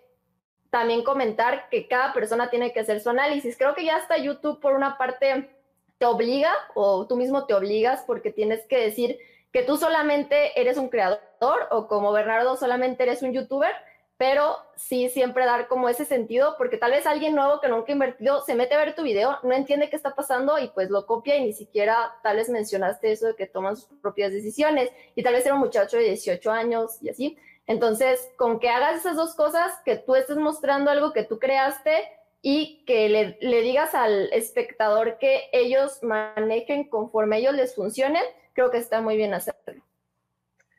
también 0.70 1.04
comentar 1.04 1.70
que 1.70 1.88
cada 1.88 2.14
persona 2.14 2.50
tiene 2.50 2.74
que 2.74 2.82
hacer 2.82 3.02
su 3.02 3.10
análisis. 3.10 3.58
Creo 3.58 3.74
que 3.74 3.86
ya 3.86 3.96
hasta 3.96 4.18
YouTube 4.18 4.60
por 4.60 4.74
una 4.74 4.98
parte 4.98 5.50
te 5.98 6.06
obliga 6.06 6.52
o 6.76 7.08
tú 7.08 7.18
mismo 7.18 7.46
te 7.46 7.54
obligas 7.54 8.04
porque 8.06 8.32
tienes 8.32 8.66
que 8.68 8.78
decir 8.78 9.20
que 9.52 9.64
tú 9.64 9.78
solamente 9.78 10.60
eres 10.60 10.78
un 10.78 10.90
creador 10.90 11.68
o 11.72 11.88
como 11.88 12.12
Bernardo 12.12 12.56
solamente 12.56 13.04
eres 13.04 13.24
un 13.24 13.34
youtuber, 13.34 13.72
pero 14.16 14.58
sí 14.76 15.10
siempre 15.10 15.46
dar 15.46 15.68
como 15.68 15.90
ese 15.90 16.06
sentido 16.06 16.56
porque 16.58 16.78
tal 16.78 16.92
vez 16.92 17.08
alguien 17.08 17.36
nuevo 17.36 17.60
que 17.60 17.68
nunca 17.68 17.92
ha 17.92 17.94
invertido 17.94 18.42
se 18.42 18.54
mete 18.54 18.76
a 18.76 18.78
ver 18.78 18.96
tu 18.96 19.02
video, 19.02 19.40
no 19.44 19.54
entiende 19.54 19.90
qué 19.90 19.96
está 19.96 20.14
pasando 20.14 20.60
y 20.60 20.68
pues 20.68 20.90
lo 20.90 21.06
copia 21.06 21.36
y 21.38 21.46
ni 21.46 21.54
siquiera 21.54 22.16
tal 22.22 22.38
vez 22.38 22.50
mencionaste 22.50 23.12
eso 23.12 23.28
de 23.28 23.36
que 23.36 23.48
toman 23.48 23.76
sus 23.76 23.90
propias 24.02 24.32
decisiones 24.32 24.92
y 25.16 25.24
tal 25.24 25.34
vez 25.34 25.46
era 25.46 25.56
un 25.56 25.62
muchacho 25.62 25.98
de 25.98 26.04
18 26.04 26.52
años 26.52 27.02
y 27.02 27.10
así. 27.10 27.38
Entonces, 27.70 28.28
con 28.36 28.60
que 28.60 28.68
hagas 28.68 29.02
esas 29.02 29.16
dos 29.16 29.36
cosas, 29.36 29.72
que 29.86 29.96
tú 29.96 30.16
estés 30.16 30.38
mostrando 30.38 30.90
algo 30.90 31.14
que 31.14 31.24
tú 31.24 31.38
creaste 31.38 32.02
y 32.42 32.84
que 32.88 33.08
le, 33.10 33.62
digas 33.62 33.94
al 33.94 34.34
espectador 34.34 35.20
que 35.20 35.50
ellos 35.54 36.02
manejen 36.02 36.90
conforme 36.90 37.38
ellos 37.38 37.54
les 37.54 37.76
funcione, 37.76 38.22
creo 38.54 38.72
que 38.72 38.80
está 38.80 39.02
muy 39.02 39.18
bien 39.18 39.36
hacerlo. 39.36 39.84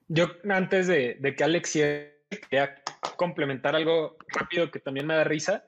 Yo, 0.09 0.26
antes 0.49 0.88
de, 0.88 1.16
que 1.36 1.45
Alex 1.45 1.78
quería 2.28 2.82
complementar 3.16 3.76
algo 3.76 4.16
rápido 4.26 4.72
que 4.72 4.80
también 4.80 5.07
me 5.07 5.14
da 5.14 5.22
risa. 5.22 5.64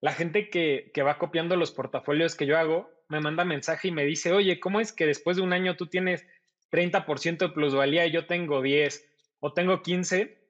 La 0.00 0.14
gente 0.14 0.48
que, 0.48 0.90
que 0.94 1.02
va 1.02 1.18
copiando 1.18 1.54
los 1.56 1.70
portafolios 1.70 2.34
que 2.34 2.46
yo 2.46 2.56
hago 2.56 2.88
me 3.08 3.20
manda 3.20 3.44
mensaje 3.44 3.88
y 3.88 3.92
me 3.92 4.06
dice, 4.06 4.32
oye, 4.32 4.58
¿cómo 4.58 4.80
es 4.80 4.94
que 4.94 5.04
después 5.04 5.36
de 5.36 5.42
un 5.42 5.52
año 5.52 5.76
tú 5.76 5.88
tienes 5.88 6.26
30% 6.70 7.36
de 7.36 7.48
plusvalía 7.50 8.06
y 8.06 8.10
yo 8.10 8.24
tengo 8.24 8.62
10 8.62 9.06
o 9.40 9.52
tengo 9.52 9.82
15? 9.82 10.41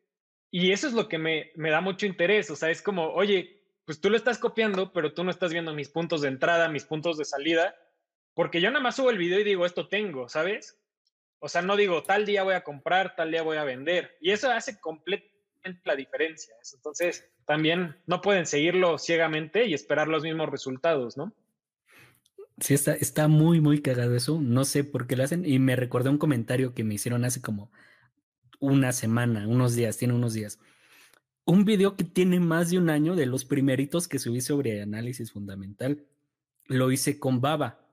Y 0.55 0.71
eso 0.71 0.87
es 0.87 0.93
lo 0.93 1.09
que 1.09 1.17
me, 1.17 1.51
me 1.57 1.71
da 1.71 1.81
mucho 1.81 2.05
interés. 2.05 2.51
O 2.51 2.57
sea, 2.57 2.71
es 2.71 2.83
como, 2.83 3.09
oye, 3.15 3.65
pues 3.87 4.01
tú 4.01 4.11
lo 4.11 4.19
estás 4.19 4.39
copiando, 4.39 4.93
pero 4.93 5.15
tú 5.15 5.25
no 5.25 5.31
estás 5.31 5.51
viendo 5.51 5.73
mis 5.73 5.89
puntos 5.89 6.21
de 6.21 6.29
entrada, 6.29 6.69
mis 6.69 6.85
puntos 6.85 7.17
de 7.17 7.25
salida, 7.25 7.75
porque 8.35 8.61
yo 8.61 8.71
nada 8.71 8.83
más 8.83 8.97
subo 8.97 9.11
el 9.11 9.17
video 9.17 9.41
y 9.41 9.45
digo, 9.45 9.65
esto 9.65 9.89
tengo, 9.89 10.29
¿sabes? 10.29 10.79
O 11.39 11.49
sea, 11.49 11.63
no 11.63 11.75
digo, 11.75 12.03
tal 12.03 12.27
día 12.27 12.43
voy 12.43 12.55
a 12.55 12.63
comprar, 12.65 13.17
tal 13.17 13.31
día 13.31 13.43
voy 13.43 13.57
a 13.57 13.65
vender. 13.65 14.17
Y 14.21 14.31
eso 14.31 14.51
hace 14.53 14.79
completamente 14.79 15.81
la 15.85 15.97
diferencia. 15.97 16.55
Entonces, 16.75 17.27
también 17.47 17.97
no 18.07 18.21
pueden 18.21 18.45
seguirlo 18.45 18.99
ciegamente 18.99 19.65
y 19.65 19.73
esperar 19.73 20.07
los 20.07 20.23
mismos 20.23 20.51
resultados, 20.51 21.17
¿no? 21.17 21.35
Sí, 22.61 22.75
está, 22.75 22.93
está 22.93 23.27
muy, 23.27 23.63
muy 23.63 23.81
cagado 23.81 24.15
eso. 24.15 24.39
No 24.39 24.67
sé 24.67 24.85
por 24.85 25.07
qué 25.07 25.17
lo 25.17 25.25
hacen. 25.25 25.47
Y 25.47 25.59
me 25.59 25.77
recordé 25.77 26.11
un 26.11 26.19
comentario 26.19 26.75
que 26.75 26.85
me 26.85 26.95
hicieron 26.95 27.25
hace 27.25 27.41
como 27.41 27.73
una 28.63 28.93
semana, 28.93 29.47
unos 29.49 29.75
días, 29.75 29.99
tiene 29.99 30.15
unos 30.15 30.35
días. 30.35 30.59
Un 31.45 31.65
video 31.65 31.97
que 31.97 32.05
tiene 32.05 32.39
más 32.39 32.71
de 32.71 32.79
un 32.79 32.89
año 32.89 33.17
de 33.17 33.27
los 33.27 33.45
primeritos 33.45 34.07
que 34.07 34.21
subí 34.21 34.41
sobre 34.41 34.81
análisis 34.81 35.33
fundamental. 35.33 36.07
Lo 36.69 36.93
hice 36.93 37.19
con 37.19 37.41
Baba, 37.41 37.85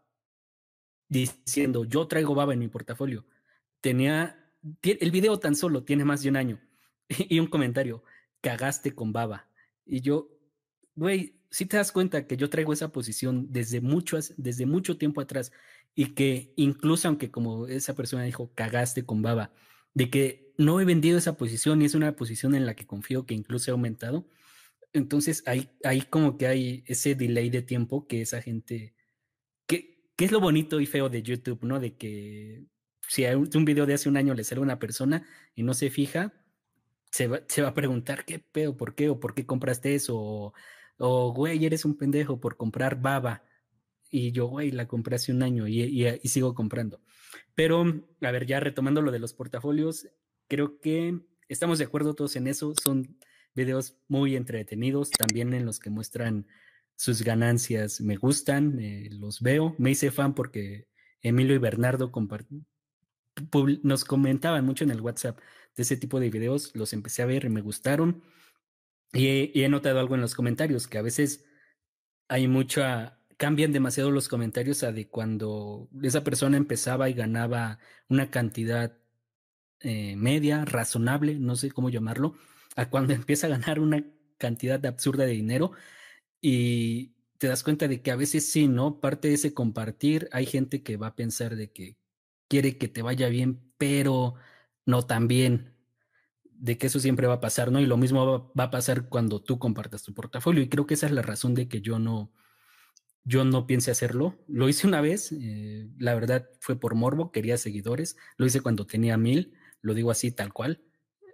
diciendo, 1.07 1.85
yo 1.85 2.07
traigo 2.07 2.35
Baba 2.35 2.53
en 2.53 2.59
mi 2.59 2.67
portafolio. 2.67 3.25
Tenía 3.81 4.39
el 4.83 5.11
video 5.11 5.39
tan 5.39 5.55
solo 5.55 5.83
tiene 5.83 6.05
más 6.05 6.21
de 6.21 6.29
un 6.29 6.35
año. 6.35 6.59
Y 7.29 7.39
un 7.39 7.47
comentario, 7.47 8.03
cagaste 8.41 8.93
con 8.93 9.11
baba. 9.11 9.49
Y 9.85 10.01
yo, 10.01 10.29
güey, 10.95 11.41
si 11.49 11.65
te 11.65 11.77
das 11.77 11.91
cuenta 11.91 12.27
que 12.27 12.37
yo 12.37 12.49
traigo 12.49 12.73
esa 12.73 12.91
posición 12.91 13.47
desde 13.51 13.81
mucho, 13.81 14.19
desde 14.37 14.65
mucho 14.67 14.97
tiempo 14.97 15.21
atrás 15.21 15.51
y 15.95 16.13
que 16.13 16.53
incluso 16.55 17.07
aunque 17.07 17.31
como 17.31 17.65
esa 17.65 17.95
persona 17.95 18.23
dijo, 18.23 18.51
cagaste 18.53 19.05
con 19.05 19.23
baba, 19.23 19.51
de 19.95 20.11
que 20.11 20.48
no 20.59 20.81
he 20.81 20.85
vendido 20.85 21.17
esa 21.17 21.37
posición 21.37 21.81
y 21.81 21.85
es 21.85 21.95
una 21.95 22.15
posición 22.15 22.53
en 22.53 22.65
la 22.65 22.75
que 22.75 22.85
confío 22.85 23.25
que 23.25 23.33
incluso 23.33 23.71
ha 23.71 23.73
aumentado. 23.73 24.27
Entonces 24.93 25.43
ahí, 25.47 25.71
ahí 25.83 26.01
como 26.01 26.37
que 26.37 26.47
hay 26.47 26.83
ese 26.87 27.15
delay 27.15 27.49
de 27.49 27.61
tiempo 27.61 28.07
que 28.07 28.21
esa 28.21 28.41
gente, 28.41 28.93
que, 29.67 30.03
que 30.15 30.25
es 30.25 30.31
lo 30.31 30.41
bonito 30.41 30.81
y 30.81 30.85
feo 30.85 31.09
de 31.09 31.23
YouTube, 31.23 31.63
¿no? 31.63 31.79
De 31.79 31.95
que 31.95 32.65
si 33.07 33.25
a 33.25 33.37
un 33.37 33.65
video 33.65 33.85
de 33.85 33.93
hace 33.95 34.09
un 34.09 34.17
año 34.17 34.33
le 34.33 34.43
sale 34.43 34.59
a 34.59 34.63
una 34.63 34.79
persona 34.79 35.25
y 35.55 35.63
no 35.63 35.73
se 35.73 35.89
fija, 35.89 36.33
se 37.11 37.27
va, 37.27 37.41
se 37.47 37.61
va 37.61 37.69
a 37.69 37.73
preguntar 37.73 38.25
qué 38.25 38.39
pedo, 38.39 38.77
por 38.77 38.95
qué 38.95 39.09
o 39.09 39.19
por 39.19 39.33
qué 39.33 39.45
compraste 39.45 39.95
eso 39.95 40.53
o, 40.99 41.33
güey, 41.33 41.65
eres 41.65 41.85
un 41.85 41.97
pendejo 41.97 42.39
por 42.39 42.57
comprar 42.57 43.01
baba. 43.01 43.43
Y 44.11 44.31
yo, 44.31 44.47
güey, 44.47 44.71
la 44.71 44.87
compré 44.87 45.15
hace 45.15 45.31
un 45.31 45.43
año 45.43 45.67
y, 45.67 46.05
y, 46.05 46.27
sigo 46.27 46.53
comprando. 46.53 47.01
Pero, 47.55 47.83
a 48.21 48.31
ver, 48.31 48.45
ya 48.45 48.59
retomando 48.59 49.01
lo 49.01 49.11
de 49.11 49.19
los 49.19 49.33
portafolios, 49.33 50.07
creo 50.49 50.79
que 50.79 51.21
estamos 51.47 51.79
de 51.79 51.85
acuerdo 51.85 52.15
todos 52.15 52.35
en 52.35 52.47
eso. 52.47 52.73
Son 52.83 53.17
videos 53.55 53.95
muy 54.09 54.35
entretenidos, 54.35 55.11
también 55.11 55.53
en 55.53 55.65
los 55.65 55.79
que 55.79 55.89
muestran 55.89 56.47
sus 56.95 57.21
ganancias. 57.23 58.01
Me 58.01 58.17
gustan, 58.17 58.79
eh, 58.79 59.09
los 59.11 59.41
veo. 59.41 59.75
Me 59.77 59.91
hice 59.91 60.11
fan 60.11 60.35
porque 60.35 60.89
Emilio 61.21 61.55
y 61.55 61.59
Bernardo 61.59 62.11
nos 63.83 64.03
comentaban 64.03 64.65
mucho 64.65 64.83
en 64.83 64.91
el 64.91 65.01
WhatsApp 65.01 65.39
de 65.75 65.83
ese 65.83 65.95
tipo 65.95 66.19
de 66.19 66.29
videos. 66.29 66.75
Los 66.75 66.91
empecé 66.91 67.21
a 67.21 67.27
ver 67.27 67.45
y 67.45 67.49
me 67.49 67.61
gustaron. 67.61 68.21
Y 69.13 69.63
he, 69.63 69.69
notado 69.69 69.99
algo 69.99 70.15
en 70.15 70.21
los 70.21 70.35
comentarios, 70.35 70.87
que 70.87 70.99
a 70.99 71.01
veces 71.01 71.45
hay 72.27 72.47
mucha, 72.47 73.19
cambian 73.37 73.71
demasiado 73.71 74.11
los 74.11 74.27
comentarios 74.27 74.83
a 74.83 74.91
de 74.91 75.07
cuando 75.07 75.89
esa 76.03 76.23
persona 76.23 76.57
empezaba 76.57 77.09
y 77.09 77.13
ganaba 77.13 77.79
una 78.07 78.29
cantidad 78.29 78.98
eh, 79.81 80.15
media, 80.15 80.65
razonable, 80.65 81.35
no 81.39 81.55
sé 81.55 81.71
cómo 81.71 81.89
llamarlo, 81.89 82.35
a 82.75 82.89
cuando 82.89 83.13
empieza 83.13 83.47
a 83.47 83.51
ganar 83.51 83.79
una 83.79 84.05
cantidad 84.37 84.83
absurda 84.85 85.25
de 85.25 85.33
dinero 85.33 85.71
y 86.41 87.15
te 87.37 87.47
das 87.47 87.63
cuenta 87.63 87.87
de 87.87 88.01
que 88.01 88.11
a 88.11 88.15
veces 88.15 88.51
sí, 88.51 88.67
¿no? 88.67 88.99
Parte 88.99 89.29
de 89.29 89.35
ese 89.35 89.53
compartir, 89.53 90.29
hay 90.31 90.45
gente 90.45 90.83
que 90.83 90.97
va 90.97 91.07
a 91.07 91.15
pensar 91.15 91.55
de 91.55 91.71
que 91.71 91.97
quiere 92.49 92.77
que 92.77 92.87
te 92.89 93.01
vaya 93.01 93.29
bien, 93.29 93.61
pero 93.77 94.35
no 94.85 95.03
tan 95.03 95.27
bien, 95.27 95.75
de 96.43 96.77
que 96.77 96.87
eso 96.87 96.99
siempre 96.99 97.27
va 97.27 97.35
a 97.35 97.39
pasar, 97.39 97.71
¿no? 97.71 97.79
Y 97.79 97.85
lo 97.85 97.97
mismo 97.97 98.51
va, 98.57 98.63
a 98.65 98.71
pasar 98.71 99.07
cuando 99.09 99.41
tú 99.41 99.59
compartas 99.59 100.03
tu 100.03 100.13
portafolio. 100.13 100.61
Y 100.61 100.69
creo 100.69 100.85
que 100.85 100.95
esa 100.95 101.05
es 101.07 101.13
la 101.13 101.21
razón 101.21 101.55
de 101.55 101.69
que 101.69 101.81
yo 101.81 101.99
no, 101.99 102.33
yo 103.23 103.45
no 103.45 103.67
piense 103.67 103.91
hacerlo. 103.91 104.37
Lo 104.47 104.67
hice 104.69 104.87
una 104.87 105.01
vez, 105.01 105.31
eh, 105.31 105.89
la 105.97 106.15
verdad 106.15 106.49
fue 106.59 106.77
por 106.79 106.95
morbo, 106.95 107.31
quería 107.31 107.57
seguidores. 107.57 108.17
Lo 108.37 108.45
hice 108.45 108.61
cuando 108.61 108.85
tenía 108.85 109.17
mil, 109.17 109.53
lo 109.81 109.93
digo 109.93 110.11
así 110.11 110.31
tal 110.31 110.53
cual, 110.53 110.81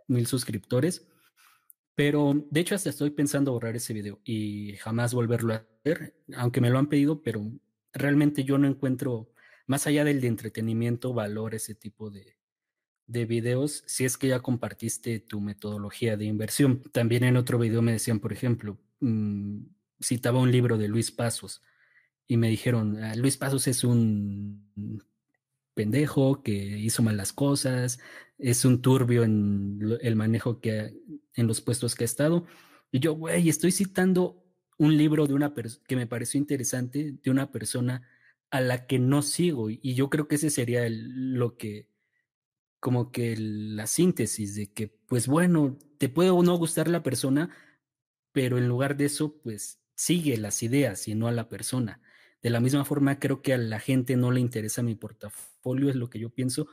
mil 0.08 0.28
suscriptores. 0.28 1.08
Pero 1.96 2.46
de 2.50 2.60
hecho 2.60 2.76
hasta 2.76 2.90
estoy 2.90 3.12
pensando 3.12 3.54
borrar 3.54 3.76
ese 3.76 3.94
video 3.94 4.20
y 4.26 4.76
jamás 4.78 5.14
volverlo 5.14 5.54
a 5.54 5.66
hacer, 5.86 6.16
aunque 6.36 6.62
me 6.62 6.70
lo 6.70 6.78
han 6.78 6.90
pedido, 6.90 7.22
pero 7.24 7.50
realmente 7.94 8.44
yo 8.44 8.58
no 8.58 8.68
encuentro, 8.68 9.32
más 9.66 9.88
allá 9.88 10.04
del 10.04 10.20
de 10.20 10.28
entretenimiento, 10.28 11.14
valor 11.14 11.56
ese 11.56 11.74
tipo 11.74 12.10
de, 12.12 12.36
de 13.08 13.26
videos 13.26 13.84
si 13.88 14.06
es 14.06 14.18
que 14.18 14.28
ya 14.28 14.42
compartiste 14.42 15.20
tu 15.20 15.40
metodología 15.42 16.18
de 16.18 16.26
inversión. 16.26 16.82
También 16.92 17.24
en 17.24 17.38
otro 17.38 17.60
video 17.60 17.82
me 17.82 17.94
decían, 17.94 18.20
por 18.20 18.34
ejemplo, 18.34 18.78
mm, 19.00 19.62
citaba 20.04 20.40
un 20.40 20.52
libro 20.52 20.78
de 20.78 20.88
Luis 20.90 21.12
Pasos 21.12 21.62
y 22.28 22.38
me 22.38 22.50
dijeron, 22.50 23.02
ah, 23.04 23.16
Luis 23.16 23.38
Pasos 23.38 23.68
es 23.68 23.84
un 23.84 25.02
pendejo 25.76 26.42
que 26.42 26.54
hizo 26.54 27.04
mal 27.04 27.18
las 27.18 27.34
cosas, 27.34 28.00
es 28.40 28.66
un 28.66 28.82
turbio 28.82 29.24
en 29.24 29.80
el 30.02 30.16
manejo 30.16 30.60
que 30.60 30.94
en 31.36 31.48
los 31.48 31.62
puestos 31.62 31.96
que 31.96 32.04
ha 32.04 32.06
estado. 32.06 32.46
Y 32.92 33.00
yo, 33.00 33.14
güey, 33.14 33.50
estoy 33.50 33.72
citando 33.72 34.44
un 34.78 34.98
libro 34.98 35.28
de 35.28 35.36
una 35.36 35.54
que 35.88 35.96
me 35.96 36.08
pareció 36.08 36.40
interesante 36.40 37.16
de 37.22 37.32
una 37.32 37.52
persona 37.52 38.08
a 38.50 38.62
la 38.62 38.88
que 38.88 39.00
no 39.00 39.22
sigo 39.22 39.70
y 39.70 39.96
yo 39.96 40.10
creo 40.10 40.28
que 40.28 40.36
ese 40.36 40.50
sería 40.50 40.88
lo 40.90 41.58
que 41.58 41.90
como 42.86 43.12
que 43.12 43.36
la 43.36 43.88
síntesis 43.88 44.54
de 44.54 44.72
que, 44.72 44.90
pues 45.08 45.28
bueno, 45.28 45.76
te 45.98 46.08
puede 46.08 46.30
o 46.30 46.44
no 46.44 46.56
gustar 46.56 46.88
la 46.88 47.02
persona, 47.02 47.50
pero 48.32 48.60
en 48.60 48.68
lugar 48.68 48.96
de 48.96 49.06
eso, 49.06 49.42
pues 49.42 49.80
sigue 49.96 50.38
las 50.38 50.62
ideas 50.62 51.08
y 51.08 51.16
no 51.16 51.28
a 51.28 51.32
la 51.32 51.50
persona. 51.50 52.00
De 52.46 52.52
la 52.52 52.60
misma 52.60 52.86
forma, 52.86 53.18
creo 53.18 53.42
que 53.42 53.56
a 53.56 53.58
la 53.58 53.80
gente 53.80 54.16
no 54.16 54.30
le 54.30 54.40
interesa 54.40 54.84
mi 54.84 54.94
portafolio, 54.94 55.90
es 55.90 55.96
lo 55.96 56.12
que 56.12 56.20
yo 56.20 56.30
pienso, 56.30 56.68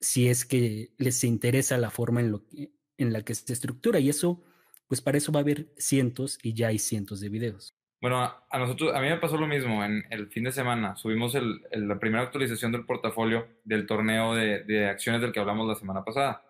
si 0.00 0.26
es 0.26 0.44
que 0.44 0.90
les 0.98 1.22
interesa 1.22 1.78
la 1.78 1.90
forma 1.90 2.18
en, 2.18 2.32
lo 2.32 2.44
que, 2.48 2.72
en 2.98 3.12
la 3.12 3.22
que 3.22 3.32
se 3.36 3.52
estructura. 3.52 4.00
Y 4.00 4.08
eso, 4.08 4.42
pues 4.88 5.00
para 5.00 5.16
eso 5.16 5.30
va 5.30 5.38
a 5.38 5.42
haber 5.42 5.68
cientos 5.78 6.40
y 6.42 6.52
ya 6.52 6.66
hay 6.66 6.80
cientos 6.80 7.20
de 7.20 7.28
videos. 7.28 7.76
Bueno, 8.00 8.24
a 8.24 8.58
nosotros, 8.58 8.92
a 8.92 9.00
mí 9.00 9.08
me 9.08 9.18
pasó 9.18 9.36
lo 9.36 9.46
mismo. 9.46 9.84
En 9.84 10.02
el 10.10 10.26
fin 10.30 10.42
de 10.42 10.50
semana 10.50 10.96
subimos 10.96 11.36
el, 11.36 11.62
la 11.70 12.00
primera 12.00 12.24
actualización 12.24 12.72
del 12.72 12.84
portafolio 12.84 13.46
del 13.62 13.86
torneo 13.86 14.34
de, 14.34 14.64
de, 14.64 14.88
acciones 14.88 15.20
del 15.20 15.30
que 15.30 15.38
hablamos 15.38 15.68
la 15.68 15.76
semana 15.76 16.02
pasada. 16.02 16.42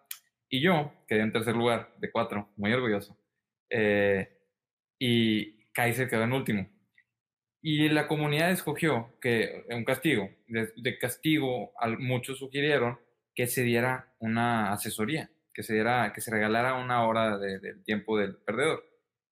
Y 0.48 0.62
yo 0.62 0.90
quedé 1.06 1.20
en 1.20 1.32
tercer 1.32 1.54
lugar 1.54 1.92
de 1.98 2.10
cuatro, 2.10 2.48
muy 2.56 2.72
orgulloso. 2.72 3.14
Eh, 3.68 4.26
y 4.98 5.70
Kaiser 5.74 6.08
quedó 6.08 6.22
en 6.22 6.32
último. 6.32 6.73
Y 7.66 7.88
la 7.88 8.08
comunidad 8.08 8.50
escogió 8.50 9.14
que 9.22 9.64
un 9.70 9.84
castigo. 9.84 10.28
De, 10.46 10.98
castigo, 10.98 11.72
muchos 11.98 12.36
sugirieron 12.36 13.00
que 13.34 13.46
se 13.46 13.62
diera 13.62 14.12
una 14.18 14.70
asesoría, 14.70 15.30
que 15.54 15.62
se 15.62 15.72
diera, 15.72 16.12
que 16.14 16.20
se 16.20 16.30
regalara 16.30 16.74
una 16.74 17.06
hora 17.06 17.38
del 17.38 17.82
tiempo 17.82 18.18
del 18.18 18.36
perdedor. 18.36 18.86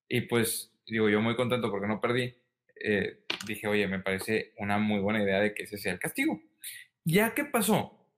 Y 0.08 0.22
pues 0.22 0.72
digo, 0.86 1.10
yo 1.10 1.20
muy 1.20 1.36
contento 1.36 1.70
porque 1.70 1.86
no 1.86 2.00
perdí, 2.00 2.34
eh, 2.82 3.18
dije, 3.46 3.66
oye, 3.66 3.86
me 3.86 3.98
parece 3.98 4.54
una 4.56 4.78
muy 4.78 5.00
buena 5.00 5.22
idea 5.22 5.38
de 5.38 5.52
que 5.52 5.64
ese 5.64 5.76
sea 5.76 5.92
el 5.92 5.98
castigo. 5.98 6.40
Ya 7.04 7.34
que 7.34 7.44
pasó, 7.44 8.08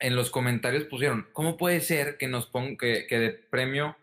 en 0.00 0.16
los 0.16 0.30
comentarios 0.30 0.82
pusieron, 0.82 1.28
¿cómo 1.32 1.56
puede 1.56 1.80
ser 1.80 2.16
que 2.16 2.26
nos 2.26 2.46
pongan, 2.46 2.76
que, 2.76 3.06
que 3.06 3.20
de 3.20 3.30
premio, 3.30 3.96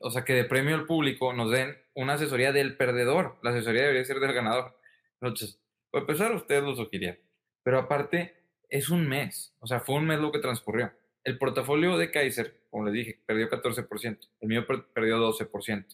o 0.00 0.10
sea, 0.10 0.24
que 0.24 0.34
de 0.34 0.44
premio 0.44 0.74
al 0.74 0.86
público 0.86 1.32
nos 1.32 1.50
den 1.50 1.76
una 1.94 2.14
asesoría 2.14 2.52
del 2.52 2.76
perdedor? 2.76 3.38
La 3.42 3.50
asesoría 3.50 3.82
debería 3.82 4.04
ser 4.04 4.20
del 4.20 4.32
ganador. 4.32 4.76
Entonces, 5.20 5.60
pues 5.90 6.02
empezar 6.02 6.34
ustedes 6.34 6.62
lo 6.62 6.74
sugirieron. 6.74 7.18
Pero 7.62 7.78
aparte, 7.78 8.34
es 8.68 8.90
un 8.90 9.08
mes, 9.08 9.54
o 9.60 9.66
sea, 9.66 9.80
fue 9.80 9.96
un 9.96 10.06
mes 10.06 10.18
lo 10.18 10.32
que 10.32 10.38
transcurrió. 10.38 10.92
El 11.24 11.38
portafolio 11.38 11.96
de 11.98 12.10
Kaiser, 12.10 12.60
como 12.70 12.84
les 12.84 12.94
dije, 12.94 13.20
perdió 13.26 13.48
14%, 13.48 14.18
el 14.40 14.48
mío 14.48 14.66
perdió 14.66 15.18
12%. 15.18 15.86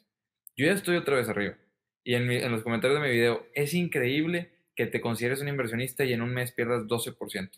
Yo 0.57 0.67
ya 0.67 0.73
estoy 0.73 0.97
otra 0.97 1.17
vez 1.17 1.29
arriba. 1.29 1.57
Y 2.05 2.15
en, 2.15 2.31
en 2.31 2.53
los 2.53 2.63
comentarios 2.63 3.01
de 3.01 3.07
mi 3.07 3.13
video, 3.13 3.47
es 3.55 3.75
increíble 3.75 4.53
que 4.77 4.87
te 4.87 5.01
consideres 5.01 5.41
un 5.41 5.49
inversionista 5.49 6.05
y 6.05 6.13
en 6.13 6.23
un 6.23 6.35
mes 6.35 6.53
pierdas 6.53 6.85
12%. 6.85 7.51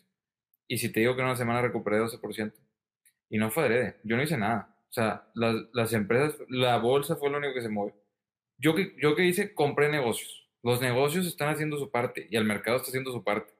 Y 0.67 0.77
si 0.77 0.91
te 0.91 0.99
digo 0.99 1.15
que 1.15 1.21
en 1.21 1.27
una 1.27 1.35
semana 1.35 1.61
recuperé 1.61 1.99
12%. 1.99 2.53
Y 3.29 3.37
no 3.37 3.51
fue 3.51 3.63
adrede, 3.63 3.97
yo 4.03 4.15
no 4.15 4.23
hice 4.23 4.37
nada. 4.37 4.76
O 4.89 4.93
sea, 4.93 5.27
las, 5.35 5.55
las 5.73 5.93
empresas, 5.93 6.35
la 6.49 6.77
bolsa 6.77 7.15
fue 7.15 7.29
lo 7.29 7.37
único 7.37 7.53
que 7.53 7.61
se 7.61 7.69
movió. 7.69 7.95
Yo 8.57 8.73
que, 8.73 8.95
yo 9.01 9.15
que 9.15 9.25
hice, 9.25 9.53
compré 9.53 9.89
negocios. 9.89 10.47
Los 10.63 10.81
negocios 10.81 11.27
están 11.27 11.49
haciendo 11.49 11.77
su 11.77 11.91
parte 11.91 12.27
y 12.29 12.35
el 12.37 12.45
mercado 12.45 12.77
está 12.77 12.89
haciendo 12.89 13.11
su 13.11 13.23
parte. 13.23 13.53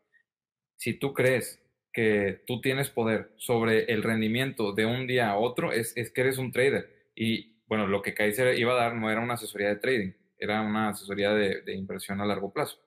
Si 0.78 0.94
tú 0.94 1.14
crees 1.14 1.64
que 1.94 2.44
tú 2.46 2.62
tienes 2.62 2.90
poder 2.90 3.32
sobre 3.38 3.86
el 3.92 4.04
rendimiento 4.04 4.72
de 4.74 4.86
un 4.86 5.08
día 5.08 5.30
a 5.30 5.38
otro, 5.38 5.72
es, 5.72 5.96
es 5.98 6.12
que 6.12 6.22
eres 6.22 6.38
un 6.38 6.52
trader. 6.52 7.12
Y 7.16 7.58
bueno, 7.68 7.88
lo 7.88 8.02
que 8.02 8.14
Kaiser 8.14 8.58
iba 8.58 8.74
a 8.74 8.84
dar 8.84 8.96
no 8.96 9.10
era 9.10 9.22
una 9.22 9.34
asesoría 9.34 9.70
de 9.70 9.78
trading, 9.78 10.12
era 10.38 10.62
una 10.62 10.90
asesoría 10.90 11.34
de, 11.34 11.74
inversión 11.74 12.22
a 12.22 12.26
largo 12.26 12.54
plazo. 12.54 12.80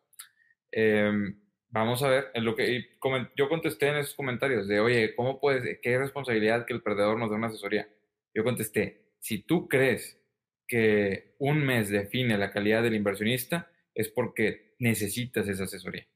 Em, 0.70 1.41
vamos 1.68 2.03
a 2.03 2.09
ver, 2.09 2.30
en 2.34 2.45
lo 2.45 2.55
que 2.55 2.91
yo 3.36 3.49
contesté 3.49 3.88
en 3.88 3.97
esos 3.97 4.14
comentarios 4.14 4.68
de, 4.68 4.80
oye, 4.80 5.14
¿cómo 5.14 5.41
puedes, 5.41 5.78
qué 5.82 5.99
responsabilidad 5.99 6.64
que 6.64 6.72
el 6.72 6.82
perdedor 6.82 7.18
nos 7.18 7.30
dé 7.30 7.36
una 7.36 7.49
asesoría? 7.49 7.88
Yo 8.35 8.45
contesté, 8.45 9.12
si 9.20 9.39
tú 9.43 9.68
crees 9.68 10.18
que 10.66 11.35
un 11.39 11.64
mes 11.64 11.91
define 11.91 12.39
la 12.39 12.53
calidad 12.53 12.83
del 12.83 12.95
inversionista, 12.95 13.70
es 13.95 14.09
porque 14.09 14.74
necesitas 14.78 15.49
esa 15.49 15.64
asesoría. 15.64 16.07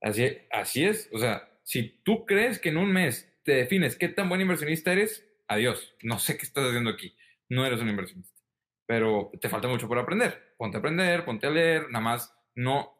Así, 0.00 0.84
es, 0.84 1.08
o 1.12 1.18
sea, 1.18 1.48
si 1.64 2.00
tú 2.02 2.26
crees 2.26 2.58
que 2.58 2.70
en 2.70 2.76
un 2.76 2.92
mes 2.92 3.32
te 3.44 3.52
defines 3.52 3.96
qué 3.96 4.08
tan 4.08 4.28
buen 4.28 4.40
inversionista 4.40 4.92
eres, 4.92 5.28
adiós, 5.48 5.94
no 6.02 6.18
sé 6.18 6.36
qué 6.36 6.44
estás 6.44 6.64
haciendo 6.64 6.90
aquí 6.90 7.14
no 7.52 7.66
eres 7.66 7.80
un 7.80 7.88
inversionista. 7.88 8.40
Pero 8.86 9.30
te 9.40 9.48
falta 9.48 9.68
mucho 9.68 9.86
por 9.86 9.98
aprender. 9.98 10.54
Ponte 10.56 10.78
a 10.78 10.80
aprender, 10.80 11.24
ponte 11.24 11.46
a 11.46 11.50
leer, 11.50 11.90
nada 11.90 12.04
más 12.04 12.34
no, 12.54 12.94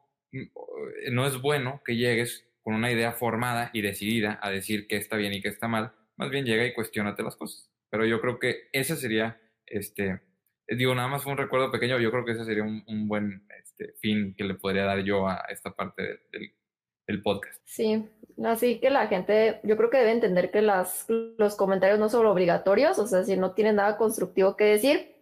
no 1.10 1.26
es 1.26 1.40
bueno 1.40 1.82
que 1.84 1.96
llegues 1.96 2.46
con 2.62 2.74
una 2.74 2.92
idea 2.92 3.12
formada 3.12 3.70
y 3.72 3.80
decidida 3.80 4.38
a 4.42 4.50
decir 4.50 4.86
qué 4.86 4.96
está 4.96 5.16
bien 5.16 5.32
y 5.32 5.42
qué 5.42 5.48
está 5.48 5.68
mal. 5.68 5.92
más 6.16 6.30
bien 6.30 6.44
llega 6.44 6.64
y 6.64 6.74
cuestionate 6.74 7.22
las 7.22 7.36
cosas. 7.36 7.71
Pero 7.92 8.06
yo 8.06 8.22
creo 8.22 8.38
que 8.38 8.70
ese 8.72 8.96
sería, 8.96 9.38
este, 9.66 10.22
digo, 10.66 10.94
nada 10.94 11.08
más 11.08 11.22
fue 11.22 11.32
un 11.32 11.36
recuerdo 11.36 11.70
pequeño, 11.70 11.98
yo 11.98 12.10
creo 12.10 12.24
que 12.24 12.32
ese 12.32 12.46
sería 12.46 12.62
un, 12.62 13.06
buen 13.06 13.46
este, 13.62 13.92
fin 14.00 14.34
que 14.34 14.44
le 14.44 14.54
podría 14.54 14.84
dar 14.84 15.00
yo 15.00 15.28
a 15.28 15.44
esta 15.50 15.72
parte 15.72 16.20
del, 16.32 17.22
podcast. 17.22 17.60
Sí, 17.66 18.08
así 18.42 18.80
que 18.80 18.88
la 18.88 19.06
gente, 19.06 19.60
yo 19.64 19.76
creo 19.76 19.90
que 19.90 19.98
debe 19.98 20.12
entender 20.12 20.50
que 20.50 20.62
las, 20.62 21.04
los 21.10 21.54
comentarios 21.56 21.98
no 21.98 22.08
son 22.08 22.24
obligatorios, 22.24 22.98
o 22.98 23.06
sea, 23.06 23.24
si 23.24 23.36
no 23.36 23.52
tienes 23.52 23.74
nada 23.74 23.98
constructivo 23.98 24.56
que 24.56 24.64
decir, 24.64 25.14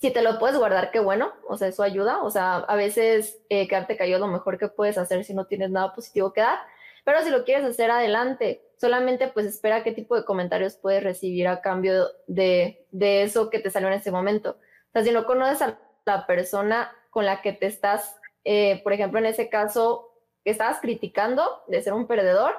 si 0.00 0.10
te 0.10 0.22
lo 0.22 0.40
puedes 0.40 0.58
guardar, 0.58 0.90
qué 0.90 0.98
bueno, 0.98 1.32
o 1.48 1.56
sea, 1.56 1.68
eso 1.68 1.84
ayuda, 1.84 2.20
o 2.24 2.30
sea, 2.32 2.56
a 2.56 2.74
veces 2.74 3.38
eh, 3.48 3.68
quedarte 3.68 3.96
es 3.96 4.18
lo 4.18 4.26
mejor 4.26 4.58
que 4.58 4.66
puedes 4.66 4.98
hacer 4.98 5.22
si 5.22 5.34
no 5.34 5.46
tienes 5.46 5.70
nada 5.70 5.94
positivo 5.94 6.32
que 6.32 6.40
dar, 6.40 6.58
pero 7.06 7.22
si 7.22 7.30
lo 7.30 7.44
quieres 7.44 7.64
hacer 7.64 7.88
adelante, 7.88 8.64
solamente 8.78 9.28
pues 9.28 9.46
espera 9.46 9.84
qué 9.84 9.92
tipo 9.92 10.16
de 10.16 10.24
comentarios 10.24 10.74
puedes 10.74 11.04
recibir 11.04 11.46
a 11.46 11.60
cambio 11.60 12.08
de, 12.26 12.84
de 12.90 13.22
eso 13.22 13.48
que 13.48 13.60
te 13.60 13.70
salió 13.70 13.86
en 13.86 13.94
ese 13.94 14.10
momento. 14.10 14.58
O 14.88 14.90
sea, 14.92 15.04
si 15.04 15.12
no 15.12 15.24
conoces 15.24 15.62
a 15.62 15.78
la 16.04 16.26
persona 16.26 16.92
con 17.10 17.24
la 17.24 17.42
que 17.42 17.52
te 17.52 17.66
estás, 17.66 18.16
eh, 18.42 18.82
por 18.82 18.92
ejemplo, 18.92 19.20
en 19.20 19.26
ese 19.26 19.48
caso, 19.48 20.18
que 20.44 20.50
estabas 20.50 20.80
criticando 20.80 21.62
de 21.68 21.80
ser 21.80 21.92
un 21.92 22.08
perdedor, 22.08 22.56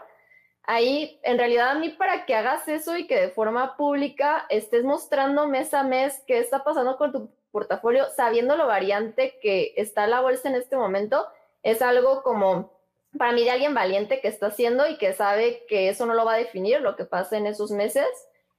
ahí 0.64 1.20
en 1.24 1.38
realidad 1.38 1.72
a 1.72 1.76
mí 1.76 1.90
para 1.90 2.26
que 2.26 2.34
hagas 2.34 2.70
eso 2.70 2.96
y 2.96 3.06
que 3.06 3.20
de 3.20 3.30
forma 3.32 3.76
pública 3.76 4.46
estés 4.48 4.86
mostrando 4.86 5.50
mes 5.50 5.74
a 5.74 5.84
mes 5.84 6.24
qué 6.26 6.40
está 6.40 6.64
pasando 6.64 6.96
con 6.96 7.12
tu 7.12 7.30
portafolio, 7.52 8.06
sabiendo 8.16 8.56
lo 8.56 8.66
variante 8.66 9.40
que 9.42 9.74
está 9.76 10.08
la 10.08 10.22
bolsa 10.22 10.48
en 10.48 10.56
este 10.56 10.78
momento, 10.78 11.28
es 11.64 11.82
algo 11.82 12.24
como 12.24 12.77
para 13.18 13.32
mí 13.34 13.44
de 13.44 13.52
alguien 13.52 13.74
valiente 13.74 14.22
que 14.22 14.28
está 14.28 14.48
haciendo 14.48 14.88
y 14.88 14.98
que 14.98 15.14
sabe 15.14 15.66
que 15.68 15.90
eso 15.90 16.06
no 16.06 16.14
lo 16.14 16.26
va 16.26 16.34
a 16.34 16.38
definir 16.38 16.82
lo 16.82 16.96
que 16.96 17.06
pasa 17.06 17.38
en 17.38 17.48
esos 17.48 17.72
meses. 17.72 18.08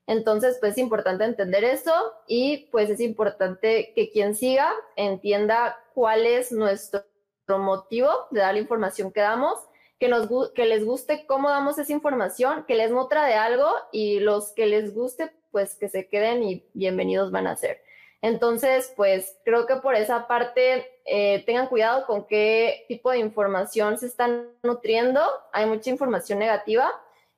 Entonces, 0.06 0.56
pues 0.60 0.72
es 0.72 0.78
importante 0.78 1.24
entender 1.24 1.64
eso 1.64 1.92
y 2.26 2.68
pues 2.72 2.88
es 2.88 3.00
importante 3.00 3.92
que 3.94 4.10
quien 4.10 4.34
siga 4.34 4.72
entienda 4.96 5.76
cuál 5.94 6.24
es 6.24 6.50
nuestro 6.50 7.04
motivo 7.48 8.10
de 8.30 8.40
dar 8.40 8.54
la 8.54 8.60
información 8.60 9.12
que 9.12 9.20
damos, 9.20 9.58
que, 9.98 10.08
les 10.08 10.84
guste 10.84 11.26
cómo 11.26 11.50
damos 11.50 11.78
esa 11.78 11.92
información, 11.92 12.64
que 12.66 12.74
les 12.74 12.90
nutra 12.90 13.26
de 13.26 13.34
algo 13.34 13.68
y 13.92 14.20
los 14.20 14.52
que 14.52 14.66
les 14.66 14.94
guste, 14.94 15.32
pues 15.50 15.74
que 15.74 15.88
se 15.88 16.08
queden 16.08 16.42
y 16.42 16.64
bienvenidos 16.72 17.30
van 17.30 17.46
a 17.46 17.56
ser. 17.56 17.82
Entonces, 18.20 18.92
pues 18.96 19.38
creo 19.44 19.66
que 19.66 19.76
por 19.76 19.94
esa 19.94 20.26
parte 20.26 20.90
eh, 21.04 21.44
tengan 21.46 21.68
cuidado 21.68 22.04
con 22.06 22.26
qué 22.26 22.84
tipo 22.88 23.10
de 23.10 23.18
información 23.18 23.96
se 23.98 24.06
están 24.06 24.48
nutriendo. 24.62 25.20
Hay 25.52 25.66
mucha 25.66 25.90
información 25.90 26.40
negativa 26.40 26.90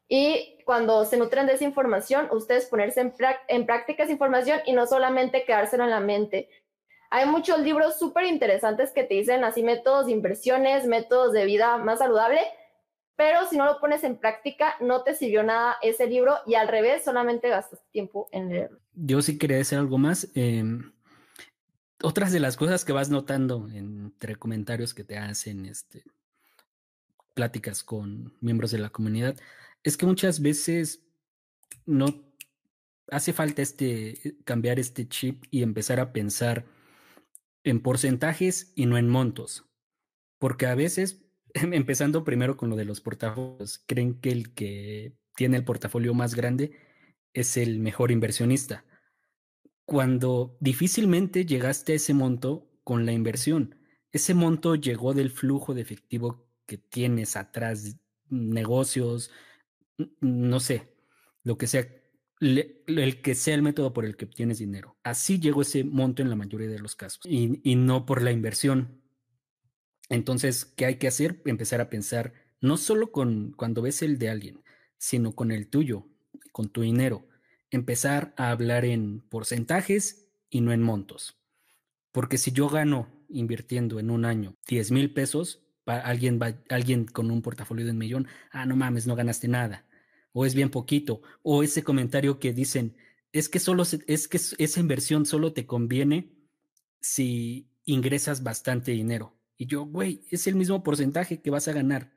y 0.08 0.58
cuando 0.64 1.04
se 1.04 1.16
nutren 1.16 1.46
de 1.46 1.54
esa 1.54 1.64
información, 1.64 2.28
ustedes 2.32 2.66
ponerse 2.66 3.00
en, 3.00 3.66
práctica 3.66 4.02
esa 4.02 4.12
información 4.12 4.60
y 4.66 4.72
no 4.72 4.86
solamente 4.86 5.44
quedárselo 5.44 5.84
en 5.84 5.90
la 5.90 6.00
mente. 6.00 6.48
Hay 7.10 7.26
muchos 7.26 7.60
libros 7.60 7.98
súper 7.98 8.24
interesantes 8.24 8.92
que 8.92 9.04
te 9.04 9.14
dicen 9.14 9.44
así 9.44 9.62
métodos 9.62 10.06
de 10.06 10.12
inversiones, 10.12 10.86
métodos 10.86 11.32
de 11.32 11.44
vida 11.44 11.76
más 11.76 11.98
saludable, 11.98 12.40
pero 13.20 13.46
si 13.50 13.58
no 13.58 13.66
lo 13.66 13.78
pones 13.80 14.02
en 14.02 14.16
práctica, 14.16 14.76
no 14.80 15.02
te 15.02 15.14
sirvió 15.14 15.42
nada 15.42 15.76
ese 15.82 16.06
libro 16.06 16.38
y 16.46 16.54
al 16.54 16.68
revés, 16.68 17.04
solamente 17.04 17.50
gastas 17.50 17.78
tiempo 17.90 18.30
en 18.32 18.48
leerlo. 18.48 18.80
Yo 18.94 19.20
sí 19.20 19.36
quería 19.36 19.58
decir 19.58 19.76
algo 19.76 19.98
más. 19.98 20.30
Em, 20.34 20.90
otras 22.02 22.32
de 22.32 22.40
las 22.40 22.56
cosas 22.56 22.82
que 22.82 22.94
vas 22.94 23.10
notando 23.10 23.68
entre 23.74 24.36
comentarios 24.36 24.94
que 24.94 25.04
te 25.04 25.18
hacen, 25.18 25.66
este, 25.66 26.02
pláticas 27.34 27.84
con 27.84 28.32
miembros 28.40 28.70
de 28.70 28.78
la 28.78 28.88
comunidad, 28.88 29.36
es 29.82 29.98
que 29.98 30.06
muchas 30.06 30.40
veces 30.40 31.04
no 31.84 32.06
hace 33.10 33.34
falta 33.34 33.60
este 33.60 34.38
cambiar 34.44 34.78
este 34.78 35.06
chip 35.06 35.44
y 35.50 35.62
empezar 35.62 36.00
a 36.00 36.14
pensar 36.14 36.64
en 37.64 37.82
porcentajes 37.82 38.72
y 38.76 38.86
no 38.86 38.96
en 38.96 39.10
montos. 39.10 39.66
Porque 40.38 40.64
a 40.64 40.74
veces, 40.74 41.20
empezando 41.72 42.24
primero 42.24 42.56
con 42.56 42.70
lo 42.70 42.76
de 42.76 42.84
los 42.84 43.00
portafolios, 43.00 43.82
creen 43.86 44.20
que 44.20 44.30
el 44.30 44.54
que 44.54 45.14
tiene 45.34 45.56
el 45.56 45.64
portafolio 45.64 46.14
más 46.14 46.34
grande 46.34 46.72
es 47.32 47.56
el 47.56 47.80
mejor 47.80 48.10
inversionista. 48.10 48.84
Cuando 49.84 50.56
difícilmente 50.60 51.46
llegaste 51.46 51.92
a 51.92 51.96
ese 51.96 52.14
monto 52.14 52.70
con 52.84 53.06
la 53.06 53.12
inversión. 53.12 53.76
Ese 54.12 54.34
monto 54.34 54.74
llegó 54.74 55.14
del 55.14 55.30
flujo 55.30 55.74
de 55.74 55.82
efectivo 55.82 56.48
que 56.66 56.78
tienes 56.78 57.36
atrás, 57.36 57.96
negocios, 58.28 59.30
no 60.20 60.60
sé, 60.60 60.94
lo 61.42 61.56
que 61.58 61.66
sea 61.66 61.86
el 62.40 63.20
que 63.22 63.34
sea 63.34 63.54
el 63.54 63.62
método 63.62 63.92
por 63.92 64.04
el 64.04 64.16
que 64.16 64.24
obtienes 64.24 64.58
dinero. 64.58 64.96
Así 65.02 65.38
llegó 65.38 65.62
ese 65.62 65.84
monto 65.84 66.22
en 66.22 66.30
la 66.30 66.36
mayoría 66.36 66.68
de 66.68 66.78
los 66.78 66.96
casos 66.96 67.20
y, 67.26 67.74
no 67.76 68.06
por 68.06 68.22
la 68.22 68.32
inversión. 68.32 68.99
Entonces, 70.10 70.66
¿qué 70.66 70.84
hay 70.84 70.96
que 70.96 71.08
hacer? 71.08 71.40
Empezar 71.46 71.80
a 71.80 71.88
pensar 71.88 72.34
no 72.60 72.76
solo 72.76 73.10
con 73.10 73.52
cuando 73.52 73.80
ves 73.80 74.02
el 74.02 74.18
de 74.18 74.28
alguien, 74.28 74.62
sino 74.98 75.34
con 75.34 75.50
el 75.50 75.68
tuyo, 75.68 76.06
con 76.52 76.68
tu 76.68 76.82
dinero. 76.82 77.26
Empezar 77.70 78.34
a 78.36 78.50
hablar 78.50 78.84
en 78.84 79.20
porcentajes 79.20 80.28
y 80.50 80.60
no 80.60 80.72
en 80.72 80.82
montos. 80.82 81.38
Porque 82.12 82.36
si 82.36 82.52
yo 82.52 82.68
gano 82.68 83.08
invirtiendo 83.30 83.98
en 83.98 84.10
un 84.10 84.26
año 84.26 84.56
10 84.68 84.90
mil 84.90 85.14
pesos, 85.14 85.64
alguien, 85.86 86.38
alguien 86.68 87.06
con 87.06 87.30
un 87.30 87.40
portafolio 87.40 87.86
de 87.86 87.92
un 87.92 87.98
millón, 87.98 88.28
ah, 88.50 88.66
no 88.66 88.76
mames, 88.76 89.06
no 89.06 89.16
ganaste 89.16 89.48
nada 89.48 89.86
o 90.32 90.46
es 90.46 90.54
bien 90.54 90.70
poquito, 90.70 91.22
o 91.42 91.62
ese 91.62 91.82
comentario 91.82 92.38
que 92.38 92.52
dicen, 92.52 92.96
es 93.32 93.48
que 93.48 93.58
solo 93.58 93.82
es 93.82 94.28
que 94.28 94.36
esa 94.36 94.80
inversión 94.80 95.26
solo 95.26 95.52
te 95.52 95.66
conviene 95.66 96.32
si 97.00 97.70
ingresas 97.84 98.42
bastante 98.42 98.92
dinero. 98.92 99.39
Y 99.60 99.66
yo, 99.66 99.84
güey, 99.84 100.24
es 100.30 100.46
el 100.46 100.54
mismo 100.54 100.82
porcentaje 100.82 101.42
que 101.42 101.50
vas 101.50 101.68
a 101.68 101.74
ganar. 101.74 102.14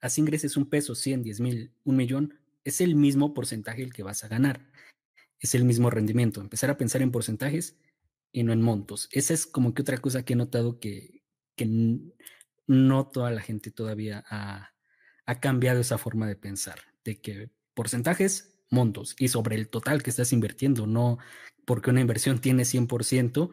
Así 0.00 0.20
ingreses 0.20 0.56
un 0.56 0.70
peso, 0.70 0.94
100, 0.94 1.24
10 1.24 1.40
mil, 1.40 1.72
un 1.82 1.96
millón, 1.96 2.38
es 2.62 2.80
el 2.80 2.94
mismo 2.94 3.34
porcentaje 3.34 3.82
el 3.82 3.92
que 3.92 4.04
vas 4.04 4.22
a 4.22 4.28
ganar. 4.28 4.70
Es 5.40 5.56
el 5.56 5.64
mismo 5.64 5.90
rendimiento. 5.90 6.40
Empezar 6.40 6.70
a 6.70 6.76
pensar 6.78 7.02
en 7.02 7.10
porcentajes 7.10 7.76
y 8.30 8.44
no 8.44 8.52
en 8.52 8.62
montos. 8.62 9.08
Esa 9.10 9.34
es 9.34 9.44
como 9.44 9.74
que 9.74 9.82
otra 9.82 9.98
cosa 9.98 10.24
que 10.24 10.34
he 10.34 10.36
notado 10.36 10.78
que, 10.78 11.24
que 11.56 11.98
no 12.68 13.08
toda 13.08 13.32
la 13.32 13.40
gente 13.40 13.72
todavía 13.72 14.22
ha, 14.28 14.72
ha 15.26 15.40
cambiado 15.40 15.80
esa 15.80 15.98
forma 15.98 16.28
de 16.28 16.36
pensar 16.36 16.78
de 17.02 17.20
que 17.20 17.50
porcentajes, 17.74 18.54
montos 18.70 19.16
y 19.18 19.26
sobre 19.26 19.56
el 19.56 19.68
total 19.68 20.04
que 20.04 20.10
estás 20.10 20.32
invirtiendo, 20.32 20.86
no 20.86 21.18
porque 21.64 21.90
una 21.90 22.00
inversión 22.00 22.40
tiene 22.40 22.62
100% 22.62 23.52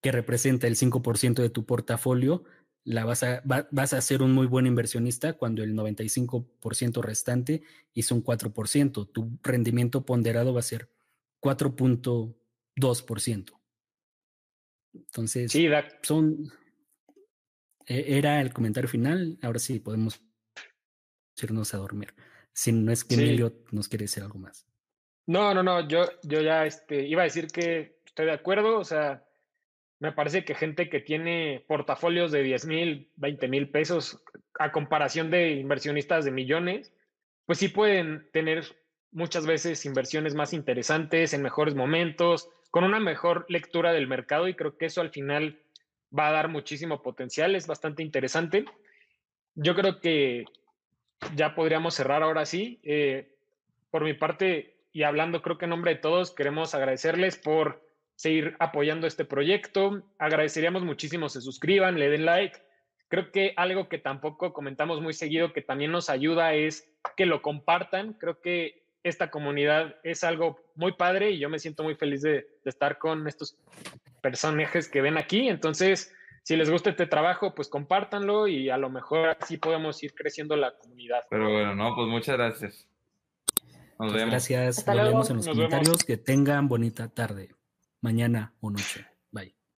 que 0.00 0.10
representa 0.10 0.66
el 0.66 0.74
5% 0.74 1.34
de 1.34 1.50
tu 1.50 1.66
portafolio, 1.66 2.44
la 2.84 3.04
vas 3.04 3.22
a, 3.22 3.42
vas 3.44 3.92
a 3.92 4.00
ser 4.00 4.22
un 4.22 4.32
muy 4.32 4.46
buen 4.46 4.66
inversionista 4.66 5.34
cuando 5.34 5.62
el 5.62 5.74
95% 5.74 7.02
restante 7.02 7.62
hizo 7.92 8.14
un 8.14 8.24
4%. 8.24 9.12
Tu 9.12 9.38
rendimiento 9.42 10.06
ponderado 10.06 10.54
va 10.54 10.60
a 10.60 10.64
ser 10.64 10.88
4.2%. 11.42 13.60
Entonces, 14.92 15.52
sí, 15.52 15.68
son, 16.02 16.50
e, 17.86 18.18
era 18.18 18.40
el 18.40 18.52
comentario 18.52 18.88
final. 18.88 19.38
Ahora 19.42 19.58
sí 19.58 19.78
podemos 19.78 20.20
irnos 21.42 21.74
a 21.74 21.78
dormir. 21.78 22.14
Si 22.52 22.72
no 22.72 22.92
es 22.92 23.04
que 23.04 23.14
Emilio 23.14 23.62
nos 23.70 23.88
quiere 23.88 24.04
decir 24.04 24.22
algo 24.22 24.38
más. 24.38 24.66
No, 25.26 25.54
no, 25.54 25.62
no, 25.62 25.86
yo, 25.86 26.04
yo 26.22 26.40
ya 26.40 26.66
este, 26.66 27.06
iba 27.06 27.22
a 27.22 27.24
decir 27.24 27.46
que 27.46 28.00
estoy 28.04 28.26
de 28.26 28.32
acuerdo, 28.32 28.78
o 28.78 28.84
sea, 28.84 29.24
me 30.00 30.12
parece 30.12 30.44
que 30.44 30.54
gente 30.54 30.88
que 30.88 31.00
tiene 31.00 31.64
portafolios 31.68 32.32
de 32.32 32.42
10 32.42 32.66
mil, 32.66 33.10
20 33.16 33.48
mil 33.48 33.68
pesos 33.68 34.22
a 34.58 34.72
comparación 34.72 35.30
de 35.30 35.52
inversionistas 35.52 36.24
de 36.24 36.30
millones, 36.30 36.92
pues 37.44 37.58
sí 37.58 37.68
pueden 37.68 38.28
tener 38.32 38.64
muchas 39.12 39.44
veces 39.44 39.84
inversiones 39.84 40.34
más 40.34 40.54
interesantes 40.54 41.34
en 41.34 41.42
mejores 41.42 41.74
momentos, 41.74 42.48
con 42.70 42.84
una 42.84 42.98
mejor 42.98 43.44
lectura 43.48 43.92
del 43.92 44.08
mercado 44.08 44.48
y 44.48 44.54
creo 44.54 44.78
que 44.78 44.86
eso 44.86 45.02
al 45.02 45.10
final 45.10 45.60
va 46.16 46.28
a 46.28 46.32
dar 46.32 46.48
muchísimo 46.48 47.02
potencial, 47.02 47.54
es 47.54 47.66
bastante 47.66 48.02
interesante. 48.02 48.64
Yo 49.54 49.74
creo 49.74 50.00
que 50.00 50.46
ya 51.34 51.54
podríamos 51.54 51.94
cerrar 51.94 52.22
ahora 52.22 52.46
sí. 52.46 52.80
Eh, 52.84 53.36
por 53.90 54.04
mi 54.04 54.14
parte, 54.14 54.78
y 54.92 55.02
hablando 55.02 55.42
creo 55.42 55.58
que 55.58 55.66
en 55.66 55.70
nombre 55.70 55.94
de 55.94 56.00
todos, 56.00 56.32
queremos 56.34 56.74
agradecerles 56.74 57.36
por 57.36 57.89
seguir 58.20 58.54
apoyando 58.58 59.06
este 59.06 59.24
proyecto. 59.24 60.02
Agradeceríamos 60.18 60.82
muchísimo 60.82 61.30
se 61.30 61.40
suscriban, 61.40 61.98
le 61.98 62.10
den 62.10 62.26
like. 62.26 62.58
Creo 63.08 63.32
que 63.32 63.54
algo 63.56 63.88
que 63.88 63.96
tampoco 63.96 64.52
comentamos 64.52 65.00
muy 65.00 65.14
seguido 65.14 65.54
que 65.54 65.62
también 65.62 65.90
nos 65.90 66.10
ayuda 66.10 66.52
es 66.52 66.86
que 67.16 67.24
lo 67.24 67.40
compartan. 67.40 68.12
Creo 68.12 68.42
que 68.42 68.82
esta 69.04 69.30
comunidad 69.30 69.96
es 70.02 70.22
algo 70.22 70.60
muy 70.74 70.92
padre 70.92 71.30
y 71.30 71.38
yo 71.38 71.48
me 71.48 71.58
siento 71.58 71.82
muy 71.82 71.94
feliz 71.94 72.20
de, 72.20 72.32
de 72.62 72.68
estar 72.70 72.98
con 72.98 73.26
estos 73.26 73.56
personajes 74.20 74.86
que 74.90 75.00
ven 75.00 75.16
aquí. 75.16 75.48
Entonces, 75.48 76.14
si 76.42 76.56
les 76.56 76.70
gusta 76.70 76.90
este 76.90 77.06
trabajo, 77.06 77.54
pues 77.54 77.68
compártanlo 77.68 78.48
y 78.48 78.68
a 78.68 78.76
lo 78.76 78.90
mejor 78.90 79.30
así 79.40 79.56
podemos 79.56 80.02
ir 80.02 80.12
creciendo 80.12 80.56
la 80.56 80.76
comunidad. 80.76 81.22
Pero 81.30 81.50
bueno, 81.50 81.74
no, 81.74 81.94
pues 81.94 82.06
muchas 82.06 82.36
gracias. 82.36 82.86
Nos 83.98 84.12
vemos. 84.12 84.30
Gracias. 84.30 84.78
Hasta 84.78 84.92
Nos 84.92 85.00
luego. 85.00 85.10
vemos 85.16 85.30
en 85.30 85.36
los 85.36 85.46
Nos 85.46 85.56
vemos. 85.56 85.70
comentarios. 85.70 86.04
Que 86.04 86.18
tengan 86.18 86.68
bonita 86.68 87.08
tarde, 87.08 87.48
mañana 88.00 88.54
o 88.60 88.70
noche. 88.70 89.06